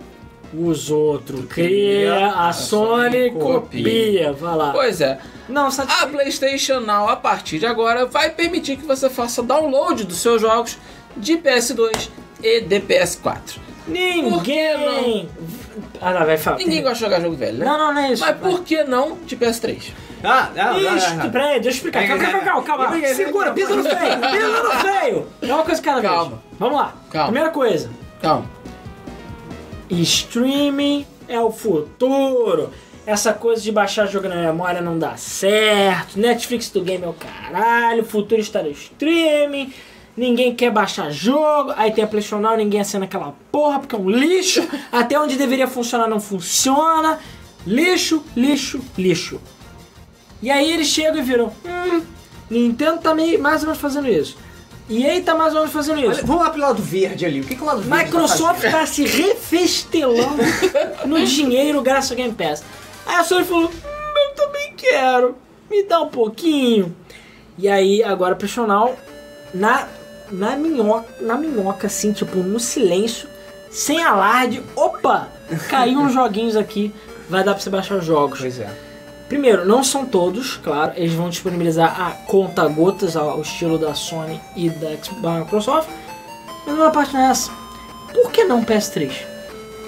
Os 0.52 0.90
outros 0.90 1.44
cria, 1.46 2.28
a 2.28 2.52
Sony 2.52 3.30
copia. 3.32 4.32
Vai 4.32 4.56
lá. 4.56 4.72
Pois 4.72 5.00
é, 5.00 5.18
Não, 5.48 5.68
a. 5.68 6.06
PlayStation 6.06 6.80
Now, 6.80 7.08
a 7.08 7.16
partir 7.16 7.58
de 7.58 7.66
agora, 7.66 8.06
vai 8.06 8.30
permitir 8.30 8.76
que 8.76 8.86
você 8.86 9.10
faça 9.10 9.42
download 9.42 10.04
dos 10.04 10.18
seus 10.18 10.40
jogos 10.40 10.78
de 11.16 11.36
PS2 11.36 12.08
e 12.42 12.60
de 12.62 12.80
PS4. 12.80 13.58
Por 13.88 14.42
que 14.42 14.76
Ninguém. 14.76 15.28
Ah, 16.00 16.12
não, 16.12 16.26
vai 16.26 16.36
falar. 16.36 16.58
Ninguém 16.58 16.82
gosta 16.82 16.96
de 16.96 17.00
jogar 17.00 17.20
jogo 17.20 17.36
velho, 17.36 17.58
né? 17.58 17.64
Não, 17.64 17.78
não, 17.78 17.94
não 17.94 18.00
é 18.00 18.12
isso. 18.12 18.24
Mas 18.24 18.36
por 18.36 18.62
que 18.62 18.84
não 18.84 19.18
de 19.24 19.36
PS3? 19.36 19.92
Ah, 20.22 20.50
Ixi, 20.76 21.06
ah, 21.06 21.22
ah. 21.24 21.28
peraí, 21.28 21.60
deixa 21.60 21.68
eu 21.68 21.72
explicar. 21.72 22.06
Calma, 22.06 22.24
calma, 22.24 22.62
calma, 22.62 22.86
calma. 22.88 23.06
Segura, 23.14 23.52
pisa 23.52 23.76
no 23.76 23.84
freio, 23.84 24.18
pisa 24.18 24.62
no 24.62 24.70
freio. 24.80 25.26
É 25.40 25.54
uma 25.54 25.64
coisa 25.64 25.80
cada 25.80 26.00
vez. 26.00 26.12
Calma. 26.12 26.42
Vamos 26.58 26.76
lá. 26.76 26.94
Calma. 27.10 27.26
Primeira 27.28 27.50
coisa. 27.50 27.90
Calma. 28.20 28.50
Streaming 29.90 31.06
é 31.26 31.40
o 31.40 31.50
futuro. 31.50 32.70
Essa 33.06 33.32
coisa 33.32 33.62
de 33.62 33.72
baixar 33.72 34.06
jogo 34.06 34.28
na 34.28 34.36
memória 34.36 34.82
não 34.82 34.98
dá 34.98 35.16
certo. 35.16 36.18
Netflix 36.18 36.70
do 36.70 36.82
game 36.82 37.04
é 37.04 37.08
o 37.08 37.14
caralho. 37.14 38.02
O 38.02 38.06
futuro 38.06 38.40
está 38.40 38.62
no 38.62 38.70
streaming. 38.70 39.72
Ninguém 40.14 40.54
quer 40.54 40.70
baixar 40.70 41.10
jogo. 41.10 41.72
Aí 41.76 41.90
tem 41.90 42.04
a 42.04 42.06
PlayStation 42.06 42.40
Now, 42.40 42.56
ninguém 42.56 42.80
assina 42.80 43.06
aquela 43.06 43.34
porra 43.50 43.78
porque 43.78 43.94
é 43.94 43.98
um 43.98 44.10
lixo. 44.10 44.66
Até 44.92 45.18
onde 45.18 45.36
deveria 45.36 45.66
funcionar 45.66 46.06
não 46.06 46.20
funciona. 46.20 47.18
Lixo, 47.66 48.22
lixo, 48.36 48.80
lixo. 48.96 49.40
E 50.42 50.50
aí 50.50 50.70
eles 50.70 50.88
chegam 50.88 51.18
e 51.18 51.22
viram: 51.22 51.52
Hum, 51.64 52.02
Nintendo 52.50 52.98
tá 52.98 53.14
meio, 53.14 53.40
mais 53.40 53.62
ou 53.62 53.68
menos 53.68 53.80
fazendo 53.80 54.08
isso. 54.08 54.36
EA 54.90 55.20
tá 55.22 55.34
mais 55.34 55.52
ou 55.52 55.60
menos 55.60 55.72
fazendo 55.72 56.00
isso. 56.00 56.08
Olha, 56.08 56.22
Vamos 56.24 56.42
lá 56.42 56.50
pro 56.50 56.60
lado 56.60 56.82
verde 56.82 57.26
ali. 57.26 57.40
O 57.40 57.44
que, 57.44 57.54
que 57.54 57.62
o 57.62 57.66
lado 57.66 57.82
verde 57.82 58.04
Microsoft 58.04 58.62
tá 58.62 58.70
tá 58.70 58.86
se 58.86 59.04
refestelando 59.04 60.42
no 61.06 61.24
dinheiro 61.24 61.82
graças 61.82 62.10
ao 62.10 62.16
Game 62.16 62.34
Pass. 62.34 62.64
Aí 63.06 63.16
a 63.16 63.24
Sony 63.24 63.44
falou: 63.44 63.64
"Hum, 63.66 63.70
Eu 64.30 64.34
também 64.34 64.72
quero, 64.76 65.36
me 65.70 65.82
dá 65.84 66.00
um 66.00 66.08
pouquinho. 66.08 66.94
E 67.56 67.68
aí, 67.68 68.02
agora 68.04 68.36
profissional, 68.36 68.96
na, 69.52 69.88
na, 70.30 70.56
minhoca, 70.56 71.08
na 71.20 71.36
minhoca, 71.36 71.88
assim, 71.88 72.12
tipo, 72.12 72.38
no 72.38 72.60
silêncio, 72.60 73.28
sem 73.70 74.02
alarde, 74.02 74.62
opa! 74.76 75.28
Caiu 75.68 75.98
uns 76.00 76.12
joguinhos 76.14 76.56
aqui, 76.56 76.94
vai 77.28 77.42
dar 77.42 77.54
pra 77.54 77.60
você 77.62 77.68
baixar 77.68 77.96
os 77.96 78.04
jogos. 78.04 78.38
Pois 78.40 78.60
é. 78.60 78.87
Primeiro, 79.28 79.66
não 79.66 79.84
são 79.84 80.06
todos, 80.06 80.56
claro, 80.56 80.92
eles 80.96 81.12
vão 81.12 81.28
disponibilizar 81.28 82.00
a 82.00 82.10
conta 82.26 82.66
gotas 82.66 83.14
ao 83.14 83.40
estilo 83.42 83.76
da 83.76 83.94
Sony 83.94 84.40
e 84.56 84.70
da 84.70 84.88
Microsoft. 85.38 85.88
Mas 86.66 86.74
uma 86.74 86.90
parte 86.90 87.12
não 87.12 87.20
é 87.20 87.30
essa. 87.30 87.50
Por 88.12 88.30
que 88.30 88.44
não 88.44 88.64
PS3? 88.64 89.12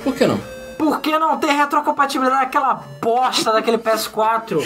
Por 0.04 0.14
que 0.14 0.26
não? 0.26 0.38
Por 0.76 1.00
que 1.00 1.18
não 1.18 1.38
ter 1.38 1.52
retrocompatibilidade 1.52 2.46
daquela 2.46 2.82
bosta 3.02 3.52
daquele 3.52 3.76
PS4? 3.76 4.62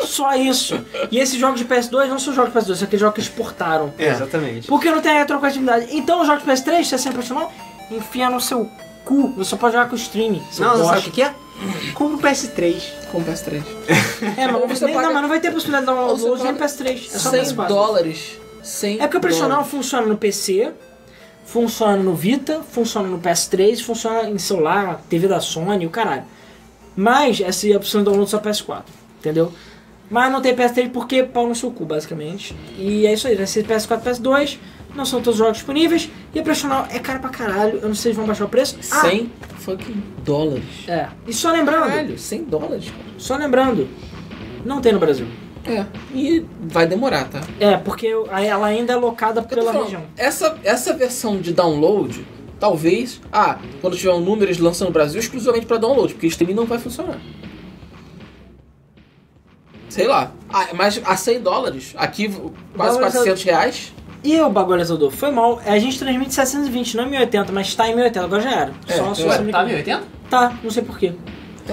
Só 0.00 0.34
isso. 0.34 0.84
E 1.10 1.18
esses 1.18 1.38
jogos 1.38 1.60
de 1.60 1.64
PS2 1.66 2.08
não 2.08 2.18
são 2.18 2.34
jogos 2.34 2.52
de 2.52 2.58
PS2, 2.58 2.74
são 2.76 2.86
aqueles 2.86 3.00
jogos 3.00 3.14
que 3.14 3.20
exportaram. 3.20 3.92
É, 3.98 4.08
exatamente. 4.08 4.66
Por 4.66 4.80
que 4.80 4.90
não 4.90 5.00
tem 5.00 5.16
retrocompatibilidade? 5.16 5.88
Então 5.90 6.20
os 6.20 6.26
jogos 6.26 6.44
de 6.44 6.50
PS3, 6.50 6.84
se 6.84 6.94
é 6.94 6.98
sempre 6.98 7.14
profissional, 7.14 7.52
enfia 7.90 8.28
no 8.30 8.40
seu 8.40 8.68
cu. 9.04 9.32
Você 9.36 9.50
só 9.50 9.56
pode 9.56 9.74
jogar 9.74 9.88
com 9.88 9.94
streaming. 9.94 10.42
seu 10.50 10.64
Não, 10.64 10.78
não 10.78 10.86
sabe 10.86 11.08
o 11.08 11.12
que 11.12 11.22
é? 11.22 11.34
Compra 11.94 12.16
o 12.16 12.32
PS3. 12.32 12.82
Com 13.10 13.22
PS3. 13.22 13.62
É, 14.36 14.46
mas 14.48 14.78
você 14.78 14.84
nem- 14.86 14.94
paga- 14.94 15.06
não, 15.06 15.12
mas 15.14 15.22
não 15.22 15.28
vai 15.28 15.40
ter 15.40 15.50
possibilidade 15.52 15.86
de 15.86 15.92
download 15.92 16.42
nem 16.42 16.54
paga 16.54 16.66
PS3. 16.66 17.14
É 17.14 17.18
só 17.18 17.30
100 17.30 17.40
PS4. 17.42 17.68
dólares. 17.68 18.38
100 18.62 18.94
É 18.96 18.98
porque 19.02 19.16
o 19.18 19.20
profissional 19.20 19.58
dólares. 19.58 19.70
funciona 19.70 20.06
no 20.06 20.16
PC, 20.16 20.72
funciona 21.44 21.96
no 21.96 22.14
Vita, 22.14 22.62
funciona 22.70 23.08
no 23.08 23.18
PS3, 23.18 23.80
funciona 23.82 24.28
em 24.28 24.38
celular, 24.38 25.02
TV 25.08 25.28
da 25.28 25.40
Sony, 25.40 25.86
o 25.86 25.90
caralho. 25.90 26.24
Mas 26.96 27.40
essa 27.40 27.68
é 27.68 27.72
a 27.72 27.76
opção 27.76 28.00
de 28.00 28.06
download 28.06 28.30
só 28.30 28.38
PS4, 28.38 28.82
entendeu? 29.18 29.52
Mas 30.10 30.30
não 30.30 30.40
tem 30.40 30.54
PS3 30.54 30.90
porque 30.90 31.22
pau 31.22 31.46
no 31.48 31.54
seu 31.54 31.70
cu, 31.70 31.84
basicamente. 31.84 32.54
E 32.78 33.06
é 33.06 33.12
isso 33.12 33.26
aí, 33.26 33.34
vai 33.34 33.46
ser 33.46 33.64
PS4 33.66 34.00
PS2, 34.02 34.58
não 34.94 35.04
são 35.04 35.20
todos 35.20 35.34
os 35.34 35.38
jogos 35.38 35.58
disponíveis. 35.58 36.10
E 36.34 36.38
a 36.38 36.42
profissional 36.42 36.86
é 36.90 36.98
cara 36.98 37.18
pra 37.18 37.30
caralho, 37.30 37.78
eu 37.78 37.88
não 37.88 37.94
sei 37.94 38.02
se 38.02 38.08
eles 38.08 38.16
vão 38.16 38.26
baixar 38.26 38.44
o 38.44 38.48
preço. 38.48 38.78
Ah, 38.90 39.00
100 39.02 39.32
fucking 39.58 40.02
dólares. 40.24 40.64
É. 40.88 41.08
E 41.26 41.32
só 41.32 41.50
lembrando, 41.50 41.88
Caralho, 41.88 42.18
100 42.18 42.44
dólares, 42.44 42.92
só 43.18 43.36
lembrando, 43.36 43.88
não 44.64 44.80
tem 44.80 44.92
no 44.92 44.98
Brasil. 44.98 45.26
É. 45.66 45.86
E 46.14 46.44
vai 46.60 46.86
demorar, 46.86 47.28
tá? 47.28 47.40
É, 47.58 47.76
porque 47.76 48.06
ela 48.08 48.66
ainda 48.66 48.92
é 48.92 48.96
locada 48.96 49.42
pela 49.42 49.72
falando, 49.72 49.84
região. 49.84 50.02
Essa, 50.16 50.58
essa 50.62 50.92
versão 50.92 51.38
de 51.38 51.52
download, 51.52 52.26
talvez. 52.60 53.20
Ah, 53.32 53.58
quando 53.80 53.96
tiver 53.96 54.12
um 54.12 54.20
número, 54.20 54.46
eles 54.46 54.58
lançam 54.58 54.86
no 54.86 54.92
Brasil 54.92 55.18
exclusivamente 55.18 55.64
pra 55.64 55.78
download, 55.78 56.12
porque 56.12 56.26
streaming 56.26 56.54
não 56.54 56.66
vai 56.66 56.78
funcionar. 56.78 57.18
Sei 59.88 60.06
lá. 60.06 60.32
Ah, 60.52 60.68
mas 60.74 61.00
a 61.04 61.16
100 61.16 61.40
dólares, 61.40 61.94
aqui 61.96 62.28
quase 62.76 62.98
Dólares 62.98 63.14
400 63.14 63.42
reais. 63.44 63.92
E 64.24 64.40
o 64.40 64.48
bagulhazador 64.48 65.10
foi 65.10 65.30
mal. 65.30 65.60
A 65.66 65.78
gente 65.78 65.98
transmite 65.98 66.32
720, 66.34 66.96
não 66.96 67.06
1080, 67.08 67.52
mas 67.52 67.74
tá 67.74 67.86
em 67.88 67.94
1080, 67.94 68.24
agora 68.24 68.42
já 68.42 68.50
era. 68.52 68.72
É, 68.88 68.92
só, 68.94 69.14
só 69.14 69.26
ué, 69.28 69.38
Tá 69.52 69.64
1080? 69.64 70.02
Tá, 70.30 70.58
não 70.62 70.70
sei 70.70 70.82
porquê. 70.82 71.12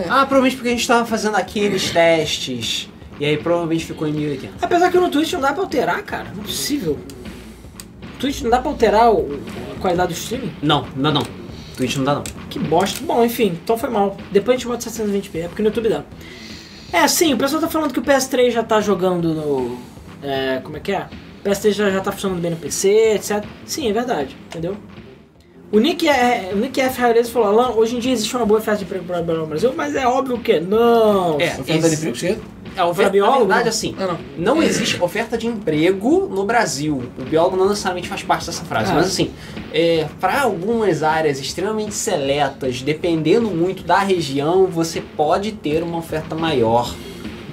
Ah, 0.10 0.26
provavelmente 0.26 0.56
porque 0.58 0.70
a 0.70 0.72
gente 0.72 0.86
tava 0.88 1.06
fazendo 1.06 1.36
aqueles 1.38 1.90
testes. 1.92 2.90
E 3.20 3.26
aí 3.26 3.38
provavelmente 3.38 3.86
ficou 3.86 4.08
em 4.08 4.12
1080. 4.14 4.54
Apesar 4.62 4.92
que 4.92 4.98
no 4.98 5.10
Twitch 5.10 5.32
não 5.34 5.42
dá 5.42 5.54
pra 5.54 5.64
alterar, 5.64 6.02
cara. 6.04 6.26
Não 6.36 6.42
é 6.44 6.46
possível. 6.46 7.00
Twitch 8.20 8.42
não 8.42 8.50
dá 8.50 8.60
pra 8.60 8.70
alterar 8.72 9.12
o- 9.14 9.40
a 9.76 9.80
qualidade 9.80 10.14
do 10.14 10.18
streaming? 10.18 10.52
Não, 10.62 10.86
não, 10.96 11.12
não. 11.14 11.24
Twitch 11.78 11.96
não 11.98 12.04
dá 12.04 12.16
não. 12.16 12.24
Que 12.50 12.60
bosta. 12.60 13.00
Bom, 13.06 13.24
enfim, 13.24 13.58
então 13.64 13.78
foi 13.78 13.90
mal. 13.90 14.18
Depois 14.32 14.56
a 14.56 14.58
gente 14.60 14.68
bota 14.68 14.90
720p, 14.90 15.40
é 15.40 15.48
porque 15.48 15.62
no 15.62 15.70
YouTube 15.70 15.90
dá. 15.90 16.04
É, 16.94 17.08
sim, 17.08 17.34
o 17.34 17.38
pessoal 17.38 17.62
tá 17.62 17.68
falando 17.70 17.94
que 17.94 18.00
o 18.00 18.04
PS3 18.04 18.52
já 18.52 18.62
tá 18.64 18.82
jogando 18.82 19.34
no. 19.34 19.78
É, 20.22 20.60
como 20.64 20.78
é 20.78 20.80
que 20.80 20.92
é? 20.92 21.08
O 21.44 21.50
PS3 21.50 21.72
já, 21.72 21.90
já 21.90 22.02
tá 22.02 22.12
funcionando 22.12 22.40
bem 22.42 22.52
no 22.52 22.58
PC, 22.58 23.14
etc. 23.16 23.44
Sim, 23.66 23.90
é 23.90 23.94
verdade, 23.94 24.36
entendeu? 24.48 24.78
O 25.72 25.80
Nick, 25.80 26.08
é, 26.08 26.52
o 26.54 26.58
Nick 26.58 26.80
F. 26.82 27.00
Rairez 27.00 27.30
falou, 27.30 27.48
Alan, 27.48 27.76
hoje 27.76 27.96
em 27.96 28.00
dia 28.00 28.12
existe 28.12 28.36
uma 28.36 28.46
boa 28.46 28.60
oferta 28.60 28.80
de 28.80 28.84
emprego 28.86 29.06
para 29.06 29.22
o 29.42 29.46
Brasil, 29.48 29.74
mas 29.76 29.96
é 29.96 30.06
óbvio 30.06 30.38
que 30.38 30.60
não. 30.60 31.40
É, 31.40 31.46
Oferta 31.60 31.90
de 31.90 31.96
emprego 31.96 32.16
cedo? 32.18 32.42
É, 32.76 32.84
oferta, 32.84 33.04
na 33.04 33.10
biólogo? 33.10 33.40
verdade, 33.48 33.70
assim, 33.70 33.96
Ah, 33.98 34.08
não. 34.38 34.56
não 34.56 34.64
existe 34.64 35.02
oferta 35.02 35.38
de 35.38 35.48
emprego 35.48 36.28
no 36.30 36.44
Brasil. 36.46 37.02
O 37.18 37.24
biólogo 37.24 37.56
não 37.56 37.70
necessariamente 37.70 38.08
faz 38.10 38.22
parte 38.22 38.46
dessa 38.46 38.64
frase, 38.66 38.92
Ah. 38.92 38.96
mas 38.96 39.08
assim, 39.08 39.32
é, 39.74 40.08
para 40.20 40.42
algumas 40.42 41.04
áreas 41.04 41.40
extremamente 41.40 41.94
seletas, 41.96 42.82
dependendo 42.82 43.50
muito 43.50 43.84
da 43.84 44.00
região, 44.00 44.68
você 44.68 45.00
pode 45.02 45.54
ter 45.54 45.84
uma 45.84 45.98
oferta 46.00 46.36
maior. 46.36 46.94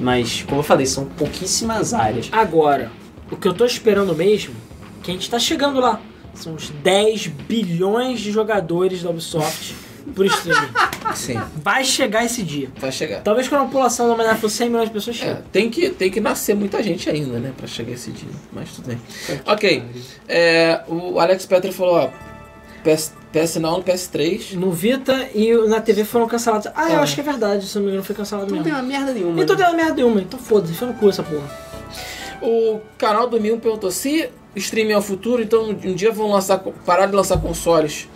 Mas, 0.01 0.43
como 0.43 0.61
eu 0.61 0.65
falei, 0.65 0.87
são 0.87 1.05
pouquíssimas 1.05 1.95
áreas. 1.95 2.29
Agora, 2.33 2.91
o 3.31 3.37
que 3.37 3.47
eu 3.49 3.55
tô 3.55 3.65
esperando 3.65 4.15
mesmo, 4.15 4.55
que 5.03 5.11
a 5.11 5.15
gente 5.15 5.29
tá 5.31 5.39
chegando 5.39 5.81
lá, 5.81 6.01
são 6.35 6.55
os 6.55 6.71
10 6.71 7.27
bilhões 7.27 8.21
de 8.21 8.31
jogadores 8.31 9.03
da 9.03 9.11
Ubisoft 9.11 9.75
por 10.15 10.25
streaming. 10.27 10.69
Sim, 11.15 11.41
Vai 11.65 11.85
chegar 11.85 12.25
esse 12.25 12.43
dia. 12.43 12.69
vai 12.79 12.93
chegar. 12.93 13.23
Talvez 13.23 13.49
quando 13.49 13.63
a 13.63 13.65
população 13.65 14.07
da 14.09 14.15
humanidade 14.15 14.41
for 14.41 14.49
100 14.51 14.69
milhões 14.69 14.89
de 14.89 14.93
pessoas, 14.95 15.17
É, 15.17 15.21
chegue. 15.21 15.43
tem 15.51 15.71
que, 15.71 15.89
tem 15.91 16.11
que 16.11 16.21
nascer 16.21 16.55
muita 16.55 16.83
gente 16.83 17.09
ainda, 17.09 17.39
né? 17.39 17.53
Pra 17.57 17.67
chegar 17.67 17.93
esse 17.93 18.11
dia. 18.11 18.29
Mas 18.53 18.71
tudo 18.73 18.89
bem. 18.89 19.01
Ok. 19.47 19.83
É, 20.29 20.83
o 20.87 21.19
Alex 21.19 21.47
Petra 21.47 21.73
falou, 21.73 21.95
ó. 21.97 22.11
PS, 22.85 23.13
PS 23.33 23.57
Now 23.57 23.79
no 23.79 23.83
PS3. 23.85 24.53
No 24.55 24.71
Vita 24.71 25.29
e 25.35 25.53
na 25.67 25.81
TV 25.81 26.05
foram 26.05 26.29
cancelados. 26.29 26.69
Ah, 26.75 26.91
eu 26.91 26.97
É. 26.99 27.03
acho 27.03 27.15
que 27.15 27.21
é 27.21 27.25
verdade, 27.25 27.67
se 27.67 27.75
eu 27.77 27.81
não 27.81 27.87
me 27.87 27.93
engano, 27.93 28.05
foi 28.05 28.15
cancelado 28.15 28.55
Não 28.55 28.63
tem 28.63 28.73
mesmo. 28.73 28.87
uma 28.87 28.97
merda 28.99 29.13
nenhuma. 29.13 29.43
Então 29.43 29.57
né? 29.57 29.63
deu 29.63 29.71
uma 29.73 29.77
merda 29.77 29.95
nenhuma, 29.95 30.21
então 30.21 30.39
foda-se, 30.39 30.75
foi 30.75 30.89
no 30.89 30.95
cu 30.95 31.09
essa 31.09 31.23
porra. 31.23 31.68
O 32.41 32.81
canal 32.97 33.29
do 33.29 33.41
Mil 33.41 33.59
perguntou 33.59 33.91
se 33.91 34.31
streaming 34.57 34.93
é 34.93 34.99
o 34.99 35.03
futuro, 35.03 35.43
então 35.43 35.71
um 35.71 35.95
dia 35.95 36.11
vão 36.11 36.31
lançar, 36.31 36.59
parar 36.59 37.07
de 37.07 37.15
lançar 37.15 37.41
consoles 37.41 38.09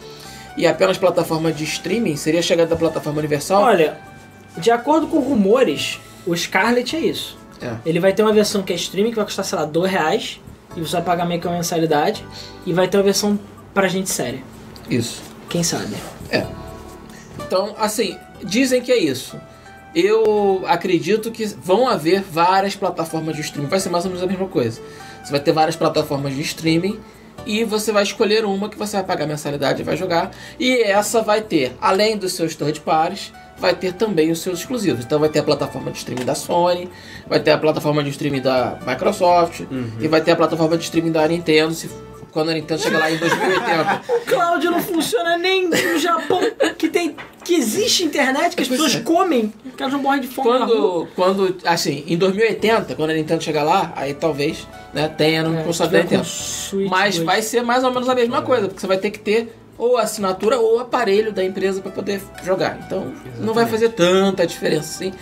e 0.56 0.66
apenas 0.66 0.98
plataforma 0.98 1.52
de 1.52 1.64
streaming? 1.64 2.16
Seria 2.16 2.40
a 2.40 2.42
chegada 2.42 2.70
da 2.70 2.76
plataforma 2.76 3.18
universal? 3.18 3.62
Olha, 3.62 3.98
de 4.56 4.70
acordo 4.70 5.06
com 5.06 5.18
rumores, 5.18 6.00
o 6.26 6.36
Scarlet 6.36 6.96
é 6.96 7.00
isso. 7.00 7.38
É. 7.60 7.76
Ele 7.86 8.00
vai 8.00 8.12
ter 8.12 8.22
uma 8.22 8.32
versão 8.32 8.62
que 8.62 8.72
é 8.72 8.76
streaming, 8.76 9.10
que 9.10 9.16
vai 9.16 9.24
custar, 9.24 9.44
sei 9.44 9.58
lá, 9.58 9.64
2 9.64 9.90
reais, 9.90 10.40
e 10.76 10.80
você 10.80 10.92
vai 10.92 11.02
pagar 11.02 11.26
meio 11.26 11.40
que 11.40 11.46
uma 11.46 11.56
mensalidade, 11.56 12.24
e 12.66 12.72
vai 12.72 12.88
ter 12.88 12.96
uma 12.96 13.04
versão 13.04 13.38
pra 13.72 13.86
gente 13.86 14.10
séria. 14.10 14.42
Isso. 14.90 15.22
Quem 15.48 15.62
sabe? 15.62 15.94
É. 16.28 16.44
Então, 17.38 17.74
assim, 17.78 18.18
dizem 18.42 18.82
que 18.82 18.90
é 18.90 18.98
isso. 18.98 19.40
Eu 19.94 20.64
acredito 20.66 21.30
que 21.30 21.44
vão 21.46 21.86
haver 21.86 22.22
várias 22.22 22.74
plataformas 22.74 23.36
de 23.36 23.42
streaming. 23.42 23.68
Vai 23.68 23.80
ser 23.80 23.90
mais 23.90 24.04
ou 24.04 24.10
menos 24.10 24.24
a 24.24 24.26
mesma 24.26 24.48
coisa. 24.48 24.80
Você 25.22 25.30
vai 25.30 25.40
ter 25.40 25.52
várias 25.52 25.76
plataformas 25.76 26.34
de 26.34 26.40
streaming 26.42 26.98
e 27.44 27.64
você 27.64 27.92
vai 27.92 28.02
escolher 28.02 28.44
uma 28.44 28.68
que 28.68 28.78
você 28.78 28.96
vai 28.96 29.04
pagar 29.04 29.26
mensalidade 29.26 29.82
e 29.82 29.84
vai 29.84 29.96
jogar. 29.96 30.30
E 30.58 30.82
essa 30.82 31.22
vai 31.22 31.40
ter, 31.42 31.76
além 31.80 32.16
dos 32.16 32.32
seus 32.32 32.54
third 32.54 32.80
parties, 32.80 33.32
vai 33.58 33.74
ter 33.74 33.92
também 33.92 34.30
os 34.30 34.40
seus 34.40 34.60
exclusivos. 34.60 35.04
Então 35.04 35.18
vai 35.18 35.28
ter 35.28 35.40
a 35.40 35.42
plataforma 35.42 35.90
de 35.90 35.98
streaming 35.98 36.24
da 36.24 36.34
Sony, 36.34 36.88
vai 37.28 37.40
ter 37.40 37.52
a 37.52 37.58
plataforma 37.58 38.02
de 38.02 38.10
streaming 38.10 38.40
da 38.40 38.78
Microsoft 38.86 39.60
e 40.00 40.08
vai 40.08 40.20
ter 40.20 40.32
a 40.32 40.36
plataforma 40.36 40.76
de 40.76 40.84
streaming 40.84 41.12
da 41.12 41.26
Nintendo, 41.28 41.72
se, 41.72 41.88
quando 42.32 42.50
a 42.50 42.54
Nintendo 42.54 42.80
chegar 42.80 42.98
lá 42.98 43.10
em 43.10 43.18
2080. 43.18 44.02
O 44.08 44.20
Cloud 44.26 44.64
não 44.66 44.82
funciona 44.82 45.36
nem 45.36 45.68
no 45.68 45.98
Japão, 45.98 46.40
que 46.78 46.88
tem 46.88 47.14
que 47.44 47.54
existe 47.54 48.04
internet 48.04 48.54
que 48.56 48.62
as 48.62 48.68
Pois 48.68 48.80
pessoas 48.80 48.94
é. 48.96 49.00
comem, 49.04 49.52
que 49.76 49.82
elas 49.82 49.92
não 49.92 50.00
morrem 50.02 50.20
de 50.20 50.28
fome. 50.28 50.48
Quando, 50.48 51.08
quando, 51.14 51.56
assim, 51.64 52.04
em 52.06 52.16
2080, 52.16 52.94
quando 52.94 53.10
a 53.10 53.14
Nintendo 53.14 53.42
chegar 53.42 53.62
lá, 53.62 53.92
aí 53.96 54.14
talvez, 54.14 54.66
né, 54.94 55.08
tenha 55.08 55.42
no 55.42 55.58
É, 55.58 55.62
console 55.62 55.90
da 55.90 55.98
Nintendo. 56.02 56.26
Mas 56.88 57.14
2. 57.16 57.26
vai 57.26 57.42
ser 57.42 57.62
mais 57.62 57.84
ou 57.84 57.90
menos 57.92 58.08
a 58.08 58.14
mesma 58.14 58.42
coisa, 58.42 58.66
porque 58.68 58.80
você 58.80 58.86
vai 58.86 58.98
ter 58.98 59.10
que 59.10 59.18
ter 59.18 59.56
ou 59.78 59.96
assinatura 59.98 60.58
ou 60.58 60.78
aparelho 60.78 61.32
da 61.32 61.42
empresa 61.44 61.80
para 61.80 61.90
poder 61.90 62.20
jogar. 62.44 62.78
Então, 62.86 63.12
não 63.40 63.52
vai 63.54 63.66
fazer 63.66 63.88
tanta 63.90 64.46
diferença 64.46 64.90
assim. 65.04 65.12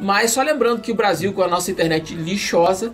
Mas 0.00 0.30
só 0.30 0.42
lembrando 0.42 0.80
que 0.80 0.90
o 0.90 0.94
Brasil, 0.94 1.32
com 1.32 1.42
a 1.42 1.48
nossa 1.48 1.70
internet 1.70 2.14
lixosa, 2.14 2.92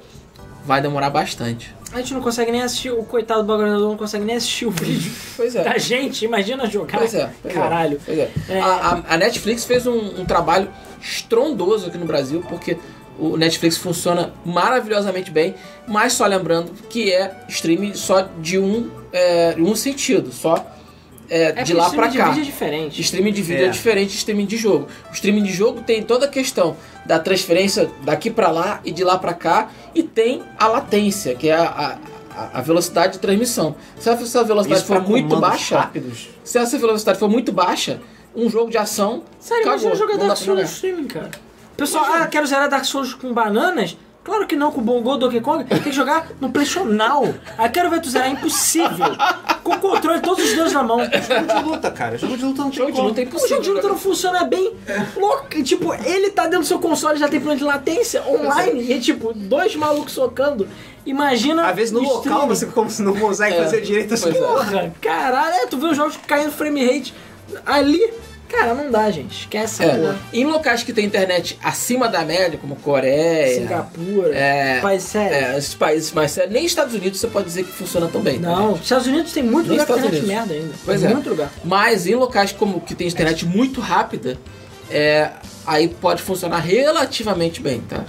vai 0.64 0.80
demorar 0.82 1.08
bastante. 1.10 1.74
A 1.92 1.98
gente 1.98 2.12
não 2.14 2.20
consegue 2.20 2.52
nem 2.52 2.62
assistir, 2.62 2.90
o 2.90 3.02
coitado 3.02 3.42
do 3.42 3.46
bagulho 3.46 3.78
não 3.78 3.96
consegue 3.96 4.24
nem 4.24 4.36
assistir 4.36 4.66
o 4.66 4.70
vídeo 4.70 5.10
Pois 5.36 5.54
é. 5.54 5.64
da 5.64 5.78
gente, 5.78 6.24
imagina 6.24 6.66
jogar. 6.68 6.98
Pois 6.98 7.14
é. 7.14 7.30
pois 7.42 7.54
é, 7.54 7.58
Caralho. 7.58 8.00
pois 8.04 8.18
é. 8.18 8.30
É. 8.48 8.60
A, 8.60 8.66
a- 8.66 9.02
a 9.14 9.16
Netflix 9.16 9.64
fez 9.64 9.86
um, 9.86 10.20
um 10.20 10.24
trabalho 10.24 10.68
estrondoso 11.00 11.86
aqui 11.86 11.96
no 11.98 12.04
Brasil, 12.06 12.44
porque 12.48 12.76
o 13.18 13.36
Netflix 13.36 13.76
funciona 13.78 14.32
maravilhosamente 14.44 15.30
bem, 15.30 15.54
mas 15.86 16.12
só 16.12 16.26
lembrando 16.26 16.70
que 16.88 17.10
é 17.12 17.34
streaming 17.48 17.94
só 17.94 18.22
de 18.40 18.58
um, 18.58 18.90
é, 19.12 19.54
um 19.58 19.74
sentido, 19.74 20.30
só 20.30 20.64
é, 21.30 21.60
É 21.60 21.62
de 21.62 21.74
lá 21.74 21.86
streaming 21.86 22.10
pra 22.10 22.18
cá. 22.18 22.28
de 22.30 22.34
vídeo 22.34 22.42
é 22.42 22.44
diferente. 22.52 23.00
Streaming 23.00 23.32
de 23.32 23.42
vídeo 23.42 23.64
é. 23.64 23.66
É. 23.66 23.70
diferente 23.70 24.10
de 24.10 24.16
streaming 24.16 24.46
de 24.46 24.56
jogo. 24.56 24.88
O 25.10 25.12
streaming 25.12 25.42
de 25.42 25.52
jogo 25.52 25.80
tem 25.82 26.02
toda 26.02 26.26
a 26.26 26.28
questão 26.28 26.76
da 27.06 27.18
transferência 27.18 27.90
daqui 28.02 28.30
pra 28.30 28.50
lá 28.50 28.80
e 28.84 28.90
de 28.90 29.02
lá 29.04 29.18
pra 29.18 29.32
cá 29.34 29.70
e 29.94 30.02
tem 30.02 30.42
a 30.58 30.66
latência, 30.66 31.34
que 31.34 31.48
é 31.48 31.54
a, 31.54 31.98
a, 32.34 32.58
a 32.58 32.60
velocidade 32.62 33.14
de 33.14 33.18
transmissão. 33.18 33.74
Se 33.98 34.08
essa 34.10 34.44
velocidade 34.44 34.80
Isso 34.82 34.86
for 34.92 35.02
muito 35.02 35.36
baixa, 35.38 35.78
rápidos. 35.80 36.28
se 36.44 36.58
essa 36.58 36.76
velocidade 36.78 37.18
for 37.18 37.28
muito 37.28 37.50
baixa, 37.52 38.00
um 38.36 38.48
jogo 38.50 38.70
de 38.70 38.78
ação 38.78 39.22
Sério, 39.40 39.62
acabou. 39.64 39.88
imagina 39.88 39.94
jogar 39.96 40.26
Dark 40.26 40.38
Souls 40.38 40.58
no 40.60 40.64
streaming, 40.66 41.06
cara. 41.08 41.30
Pessoal, 41.76 42.04
ah, 42.06 42.26
quero 42.26 42.46
zerar 42.46 42.68
Dark 42.68 42.84
Souls 42.84 43.14
com 43.14 43.32
bananas? 43.32 43.96
Claro 44.28 44.46
que 44.46 44.54
não, 44.56 44.70
com 44.70 44.80
o 44.80 44.84
Bongo 44.84 45.16
Donkey 45.16 45.40
Kong. 45.40 45.64
Tem 45.64 45.80
que 45.80 45.90
jogar 45.90 46.28
no 46.38 46.50
PlayStation 46.50 46.84
Now. 46.84 47.34
Ah, 47.56 47.66
quero 47.68 47.88
ver 47.88 48.00
tu 48.02 48.10
zerar, 48.10 48.28
é 48.28 48.32
impossível. 48.32 49.06
Com 49.64 49.72
o 49.72 49.78
controle, 49.78 50.20
todos 50.20 50.44
os 50.44 50.54
dedos 50.54 50.72
na 50.74 50.82
mão. 50.82 50.98
Jogo 51.00 51.46
de 51.60 51.64
luta, 51.70 51.90
cara. 51.90 52.18
Jogo 52.18 52.36
de 52.36 52.44
luta 52.44 52.62
não 52.62 52.70
tem 52.70 52.78
Jogo 52.78 52.92
de 52.92 53.00
luta 53.00 53.20
é 53.20 53.24
O 53.24 53.26
impossível. 53.26 53.56
jogo 53.56 53.62
de 53.64 53.70
luta 53.70 53.88
não 53.88 53.98
funciona 53.98 54.44
bem. 54.44 54.74
Louco. 55.16 55.46
E, 55.56 55.62
Tipo, 55.62 55.94
ele 55.94 56.30
tá 56.30 56.42
dentro 56.44 56.60
do 56.60 56.66
seu 56.66 56.78
console, 56.78 57.18
já 57.18 57.26
tem 57.28 57.40
problema 57.40 57.58
de 57.58 57.64
latência 57.64 58.22
online. 58.28 58.82
E 58.82 58.92
é 58.92 58.98
tipo, 58.98 59.32
dois 59.34 59.74
malucos 59.74 60.12
socando. 60.12 60.68
Imagina. 61.06 61.66
Às 61.66 61.74
vezes 61.76 61.92
no 61.92 62.00
o 62.00 62.02
local 62.02 62.18
streaming. 62.20 62.46
você 62.48 62.66
como 62.66 62.90
se 62.90 63.02
não 63.02 63.14
consegue 63.16 63.56
É, 63.56 63.62
fazer 63.64 63.80
direito 63.80 64.12
assim. 64.12 64.30
pois 64.30 64.36
é. 64.36 64.40
Porra, 64.40 64.92
caralho, 65.00 65.54
é, 65.54 65.66
tu 65.66 65.78
vê 65.78 65.86
os 65.86 65.96
jogos 65.96 66.18
caindo 66.26 66.50
frame 66.52 66.84
rate 66.84 67.14
ali. 67.64 68.00
Cara, 68.48 68.72
não 68.74 68.90
dá, 68.90 69.10
gente. 69.10 69.40
Esquece 69.42 69.84
É, 69.84 69.94
porra. 69.96 70.18
em 70.32 70.44
locais 70.46 70.82
que 70.82 70.92
tem 70.92 71.04
internet 71.04 71.58
acima 71.62 72.08
da 72.08 72.24
média, 72.24 72.58
como 72.58 72.76
Coreia, 72.76 73.54
Singapura. 73.60 74.34
é, 74.34 74.80
País 74.80 75.02
sério. 75.02 75.36
é, 75.36 75.58
esses 75.58 75.74
países 75.74 76.12
mais 76.12 76.30
sérios, 76.30 76.52
nem 76.52 76.64
Estados 76.64 76.94
Unidos 76.94 77.20
você 77.20 77.26
pode 77.26 77.46
dizer 77.46 77.64
que 77.64 77.72
funciona 77.72 78.08
tão 78.08 78.20
bem. 78.22 78.38
Não, 78.38 78.52
internet. 78.70 78.82
Estados 78.82 79.06
Unidos 79.06 79.32
tem 79.32 79.42
muito 79.42 79.68
Nem 79.68 79.78
lugar 79.78 79.82
Estados 79.82 80.04
internet 80.04 80.24
Unidos. 80.24 80.48
merda 80.48 80.54
ainda. 80.54 80.74
Pois 80.84 81.00
Tem 81.02 81.10
é. 81.10 81.14
Muito 81.14 81.28
lugar. 81.30 81.50
Mas 81.62 82.06
em 82.06 82.14
locais 82.14 82.50
como 82.52 82.80
que 82.80 82.94
tem 82.94 83.06
internet 83.06 83.44
muito 83.44 83.80
rápida, 83.80 84.38
é, 84.90 85.30
aí 85.66 85.88
pode 85.88 86.22
funcionar 86.22 86.58
relativamente 86.60 87.60
bem, 87.60 87.80
tá? 87.82 88.04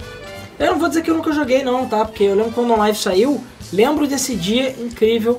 Eu 0.58 0.72
não 0.72 0.78
vou 0.78 0.88
dizer 0.88 1.02
que 1.02 1.10
eu 1.10 1.14
nunca 1.14 1.32
joguei, 1.32 1.62
não, 1.62 1.86
tá? 1.86 2.04
Porque 2.04 2.24
eu 2.24 2.34
lembro 2.34 2.52
quando 2.52 2.72
o 2.72 2.76
live 2.76 2.96
saiu, 2.98 3.42
lembro 3.72 4.06
desse 4.06 4.34
dia 4.34 4.70
incrível. 4.78 5.38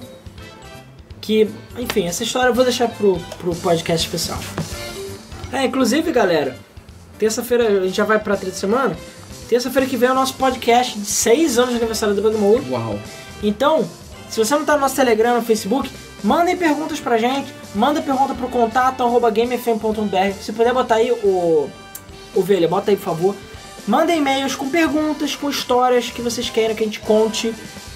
Que, 1.20 1.48
enfim, 1.78 2.08
essa 2.08 2.24
história 2.24 2.50
eu 2.50 2.54
vou 2.54 2.64
deixar 2.64 2.88
pro, 2.90 3.20
pro 3.38 3.54
podcast 3.58 4.08
especial. 4.08 4.40
É, 5.52 5.66
inclusive, 5.66 6.12
galera, 6.12 6.56
terça-feira 7.20 7.68
a 7.68 7.86
gente 7.86 7.96
já 7.96 8.06
vai 8.06 8.20
pra 8.20 8.36
trilha 8.38 8.52
de 8.52 8.58
semana. 8.58 8.96
Terça-feira 9.50 9.88
que 9.88 9.98
vem 9.98 10.10
é 10.10 10.12
o 10.12 10.16
nosso 10.16 10.36
podcast 10.36 10.98
de 10.98 11.06
6 11.06 11.58
anos 11.60 11.72
de 11.72 11.78
aniversário 11.78 12.16
do 12.16 12.22
Bug 12.22 12.38
Mode. 12.38 12.70
Uau. 12.72 12.98
Então, 13.44 13.88
se 14.30 14.38
você 14.40 14.54
não 14.56 14.64
tá 14.64 14.76
no 14.76 14.80
nosso 14.82 14.96
Telegram, 14.96 15.36
no 15.36 15.42
Facebook, 15.42 15.90
mandem 16.24 16.56
perguntas 16.56 17.00
pra 17.02 17.18
gente. 17.18 17.54
Manda 17.76 18.02
pergunta 18.02 18.34
pro 18.34 18.48
contato 18.48 19.04
arroba 19.04 19.30
gamefm.br. 19.30 20.34
Se 20.42 20.54
puder 20.54 20.74
botar 20.74 20.96
aí 20.96 21.12
o 21.12 21.70
ovelha, 22.34 22.68
bota 22.68 22.92
aí 22.92 22.98
por 22.98 23.04
favor. 23.04 23.36
Mandem 23.88 24.20
e-mails 24.20 24.56
com 24.56 24.70
perguntas, 24.70 25.36
com 25.36 25.50
histórias 25.50 26.10
que 26.10 26.22
vocês 26.22 26.50
queiram 26.50 26.76
que 26.76 26.84
a 26.84 26.86
gente 26.86 27.00
conte 27.02 27.54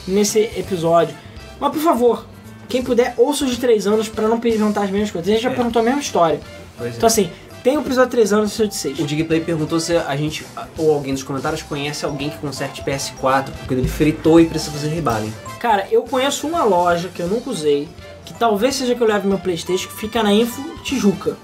nesse 0.07 0.39
episódio. 0.39 1.15
Mas 1.59 1.71
por 1.71 1.81
favor, 1.81 2.25
quem 2.67 2.81
puder, 2.81 3.13
ouça 3.17 3.45
os 3.45 3.51
de 3.51 3.57
3 3.57 3.87
anos 3.87 4.09
pra 4.09 4.27
não 4.27 4.39
perguntar 4.39 4.83
as 4.83 4.89
mesmas 4.89 5.11
coisas. 5.11 5.29
A 5.29 5.33
gente 5.33 5.43
já 5.43 5.51
É. 5.51 5.53
perguntou 5.53 5.81
a 5.81 5.85
mesma 5.85 6.01
história. 6.01 6.39
Pois 6.77 6.93
é. 6.93 6.97
Então 6.97 7.07
assim, 7.07 7.29
tem 7.65 7.79
o 7.79 7.81
episódio 7.81 8.11
de 8.11 8.17
3 8.17 8.33
anos 8.33 8.59
e 8.59 8.61
o 8.61 8.67
de 8.67 8.75
6. 8.75 8.99
O 8.99 9.07
Digplay 9.07 9.41
perguntou 9.41 9.79
se 9.79 9.97
a 9.97 10.15
gente, 10.15 10.45
ou 10.77 10.93
alguém 10.93 11.13
nos 11.13 11.23
comentários, 11.23 11.63
conhece 11.63 12.05
alguém 12.05 12.29
que 12.29 12.37
conserte 12.37 12.83
PS4, 12.83 13.49
porque 13.57 13.73
ele 13.73 13.87
fritou 13.87 14.39
e 14.39 14.45
precisa 14.45 14.71
fazer 14.71 14.89
rebalem. 14.89 15.33
Cara, 15.59 15.87
eu 15.89 16.03
conheço 16.03 16.45
uma 16.45 16.63
loja 16.63 17.09
que 17.09 17.19
eu 17.19 17.27
nunca 17.27 17.49
usei, 17.49 17.89
que 18.23 18.35
talvez 18.35 18.75
seja 18.75 18.93
que 18.93 19.01
eu 19.01 19.07
leve 19.07 19.27
meu 19.27 19.39
Playstation, 19.39 19.87
que 19.87 19.95
fica 19.95 20.21
na 20.21 20.31
Info 20.31 20.61
Tijuca. 20.83 21.35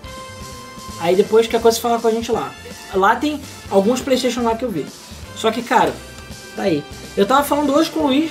Aí 1.00 1.16
depois 1.16 1.48
que 1.48 1.56
a 1.56 1.60
coisa 1.60 1.80
fala 1.80 2.00
com 2.00 2.08
a 2.08 2.12
gente 2.12 2.32
lá. 2.32 2.54
Lá 2.94 3.16
tem 3.16 3.42
alguns 3.72 4.00
Playstation 4.00 4.44
lá 4.44 4.56
que 4.56 4.64
eu 4.64 4.70
vi. 4.70 4.86
Só 5.36 5.50
que, 5.50 5.64
cara, 5.64 5.92
tá 6.56 6.62
aí. 6.62 6.84
Eu 7.18 7.26
tava 7.26 7.44
falando 7.44 7.74
hoje 7.74 7.90
com 7.90 8.02
o 8.02 8.04
Luiz 8.04 8.30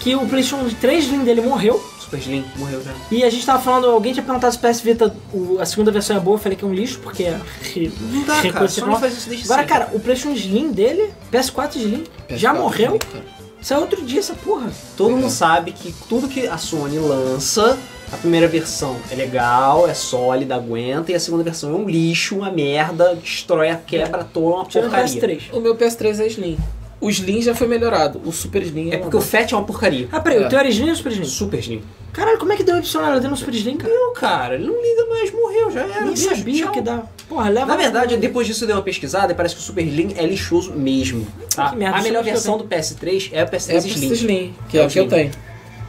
que 0.00 0.16
o 0.16 0.26
Playstation 0.26 0.68
3 0.80 1.04
Slim 1.04 1.22
dele 1.22 1.42
morreu. 1.42 1.80
Super 2.08 2.18
Slim 2.20 2.44
morreu 2.56 2.82
já. 2.82 2.92
E 3.10 3.22
a 3.22 3.30
gente 3.30 3.44
tava 3.44 3.62
falando, 3.62 3.86
alguém 3.88 4.12
tinha 4.14 4.24
perguntado 4.24 4.52
se 4.54 4.58
o 4.58 4.62
PS 4.68 4.80
Vita, 4.80 5.14
o- 5.32 5.58
a 5.60 5.66
segunda 5.66 5.90
versão 5.90 6.16
é 6.16 6.20
boa, 6.20 6.36
eu 6.36 6.38
falei 6.38 6.56
que 6.56 6.64
é 6.64 6.68
um 6.68 6.72
lixo, 6.72 6.98
porque 7.00 7.24
é 7.24 7.38
re- 7.60 7.92
Não 8.00 8.24
dá, 8.24 8.52
cara. 8.52 8.68
Só 8.68 8.86
não 8.86 8.98
faz 8.98 9.12
isso 9.16 9.28
desde 9.28 9.44
Agora, 9.46 9.62
sempre. 9.62 9.78
cara, 9.78 9.90
o 9.96 10.00
PlayStation 10.00 10.34
Slim 10.36 10.72
dele, 10.72 11.10
PS4 11.30 11.76
Slim, 11.76 12.04
já 12.30 12.52
PS4 12.54 12.58
morreu? 12.58 12.98
cara. 12.98 13.24
Isso 13.60 13.74
é 13.74 13.78
outro 13.78 14.00
dia 14.04 14.20
essa 14.20 14.34
porra. 14.34 14.70
Todo 14.96 15.10
mundo 15.10 15.26
é. 15.26 15.30
sabe 15.30 15.72
que 15.72 15.92
tudo 16.08 16.28
que 16.28 16.46
a 16.46 16.56
Sony 16.56 16.96
lança, 16.98 17.76
a 18.12 18.16
primeira 18.16 18.46
versão 18.46 18.96
é 19.10 19.14
legal, 19.16 19.88
é 19.88 19.94
sólida, 19.94 20.54
aguenta, 20.54 21.10
e 21.10 21.14
a 21.14 21.20
segunda 21.20 21.42
versão 21.42 21.70
é 21.70 21.74
um 21.76 21.88
lixo, 21.88 22.36
uma 22.36 22.50
merda, 22.52 23.16
destrói, 23.16 23.76
quebra, 23.86 24.22
toda 24.24 24.46
uma 24.56 24.64
Tirando 24.64 24.86
o 24.86 24.90
porcaria. 24.92 25.20
PS3. 25.20 25.40
O 25.52 25.60
meu 25.60 25.74
PS3 25.76 26.20
é 26.20 26.26
Slim. 26.28 26.56
O 27.00 27.08
Slim 27.10 27.40
já 27.40 27.54
foi 27.54 27.68
melhorado. 27.68 28.20
O 28.24 28.32
Super 28.32 28.62
Slim 28.62 28.90
É 28.90 28.96
porque 28.96 29.16
o 29.16 29.20
Fat 29.20 29.52
é 29.52 29.56
uma 29.56 29.64
porcaria. 29.64 30.08
Ah, 30.10 30.18
peraí, 30.20 30.42
É. 30.42 30.46
o 30.46 30.48
teu 30.48 30.58
era 30.58 30.68
Slim 30.68 30.90
ou 30.90 30.96
Super 30.96 31.12
Slim? 31.12 31.24
Super 31.24 31.58
Slim. 31.60 31.82
Caralho, 32.12 32.38
como 32.38 32.52
é 32.52 32.56
que 32.56 32.64
deu 32.64 32.76
opcional 32.78 33.12
dentro 33.14 33.30
do 33.30 33.36
Super 33.36 33.54
Slim, 33.54 33.76
cara? 33.76 33.92
Não, 33.94 34.12
cara, 34.14 34.54
ele 34.56 34.66
não 34.66 34.74
liga 34.82 35.06
mais, 35.08 35.30
morreu, 35.32 35.70
já 35.70 35.80
era. 35.82 36.00
Nem 36.04 36.14
bicho, 36.14 36.28
sabia 36.34 36.64
tchau. 36.64 36.72
que 36.72 36.80
dá. 36.80 37.02
Porra, 37.28 37.48
leva. 37.50 37.66
Na 37.66 37.76
verdade, 37.76 38.16
depois 38.16 38.46
disso 38.46 38.64
eu 38.64 38.66
dei 38.68 38.74
uma 38.76 38.82
pesquisada 38.82 39.32
e 39.32 39.36
parece 39.36 39.54
que 39.54 39.60
o 39.60 39.64
Super 39.64 39.86
Slim 39.86 40.14
é 40.16 40.26
lixoso 40.26 40.72
mesmo. 40.72 41.24
Tá? 41.54 41.70
Que 41.70 41.76
merda, 41.76 41.98
a 41.98 42.02
melhor 42.02 42.20
é 42.20 42.24
versão 42.24 42.58
do 42.58 42.64
PS3 42.64 43.28
é 43.32 43.44
o 43.44 43.46
PS3 43.46 43.70
é 43.70 43.76
o 43.76 43.78
Slim. 43.86 44.12
Slim, 44.12 44.54
que 44.68 44.78
é, 44.78 44.82
É 44.82 44.86
o 44.86 44.88
que 44.90 44.98
eu 44.98 45.06
tenho. 45.08 45.30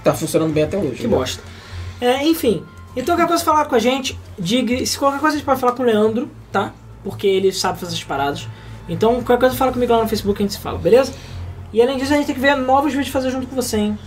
Tá 0.03 0.14
funcionando 0.14 0.53
bem 0.53 0.64
até 0.64 0.77
hoje. 0.77 0.95
Que 1.02 1.07
bosta. 1.07 1.41
É, 1.99 2.23
enfim, 2.23 2.64
então 2.95 3.15
qualquer 3.15 3.27
coisa 3.27 3.44
falar 3.44 3.65
com 3.65 3.76
a 3.76 3.80
gente, 3.80 4.18
diga. 4.38 4.86
Se 4.86 4.98
qualquer 4.99 5.19
coisa 5.19 5.36
a 5.36 5.38
gente 5.40 5.45
pode 5.45 5.60
falar 5.60 5.73
com 5.73 5.81
o 5.84 5.86
Leandro, 5.86 6.30
tá? 6.52 6.72
Porque 7.03 7.26
ele 7.27 7.52
sabe 7.52 7.80
fazer 7.80 7.95
as 7.95 8.03
paradas. 8.03 8.48
Então 8.90 9.16
qualquer 9.24 9.40
coisa 9.40 9.56
fala 9.56 9.72
comigo 9.72 9.94
lá 9.94 10.02
no 10.02 10.07
Facebook 10.10 10.41
e 10.41 10.44
a 10.44 10.48
gente 10.48 10.56
se 10.56 10.61
fala, 10.61 10.78
beleza? 10.78 11.14
E 11.72 11.82
além 11.82 11.98
disso, 11.98 12.11
a 12.14 12.16
gente 12.18 12.26
tem 12.26 12.36
que 12.36 12.41
ver 12.41 12.56
novos 12.56 12.91
vídeos 12.91 13.10
fazer 13.10 13.30
junto 13.30 13.45
com 13.48 13.56
você, 13.56 13.78
hein? 13.78 13.99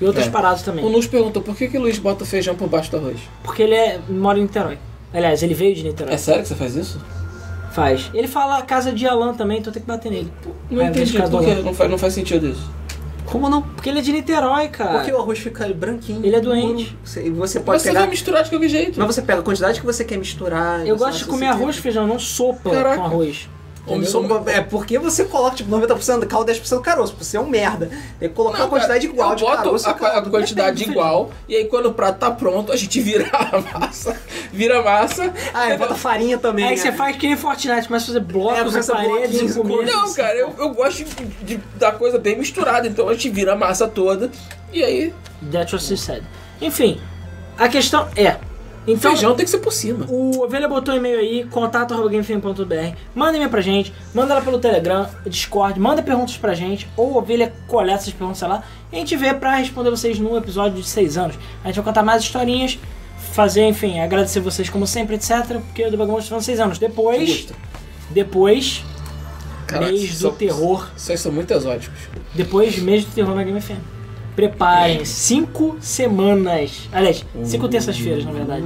E 0.00 0.04
outras 0.06 0.26
É. 0.26 0.30
paradas 0.30 0.62
também. 0.62 0.82
O 0.84 0.88
Luz 0.88 1.06
perguntou 1.06 1.42
por 1.42 1.54
que, 1.54 1.68
que 1.68 1.76
o 1.76 1.80
Luiz 1.82 1.98
bota 1.98 2.24
feijão 2.24 2.54
por 2.54 2.66
baixo 2.68 2.90
do 2.90 2.96
arroz. 2.96 3.18
Porque 3.42 3.62
ele 3.62 3.74
é, 3.74 4.00
mora 4.08 4.38
em 4.38 4.42
Niterói. 4.42 4.78
Aliás, 5.12 5.42
ele 5.42 5.52
veio 5.52 5.74
de 5.74 5.82
Niterói. 5.82 6.14
É 6.14 6.16
sério 6.16 6.40
que 6.42 6.48
você 6.48 6.54
faz 6.54 6.74
isso? 6.74 6.98
Faz. 7.72 8.10
Ele 8.14 8.26
fala 8.26 8.62
casa 8.62 8.90
de 8.92 9.06
Alan 9.06 9.34
também, 9.34 9.58
então 9.58 9.70
tem 9.72 9.82
que 9.82 9.86
bater 9.86 10.10
nele. 10.10 10.32
Não 10.70 10.80
É, 10.82 10.86
entendi. 10.86 11.12
de 11.12 11.18
casa 11.18 11.30
do 11.30 11.36
Por 11.36 11.44
quê? 11.44 11.52
Alan. 11.52 11.62
Não 11.62 11.74
faz, 11.74 11.90
não 11.90 11.98
faz 11.98 12.14
sentido 12.14 12.48
isso. 12.48 12.70
Como 13.26 13.48
não? 13.50 13.60
Porque 13.62 13.88
ele 13.90 13.98
é 13.98 14.02
de 14.02 14.10
Niterói, 14.12 14.68
cara. 14.68 14.92
Porque 14.98 15.12
o 15.12 15.18
arroz 15.18 15.38
fica 15.38 15.68
branquinho. 15.68 16.24
Ele 16.24 16.34
é 16.34 16.40
doente. 16.40 16.96
e 17.22 17.30
você 17.30 17.60
pode 17.60 17.68
Mas 17.76 17.82
você 17.82 17.88
pegar. 17.88 18.00
vai 18.00 18.08
misturar 18.10 18.42
de 18.42 18.50
qualquer 18.50 18.68
jeito. 18.68 18.98
Mas 18.98 19.14
você 19.14 19.20
pega 19.22 19.40
a 19.40 19.42
quantidade 19.42 19.78
que 19.78 19.86
você 19.86 20.02
quer 20.04 20.16
misturar. 20.16 20.84
Eu 20.86 20.96
gosto 20.96 21.18
de 21.18 21.24
comer 21.26 21.46
arroz 21.46 21.76
e 21.76 21.80
feijão, 21.80 22.06
não 22.06 22.18
sopa 22.18 22.70
Caraca. 22.70 22.96
com 22.96 23.04
arroz. 23.04 23.48
É 24.46 24.60
porque 24.60 24.98
você 24.98 25.24
coloca 25.24 25.56
tipo 25.56 25.70
90% 25.70 26.20
do 26.20 26.26
caldo 26.26 26.50
e 26.50 26.54
10% 26.54 26.68
do 26.76 26.80
caroço. 26.80 27.14
Você 27.18 27.36
é 27.36 27.40
um 27.40 27.48
merda. 27.48 27.90
Tem 28.18 28.28
que 28.28 28.34
colocar 28.34 28.58
Não, 28.58 28.66
a 28.66 28.68
quantidade 28.68 29.06
cara, 29.06 29.12
igual 29.14 29.30
eu 29.30 29.36
de 29.36 29.42
boto 29.44 29.56
caroço. 29.56 29.88
a, 29.88 29.94
caldo. 29.94 30.28
a 30.28 30.30
quantidade 30.30 30.78
Depende, 30.78 30.90
igual 30.98 31.30
e 31.48 31.56
aí 31.56 31.64
quando 31.64 31.86
o 31.86 31.94
prato 31.94 32.18
tá 32.18 32.30
pronto 32.30 32.70
a 32.72 32.76
gente 32.76 33.00
vira 33.02 33.28
a 33.32 33.60
massa, 33.80 34.16
vira 34.52 34.78
a 34.78 34.82
massa. 34.82 35.32
Ah, 35.52 35.70
e 35.74 35.76
bota 35.76 35.94
farinha 35.94 36.38
também. 36.38 36.64
Aí 36.66 36.76
né? 36.76 36.76
você 36.76 36.92
faz 36.92 37.16
que 37.16 37.26
nem 37.26 37.36
Fortnite, 37.36 37.86
começa 37.88 38.04
a 38.04 38.06
fazer 38.08 38.18
É, 38.18 38.20
blocos 38.20 38.62
começa 38.64 38.92
na 38.94 38.98
parede 39.00 39.18
bloquinhos 39.28 39.56
comer. 39.56 39.76
com- 39.76 39.82
Não, 39.84 40.14
cara, 40.14 40.34
eu, 40.36 40.54
eu 40.58 40.68
gosto 40.74 41.04
de, 41.04 41.24
de- 41.56 41.60
da 41.76 41.90
coisa 41.92 42.18
bem 42.18 42.38
misturada, 42.38 42.86
então 42.86 43.08
a 43.08 43.12
gente 43.14 43.28
vira 43.30 43.54
a 43.54 43.56
massa 43.56 43.88
toda 43.88 44.30
e 44.72 44.82
aí 44.84 45.14
That's 45.50 45.72
what 45.72 45.84
she 45.84 45.96
said. 45.96 46.22
Enfim, 46.60 47.00
a 47.58 47.68
questão 47.68 48.08
é. 48.14 48.36
Então, 48.92 49.10
feijão 49.12 49.34
tem 49.34 49.44
que 49.44 49.50
ser 49.50 49.58
por 49.58 49.72
cima. 49.72 50.06
o 50.08 50.42
Ovelha 50.42 50.68
botou 50.68 50.94
um 50.94 50.96
e-mail 50.96 51.18
aí, 51.18 51.44
contato.gamefm.br. 51.44 52.96
Manda 53.14 53.36
e-mail 53.36 53.50
pra 53.50 53.60
gente, 53.60 53.92
manda 54.14 54.34
lá 54.34 54.40
pelo 54.40 54.58
Telegram, 54.58 55.08
Discord, 55.26 55.78
manda 55.78 56.02
perguntas 56.02 56.36
pra 56.36 56.54
gente, 56.54 56.88
ou 56.96 57.16
Ovelha 57.16 57.52
coleta 57.66 57.98
essas 58.00 58.12
perguntas 58.12 58.38
sei 58.38 58.48
lá, 58.48 58.62
e 58.92 58.96
a 58.96 58.98
gente 58.98 59.16
vê 59.16 59.32
pra 59.34 59.56
responder 59.56 59.90
vocês 59.90 60.18
num 60.18 60.36
episódio 60.36 60.80
de 60.82 60.88
6 60.88 61.16
anos. 61.18 61.36
A 61.62 61.68
gente 61.68 61.76
vai 61.76 61.84
contar 61.84 62.02
mais 62.02 62.22
historinhas, 62.22 62.78
fazer, 63.32 63.66
enfim, 63.66 64.00
agradecer 64.00 64.40
vocês 64.40 64.68
como 64.68 64.86
sempre, 64.86 65.14
etc. 65.16 65.58
Porque 65.66 65.84
o 65.86 65.90
Debug 65.90 66.10
Mode 66.10 66.24
tá 66.24 66.30
fazendo 66.30 66.44
6 66.46 66.60
anos. 66.60 66.78
Depois, 66.78 67.48
depois, 68.10 68.84
Caraca, 69.66 69.92
mês 69.92 70.10
do 70.14 70.16
são- 70.28 70.32
terror. 70.32 70.88
Vocês 70.96 71.20
são 71.20 71.30
muito 71.30 71.52
exóticos. 71.52 71.98
Depois, 72.34 72.78
mês 72.78 73.04
do 73.04 73.12
terror 73.12 73.34
na 73.34 73.44
Game 73.44 73.60
FM. 73.60 73.78
Preparem, 74.40 75.04
cinco 75.04 75.76
semanas. 75.80 76.88
Aliás, 76.90 77.26
cinco 77.44 77.68
terças-feiras, 77.68 78.24
na 78.24 78.32
verdade. 78.32 78.64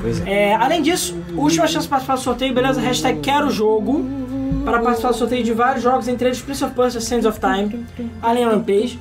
Pois 0.00 0.26
é. 0.26 0.50
É, 0.50 0.54
além 0.54 0.80
disso, 0.80 1.14
última 1.36 1.66
chance 1.66 1.84
de 1.84 1.90
participar 1.90 2.14
do 2.14 2.22
sorteio, 2.22 2.54
beleza? 2.54 2.80
Hashtag 2.80 3.20
quero 3.20 3.50
jogo. 3.50 4.06
Para 4.64 4.80
participar 4.80 5.10
do 5.10 5.16
sorteio 5.16 5.44
de 5.44 5.52
vários 5.52 5.82
jogos, 5.82 6.08
entre 6.08 6.28
eles 6.28 6.40
Prince 6.40 6.64
of 6.64 6.74
Persia, 6.74 7.00
Sands 7.00 7.26
of 7.26 7.38
Time, 7.38 7.84
Alien 8.22 8.48
Rampage. 8.48 8.98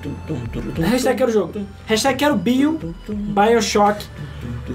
Hashtag 0.85 1.17
quero 1.17 1.31
jogo. 1.31 1.61
Hashtag 1.85 2.17
quero 2.17 2.35
bio, 2.35 2.77
Bioshock. 3.07 4.05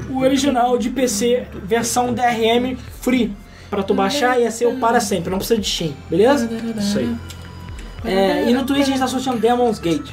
O 0.09 0.21
original 0.21 0.79
de 0.79 0.89
PC, 0.89 1.47
versão 1.65 2.15
DRM 2.15 2.77
free. 3.03 3.31
Pra 3.69 3.83
tu 3.83 3.93
baixar 3.93 4.41
e 4.41 4.51
ser 4.51 4.67
o 4.67 4.79
para 4.79 5.01
sempre, 5.01 5.31
não 5.31 5.37
precisa 5.37 5.61
de 5.61 5.69
Steam, 5.69 5.93
beleza? 6.09 6.49
Isso 6.79 6.99
aí. 6.99 7.15
É, 8.05 8.49
e 8.49 8.55
no 8.55 8.65
Twitch 8.65 8.83
a 8.83 8.85
gente 8.87 8.95
está 8.95 9.07
sorteando 9.07 9.39
Demon's 9.39 9.79
Gate. 9.79 10.11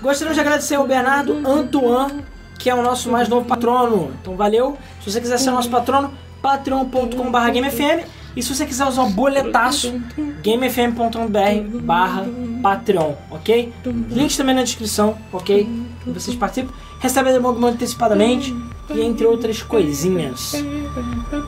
Gostaríamos 0.00 0.34
de 0.34 0.40
agradecer 0.40 0.74
ao 0.76 0.86
Bernardo 0.86 1.36
Antoine, 1.46 2.24
que 2.58 2.70
é 2.70 2.74
o 2.74 2.82
nosso 2.82 3.10
mais 3.10 3.28
novo 3.28 3.46
patrono. 3.46 4.12
Então 4.20 4.34
valeu. 4.34 4.78
Se 5.02 5.10
você 5.10 5.20
quiser 5.20 5.38
ser 5.38 5.50
nosso 5.50 5.70
patrono, 5.70 6.12
patreon.com.br 6.40 7.50
GameFM. 7.52 8.06
E 8.36 8.42
se 8.42 8.54
você 8.54 8.64
quiser 8.64 8.86
usar 8.86 9.02
o 9.02 9.10
boletaço, 9.10 10.00
gamefm.com.br 10.42 11.78
barra 11.82 12.24
Patreon, 12.62 13.14
ok? 13.30 13.72
Links 14.08 14.36
também 14.36 14.54
na 14.54 14.62
descrição, 14.62 15.18
ok? 15.32 15.68
Vocês 16.06 16.36
participam. 16.36 16.72
Recebem 17.00 17.32
a 17.32 17.36
Demogman 17.36 17.72
antecipadamente 17.72 18.54
e 18.94 19.00
entre 19.00 19.26
outras 19.26 19.62
coisinhas. 19.62 20.52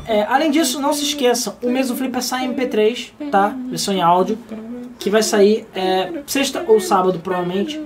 É, 0.06 0.24
além 0.24 0.50
disso, 0.50 0.80
não 0.80 0.92
se 0.92 1.04
esqueçam, 1.04 1.54
o 1.62 1.70
mês 1.70 1.88
do 1.88 1.94
Flipper 1.94 2.22
sai 2.22 2.46
em 2.46 2.54
MP3, 2.54 3.12
tá? 3.30 3.54
Versão 3.68 3.94
em 3.94 4.02
áudio 4.02 4.38
que 4.98 5.10
vai 5.10 5.22
sair 5.22 5.66
é, 5.74 6.22
sexta 6.26 6.64
ou 6.66 6.80
sábado, 6.80 7.18
provavelmente. 7.20 7.80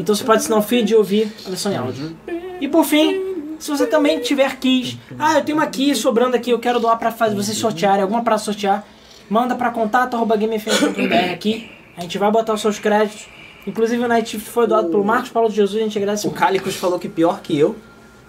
Então 0.00 0.14
você 0.14 0.24
pode 0.24 0.38
assinar 0.38 0.58
o 0.58 0.62
feed 0.62 0.92
e 0.92 0.96
ouvir 0.96 1.30
a 1.44 1.50
versão 1.50 1.70
em 1.70 1.76
áudio. 1.76 2.16
E 2.60 2.66
por 2.66 2.84
fim, 2.84 3.56
se 3.58 3.70
você 3.70 3.86
também 3.86 4.18
tiver 4.20 4.56
keys, 4.56 4.96
ah, 5.18 5.34
eu 5.34 5.44
tenho 5.44 5.58
uma 5.58 5.66
key 5.66 5.94
sobrando 5.94 6.34
aqui, 6.34 6.50
eu 6.50 6.58
quero 6.58 6.80
doar 6.80 6.98
para 6.98 7.12
fazer 7.12 7.34
vocês 7.34 7.56
sortearem, 7.56 8.02
alguma 8.02 8.24
para 8.24 8.38
sortear, 8.38 8.84
manda 9.28 9.54
para 9.54 9.70
contato@gamefm.br 9.70 11.32
aqui. 11.32 11.70
A 11.96 12.00
gente 12.00 12.16
vai 12.16 12.30
botar 12.30 12.54
os 12.54 12.60
seus 12.62 12.78
créditos. 12.78 13.28
Inclusive 13.66 14.02
o 14.02 14.08
Night 14.08 14.30
Shift 14.30 14.48
foi 14.48 14.66
doado 14.66 14.88
pelo 14.88 15.04
Marcos 15.04 15.28
Paulo 15.28 15.50
de 15.50 15.56
Jesus, 15.56 15.78
a 15.78 15.84
gente 15.84 15.98
agradece 15.98 16.26
O. 16.26 16.30
Cálicos 16.30 16.74
falou 16.76 16.98
que 16.98 17.10
pior 17.10 17.42
que 17.42 17.58
eu, 17.58 17.76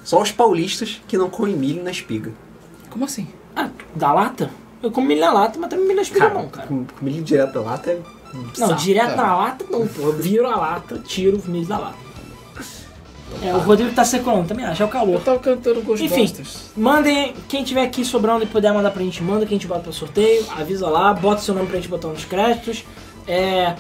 só 0.04 0.22
os 0.22 0.30
paulistas 0.30 1.02
que 1.08 1.18
não 1.18 1.30
comem 1.30 1.56
milho 1.56 1.82
na 1.82 1.92
espiga. 1.92 2.34
Como 2.90 3.06
assim? 3.06 3.30
Ah, 3.56 3.70
da 3.96 4.12
lata? 4.12 4.52
Eu 4.84 4.92
como 4.92 5.08
milho 5.08 5.22
na 5.22 5.32
lata, 5.32 5.58
mas 5.58 5.70
também 5.70 5.86
milho 5.86 5.96
na 5.96 6.02
espiga 6.02 6.28
não, 6.28 6.50
cara. 6.50 6.68
com, 6.68 6.84
com 6.84 7.06
milho 7.06 7.24
direto 7.24 7.54
da 7.54 7.62
lata 7.62 7.92
é. 7.92 8.00
Não, 8.58 8.76
direto 8.76 9.16
na 9.16 9.36
lata 9.36 9.66
não, 9.70 9.88
pô. 9.88 10.02
Eu 10.04 10.14
viro 10.14 10.48
a 10.48 10.56
lata, 10.56 10.98
tiro 11.00 11.38
os 11.38 11.46
milhos 11.46 11.68
da 11.68 11.78
lata. 11.78 11.98
É, 13.42 13.54
o 13.56 13.60
Rodrigo 13.60 13.92
tá 13.94 14.04
secando, 14.04 14.46
também 14.48 14.66
acho, 14.66 14.84
é 14.84 14.86
o 14.86 14.88
Eu 14.88 14.92
calor. 14.92 15.22
tava 15.22 15.40
cantando 15.40 15.80
Enfim, 15.80 15.86
Ghostbusters. 15.86 16.72
mandem, 16.76 17.34
quem 17.48 17.64
tiver 17.64 17.84
aqui 17.84 18.04
sobrando 18.04 18.44
e 18.44 18.48
puder 18.48 18.74
mandar 18.74 18.92
pra 18.92 19.02
gente, 19.02 19.24
manda 19.24 19.46
que 19.46 19.54
a 19.54 19.56
gente 19.58 19.68
bota 19.68 19.82
pro 19.82 19.94
sorteio, 19.94 20.46
avisa 20.58 20.88
lá, 20.90 21.14
bota 21.14 21.42
seu 21.42 21.56
nome 21.56 21.68
pra 21.68 21.78
gente 21.78 21.88
botar 21.88 22.10
nos 22.10 22.26
créditos. 22.26 22.84
É, 23.26 23.76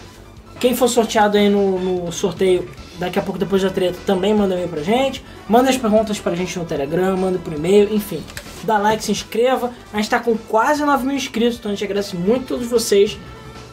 quem 0.60 0.73
for 0.76 0.88
sorteado 0.88 1.38
aí 1.38 1.49
no, 1.49 1.78
no 2.06 2.11
sorteio, 2.14 2.68
daqui 2.98 3.19
a 3.19 3.22
pouco 3.22 3.38
depois 3.38 3.61
da 3.61 3.69
treta, 3.69 3.98
também 4.06 4.34
manda 4.34 4.53
e-mail 4.53 4.69
pra 4.69 4.82
gente. 4.82 5.23
Manda 5.49 5.69
as 5.69 5.78
perguntas 5.78 6.18
pra 6.19 6.34
gente 6.34 6.57
no 6.57 6.64
Telegram, 6.65 7.18
manda 7.18 7.38
por 7.38 7.52
e-mail, 7.52 7.94
enfim. 7.94 8.23
Dá 8.64 8.78
like, 8.78 9.03
se 9.03 9.11
inscreva. 9.11 9.72
A 9.91 9.98
gente 9.98 10.10
tá 10.10 10.19
com 10.19 10.38
quase 10.38 10.84
9 10.86 11.06
mil 11.06 11.15
inscritos, 11.15 11.57
então 11.60 11.72
a 11.72 11.76
gente 11.76 11.84
agradece 11.84 12.15
muito 12.15 12.45
a 12.45 12.48
todos 12.48 12.68
vocês. 12.68 13.18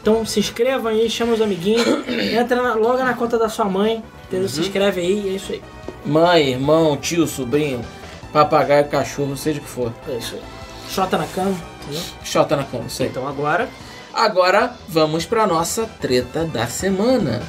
Então 0.01 0.25
se 0.25 0.39
inscrevam 0.39 0.91
aí, 0.91 1.09
chama 1.09 1.33
os 1.33 1.41
amiguinhos, 1.41 1.85
entra 2.07 2.61
na- 2.61 2.73
logo 2.75 2.97
na 2.99 3.13
conta 3.13 3.37
da 3.37 3.49
sua 3.49 3.65
mãe, 3.65 4.03
entendeu? 4.27 4.47
Se 4.49 4.61
inscreve 4.61 5.01
aí 5.01 5.25
e 5.25 5.29
é 5.29 5.31
isso 5.33 5.51
aí. 5.51 5.61
Mãe, 6.05 6.49
irmão, 6.51 6.95
tio, 6.97 7.27
sobrinho, 7.27 7.81
papagaio, 8.31 8.85
cachorro, 8.87 9.35
seja 9.35 9.59
o 9.59 9.63
que 9.63 9.69
for. 9.69 9.91
É 10.07 10.13
isso 10.17 10.35
aí. 10.35 10.41
Chota 10.89 11.17
na 11.17 11.27
cama, 11.27 11.55
entendeu? 11.83 12.01
Xota 12.23 12.55
na 12.55 12.63
cama, 12.63 12.85
isso 12.87 13.03
aí. 13.03 13.09
Então 13.09 13.27
agora, 13.27 13.67
Agora 14.11 14.73
vamos 14.87 15.23
pra 15.25 15.45
nossa 15.45 15.85
treta 16.01 16.43
da 16.43 16.65
semana. 16.65 17.41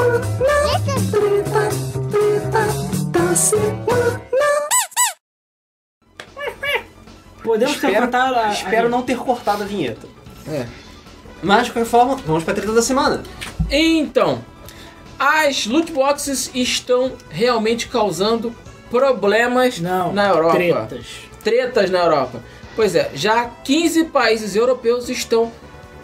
Semana. 0.00 0.80
Treta, 1.10 1.68
treta 2.10 2.66
da 3.10 3.34
semana. 3.36 4.20
Podemos 7.42 7.76
ter 7.78 7.86
espero, 7.88 8.02
cortado 8.02 8.34
a. 8.36 8.48
espero 8.52 8.86
a- 8.86 8.90
não 8.90 9.02
ter 9.02 9.16
cortado 9.16 9.62
a 9.62 9.66
vinheta. 9.66 10.06
É. 10.48 10.66
Mas 11.42 11.66
de 11.66 11.72
qualquer 11.72 11.88
forma, 11.90 12.16
vamos 12.16 12.44
pra 12.44 12.54
treta 12.54 12.72
da 12.72 12.82
semana. 12.82 13.22
Então, 13.70 14.44
as 15.18 15.66
loot 15.66 15.90
boxes 15.90 16.50
estão 16.54 17.12
realmente 17.30 17.88
causando 17.88 18.54
problemas 18.90 19.80
Não, 19.80 20.12
na 20.12 20.28
Europa. 20.28 20.54
tretas. 20.54 21.06
Tretas 21.42 21.90
na 21.90 22.00
Europa. 22.00 22.42
Pois 22.76 22.94
é, 22.94 23.10
já 23.14 23.46
15 23.64 24.04
países 24.04 24.54
europeus 24.54 25.08
estão 25.08 25.50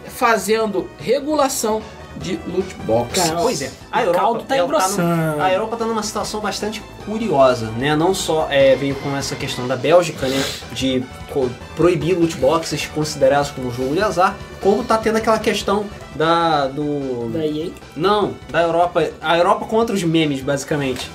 fazendo 0.07 0.89
regulação 0.99 1.81
de 2.21 2.39
loot 2.47 2.73
boxes. 2.85 3.23
Cara, 3.29 3.41
Pois 3.41 3.61
é, 3.61 3.71
a 3.91 4.01
Europa, 4.01 4.19
caldo 4.19 4.43
tá 4.43 4.55
ela 4.55 4.65
engrossando. 4.67 5.15
num- 5.15 5.41
a 5.41 5.51
Europa 5.53 5.73
está 5.75 5.85
numa 5.85 6.03
situação 6.03 6.39
bastante 6.41 6.81
curiosa, 7.05 7.67
né? 7.77 7.95
Não 7.95 8.13
só 8.13 8.47
é, 8.49 8.75
veio 8.75 8.95
com 8.95 9.15
essa 9.15 9.35
questão 9.35 9.67
da 9.67 9.75
Bélgica, 9.75 10.27
né? 10.27 10.43
De 10.71 11.03
co- 11.31 11.49
proibir 11.75 12.17
loot 12.17 12.35
boxes 12.37 12.85
considerados 12.87 13.51
como 13.51 13.71
jogo 13.71 13.93
de 13.93 14.01
azar, 14.01 14.35
como 14.61 14.83
tá 14.83 14.97
tendo 14.97 15.17
aquela 15.17 15.39
questão 15.39 15.85
da 16.15 16.67
do 16.67 17.29
Da 17.31 17.45
EA. 17.45 17.69
não 17.95 18.33
da 18.49 18.61
Europa, 18.61 19.07
a 19.21 19.37
Europa 19.37 19.65
contra 19.65 19.95
os 19.95 20.03
memes 20.03 20.41
basicamente. 20.41 21.09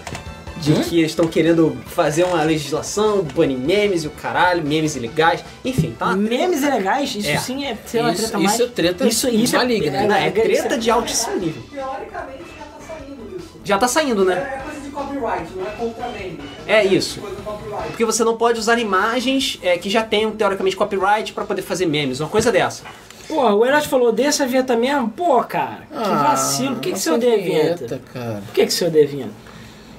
De 0.63 0.73
Hum? 0.73 0.83
que 0.83 0.99
eles 0.99 1.11
estão 1.11 1.27
querendo 1.27 1.77
fazer 1.87 2.23
uma 2.25 2.43
legislação, 2.45 3.23
banir 3.35 3.59
memes 3.59 4.05
e 4.05 4.07
o 4.07 4.11
caralho, 4.11 4.65
memes 4.65 4.95
ilegais, 4.95 5.45
enfim, 5.65 5.93
tá 5.99 6.15
Memes 6.15 6.63
ilegais, 6.63 7.15
isso 7.17 7.29
É. 7.29 7.37
sim 7.37 7.65
é 7.65 7.73
Isso, 7.73 7.83
treta 7.91 8.39
mais. 8.39 8.53
isso 8.53 8.63
é 8.63 8.67
treta 8.69 9.07
Isso, 9.09 9.29
isso 9.29 9.57
maligna. 9.57 9.97
é, 9.99 10.07
Não, 10.07 10.15
é, 10.15 10.29
é 10.29 10.31
treta 10.31 10.79
de 10.79 10.89
altíssimo 10.91 11.37
nível. 11.37 11.63
Teoricamente 11.73 12.45
já 12.57 12.65
tá 12.65 12.79
saindo 12.87 13.37
isso. 13.37 13.49
Já 13.65 13.79
tá 13.79 13.89
saindo, 13.89 14.23
É, 14.23 14.35
né? 14.37 14.61
é 14.61 14.63
coisa 14.63 14.81
de 14.81 14.91
copyright, 14.91 15.53
não 15.57 15.67
é 15.67 15.71
contra 15.73 16.09
meme. 16.11 16.39
É 16.69 16.85
isso. 16.85 17.21
Copyright. 17.21 17.89
Porque 17.89 18.05
você 18.05 18.23
não 18.23 18.37
pode 18.37 18.61
usar 18.61 18.79
imagens 18.79 19.59
é, 19.63 19.77
que 19.77 19.91
já 19.91 20.05
tenham 20.05 20.31
teoricamente 20.31 20.77
copyright 20.77 21.33
pra 21.33 21.45
poder 21.45 21.63
fazer 21.63 21.87
memes, 21.87 22.21
uma 22.21 22.29
coisa 22.29 22.53
dessa. 22.53 22.85
Pô, 23.27 23.41
o 23.51 23.65
Eros 23.65 23.87
falou, 23.87 24.13
desse 24.13 24.43
a 24.43 24.47
vinheta 24.47 24.77
mesmo? 24.77 25.09
Pô, 25.09 25.43
cara, 25.43 25.83
que 25.91 26.09
vacilo. 26.09 26.75
Por 26.75 26.81
que, 26.83 26.93
que 26.93 26.99
você 27.01 27.11
odeia 27.11 27.35
a 27.35 27.39
vinheta? 27.39 27.75
vinheta, 27.87 28.01
cara. 28.13 28.43
Por 28.47 28.53
que, 28.55 28.67
que 28.67 28.73
você 28.73 28.85
odeia 28.87 29.05
a 29.05 29.09
vinheta? 29.09 29.31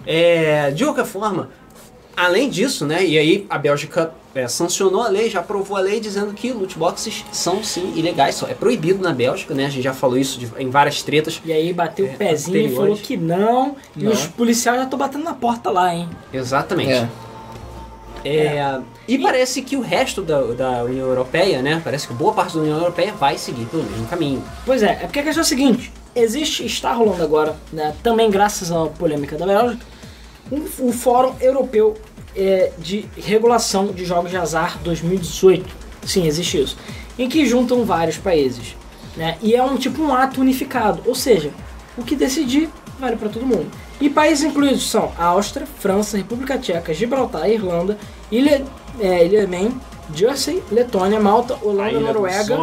É, 0.06 0.72
de 0.72 0.84
qualquer 0.84 1.06
forma, 1.06 1.50
além 2.16 2.50
disso, 2.50 2.86
né, 2.86 3.04
e 3.06 3.18
aí 3.18 3.46
a 3.50 3.58
Bélgica 3.58 4.12
é, 4.36 4.48
sancionou 4.48 5.02
a 5.02 5.08
lei, 5.08 5.30
já 5.30 5.40
aprovou 5.40 5.78
a 5.78 5.80
lei 5.80 6.00
dizendo 6.00 6.34
que 6.34 6.52
loot 6.52 6.78
boxes 6.78 7.24
são 7.32 7.64
sim 7.64 7.94
ilegais, 7.96 8.36
só 8.36 8.48
é 8.48 8.54
proibido 8.54 9.02
na 9.02 9.14
Bélgica, 9.14 9.54
né? 9.54 9.66
A 9.68 9.70
gente 9.70 9.84
já 9.84 9.94
falou 9.94 10.18
isso 10.18 10.40
de- 10.40 10.52
em 10.58 10.70
várias 10.72 11.04
tretas. 11.04 11.40
E 11.46 11.54
aí 11.54 11.72
bateu 11.72 12.08
o 12.08 12.14
pezinho 12.18 12.58
e 12.72 12.76
falou 12.76 12.96
que 12.98 13.16
não. 13.16 13.76
E 13.96 14.04
Não. 14.04 14.12
os 14.12 14.26
policiais 14.26 14.78
já 14.80 14.84
estão 14.86 14.98
batendo 14.98 15.24
na 15.24 15.34
porta 15.36 15.70
lá, 15.70 15.94
hein? 15.94 16.10
Exatamente. 16.34 16.92
É. 16.92 17.08
É, 18.26 18.80
E 19.08 19.18
parece 19.20 19.62
que 19.62 19.76
o 19.76 19.82
resto 19.82 20.22
da, 20.22 20.42
da 20.42 20.84
União 20.86 21.06
Europeia, 21.08 21.62
né? 21.62 21.82
Parece 21.84 22.08
que 22.08 22.14
boa 22.14 22.32
parte 22.34 22.56
da 22.56 22.62
União 22.62 22.78
Europeia 22.78 23.12
vai 23.14 23.38
seguir 23.38 23.66
pelo 23.66 23.84
mesmo 23.84 24.08
caminho. 24.08 24.42
Pois 24.66 24.82
é, 24.82 24.92
é 24.92 25.06
porque 25.06 25.20
a 25.20 25.24
questão 25.24 25.42
é 25.42 25.46
a 25.46 25.48
seguinte: 25.48 25.92
existe, 26.16 26.66
está 26.66 26.94
rolando 26.94 27.22
agora, 27.22 27.56
né, 27.72 27.94
também 28.02 28.30
graças 28.32 28.72
à 28.72 28.86
polêmica 28.88 29.38
da 29.38 29.46
Bélgica, 29.46 29.86
um, 30.54 30.88
um 30.88 30.92
Fórum 30.92 31.36
Europeu 31.42 31.96
é, 32.36 32.72
de 32.78 33.06
Regulação 33.18 33.88
de 33.88 34.06
Jogos 34.06 34.30
de 34.30 34.38
Azar 34.38 34.80
2018. 34.84 35.66
Sim, 36.06 36.28
existe 36.28 36.62
isso. 36.62 36.78
Em 37.18 37.28
que 37.28 37.46
juntam 37.46 37.84
vários 37.86 38.18
países. 38.18 38.76
Né, 39.16 39.38
e 39.42 39.56
é 39.56 39.62
um 39.62 39.78
tipo 39.78 40.02
um 40.02 40.12
ato 40.12 40.42
unificado, 40.42 41.04
ou 41.06 41.14
seja, 41.14 41.52
o 41.96 42.04
que 42.04 42.16
decidir 42.16 42.68
vale 43.00 43.16
para 43.16 43.30
todo 43.30 43.46
mundo. 43.46 43.68
E 44.02 44.10
países 44.10 44.44
incluídos 44.44 44.90
são 44.90 45.12
Áustria, 45.20 45.68
França, 45.80 46.18
República 46.18 46.58
Tcheca, 46.58 46.94
Gibraltar, 46.94 47.48
Irlanda, 47.48 47.96
Ilha, 48.32 48.66
é, 49.00 49.24
Ilha 49.24 49.48
Man, 49.48 49.72
Jersey, 50.16 50.64
Letônia, 50.72 51.20
Malta, 51.20 51.58
Holanda, 51.62 52.00
Noruega. 52.00 52.58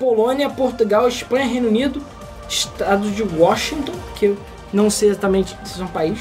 Polônia, 0.00 0.50
Portugal, 0.50 1.06
Espanha, 1.06 1.46
Reino 1.46 1.68
Unido, 1.68 2.02
Estado 2.48 3.08
de 3.12 3.22
Washington, 3.22 3.92
que 4.16 4.26
eu 4.26 4.36
não 4.72 4.90
sei 4.90 5.10
exatamente 5.10 5.56
se 5.64 5.80
é 5.80 5.84
um 5.84 5.88
país, 5.88 6.18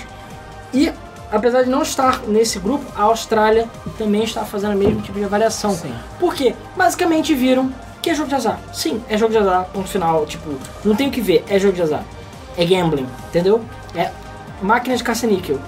e 0.74 0.92
apesar 1.32 1.64
de 1.64 1.70
não 1.70 1.82
estar 1.82 2.22
nesse 2.28 2.60
grupo, 2.60 2.86
a 2.96 3.04
Austrália 3.04 3.68
também 3.98 4.24
está 4.24 4.44
fazendo 4.44 4.74
o 4.74 4.78
mesmo 4.78 5.02
tipo 5.02 5.18
de 5.18 5.26
avaliação. 5.26 5.72
Sim. 5.72 5.94
Por 6.20 6.36
quê? 6.36 6.54
Basicamente 6.76 7.34
viram 7.34 7.72
que 8.02 8.10
é 8.10 8.16
jogo 8.16 8.30
de 8.30 8.36
azar. 8.36 8.60
Sim, 8.74 9.02
é 9.08 9.18
jogo 9.18 9.32
de 9.32 9.38
azar, 9.38 9.66
ponto 9.72 9.88
final. 9.88 10.26
Tipo, 10.26 10.50
não 10.84 10.96
tem 10.96 11.08
o 11.08 11.12
que 11.12 11.22
ver, 11.22 11.44
é 11.48 11.60
jogo 11.60 11.74
de 11.74 11.82
azar. 11.82 12.04
É 12.58 12.66
gambling, 12.66 13.08
entendeu? 13.30 13.64
É 13.96 14.12
máquina 14.62 14.96
de 14.96 15.04
caça-níquel. 15.04 15.60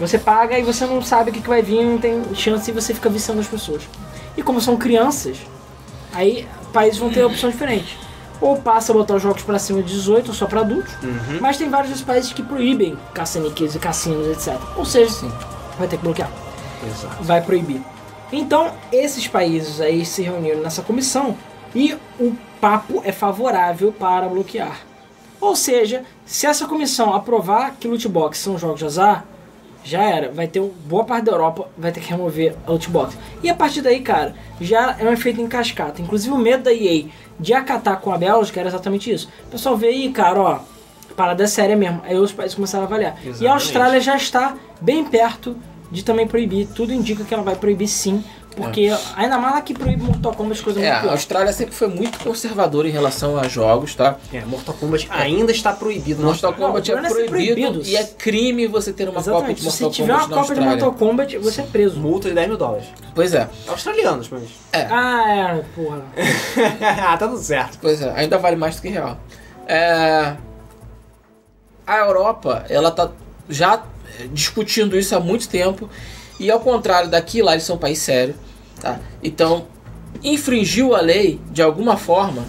Você 0.00 0.18
paga 0.18 0.58
e 0.58 0.62
você 0.62 0.84
não 0.86 1.00
sabe 1.02 1.30
o 1.30 1.32
que, 1.32 1.40
que 1.40 1.48
vai 1.48 1.62
vir, 1.62 1.84
não 1.84 1.98
tem 1.98 2.22
chance 2.34 2.70
e 2.70 2.74
você 2.74 2.92
fica 2.92 3.08
viciando 3.08 3.40
as 3.40 3.46
pessoas. 3.46 3.82
E 4.36 4.42
como 4.42 4.60
são 4.60 4.76
crianças, 4.76 5.36
aí 6.12 6.48
países 6.72 6.98
vão 6.98 7.10
ter 7.10 7.22
opções 7.22 7.52
diferentes. 7.52 7.96
Ou 8.42 8.56
passa 8.56 8.92
a 8.92 8.94
botar 8.94 9.14
os 9.14 9.22
jogos 9.22 9.42
pra 9.42 9.58
cima 9.58 9.82
de 9.82 9.92
18 9.94 10.28
ou 10.28 10.34
só 10.34 10.46
pra 10.46 10.60
adultos, 10.60 10.92
mas 11.40 11.56
tem 11.56 11.70
vários 11.70 11.90
desses 11.90 12.04
países 12.04 12.32
que 12.32 12.42
proíbem 12.42 12.98
caça-níqueis 13.14 13.74
e 13.74 13.78
cassinos, 13.78 14.26
etc. 14.26 14.60
Ou 14.76 14.84
seja, 14.84 15.10
Sim. 15.12 15.32
vai 15.78 15.86
ter 15.88 15.96
que 15.96 16.02
bloquear 16.02 16.28
Exato. 16.86 17.22
vai 17.22 17.40
proibir. 17.40 17.80
Então, 18.32 18.72
esses 18.90 19.28
países 19.28 19.80
aí 19.80 20.04
se 20.04 20.22
reuniram 20.22 20.60
nessa 20.60 20.82
comissão 20.82 21.36
e 21.74 21.96
o 22.18 22.34
papo 22.60 23.00
é 23.04 23.12
favorável 23.12 23.92
para 23.92 24.28
bloquear. 24.28 24.80
Ou 25.40 25.54
seja, 25.54 26.02
se 26.24 26.46
essa 26.46 26.66
comissão 26.66 27.14
aprovar 27.14 27.76
que 27.78 27.86
loot 27.88 28.08
box 28.08 28.38
são 28.38 28.58
jogos 28.58 28.78
de 28.78 28.86
azar, 28.86 29.24
já 29.84 30.02
era. 30.02 30.30
Vai 30.30 30.46
ter 30.46 30.60
um, 30.60 30.70
boa 30.86 31.04
parte 31.04 31.24
da 31.24 31.32
Europa 31.32 31.68
vai 31.76 31.90
ter 31.92 32.00
que 32.00 32.08
remover 32.10 32.54
a 32.66 32.70
loot 32.70 32.88
box. 32.88 33.16
E 33.42 33.50
a 33.50 33.54
partir 33.54 33.82
daí, 33.82 34.00
cara, 34.00 34.34
já 34.60 34.96
é 34.98 35.04
um 35.04 35.12
efeito 35.12 35.40
em 35.40 35.48
cascata. 35.48 36.00
Inclusive 36.00 36.32
o 36.32 36.38
medo 36.38 36.62
da 36.64 36.72
EA 36.72 37.06
de 37.42 37.52
acatar 37.52 38.00
com 38.00 38.12
a 38.12 38.16
Bélgica 38.16 38.60
era 38.60 38.68
exatamente 38.68 39.12
isso. 39.12 39.28
O 39.48 39.50
pessoal 39.50 39.76
vê 39.76 39.88
aí, 39.88 40.10
cara, 40.10 40.40
ó, 40.40 40.58
parada 41.16 41.42
é 41.44 41.46
séria 41.46 41.76
mesmo. 41.76 42.00
Aí 42.04 42.16
os 42.16 42.32
países 42.32 42.54
começaram 42.54 42.84
a 42.84 42.86
avaliar. 42.86 43.16
E 43.22 43.26
a 43.26 43.30
Exatamente. 43.30 43.48
Austrália 43.52 44.00
já 44.00 44.16
está 44.16 44.56
bem 44.80 45.04
perto 45.04 45.56
de 45.90 46.02
também 46.02 46.26
proibir. 46.26 46.68
Tudo 46.68 46.92
indica 46.92 47.24
que 47.24 47.34
ela 47.34 47.42
vai 47.42 47.56
proibir 47.56 47.88
sim. 47.88 48.24
Porque 48.56 48.92
ainda 49.16 49.38
mais 49.38 49.54
lá 49.54 49.60
que 49.60 49.74
proíbe 49.74 50.02
Mortal 50.02 50.32
Kombat, 50.34 50.62
coisa 50.62 50.80
É, 50.80 50.92
muito 50.92 51.08
a. 51.08 51.12
Austrália 51.12 51.52
sempre 51.52 51.74
foi 51.74 51.88
muito 51.88 52.18
conservadora 52.20 52.86
em 52.88 52.90
relação 52.90 53.38
a 53.38 53.48
jogos, 53.48 53.94
tá? 53.94 54.16
É, 54.32 54.40
Mortal 54.44 54.74
Kombat 54.78 55.08
ainda 55.10 55.52
está 55.52 55.72
proibido. 55.72 56.22
Mortal 56.22 56.52
Kombat 56.52 56.90
Não, 56.90 56.98
é 56.98 57.00
não 57.02 57.08
é 57.08 57.12
proibido, 57.12 57.54
proibido. 57.60 57.82
e 57.86 57.96
é 57.96 58.04
crime 58.04 58.66
você 58.66 58.92
ter 58.92 59.04
uma 59.08 59.14
cópia 59.22 59.30
Exatamente. 59.30 59.62
de 59.62 59.70
Se 59.70 59.70
você 59.70 59.84
Mortal 59.84 59.92
tiver 59.92 60.12
uma 60.12 60.20
Kombat 60.28 60.40
cópia 60.48 60.54
de. 60.62 60.68
Mortal 60.68 60.92
Kombat, 60.94 61.38
você 61.38 61.60
é 61.60 61.64
preso. 61.64 61.98
multa 61.98 62.28
de 62.28 62.34
10 62.34 62.48
mil 62.48 62.56
dólares. 62.58 62.86
Pois 63.14 63.34
é, 63.34 63.48
Australianos, 63.68 64.28
mas. 64.28 64.42
Ah, 64.72 65.24
é, 65.58 65.62
porra. 65.74 66.02
ah, 67.08 67.16
tá 67.16 67.26
tudo 67.28 67.38
certo. 67.38 67.78
pois 67.80 68.00
é, 68.02 68.10
ainda 68.14 68.38
vale 68.38 68.56
mais 68.56 68.76
do 68.76 68.82
que 68.82 68.88
real. 68.88 69.18
É, 69.66 70.34
a 71.86 71.96
Europa, 71.98 72.64
ela 72.68 72.90
tá 72.90 73.10
já 73.48 73.82
discutindo 74.32 74.96
isso 74.96 75.14
há 75.16 75.20
muito 75.20 75.48
tempo, 75.48 75.88
e 76.42 76.50
ao 76.50 76.60
contrário 76.60 77.08
daqui, 77.08 77.40
lá 77.42 77.52
eles 77.52 77.64
são 77.64 77.76
um 77.76 77.78
país 77.78 77.98
sério, 77.98 78.34
tá? 78.80 78.98
Então, 79.22 79.66
infringiu 80.22 80.94
a 80.94 81.00
lei 81.00 81.40
de 81.50 81.62
alguma 81.62 81.96
forma, 81.96 82.44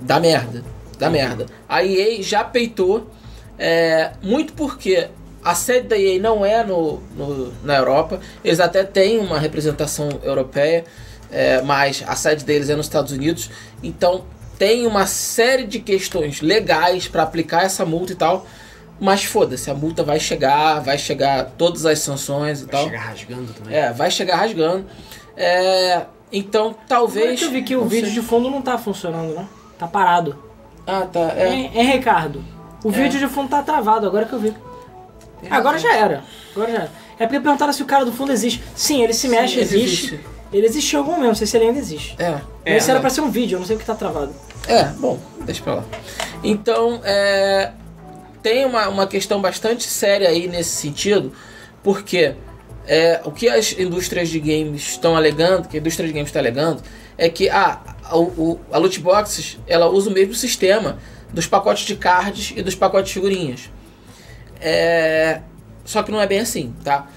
dá 0.00 0.20
merda, 0.20 0.62
dá 0.98 1.10
merda. 1.10 1.46
A 1.68 1.84
EA 1.84 2.22
já 2.22 2.44
peitou, 2.44 3.08
é, 3.58 4.12
muito 4.22 4.52
porque 4.52 5.08
a 5.44 5.54
sede 5.54 5.88
da 5.88 5.98
EA 5.98 6.20
não 6.20 6.44
é 6.44 6.62
no, 6.64 7.00
no- 7.16 7.52
na 7.64 7.76
Europa, 7.76 8.20
eles 8.44 8.60
até 8.60 8.84
têm 8.84 9.18
uma 9.18 9.38
representação 9.38 10.08
europeia, 10.22 10.84
é, 11.30 11.60
mas 11.62 12.04
a 12.06 12.14
sede 12.14 12.44
deles 12.44 12.68
é 12.70 12.76
nos 12.76 12.86
Estados 12.86 13.10
Unidos, 13.12 13.50
então 13.82 14.24
tem 14.58 14.86
uma 14.86 15.06
série 15.06 15.66
de 15.66 15.80
questões 15.80 16.40
legais 16.40 17.08
para 17.08 17.22
aplicar 17.24 17.64
essa 17.64 17.84
multa 17.84 18.12
e 18.12 18.16
tal, 18.16 18.46
mas 19.04 19.24
foda-se, 19.24 19.68
a 19.68 19.74
multa 19.74 20.04
vai 20.04 20.20
chegar, 20.20 20.78
vai 20.80 20.96
chegar 20.96 21.46
todas 21.58 21.84
as 21.84 21.98
sanções 21.98 22.60
e 22.60 22.64
Vai 22.66 22.70
tal. 22.72 22.84
chegar 22.84 23.00
rasgando 23.00 23.52
também. 23.52 23.76
É, 23.76 23.92
vai 23.92 24.10
chegar 24.12 24.36
rasgando. 24.36 24.86
É, 25.36 26.02
então 26.32 26.74
talvez. 26.88 27.40
que 27.40 27.46
eu 27.46 27.50
vi 27.50 27.62
que 27.62 27.74
o 27.76 27.84
vídeo 27.84 28.06
sei. 28.12 28.20
de 28.20 28.22
fundo 28.22 28.48
não 28.48 28.62
tá 28.62 28.78
funcionando, 28.78 29.34
né? 29.34 29.46
Tá 29.76 29.88
parado. 29.88 30.38
Ah, 30.86 31.02
tá. 31.12 31.32
É. 31.36 31.52
Hein, 31.52 31.70
hein, 31.74 31.90
Ricardo? 31.90 32.44
O 32.84 32.90
É. 32.90 32.92
vídeo 32.92 33.18
de 33.18 33.26
fundo 33.26 33.48
tá 33.48 33.60
travado, 33.62 34.06
agora 34.06 34.24
que 34.24 34.32
eu 34.32 34.38
vi. 34.38 34.54
Agora 35.50 35.78
já 35.78 35.92
era. 35.96 36.22
Agora 36.54 36.70
já 36.70 36.78
era. 36.78 36.90
É 37.18 37.26
porque 37.26 37.40
perguntaram 37.40 37.72
se 37.72 37.82
o 37.82 37.86
cara 37.86 38.04
do 38.04 38.12
fundo 38.12 38.30
existe. 38.32 38.62
Sim, 38.76 39.02
ele 39.02 39.12
se 39.12 39.28
mexe, 39.28 39.54
ele 39.54 39.62
existe. 39.62 40.14
existe. 40.14 40.20
Ele 40.52 40.66
existe 40.66 40.94
em 40.94 40.98
algum 40.98 41.12
momento, 41.12 41.28
não 41.28 41.34
sei 41.34 41.46
se 41.46 41.56
ele 41.56 41.66
ainda 41.66 41.78
existe. 41.78 42.14
É. 42.18 42.24
É, 42.64 42.74
Mas 42.74 42.82
isso 42.82 42.90
era 42.90 42.98
é. 42.98 43.00
pra 43.00 43.10
ser 43.10 43.20
um 43.22 43.30
vídeo, 43.30 43.56
eu 43.56 43.60
não 43.60 43.66
sei 43.66 43.74
o 43.74 43.78
que 43.78 43.84
tá 43.84 43.94
travado. 43.94 44.32
É, 44.68 44.84
bom, 44.84 45.18
deixa 45.40 45.62
pra 45.62 45.74
lá. 45.76 45.84
Então, 46.44 47.00
é, 47.04 47.72
tem 48.42 48.64
uma, 48.64 48.88
uma 48.88 49.06
questão 49.06 49.40
bastante 49.40 49.84
séria 49.84 50.28
aí 50.28 50.48
nesse 50.48 50.70
sentido, 50.70 51.32
porque 51.82 52.34
é, 52.86 53.20
o 53.24 53.30
que 53.30 53.48
as 53.48 53.72
indústrias 53.78 54.28
de 54.28 54.40
games 54.40 54.90
estão 54.90 55.16
alegando, 55.16 55.68
que 55.68 55.76
a 55.76 55.80
indústria 55.80 56.06
de 56.06 56.12
games 56.12 56.28
está 56.28 56.40
alegando, 56.40 56.82
é 57.16 57.28
que 57.28 57.48
ah, 57.48 57.80
a, 58.04 58.18
o, 58.18 58.60
a 58.70 58.78
loot 58.78 58.98
boxes 59.00 59.58
ela 59.66 59.88
usa 59.88 60.10
o 60.10 60.12
mesmo 60.12 60.34
sistema 60.34 60.98
dos 61.32 61.46
pacotes 61.46 61.84
de 61.84 61.96
cards 61.96 62.52
e 62.56 62.62
dos 62.62 62.74
pacotes 62.74 63.08
de 63.08 63.14
figurinhas. 63.14 63.70
É, 64.60 65.40
só 65.84 66.02
que 66.02 66.10
não 66.10 66.20
é 66.20 66.26
bem 66.26 66.40
assim, 66.40 66.74
tá? 66.84 67.08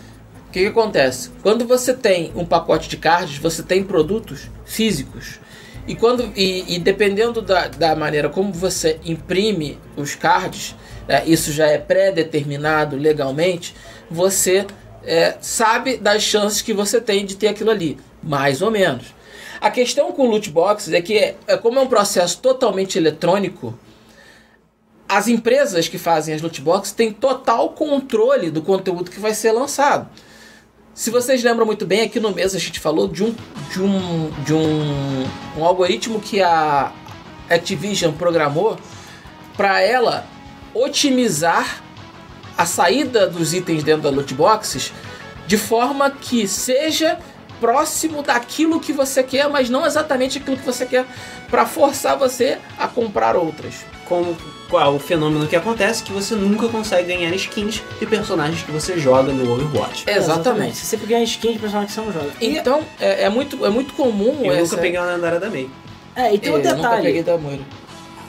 O 0.48 0.52
que, 0.52 0.62
que 0.62 0.68
acontece? 0.68 1.32
Quando 1.42 1.66
você 1.66 1.94
tem 1.94 2.32
um 2.36 2.46
pacote 2.46 2.88
de 2.88 2.98
cards, 2.98 3.38
você 3.38 3.62
tem 3.62 3.84
produtos 3.84 4.50
físicos. 4.66 5.40
E, 5.88 5.96
quando, 5.96 6.32
e, 6.36 6.76
e 6.76 6.80
dependendo 6.80 7.42
da, 7.42 7.68
da 7.68 7.96
maneira 7.96 8.30
como 8.30 8.52
você 8.52 9.00
imprime 9.06 9.78
os 9.96 10.16
cards, 10.16 10.76
né, 11.08 11.24
isso 11.26 11.52
já 11.52 11.68
é 11.68 11.78
pré-determinado 11.78 12.96
legalmente, 12.96 13.76
você 14.10 14.66
é, 15.04 15.36
sabe 15.40 15.98
das 15.98 16.24
chances 16.24 16.62
que 16.62 16.74
você 16.74 17.00
tem 17.00 17.26
de 17.26 17.36
ter 17.36 17.48
aquilo 17.48 17.72
ali, 17.72 17.98
mais 18.22 18.62
ou 18.62 18.72
menos. 18.72 19.14
A 19.62 19.70
questão 19.72 20.12
com 20.12 20.28
loot 20.28 20.50
boxes 20.50 20.94
é 20.94 21.02
que, 21.02 21.18
é, 21.18 21.36
é 21.48 21.58
como 21.58 21.80
é 21.80 21.82
um 21.82 21.88
processo 21.88 22.40
totalmente 22.40 22.98
eletrônico, 22.98 23.78
as 25.08 25.28
empresas 25.28 25.88
que 25.88 25.98
fazem 25.98 26.34
as 26.34 26.42
loot 26.42 26.62
boxes 26.62 26.92
têm 26.92 27.12
total 27.12 27.70
controle 27.70 28.50
do 28.50 28.62
conteúdo 28.62 29.12
que 29.12 29.20
vai 29.20 29.34
ser 29.34 29.52
lançado. 29.52 30.10
Se 30.96 31.12
vocês 31.12 31.44
lembram 31.44 31.66
muito 31.66 31.86
bem, 31.86 32.02
aqui 32.02 32.20
no 32.20 32.32
mês 32.32 32.56
a 32.56 32.60
gente 32.60 32.80
falou 32.80 33.08
de 33.08 33.24
um, 33.24 33.36
de 33.72 33.82
um, 33.82 34.32
de 34.44 34.54
um, 34.54 35.28
um 35.58 35.66
algoritmo 35.66 36.20
que 36.20 36.42
a 36.42 36.92
Activision 37.50 38.14
programou 38.14 38.78
para 39.56 39.82
ela 39.82 40.26
otimizar 40.76 41.82
a 42.58 42.66
saída 42.66 43.28
dos 43.28 43.54
itens 43.54 43.84
dentro 43.84 44.04
da 44.04 44.10
loot 44.10 44.34
boxes 44.34 44.94
de 45.48 45.58
forma 45.58 46.12
que 46.12 46.48
seja 46.48 47.18
próximo 47.60 48.22
daquilo 48.22 48.80
que 48.80 48.92
você 48.92 49.24
quer, 49.24 49.50
mas 49.50 49.70
não 49.70 49.86
exatamente 49.86 50.38
aquilo 50.38 50.58
que 50.58 50.66
você 50.66 50.86
quer, 50.86 51.06
para 51.50 51.66
forçar 51.66 52.18
você 52.18 52.58
a 52.78 52.88
comprar 52.88 53.36
outras. 53.36 53.76
Com 54.06 54.36
qual 54.70 54.96
o 54.96 55.00
fenômeno 55.00 55.48
que 55.48 55.56
acontece 55.56 56.04
que 56.04 56.12
você 56.12 56.36
nunca 56.36 56.68
consegue 56.68 57.08
ganhar 57.16 57.34
skins 57.36 57.82
de 58.00 58.06
personagens 58.06 58.62
que 58.62 58.72
você 58.72 59.00
joga 59.00 59.32
no 59.32 59.52
Overwatch. 59.54 60.04
Exatamente. 60.08 60.76
Você 60.78 60.86
sempre 60.86 61.08
ganha 61.08 61.24
skin 61.24 61.54
de 61.54 61.60
personagem 61.60 61.88
que 61.88 61.94
você 61.94 62.02
não 62.02 62.12
joga. 62.14 62.32
E, 62.42 62.58
Então 62.58 62.82
é, 63.00 63.24
é 63.24 63.30
muito, 63.30 63.66
é 63.66 63.70
muito 63.70 63.94
comum 63.94 64.40
Eu 64.44 64.52
essa... 64.52 64.62
nunca 64.64 64.78
peguei 64.78 65.00
uma 65.00 65.14
lendária 65.14 65.40
da 65.40 65.50
May. 65.50 65.70
é, 66.16 66.34
e 66.34 66.38
tem 66.40 66.52
um 66.52 66.56
É, 66.56 66.60
eu 66.60 66.64
nunca 66.64 66.76
detalhe. 66.76 67.04
peguei 67.04 67.24
da 67.24 67.38
Moira. 67.38 67.62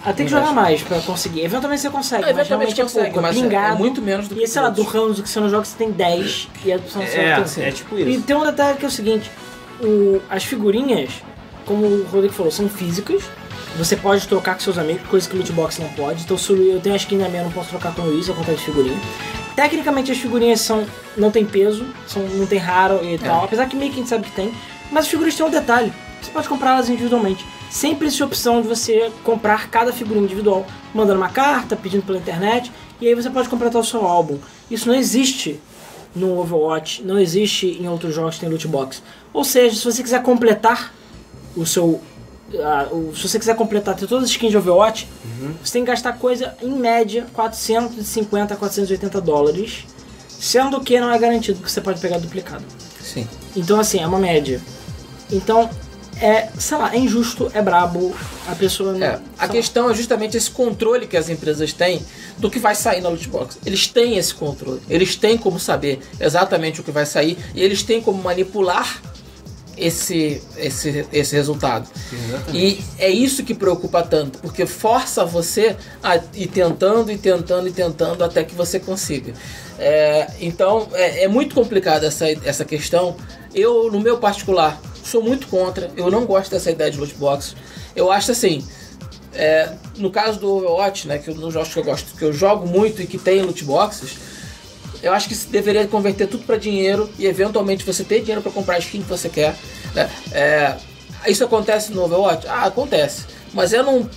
Ah, 0.07 0.13
tem 0.13 0.25
que 0.27 0.31
jogar 0.33 0.53
mais 0.53 0.83
pra 0.83 1.01
conseguir. 1.01 1.41
Eventualmente 1.45 1.83
você 1.83 1.91
consegue, 1.91 2.23
Ah, 2.23 2.27
mas 2.29 2.37
eventualmente 2.37 2.75
realmente 2.77 2.83
consegue, 2.95 3.07
é 3.09 3.11
pouco. 3.11 3.23
mas 3.23 3.37
é 3.37 3.39
é 3.39 3.43
pingado. 3.43 3.79
muito 3.79 4.01
menos 4.01 4.29
do 4.29 4.35
que 4.37 4.45
E 4.45 4.47
sei 4.47 4.63
lá, 4.63 4.69
do. 4.71 4.83
Ramos 4.85 5.21
que 5.21 5.29
você 5.29 5.41
não 5.41 5.49
joga, 5.51 5.65
você 5.65 5.77
tem 5.77 5.91
10 5.91 6.49
e 6.65 6.73
a 6.73 6.77
É, 6.77 6.79
não 6.79 7.45
tem. 7.45 7.65
é 7.65 7.71
tipo 7.73 7.99
E 7.99 8.15
isso. 8.15 8.23
tem 8.23 8.37
um 8.37 8.45
detalhe 8.45 8.79
que 8.79 8.85
é 8.85 8.89
o 8.89 8.91
seguinte: 8.91 9.31
o- 9.81 10.21
as 10.31 10.45
figurinhas, 10.45 11.11
como 11.65 11.85
o 11.85 12.05
Rodrigo 12.05 12.33
falou, 12.33 12.53
são 12.53 12.69
físicas. 12.69 13.25
Você 13.77 13.95
pode 13.97 14.27
trocar 14.27 14.55
com 14.55 14.61
seus 14.61 14.79
amigos, 14.79 15.07
coisa 15.09 15.29
que 15.29 15.35
o 15.35 15.39
lootbox 15.39 15.79
não 15.79 15.89
pode. 15.91 16.23
Então, 16.23 16.39
se 16.39 16.51
eu 16.53 16.81
tenho 16.81 16.95
a 16.95 16.97
skin 16.97 17.19
na 17.19 17.29
minha, 17.29 17.41
eu 17.43 17.47
não 17.47 17.53
posso 17.53 17.69
trocar 17.69 17.95
com 17.95 18.01
o 18.03 18.07
Luiz, 18.07 18.27
ao 18.29 18.35
contrário 18.35 18.59
de 18.59 18.65
figurinha. 18.65 18.97
Tecnicamente, 19.55 20.11
as 20.13 20.19
figurinhas 20.19 20.61
são, 20.61 20.87
não 21.17 21.31
tem 21.31 21.45
peso, 21.45 21.85
são, 22.07 22.23
não 22.23 22.47
tem 22.47 22.59
raro 22.59 23.01
e 23.05 23.19
tal. 23.19 23.45
Apesar 23.45 23.67
que 23.67 23.77
meio 23.77 23.91
que 23.91 23.97
a 23.97 24.01
gente 24.01 24.09
sabe 24.09 24.25
que 24.25 24.31
tem. 24.33 24.53
Mas 24.91 25.05
as 25.05 25.11
figurinhas 25.11 25.35
têm 25.37 25.45
um 25.47 25.51
detalhe: 25.51 25.93
você 26.23 26.31
pode 26.31 26.49
comprá-las 26.49 26.89
individualmente. 26.89 27.45
Sempre 27.77 28.07
existe 28.07 28.23
a 28.23 28.27
opção 28.27 28.63
de 28.63 28.69
você 28.69 29.13
comprar 29.23 29.69
cada 29.69 29.93
figurinha 29.93 30.25
individual, 30.25 30.67
mandando 30.95 31.19
uma 31.21 31.29
carta, 31.29 31.77
pedindo 31.77 32.03
pela 32.07 32.17
internet, 32.17 32.73
e 32.99 33.07
aí 33.07 33.15
você 33.15 33.29
pode 33.29 33.51
completar 33.51 33.79
o 33.83 33.85
seu 33.85 34.07
álbum. 34.07 34.39
Isso 34.71 34.89
não 34.89 34.95
existe 34.95 35.61
no 36.15 36.39
Overwatch, 36.39 37.03
não 37.03 37.19
existe 37.19 37.67
em 37.79 37.87
outros 37.87 38.15
jogos 38.15 38.37
que 38.37 38.41
tem 38.41 38.49
loot 38.49 38.67
box. 38.67 39.03
Ou 39.31 39.45
seja, 39.45 39.77
se 39.77 39.85
você 39.85 40.03
quiser 40.03 40.23
completar 40.23 40.95
o 41.55 41.67
seu. 41.67 42.01
o- 42.93 43.13
se 43.15 43.29
você 43.29 43.39
quiser 43.39 43.55
completar 43.57 43.95
ter 43.95 44.07
todas 44.07 44.25
as 44.25 44.31
skins 44.31 44.53
de 44.53 44.57
Overwatch, 44.57 45.07
você 45.63 45.73
tem 45.75 45.85
que 45.85 45.91
gastar 45.91 46.15
coisa 46.15 46.55
em 46.63 46.71
média 46.71 47.27
450 47.35 48.55
a 48.55 48.57
480 48.57 49.21
dólares. 49.21 49.85
Sendo 50.29 50.81
que 50.81 50.99
não 50.99 51.11
é 51.13 51.19
garantido 51.19 51.61
que 51.61 51.71
você 51.71 51.81
pode 51.83 52.01
pegar 52.01 52.17
duplicado. 52.19 52.65
Sim. 53.03 53.27
Então, 53.55 53.79
assim, 53.81 53.99
é 53.99 54.07
uma 54.07 54.19
média. 54.19 54.63
Então, 55.31 55.69
é, 56.21 56.49
sei 56.59 56.79
lá, 56.79 56.95
é 56.95 56.99
injusto, 56.99 57.51
é 57.53 57.61
brabo, 57.61 58.15
a 58.47 58.55
pessoa 58.55 58.93
não. 58.93 59.07
É, 59.07 59.09
a 59.09 59.17
sei 59.17 59.23
lá. 59.39 59.49
questão 59.49 59.91
é 59.91 59.95
justamente 59.95 60.37
esse 60.37 60.51
controle 60.51 61.07
que 61.07 61.17
as 61.17 61.29
empresas 61.29 61.73
têm 61.73 62.03
do 62.39 62.51
que 62.51 62.59
vai 62.59 62.75
sair 62.75 63.01
na 63.01 63.09
loot 63.09 63.29
box. 63.29 63.59
Eles 63.65 63.87
têm 63.87 64.17
esse 64.17 64.35
controle. 64.35 64.81
Eles 64.89 65.17
têm 65.17 65.37
como 65.37 65.59
saber 65.59 66.01
exatamente 66.19 66.81
o 66.81 66.85
que 66.85 66.91
vai 66.91 67.05
sair 67.05 67.39
e 67.55 67.63
eles 67.63 67.83
têm 67.83 68.01
como 68.01 68.23
manipular 68.23 69.03
esse, 69.77 70.43
esse, 70.57 71.07
esse 71.13 71.37
resultado. 71.37 71.89
E 72.53 72.83
é 72.99 73.11
isso 73.11 73.45
que 73.45 73.55
preocupa 73.55 74.03
tanto, 74.03 74.39
porque 74.39 74.65
força 74.65 75.25
você 75.25 75.77
a 76.03 76.17
ir 76.35 76.47
tentando 76.47 77.13
e 77.13 77.19
tentando 77.19 77.69
e 77.69 77.73
tentando 77.73 78.25
até 78.25 78.43
que 78.43 78.55
você 78.55 78.81
consiga. 78.81 79.35
É, 79.79 80.31
então 80.41 80.89
é, 80.95 81.25
é 81.25 81.29
muito 81.29 81.55
complicado 81.55 82.05
essa, 82.05 82.27
essa 82.45 82.65
questão. 82.65 83.17
Eu, 83.55 83.91
no 83.91 84.01
meu 84.01 84.19
particular, 84.19 84.81
sou 85.07 85.23
muito 85.23 85.47
contra. 85.47 85.91
Eu 85.97 86.11
não 86.11 86.27
gosto 86.27 86.51
dessa 86.51 86.71
ideia 86.71 86.91
de 86.91 86.99
loot 86.99 87.15
box. 87.15 87.55
Eu 87.95 88.11
acho 88.11 88.33
assim. 88.33 88.67
é, 89.35 89.73
no 89.99 90.11
caso 90.11 90.41
do 90.41 90.51
Overwatch, 90.51 91.07
né, 91.07 91.19
que 91.19 91.29
eu 91.29 91.35
não 91.35 91.51
jogo 91.51 91.67
que 91.67 91.79
eu 91.79 91.85
gosto, 91.85 92.17
que 92.17 92.25
eu 92.25 92.33
jogo 92.33 92.67
muito 92.67 93.03
e 93.03 93.07
que 93.07 93.19
tem 93.19 93.43
loot 93.43 93.65
boxes, 93.65 94.17
eu 95.03 95.13
acho 95.13 95.29
que 95.29 95.35
se 95.35 95.49
deveria 95.49 95.87
converter 95.87 96.27
tudo 96.27 96.45
para 96.45 96.57
dinheiro 96.57 97.09
e 97.19 97.27
eventualmente 97.27 97.85
você 97.85 98.03
ter 98.03 98.21
dinheiro 98.21 98.43
para 98.43 98.51
comprar 98.51 98.77
a 98.77 98.79
skin 98.79 99.03
que 99.03 99.09
você 99.09 99.29
quer. 99.29 99.55
né? 99.95 100.11
É, 100.33 100.77
isso 101.27 101.45
acontece 101.45 101.93
no 101.93 102.05
Overwatch? 102.05 102.47
Ah, 102.49 102.65
acontece. 102.65 103.25
Mas 103.53 103.73
é 103.73 103.83
num, 103.83 104.09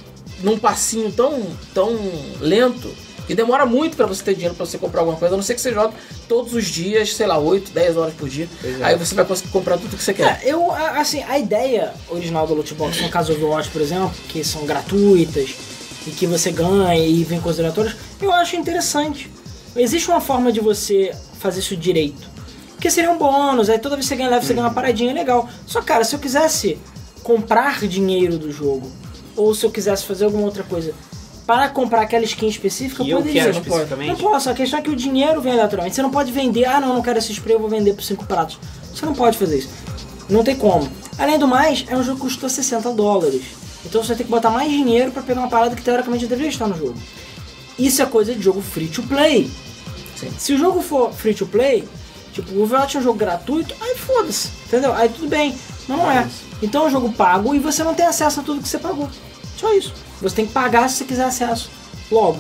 num 0.42 0.58
passinho 0.58 1.12
tão, 1.12 1.46
tão 1.74 1.98
lento 2.40 2.90
que 3.30 3.36
demora 3.36 3.64
muito 3.64 3.96
para 3.96 4.08
você 4.08 4.24
ter 4.24 4.34
dinheiro 4.34 4.56
para 4.56 4.66
você 4.66 4.80
comprar 4.80 5.02
alguma 5.02 5.16
coisa, 5.16 5.36
a 5.36 5.38
não 5.38 5.44
ser 5.44 5.54
que 5.54 5.62
você 5.62 5.72
jogue 5.72 5.94
todos 6.28 6.52
os 6.56 6.66
dias, 6.66 7.14
sei 7.14 7.28
lá, 7.28 7.38
8, 7.38 7.72
10 7.72 7.96
horas 7.96 8.14
por 8.16 8.28
dia. 8.28 8.50
É. 8.64 8.84
Aí 8.86 8.96
você 8.96 9.14
vai 9.14 9.24
conseguir 9.24 9.52
comprar 9.52 9.78
tudo 9.78 9.96
que 9.96 10.04
você 10.04 10.16
quer. 10.16 10.42
É, 10.44 10.52
eu, 10.52 10.72
assim, 10.72 11.22
a 11.22 11.38
ideia 11.38 11.94
original 12.10 12.48
do 12.48 12.56
loot 12.56 12.74
box, 12.74 13.00
no 13.04 13.10
caso 13.10 13.32
do 13.32 13.38
Overwatch, 13.38 13.70
por 13.70 13.84
exemplo, 13.84 14.12
que 14.30 14.44
são 14.44 14.66
gratuitas 14.66 15.54
e 16.08 16.10
que 16.10 16.26
você 16.26 16.52
ganha 16.52 16.98
e 16.98 17.24
vem 17.24 17.40
com 17.40 17.50
os 17.50 17.60
aleatórios, 17.60 17.96
eu 18.20 18.32
acho 18.32 18.56
interessante. 18.56 19.32
Existe 19.76 20.10
uma 20.10 20.22
forma 20.22 20.52
de 20.52 20.60
você 20.60 21.12
fazer 21.38 21.60
isso 21.60 21.78
direito. 21.78 22.28
Porque 22.72 22.90
seria 22.90 23.12
um 23.12 23.18
bônus, 23.20 23.70
aí 23.70 23.78
toda 23.78 23.96
vez 23.96 24.08
que 24.08 24.10
você 24.10 24.16
ganha 24.16 24.30
leve, 24.32 24.48
você 24.48 24.56
ganha 24.56 24.66
uma 24.66 24.74
paradinha 24.74 25.14
legal. 25.14 25.48
Só, 25.68 25.84
cara, 25.84 26.04
se 26.04 26.16
eu 26.16 26.20
quisesse 26.20 26.80
comprar 27.22 27.88
dinheiro 27.88 28.40
do 28.40 28.52
jogo, 28.52 28.92
ou 29.36 29.54
se 29.54 29.68
eu 29.68 29.70
quisesse 29.70 30.04
fazer 30.04 30.26
alguma 30.26 30.46
outra 30.46 30.64
coisa 30.64 30.96
para 31.50 31.68
comprar 31.68 32.02
aquela 32.04 32.24
skin 32.26 32.48
específica, 32.48 33.04
Que 33.04 33.10
eu 33.10 33.18
eu 33.18 33.24
poderia. 33.24 33.46
quero 33.46 33.56
não, 33.56 33.64
pode. 33.64 34.08
não 34.08 34.16
posso, 34.16 34.52
a 34.52 34.54
questão 34.54 34.78
é 34.78 34.84
que 34.84 34.90
o 34.92 34.96
dinheiro 34.96 35.42
vem 35.42 35.52
aleatoriamente. 35.54 35.96
Você 35.96 36.02
não 36.04 36.12
pode 36.12 36.32
vender, 36.32 36.66
ah 36.66 36.80
não, 36.80 36.94
não 36.94 37.02
quero 37.02 37.18
esse 37.18 37.34
spray, 37.34 37.56
eu 37.56 37.60
vou 37.60 37.68
vender 37.68 37.94
por 37.94 38.04
5 38.04 38.24
pratos. 38.28 38.60
Você 38.94 39.04
não 39.04 39.16
pode 39.16 39.36
fazer 39.36 39.58
isso. 39.58 39.70
Não 40.30 40.44
tem 40.44 40.56
como. 40.56 40.88
Além 41.18 41.40
do 41.40 41.48
mais, 41.48 41.84
é 41.88 41.98
um 41.98 42.04
jogo 42.04 42.18
que 42.18 42.26
custou 42.28 42.48
60 42.50 42.92
dólares. 42.92 43.42
Então 43.84 44.04
você 44.04 44.14
ter 44.14 44.26
que 44.26 44.30
botar 44.30 44.52
mais 44.52 44.70
dinheiro 44.70 45.12
para 45.12 45.24
pegar 45.24 45.40
uma 45.42 45.50
parada 45.50 45.76
que 45.76 45.82
teoricamente 45.82 46.28
deveria 46.28 46.52
estar 46.52 46.68
no 46.68 46.78
jogo. 46.78 46.94
Isso 47.80 48.00
é 48.00 48.06
coisa 48.06 48.36
de 48.36 48.44
jogo 48.44 48.62
free 48.62 48.88
to 48.88 49.02
play. 49.02 49.50
Sim. 50.18 50.30
Se 50.38 50.54
o 50.54 50.58
jogo 50.60 50.84
for 50.84 51.12
free 51.12 51.34
to 51.34 51.48
play, 51.48 51.84
tipo, 52.32 52.54
o 52.54 52.62
Overwatch 52.62 52.96
é 52.96 53.00
um 53.00 53.04
jogo 53.04 53.18
gratuito, 53.18 53.74
aí 53.82 53.96
foda-se, 53.96 54.50
entendeu? 54.68 54.94
Aí 54.94 55.10
tudo 55.10 55.28
bem. 55.28 55.58
Mas 55.88 55.98
não 55.98 56.12
é. 56.12 56.28
Então 56.62 56.84
é 56.84 56.88
um 56.90 56.92
jogo 56.92 57.12
pago 57.12 57.56
e 57.56 57.60
você 57.60 57.84
não 57.84 57.96
tem 57.96 58.06
acesso 58.06 58.40
a 58.40 58.44
tudo 58.44 58.62
que 58.62 58.70
você 58.70 58.78
pagou. 58.78 59.10
Só 59.58 59.74
isso. 59.74 60.09
Você 60.22 60.36
tem 60.36 60.46
que 60.46 60.52
pagar 60.54 60.90
se 60.90 60.98
você 60.98 61.06
quiser 61.06 61.24
acesso. 61.26 61.70
Logo. 62.12 62.40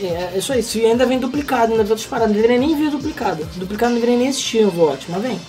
É, 0.00 0.32
é 0.34 0.38
isso 0.38 0.52
aí. 0.52 0.62
Se 0.62 0.84
ainda 0.84 1.06
vem 1.06 1.18
duplicado, 1.18 1.72
ainda 1.72 1.82
vem 1.82 1.90
outras 1.92 2.06
paradas. 2.06 2.34
Não 2.34 2.40
deveria 2.40 2.58
nem 2.58 2.76
vir 2.76 2.90
duplicado. 2.90 3.46
Duplicado 3.56 3.92
não 3.92 4.00
deveria 4.00 4.18
nem 4.18 4.28
existir 4.28 4.62
no 4.62 4.68
Overwatch, 4.68 5.06
mas 5.08 5.22
vem. 5.22 5.40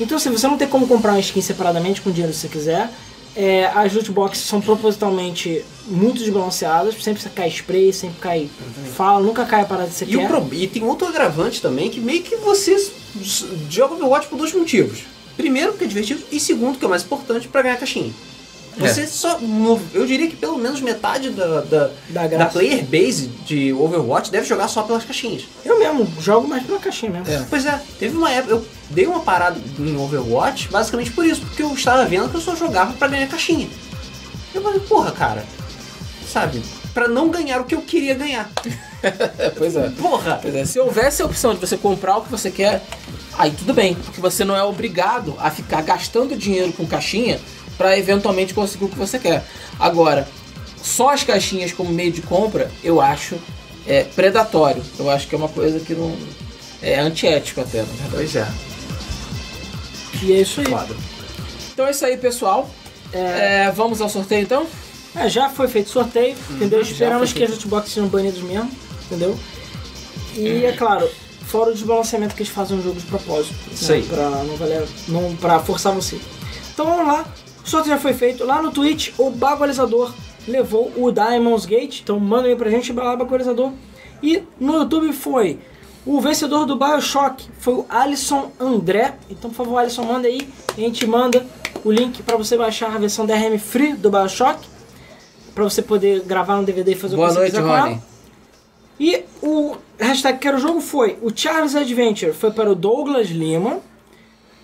Então, 0.00 0.18
se 0.18 0.28
você 0.28 0.46
não 0.48 0.58
tem 0.58 0.66
como 0.68 0.86
comprar 0.86 1.12
uma 1.12 1.20
skin 1.20 1.40
separadamente 1.40 2.00
com 2.00 2.10
o 2.10 2.12
dinheiro 2.12 2.32
que 2.32 2.38
você 2.40 2.48
quiser, 2.48 2.90
é, 3.36 3.66
as 3.74 3.92
loot 3.92 4.10
boxes 4.10 4.44
são 4.44 4.60
propositalmente 4.60 5.64
muito 5.86 6.18
desbalanceadas, 6.18 6.94
sempre 7.02 7.22
cai 7.30 7.48
spray, 7.48 7.92
sempre 7.92 8.18
cai 8.20 8.50
fala, 8.94 9.20
nunca 9.22 9.44
cai 9.46 9.62
a 9.62 9.64
parada 9.64 9.88
que 9.88 9.94
você 9.94 10.04
E, 10.06 10.16
o 10.16 10.20
quer. 10.20 10.28
pro- 10.28 10.48
e 10.52 10.66
tem 10.66 10.82
outro 10.82 11.06
agravante 11.06 11.62
também, 11.62 11.88
que 11.88 12.00
meio 12.00 12.22
que 12.22 12.36
você 12.36 12.76
joga 13.70 13.94
Overwatch 13.94 14.26
por 14.28 14.36
dois 14.38 14.52
motivos. 14.52 15.00
Primeiro, 15.36 15.70
porque 15.72 15.84
é 15.84 15.88
divertido, 15.88 16.22
e 16.30 16.38
segundo, 16.38 16.78
que 16.78 16.84
é 16.84 16.86
o 16.86 16.90
mais 16.90 17.02
importante, 17.02 17.48
pra 17.48 17.62
ganhar 17.62 17.76
caixinha. 17.76 18.12
Você 18.76 19.06
só. 19.06 19.38
no- 19.38 19.80
Eu 19.92 20.06
diria 20.06 20.28
que 20.28 20.36
pelo 20.36 20.56
menos 20.56 20.80
metade 20.80 21.30
da, 21.30 21.60
da, 21.60 21.90
Da 22.08 22.26
da 22.26 22.46
player 22.46 22.82
base 22.84 23.26
de 23.46 23.72
Overwatch 23.72 24.30
deve 24.30 24.46
jogar 24.46 24.66
só 24.68 24.82
pelas 24.82 25.04
caixinhas. 25.04 25.42
Eu 25.64 25.78
mesmo 25.78 26.08
jogo 26.20 26.48
mais 26.48 26.62
pela 26.64 26.78
caixinha 26.78 27.12
mesmo. 27.12 27.30
É. 27.32 27.44
Pois 27.50 27.66
é, 27.66 27.80
teve 27.98 28.16
uma 28.16 28.30
época, 28.30 28.54
eu 28.54 28.66
dei 28.90 29.06
uma 29.06 29.20
parada 29.20 29.58
em 29.78 29.96
Overwatch 29.96 30.68
basicamente 30.68 31.10
por 31.10 31.24
isso, 31.26 31.42
porque 31.42 31.62
eu 31.62 31.72
estava 31.74 32.04
vendo 32.06 32.28
que 32.30 32.36
eu 32.36 32.40
só 32.40 32.56
jogava 32.56 32.92
pra 32.94 33.08
ganhar 33.08 33.26
caixinha. 33.28 33.68
Eu 34.54 34.62
falei, 34.62 34.80
porra, 34.80 35.12
cara, 35.12 35.44
sabe, 36.30 36.62
pra 36.94 37.08
não 37.08 37.28
ganhar 37.30 37.60
o 37.60 37.64
que 37.64 37.74
eu 37.74 37.82
queria 37.82 38.14
ganhar. 38.14 38.50
É, 39.02 39.50
pois 39.56 39.76
é. 39.76 39.88
Porra! 39.90 40.38
Pois 40.40 40.54
é, 40.54 40.64
se 40.64 40.78
houvesse 40.80 41.22
a 41.22 41.26
opção 41.26 41.54
de 41.54 41.60
você 41.60 41.76
comprar 41.76 42.16
o 42.18 42.22
que 42.22 42.30
você 42.30 42.50
quer, 42.50 42.82
aí 43.38 43.50
tudo 43.50 43.74
bem, 43.74 43.94
porque 43.94 44.20
você 44.20 44.44
não 44.44 44.56
é 44.56 44.62
obrigado 44.62 45.34
a 45.38 45.50
ficar 45.50 45.82
gastando 45.82 46.36
dinheiro 46.36 46.72
com 46.72 46.86
caixinha 46.86 47.38
para 47.76 47.98
eventualmente 47.98 48.54
conseguir 48.54 48.84
o 48.84 48.88
que 48.88 48.98
você 48.98 49.18
quer. 49.18 49.44
Agora, 49.78 50.28
só 50.82 51.10
as 51.10 51.22
caixinhas 51.22 51.72
como 51.72 51.90
meio 51.90 52.12
de 52.12 52.22
compra, 52.22 52.70
eu 52.82 53.00
acho 53.00 53.36
é, 53.86 54.04
predatório. 54.04 54.82
Eu 54.98 55.10
acho 55.10 55.28
que 55.28 55.34
é 55.34 55.38
uma 55.38 55.48
coisa 55.48 55.80
que 55.80 55.94
não 55.94 56.16
é 56.80 56.98
antiético 56.98 57.60
até, 57.60 57.78
na 57.78 57.84
verdade. 57.84 58.10
Pois 58.12 58.36
é, 58.36 58.48
E 60.22 60.32
é 60.32 60.40
isso 60.40 60.60
aí. 60.60 60.66
Então 61.72 61.86
é 61.86 61.90
isso 61.90 62.04
aí, 62.04 62.16
pessoal. 62.16 62.68
É, 63.12 63.70
vamos 63.70 64.00
ao 64.00 64.08
sorteio 64.08 64.42
então? 64.42 64.66
É, 65.14 65.28
já 65.28 65.50
foi 65.50 65.68
feito 65.68 65.90
sorteio, 65.90 66.34
entendeu? 66.50 66.78
Uhum, 66.78 66.84
já 66.84 66.92
Esperamos 66.92 67.32
que 67.32 67.44
as 67.44 67.50
lootboxes 67.50 67.92
sejam 67.92 68.08
banidos 68.08 68.40
mesmo, 68.42 68.70
entendeu? 69.04 69.38
E 70.34 70.64
é 70.64 70.72
claro, 70.72 71.08
fora 71.46 71.70
o 71.70 71.74
desbalanceamento 71.74 72.34
que 72.34 72.42
eles 72.42 72.52
fazem 72.52 72.78
no 72.78 72.82
jogo 72.82 72.98
de 72.98 73.04
propósito. 73.06 73.54
Isso 73.70 73.92
né, 73.92 73.98
aí. 73.98 74.02
Pra, 74.04 74.30
não 74.30 74.56
valer, 74.56 74.88
não, 75.08 75.36
pra 75.36 75.60
forçar 75.60 75.92
você. 75.92 76.18
Então 76.72 76.86
vamos 76.86 77.06
lá. 77.06 77.26
O 77.64 77.68
sorteio 77.68 77.94
já 77.94 78.00
foi 78.00 78.12
feito. 78.12 78.44
Lá 78.44 78.60
no 78.60 78.70
Twitch, 78.70 79.12
o 79.18 79.30
Bagualizador 79.30 80.12
levou 80.46 80.92
o 80.96 81.10
Diamonds 81.12 81.66
Gate. 81.66 82.00
Então 82.00 82.18
manda 82.18 82.48
aí 82.48 82.56
pra 82.56 82.70
gente, 82.70 82.92
lá, 82.92 83.16
Bagualizador. 83.16 83.72
E 84.22 84.42
no 84.58 84.74
YouTube 84.74 85.12
foi 85.12 85.58
o 86.04 86.20
vencedor 86.20 86.66
do 86.66 86.76
Bioshock, 86.76 87.48
foi 87.58 87.74
o 87.74 87.86
Alisson 87.88 88.50
André. 88.58 89.14
Então, 89.30 89.50
por 89.50 89.56
favor, 89.56 89.78
Alisson, 89.78 90.04
manda 90.04 90.26
aí. 90.26 90.48
A 90.76 90.80
gente 90.80 91.06
manda 91.06 91.46
o 91.84 91.90
link 91.90 92.22
pra 92.22 92.36
você 92.36 92.56
baixar 92.56 92.94
a 92.94 92.98
versão 92.98 93.26
DRM 93.26 93.58
Free 93.58 93.94
do 93.94 94.10
Bioshock. 94.10 94.68
Pra 95.54 95.64
você 95.64 95.82
poder 95.82 96.20
gravar 96.20 96.56
no 96.56 96.64
DVD 96.64 96.92
e 96.92 96.94
fazer 96.94 97.14
Boa 97.14 97.28
o 97.28 97.30
que 97.30 97.38
noite, 97.38 97.50
você 97.52 97.56
quiser 97.58 97.68
com 97.68 97.76
ela. 97.76 97.88
Rony. 97.88 98.02
E 98.98 99.24
o 99.42 99.76
hashtag 99.98 100.38
Quero 100.38 100.58
Jogo 100.58 100.80
foi 100.80 101.18
o 101.20 101.30
Charles 101.34 101.74
Adventure 101.74 102.32
foi 102.32 102.52
para 102.52 102.70
o 102.70 102.74
Douglas 102.74 103.28
Lima. 103.28 103.80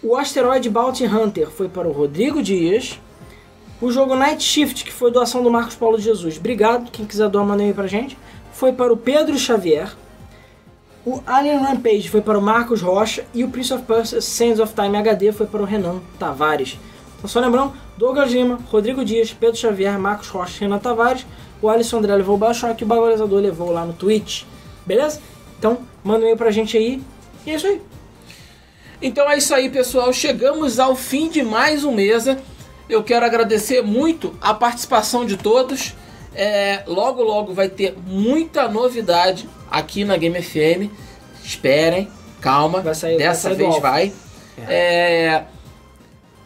O 0.00 0.16
Asteroid 0.16 0.70
Bounty 0.70 1.06
Hunter 1.06 1.50
foi 1.50 1.68
para 1.68 1.88
o 1.88 1.92
Rodrigo 1.92 2.40
Dias. 2.40 3.00
O 3.80 3.90
jogo 3.90 4.14
Night 4.14 4.42
Shift, 4.42 4.84
que 4.84 4.92
foi 4.92 5.10
doação 5.10 5.42
do 5.42 5.50
Marcos 5.50 5.74
Paulo 5.74 5.98
Jesus. 5.98 6.38
Obrigado, 6.38 6.90
quem 6.92 7.04
quiser 7.04 7.28
doar, 7.28 7.44
manda 7.44 7.64
aí 7.64 7.74
pra 7.74 7.88
gente. 7.88 8.16
Foi 8.52 8.72
para 8.72 8.92
o 8.92 8.96
Pedro 8.96 9.36
Xavier. 9.36 9.92
O 11.04 11.20
Alien 11.26 11.58
Rampage 11.58 12.08
foi 12.08 12.20
para 12.20 12.38
o 12.38 12.42
Marcos 12.42 12.80
Rocha. 12.80 13.24
E 13.34 13.42
o 13.42 13.48
Prince 13.48 13.74
of 13.74 13.82
Persia 13.84 14.20
Sands 14.20 14.60
of 14.60 14.72
Time 14.72 14.96
HD 14.96 15.32
foi 15.32 15.46
para 15.46 15.62
o 15.62 15.64
Renan 15.64 16.00
Tavares. 16.16 16.78
Então, 17.16 17.28
só 17.28 17.40
lembrando, 17.40 17.72
Douglas 17.96 18.30
Lima, 18.30 18.60
Rodrigo 18.70 19.04
Dias, 19.04 19.32
Pedro 19.32 19.56
Xavier, 19.56 19.98
Marcos 19.98 20.28
Rocha 20.28 20.60
Renan 20.60 20.78
Tavares. 20.78 21.26
O 21.60 21.68
Alisson 21.68 21.98
André 21.98 22.14
levou 22.14 22.36
o 22.36 22.38
Bioshock 22.38 22.80
e 22.80 22.84
o 22.84 22.86
Bagulhazador 22.86 23.40
levou 23.40 23.72
lá 23.72 23.84
no 23.84 23.92
Twitch. 23.92 24.44
Beleza? 24.86 25.20
Então, 25.58 25.78
manda 26.04 26.20
um 26.20 26.22
e-mail 26.22 26.36
pra 26.36 26.52
gente 26.52 26.76
aí. 26.76 27.02
E 27.44 27.50
é 27.50 27.54
isso 27.56 27.66
aí. 27.66 27.87
Então 29.00 29.30
é 29.30 29.38
isso 29.38 29.54
aí, 29.54 29.68
pessoal. 29.68 30.12
Chegamos 30.12 30.78
ao 30.78 30.94
fim 30.96 31.28
de 31.28 31.42
mais 31.42 31.84
um 31.84 31.92
mesa. 31.92 32.38
Eu 32.88 33.02
quero 33.02 33.24
agradecer 33.24 33.82
muito 33.82 34.34
a 34.40 34.52
participação 34.54 35.24
de 35.24 35.36
todos. 35.36 35.94
É, 36.34 36.82
logo, 36.86 37.22
logo 37.22 37.52
vai 37.52 37.68
ter 37.68 37.96
muita 38.06 38.68
novidade 38.68 39.48
aqui 39.70 40.04
na 40.04 40.16
Game 40.16 40.40
FM. 40.42 40.90
Esperem, 41.44 42.08
calma. 42.40 42.80
Vai 42.80 42.94
sair- 42.94 43.16
vai 43.16 43.26
Dessa 43.28 43.42
sair 43.42 43.52
do 43.56 43.58
vez 43.58 43.78
vai. 43.80 44.12
É, 44.68 45.44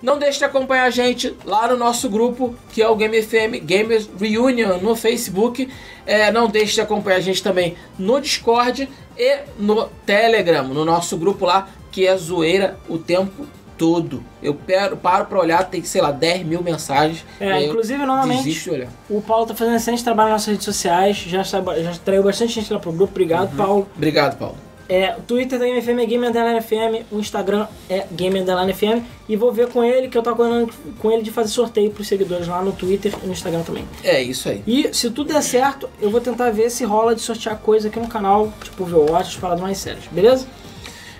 não 0.02 0.18
deixe 0.18 0.38
de 0.38 0.44
acompanhar 0.44 0.84
a 0.84 0.90
gente 0.90 1.34
lá 1.44 1.68
no 1.68 1.76
nosso 1.76 2.08
grupo, 2.10 2.54
que 2.72 2.82
é 2.82 2.88
o 2.88 2.94
Game 2.96 3.20
FM 3.22 3.62
Gamers 3.64 4.08
Reunion 4.20 4.78
no 4.78 4.94
Facebook. 4.94 5.68
É, 6.04 6.30
não 6.30 6.48
deixe 6.48 6.74
de 6.74 6.80
acompanhar 6.82 7.16
a 7.16 7.20
gente 7.20 7.42
também 7.42 7.76
no 7.98 8.20
Discord 8.20 8.88
e 9.16 9.38
no 9.58 9.86
Telegram, 10.04 10.64
no 10.68 10.84
nosso 10.84 11.16
grupo 11.16 11.46
lá, 11.46 11.68
que 11.92 12.06
é 12.06 12.16
zoeira 12.16 12.76
o 12.88 12.98
tempo 12.98 13.46
todo. 13.78 14.22
Eu 14.42 14.54
paro, 14.54 14.96
paro 14.96 15.26
pra 15.26 15.38
olhar, 15.38 15.68
tem, 15.68 15.84
sei 15.84 16.00
lá, 16.00 16.10
10 16.10 16.46
mil 16.46 16.62
mensagens. 16.62 17.24
É, 17.38 17.64
inclusive, 17.64 17.98
de 17.98 18.70
olhar. 18.70 18.88
o 19.08 19.20
Paulo 19.20 19.46
tá 19.46 19.54
fazendo 19.54 19.76
excelente 19.76 20.02
trabalho 20.02 20.30
nas 20.30 20.42
nossas 20.42 20.52
redes 20.52 20.64
sociais. 20.64 21.16
Já, 21.16 21.42
já 21.42 21.60
traiu 22.04 22.22
bastante 22.22 22.52
gente 22.52 22.72
lá 22.72 22.78
pro 22.78 22.92
grupo. 22.92 23.12
Obrigado, 23.12 23.56
Paulo. 23.56 23.88
Obrigado, 23.94 24.38
Paulo. 24.38 24.56
É, 24.88 25.16
o 25.16 25.22
Twitter 25.22 25.58
da 25.58 25.66
GameFM 25.66 26.00
é 26.00 26.06
Game 26.06 26.26
Underline 26.26 26.60
FM, 26.60 27.06
o 27.10 27.18
Instagram 27.18 27.66
é 27.88 28.06
Game 28.12 28.38
Underline 28.38 28.72
FM. 28.74 29.02
E 29.28 29.36
vou 29.36 29.50
ver 29.50 29.68
com 29.68 29.82
ele, 29.82 30.08
que 30.08 30.18
eu 30.18 30.22
tava 30.22 30.36
combinando 30.36 30.70
com 30.98 31.10
ele 31.10 31.22
de 31.22 31.30
fazer 31.30 31.48
sorteio 31.48 31.90
pros 31.90 32.06
seguidores 32.06 32.46
lá 32.46 32.60
no 32.62 32.72
Twitter 32.72 33.12
e 33.22 33.26
no 33.26 33.32
Instagram 33.32 33.62
também. 33.62 33.84
É 34.04 34.20
isso 34.22 34.48
aí. 34.48 34.62
E 34.66 34.92
se 34.92 35.10
tudo 35.10 35.32
der 35.32 35.42
certo, 35.42 35.88
eu 36.00 36.10
vou 36.10 36.20
tentar 36.20 36.50
ver 36.50 36.68
se 36.70 36.84
rola 36.84 37.14
de 37.14 37.22
sortear 37.22 37.56
coisa 37.58 37.88
aqui 37.88 37.98
no 37.98 38.08
canal, 38.08 38.52
tipo 38.62 38.82
Overwatch, 38.82 39.30
as 39.30 39.36
paradas 39.36 39.62
mais 39.62 39.78
sérias, 39.78 40.04
beleza? 40.10 40.46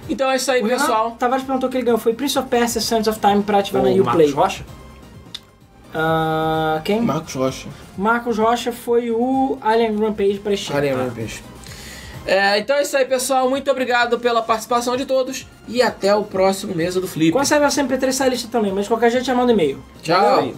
Então 0.08 0.30
é 0.30 0.36
isso 0.36 0.50
aí, 0.50 0.60
O 0.60 0.66
Renan 0.66 0.78
pessoal. 0.78 1.10
Tavares 1.12 1.44
perguntou 1.44 1.68
que 1.70 1.76
ele 1.76 1.84
ganhou, 1.84 1.98
foi 1.98 2.12
Prince 2.12 2.38
of 2.38 2.48
Persia 2.48 2.80
Sands 2.80 3.06
of 3.08 3.18
Time 3.20 3.42
pra 3.42 3.58
ativar 3.58 3.82
na 3.82 3.88
O 3.90 4.00
Uplay. 4.00 4.32
Marcos 4.32 4.32
Rocha? 4.32 4.64
Ah, 5.94 6.80
quem? 6.84 7.00
Marcos 7.02 7.34
Rocha. 7.34 7.68
Marcos 7.96 8.38
Rocha 8.38 8.72
foi 8.72 9.10
o 9.10 9.58
Alien 9.60 9.96
Rampage 9.96 10.38
pra 10.38 10.56
Steam. 10.56 10.76
Alien 10.76 10.94
Rampage. 10.94 11.42
É, 12.24 12.58
então 12.58 12.76
é 12.76 12.82
isso 12.82 12.96
aí, 12.96 13.04
pessoal. 13.04 13.50
Muito 13.50 13.70
obrigado 13.70 14.18
pela 14.18 14.42
participação 14.42 14.96
de 14.96 15.04
todos. 15.04 15.46
E 15.68 15.82
até 15.82 16.14
o 16.14 16.22
próximo 16.22 16.74
Mesa 16.74 17.00
do 17.00 17.08
Flip. 17.08 17.32
Com 17.32 17.40
essa 17.40 17.58
versão 17.58 17.86
MP3 17.86 18.12
sai 18.12 18.30
lista 18.30 18.48
também, 18.48 18.72
mas 18.72 18.84
de 18.84 18.88
qualquer 18.88 19.10
jeito 19.10 19.24
já 19.26 19.34
manda 19.34 19.52
e-mail. 19.52 19.82
Tchau. 20.02 20.20
Valeu 20.20 20.38
aí. 20.40 20.54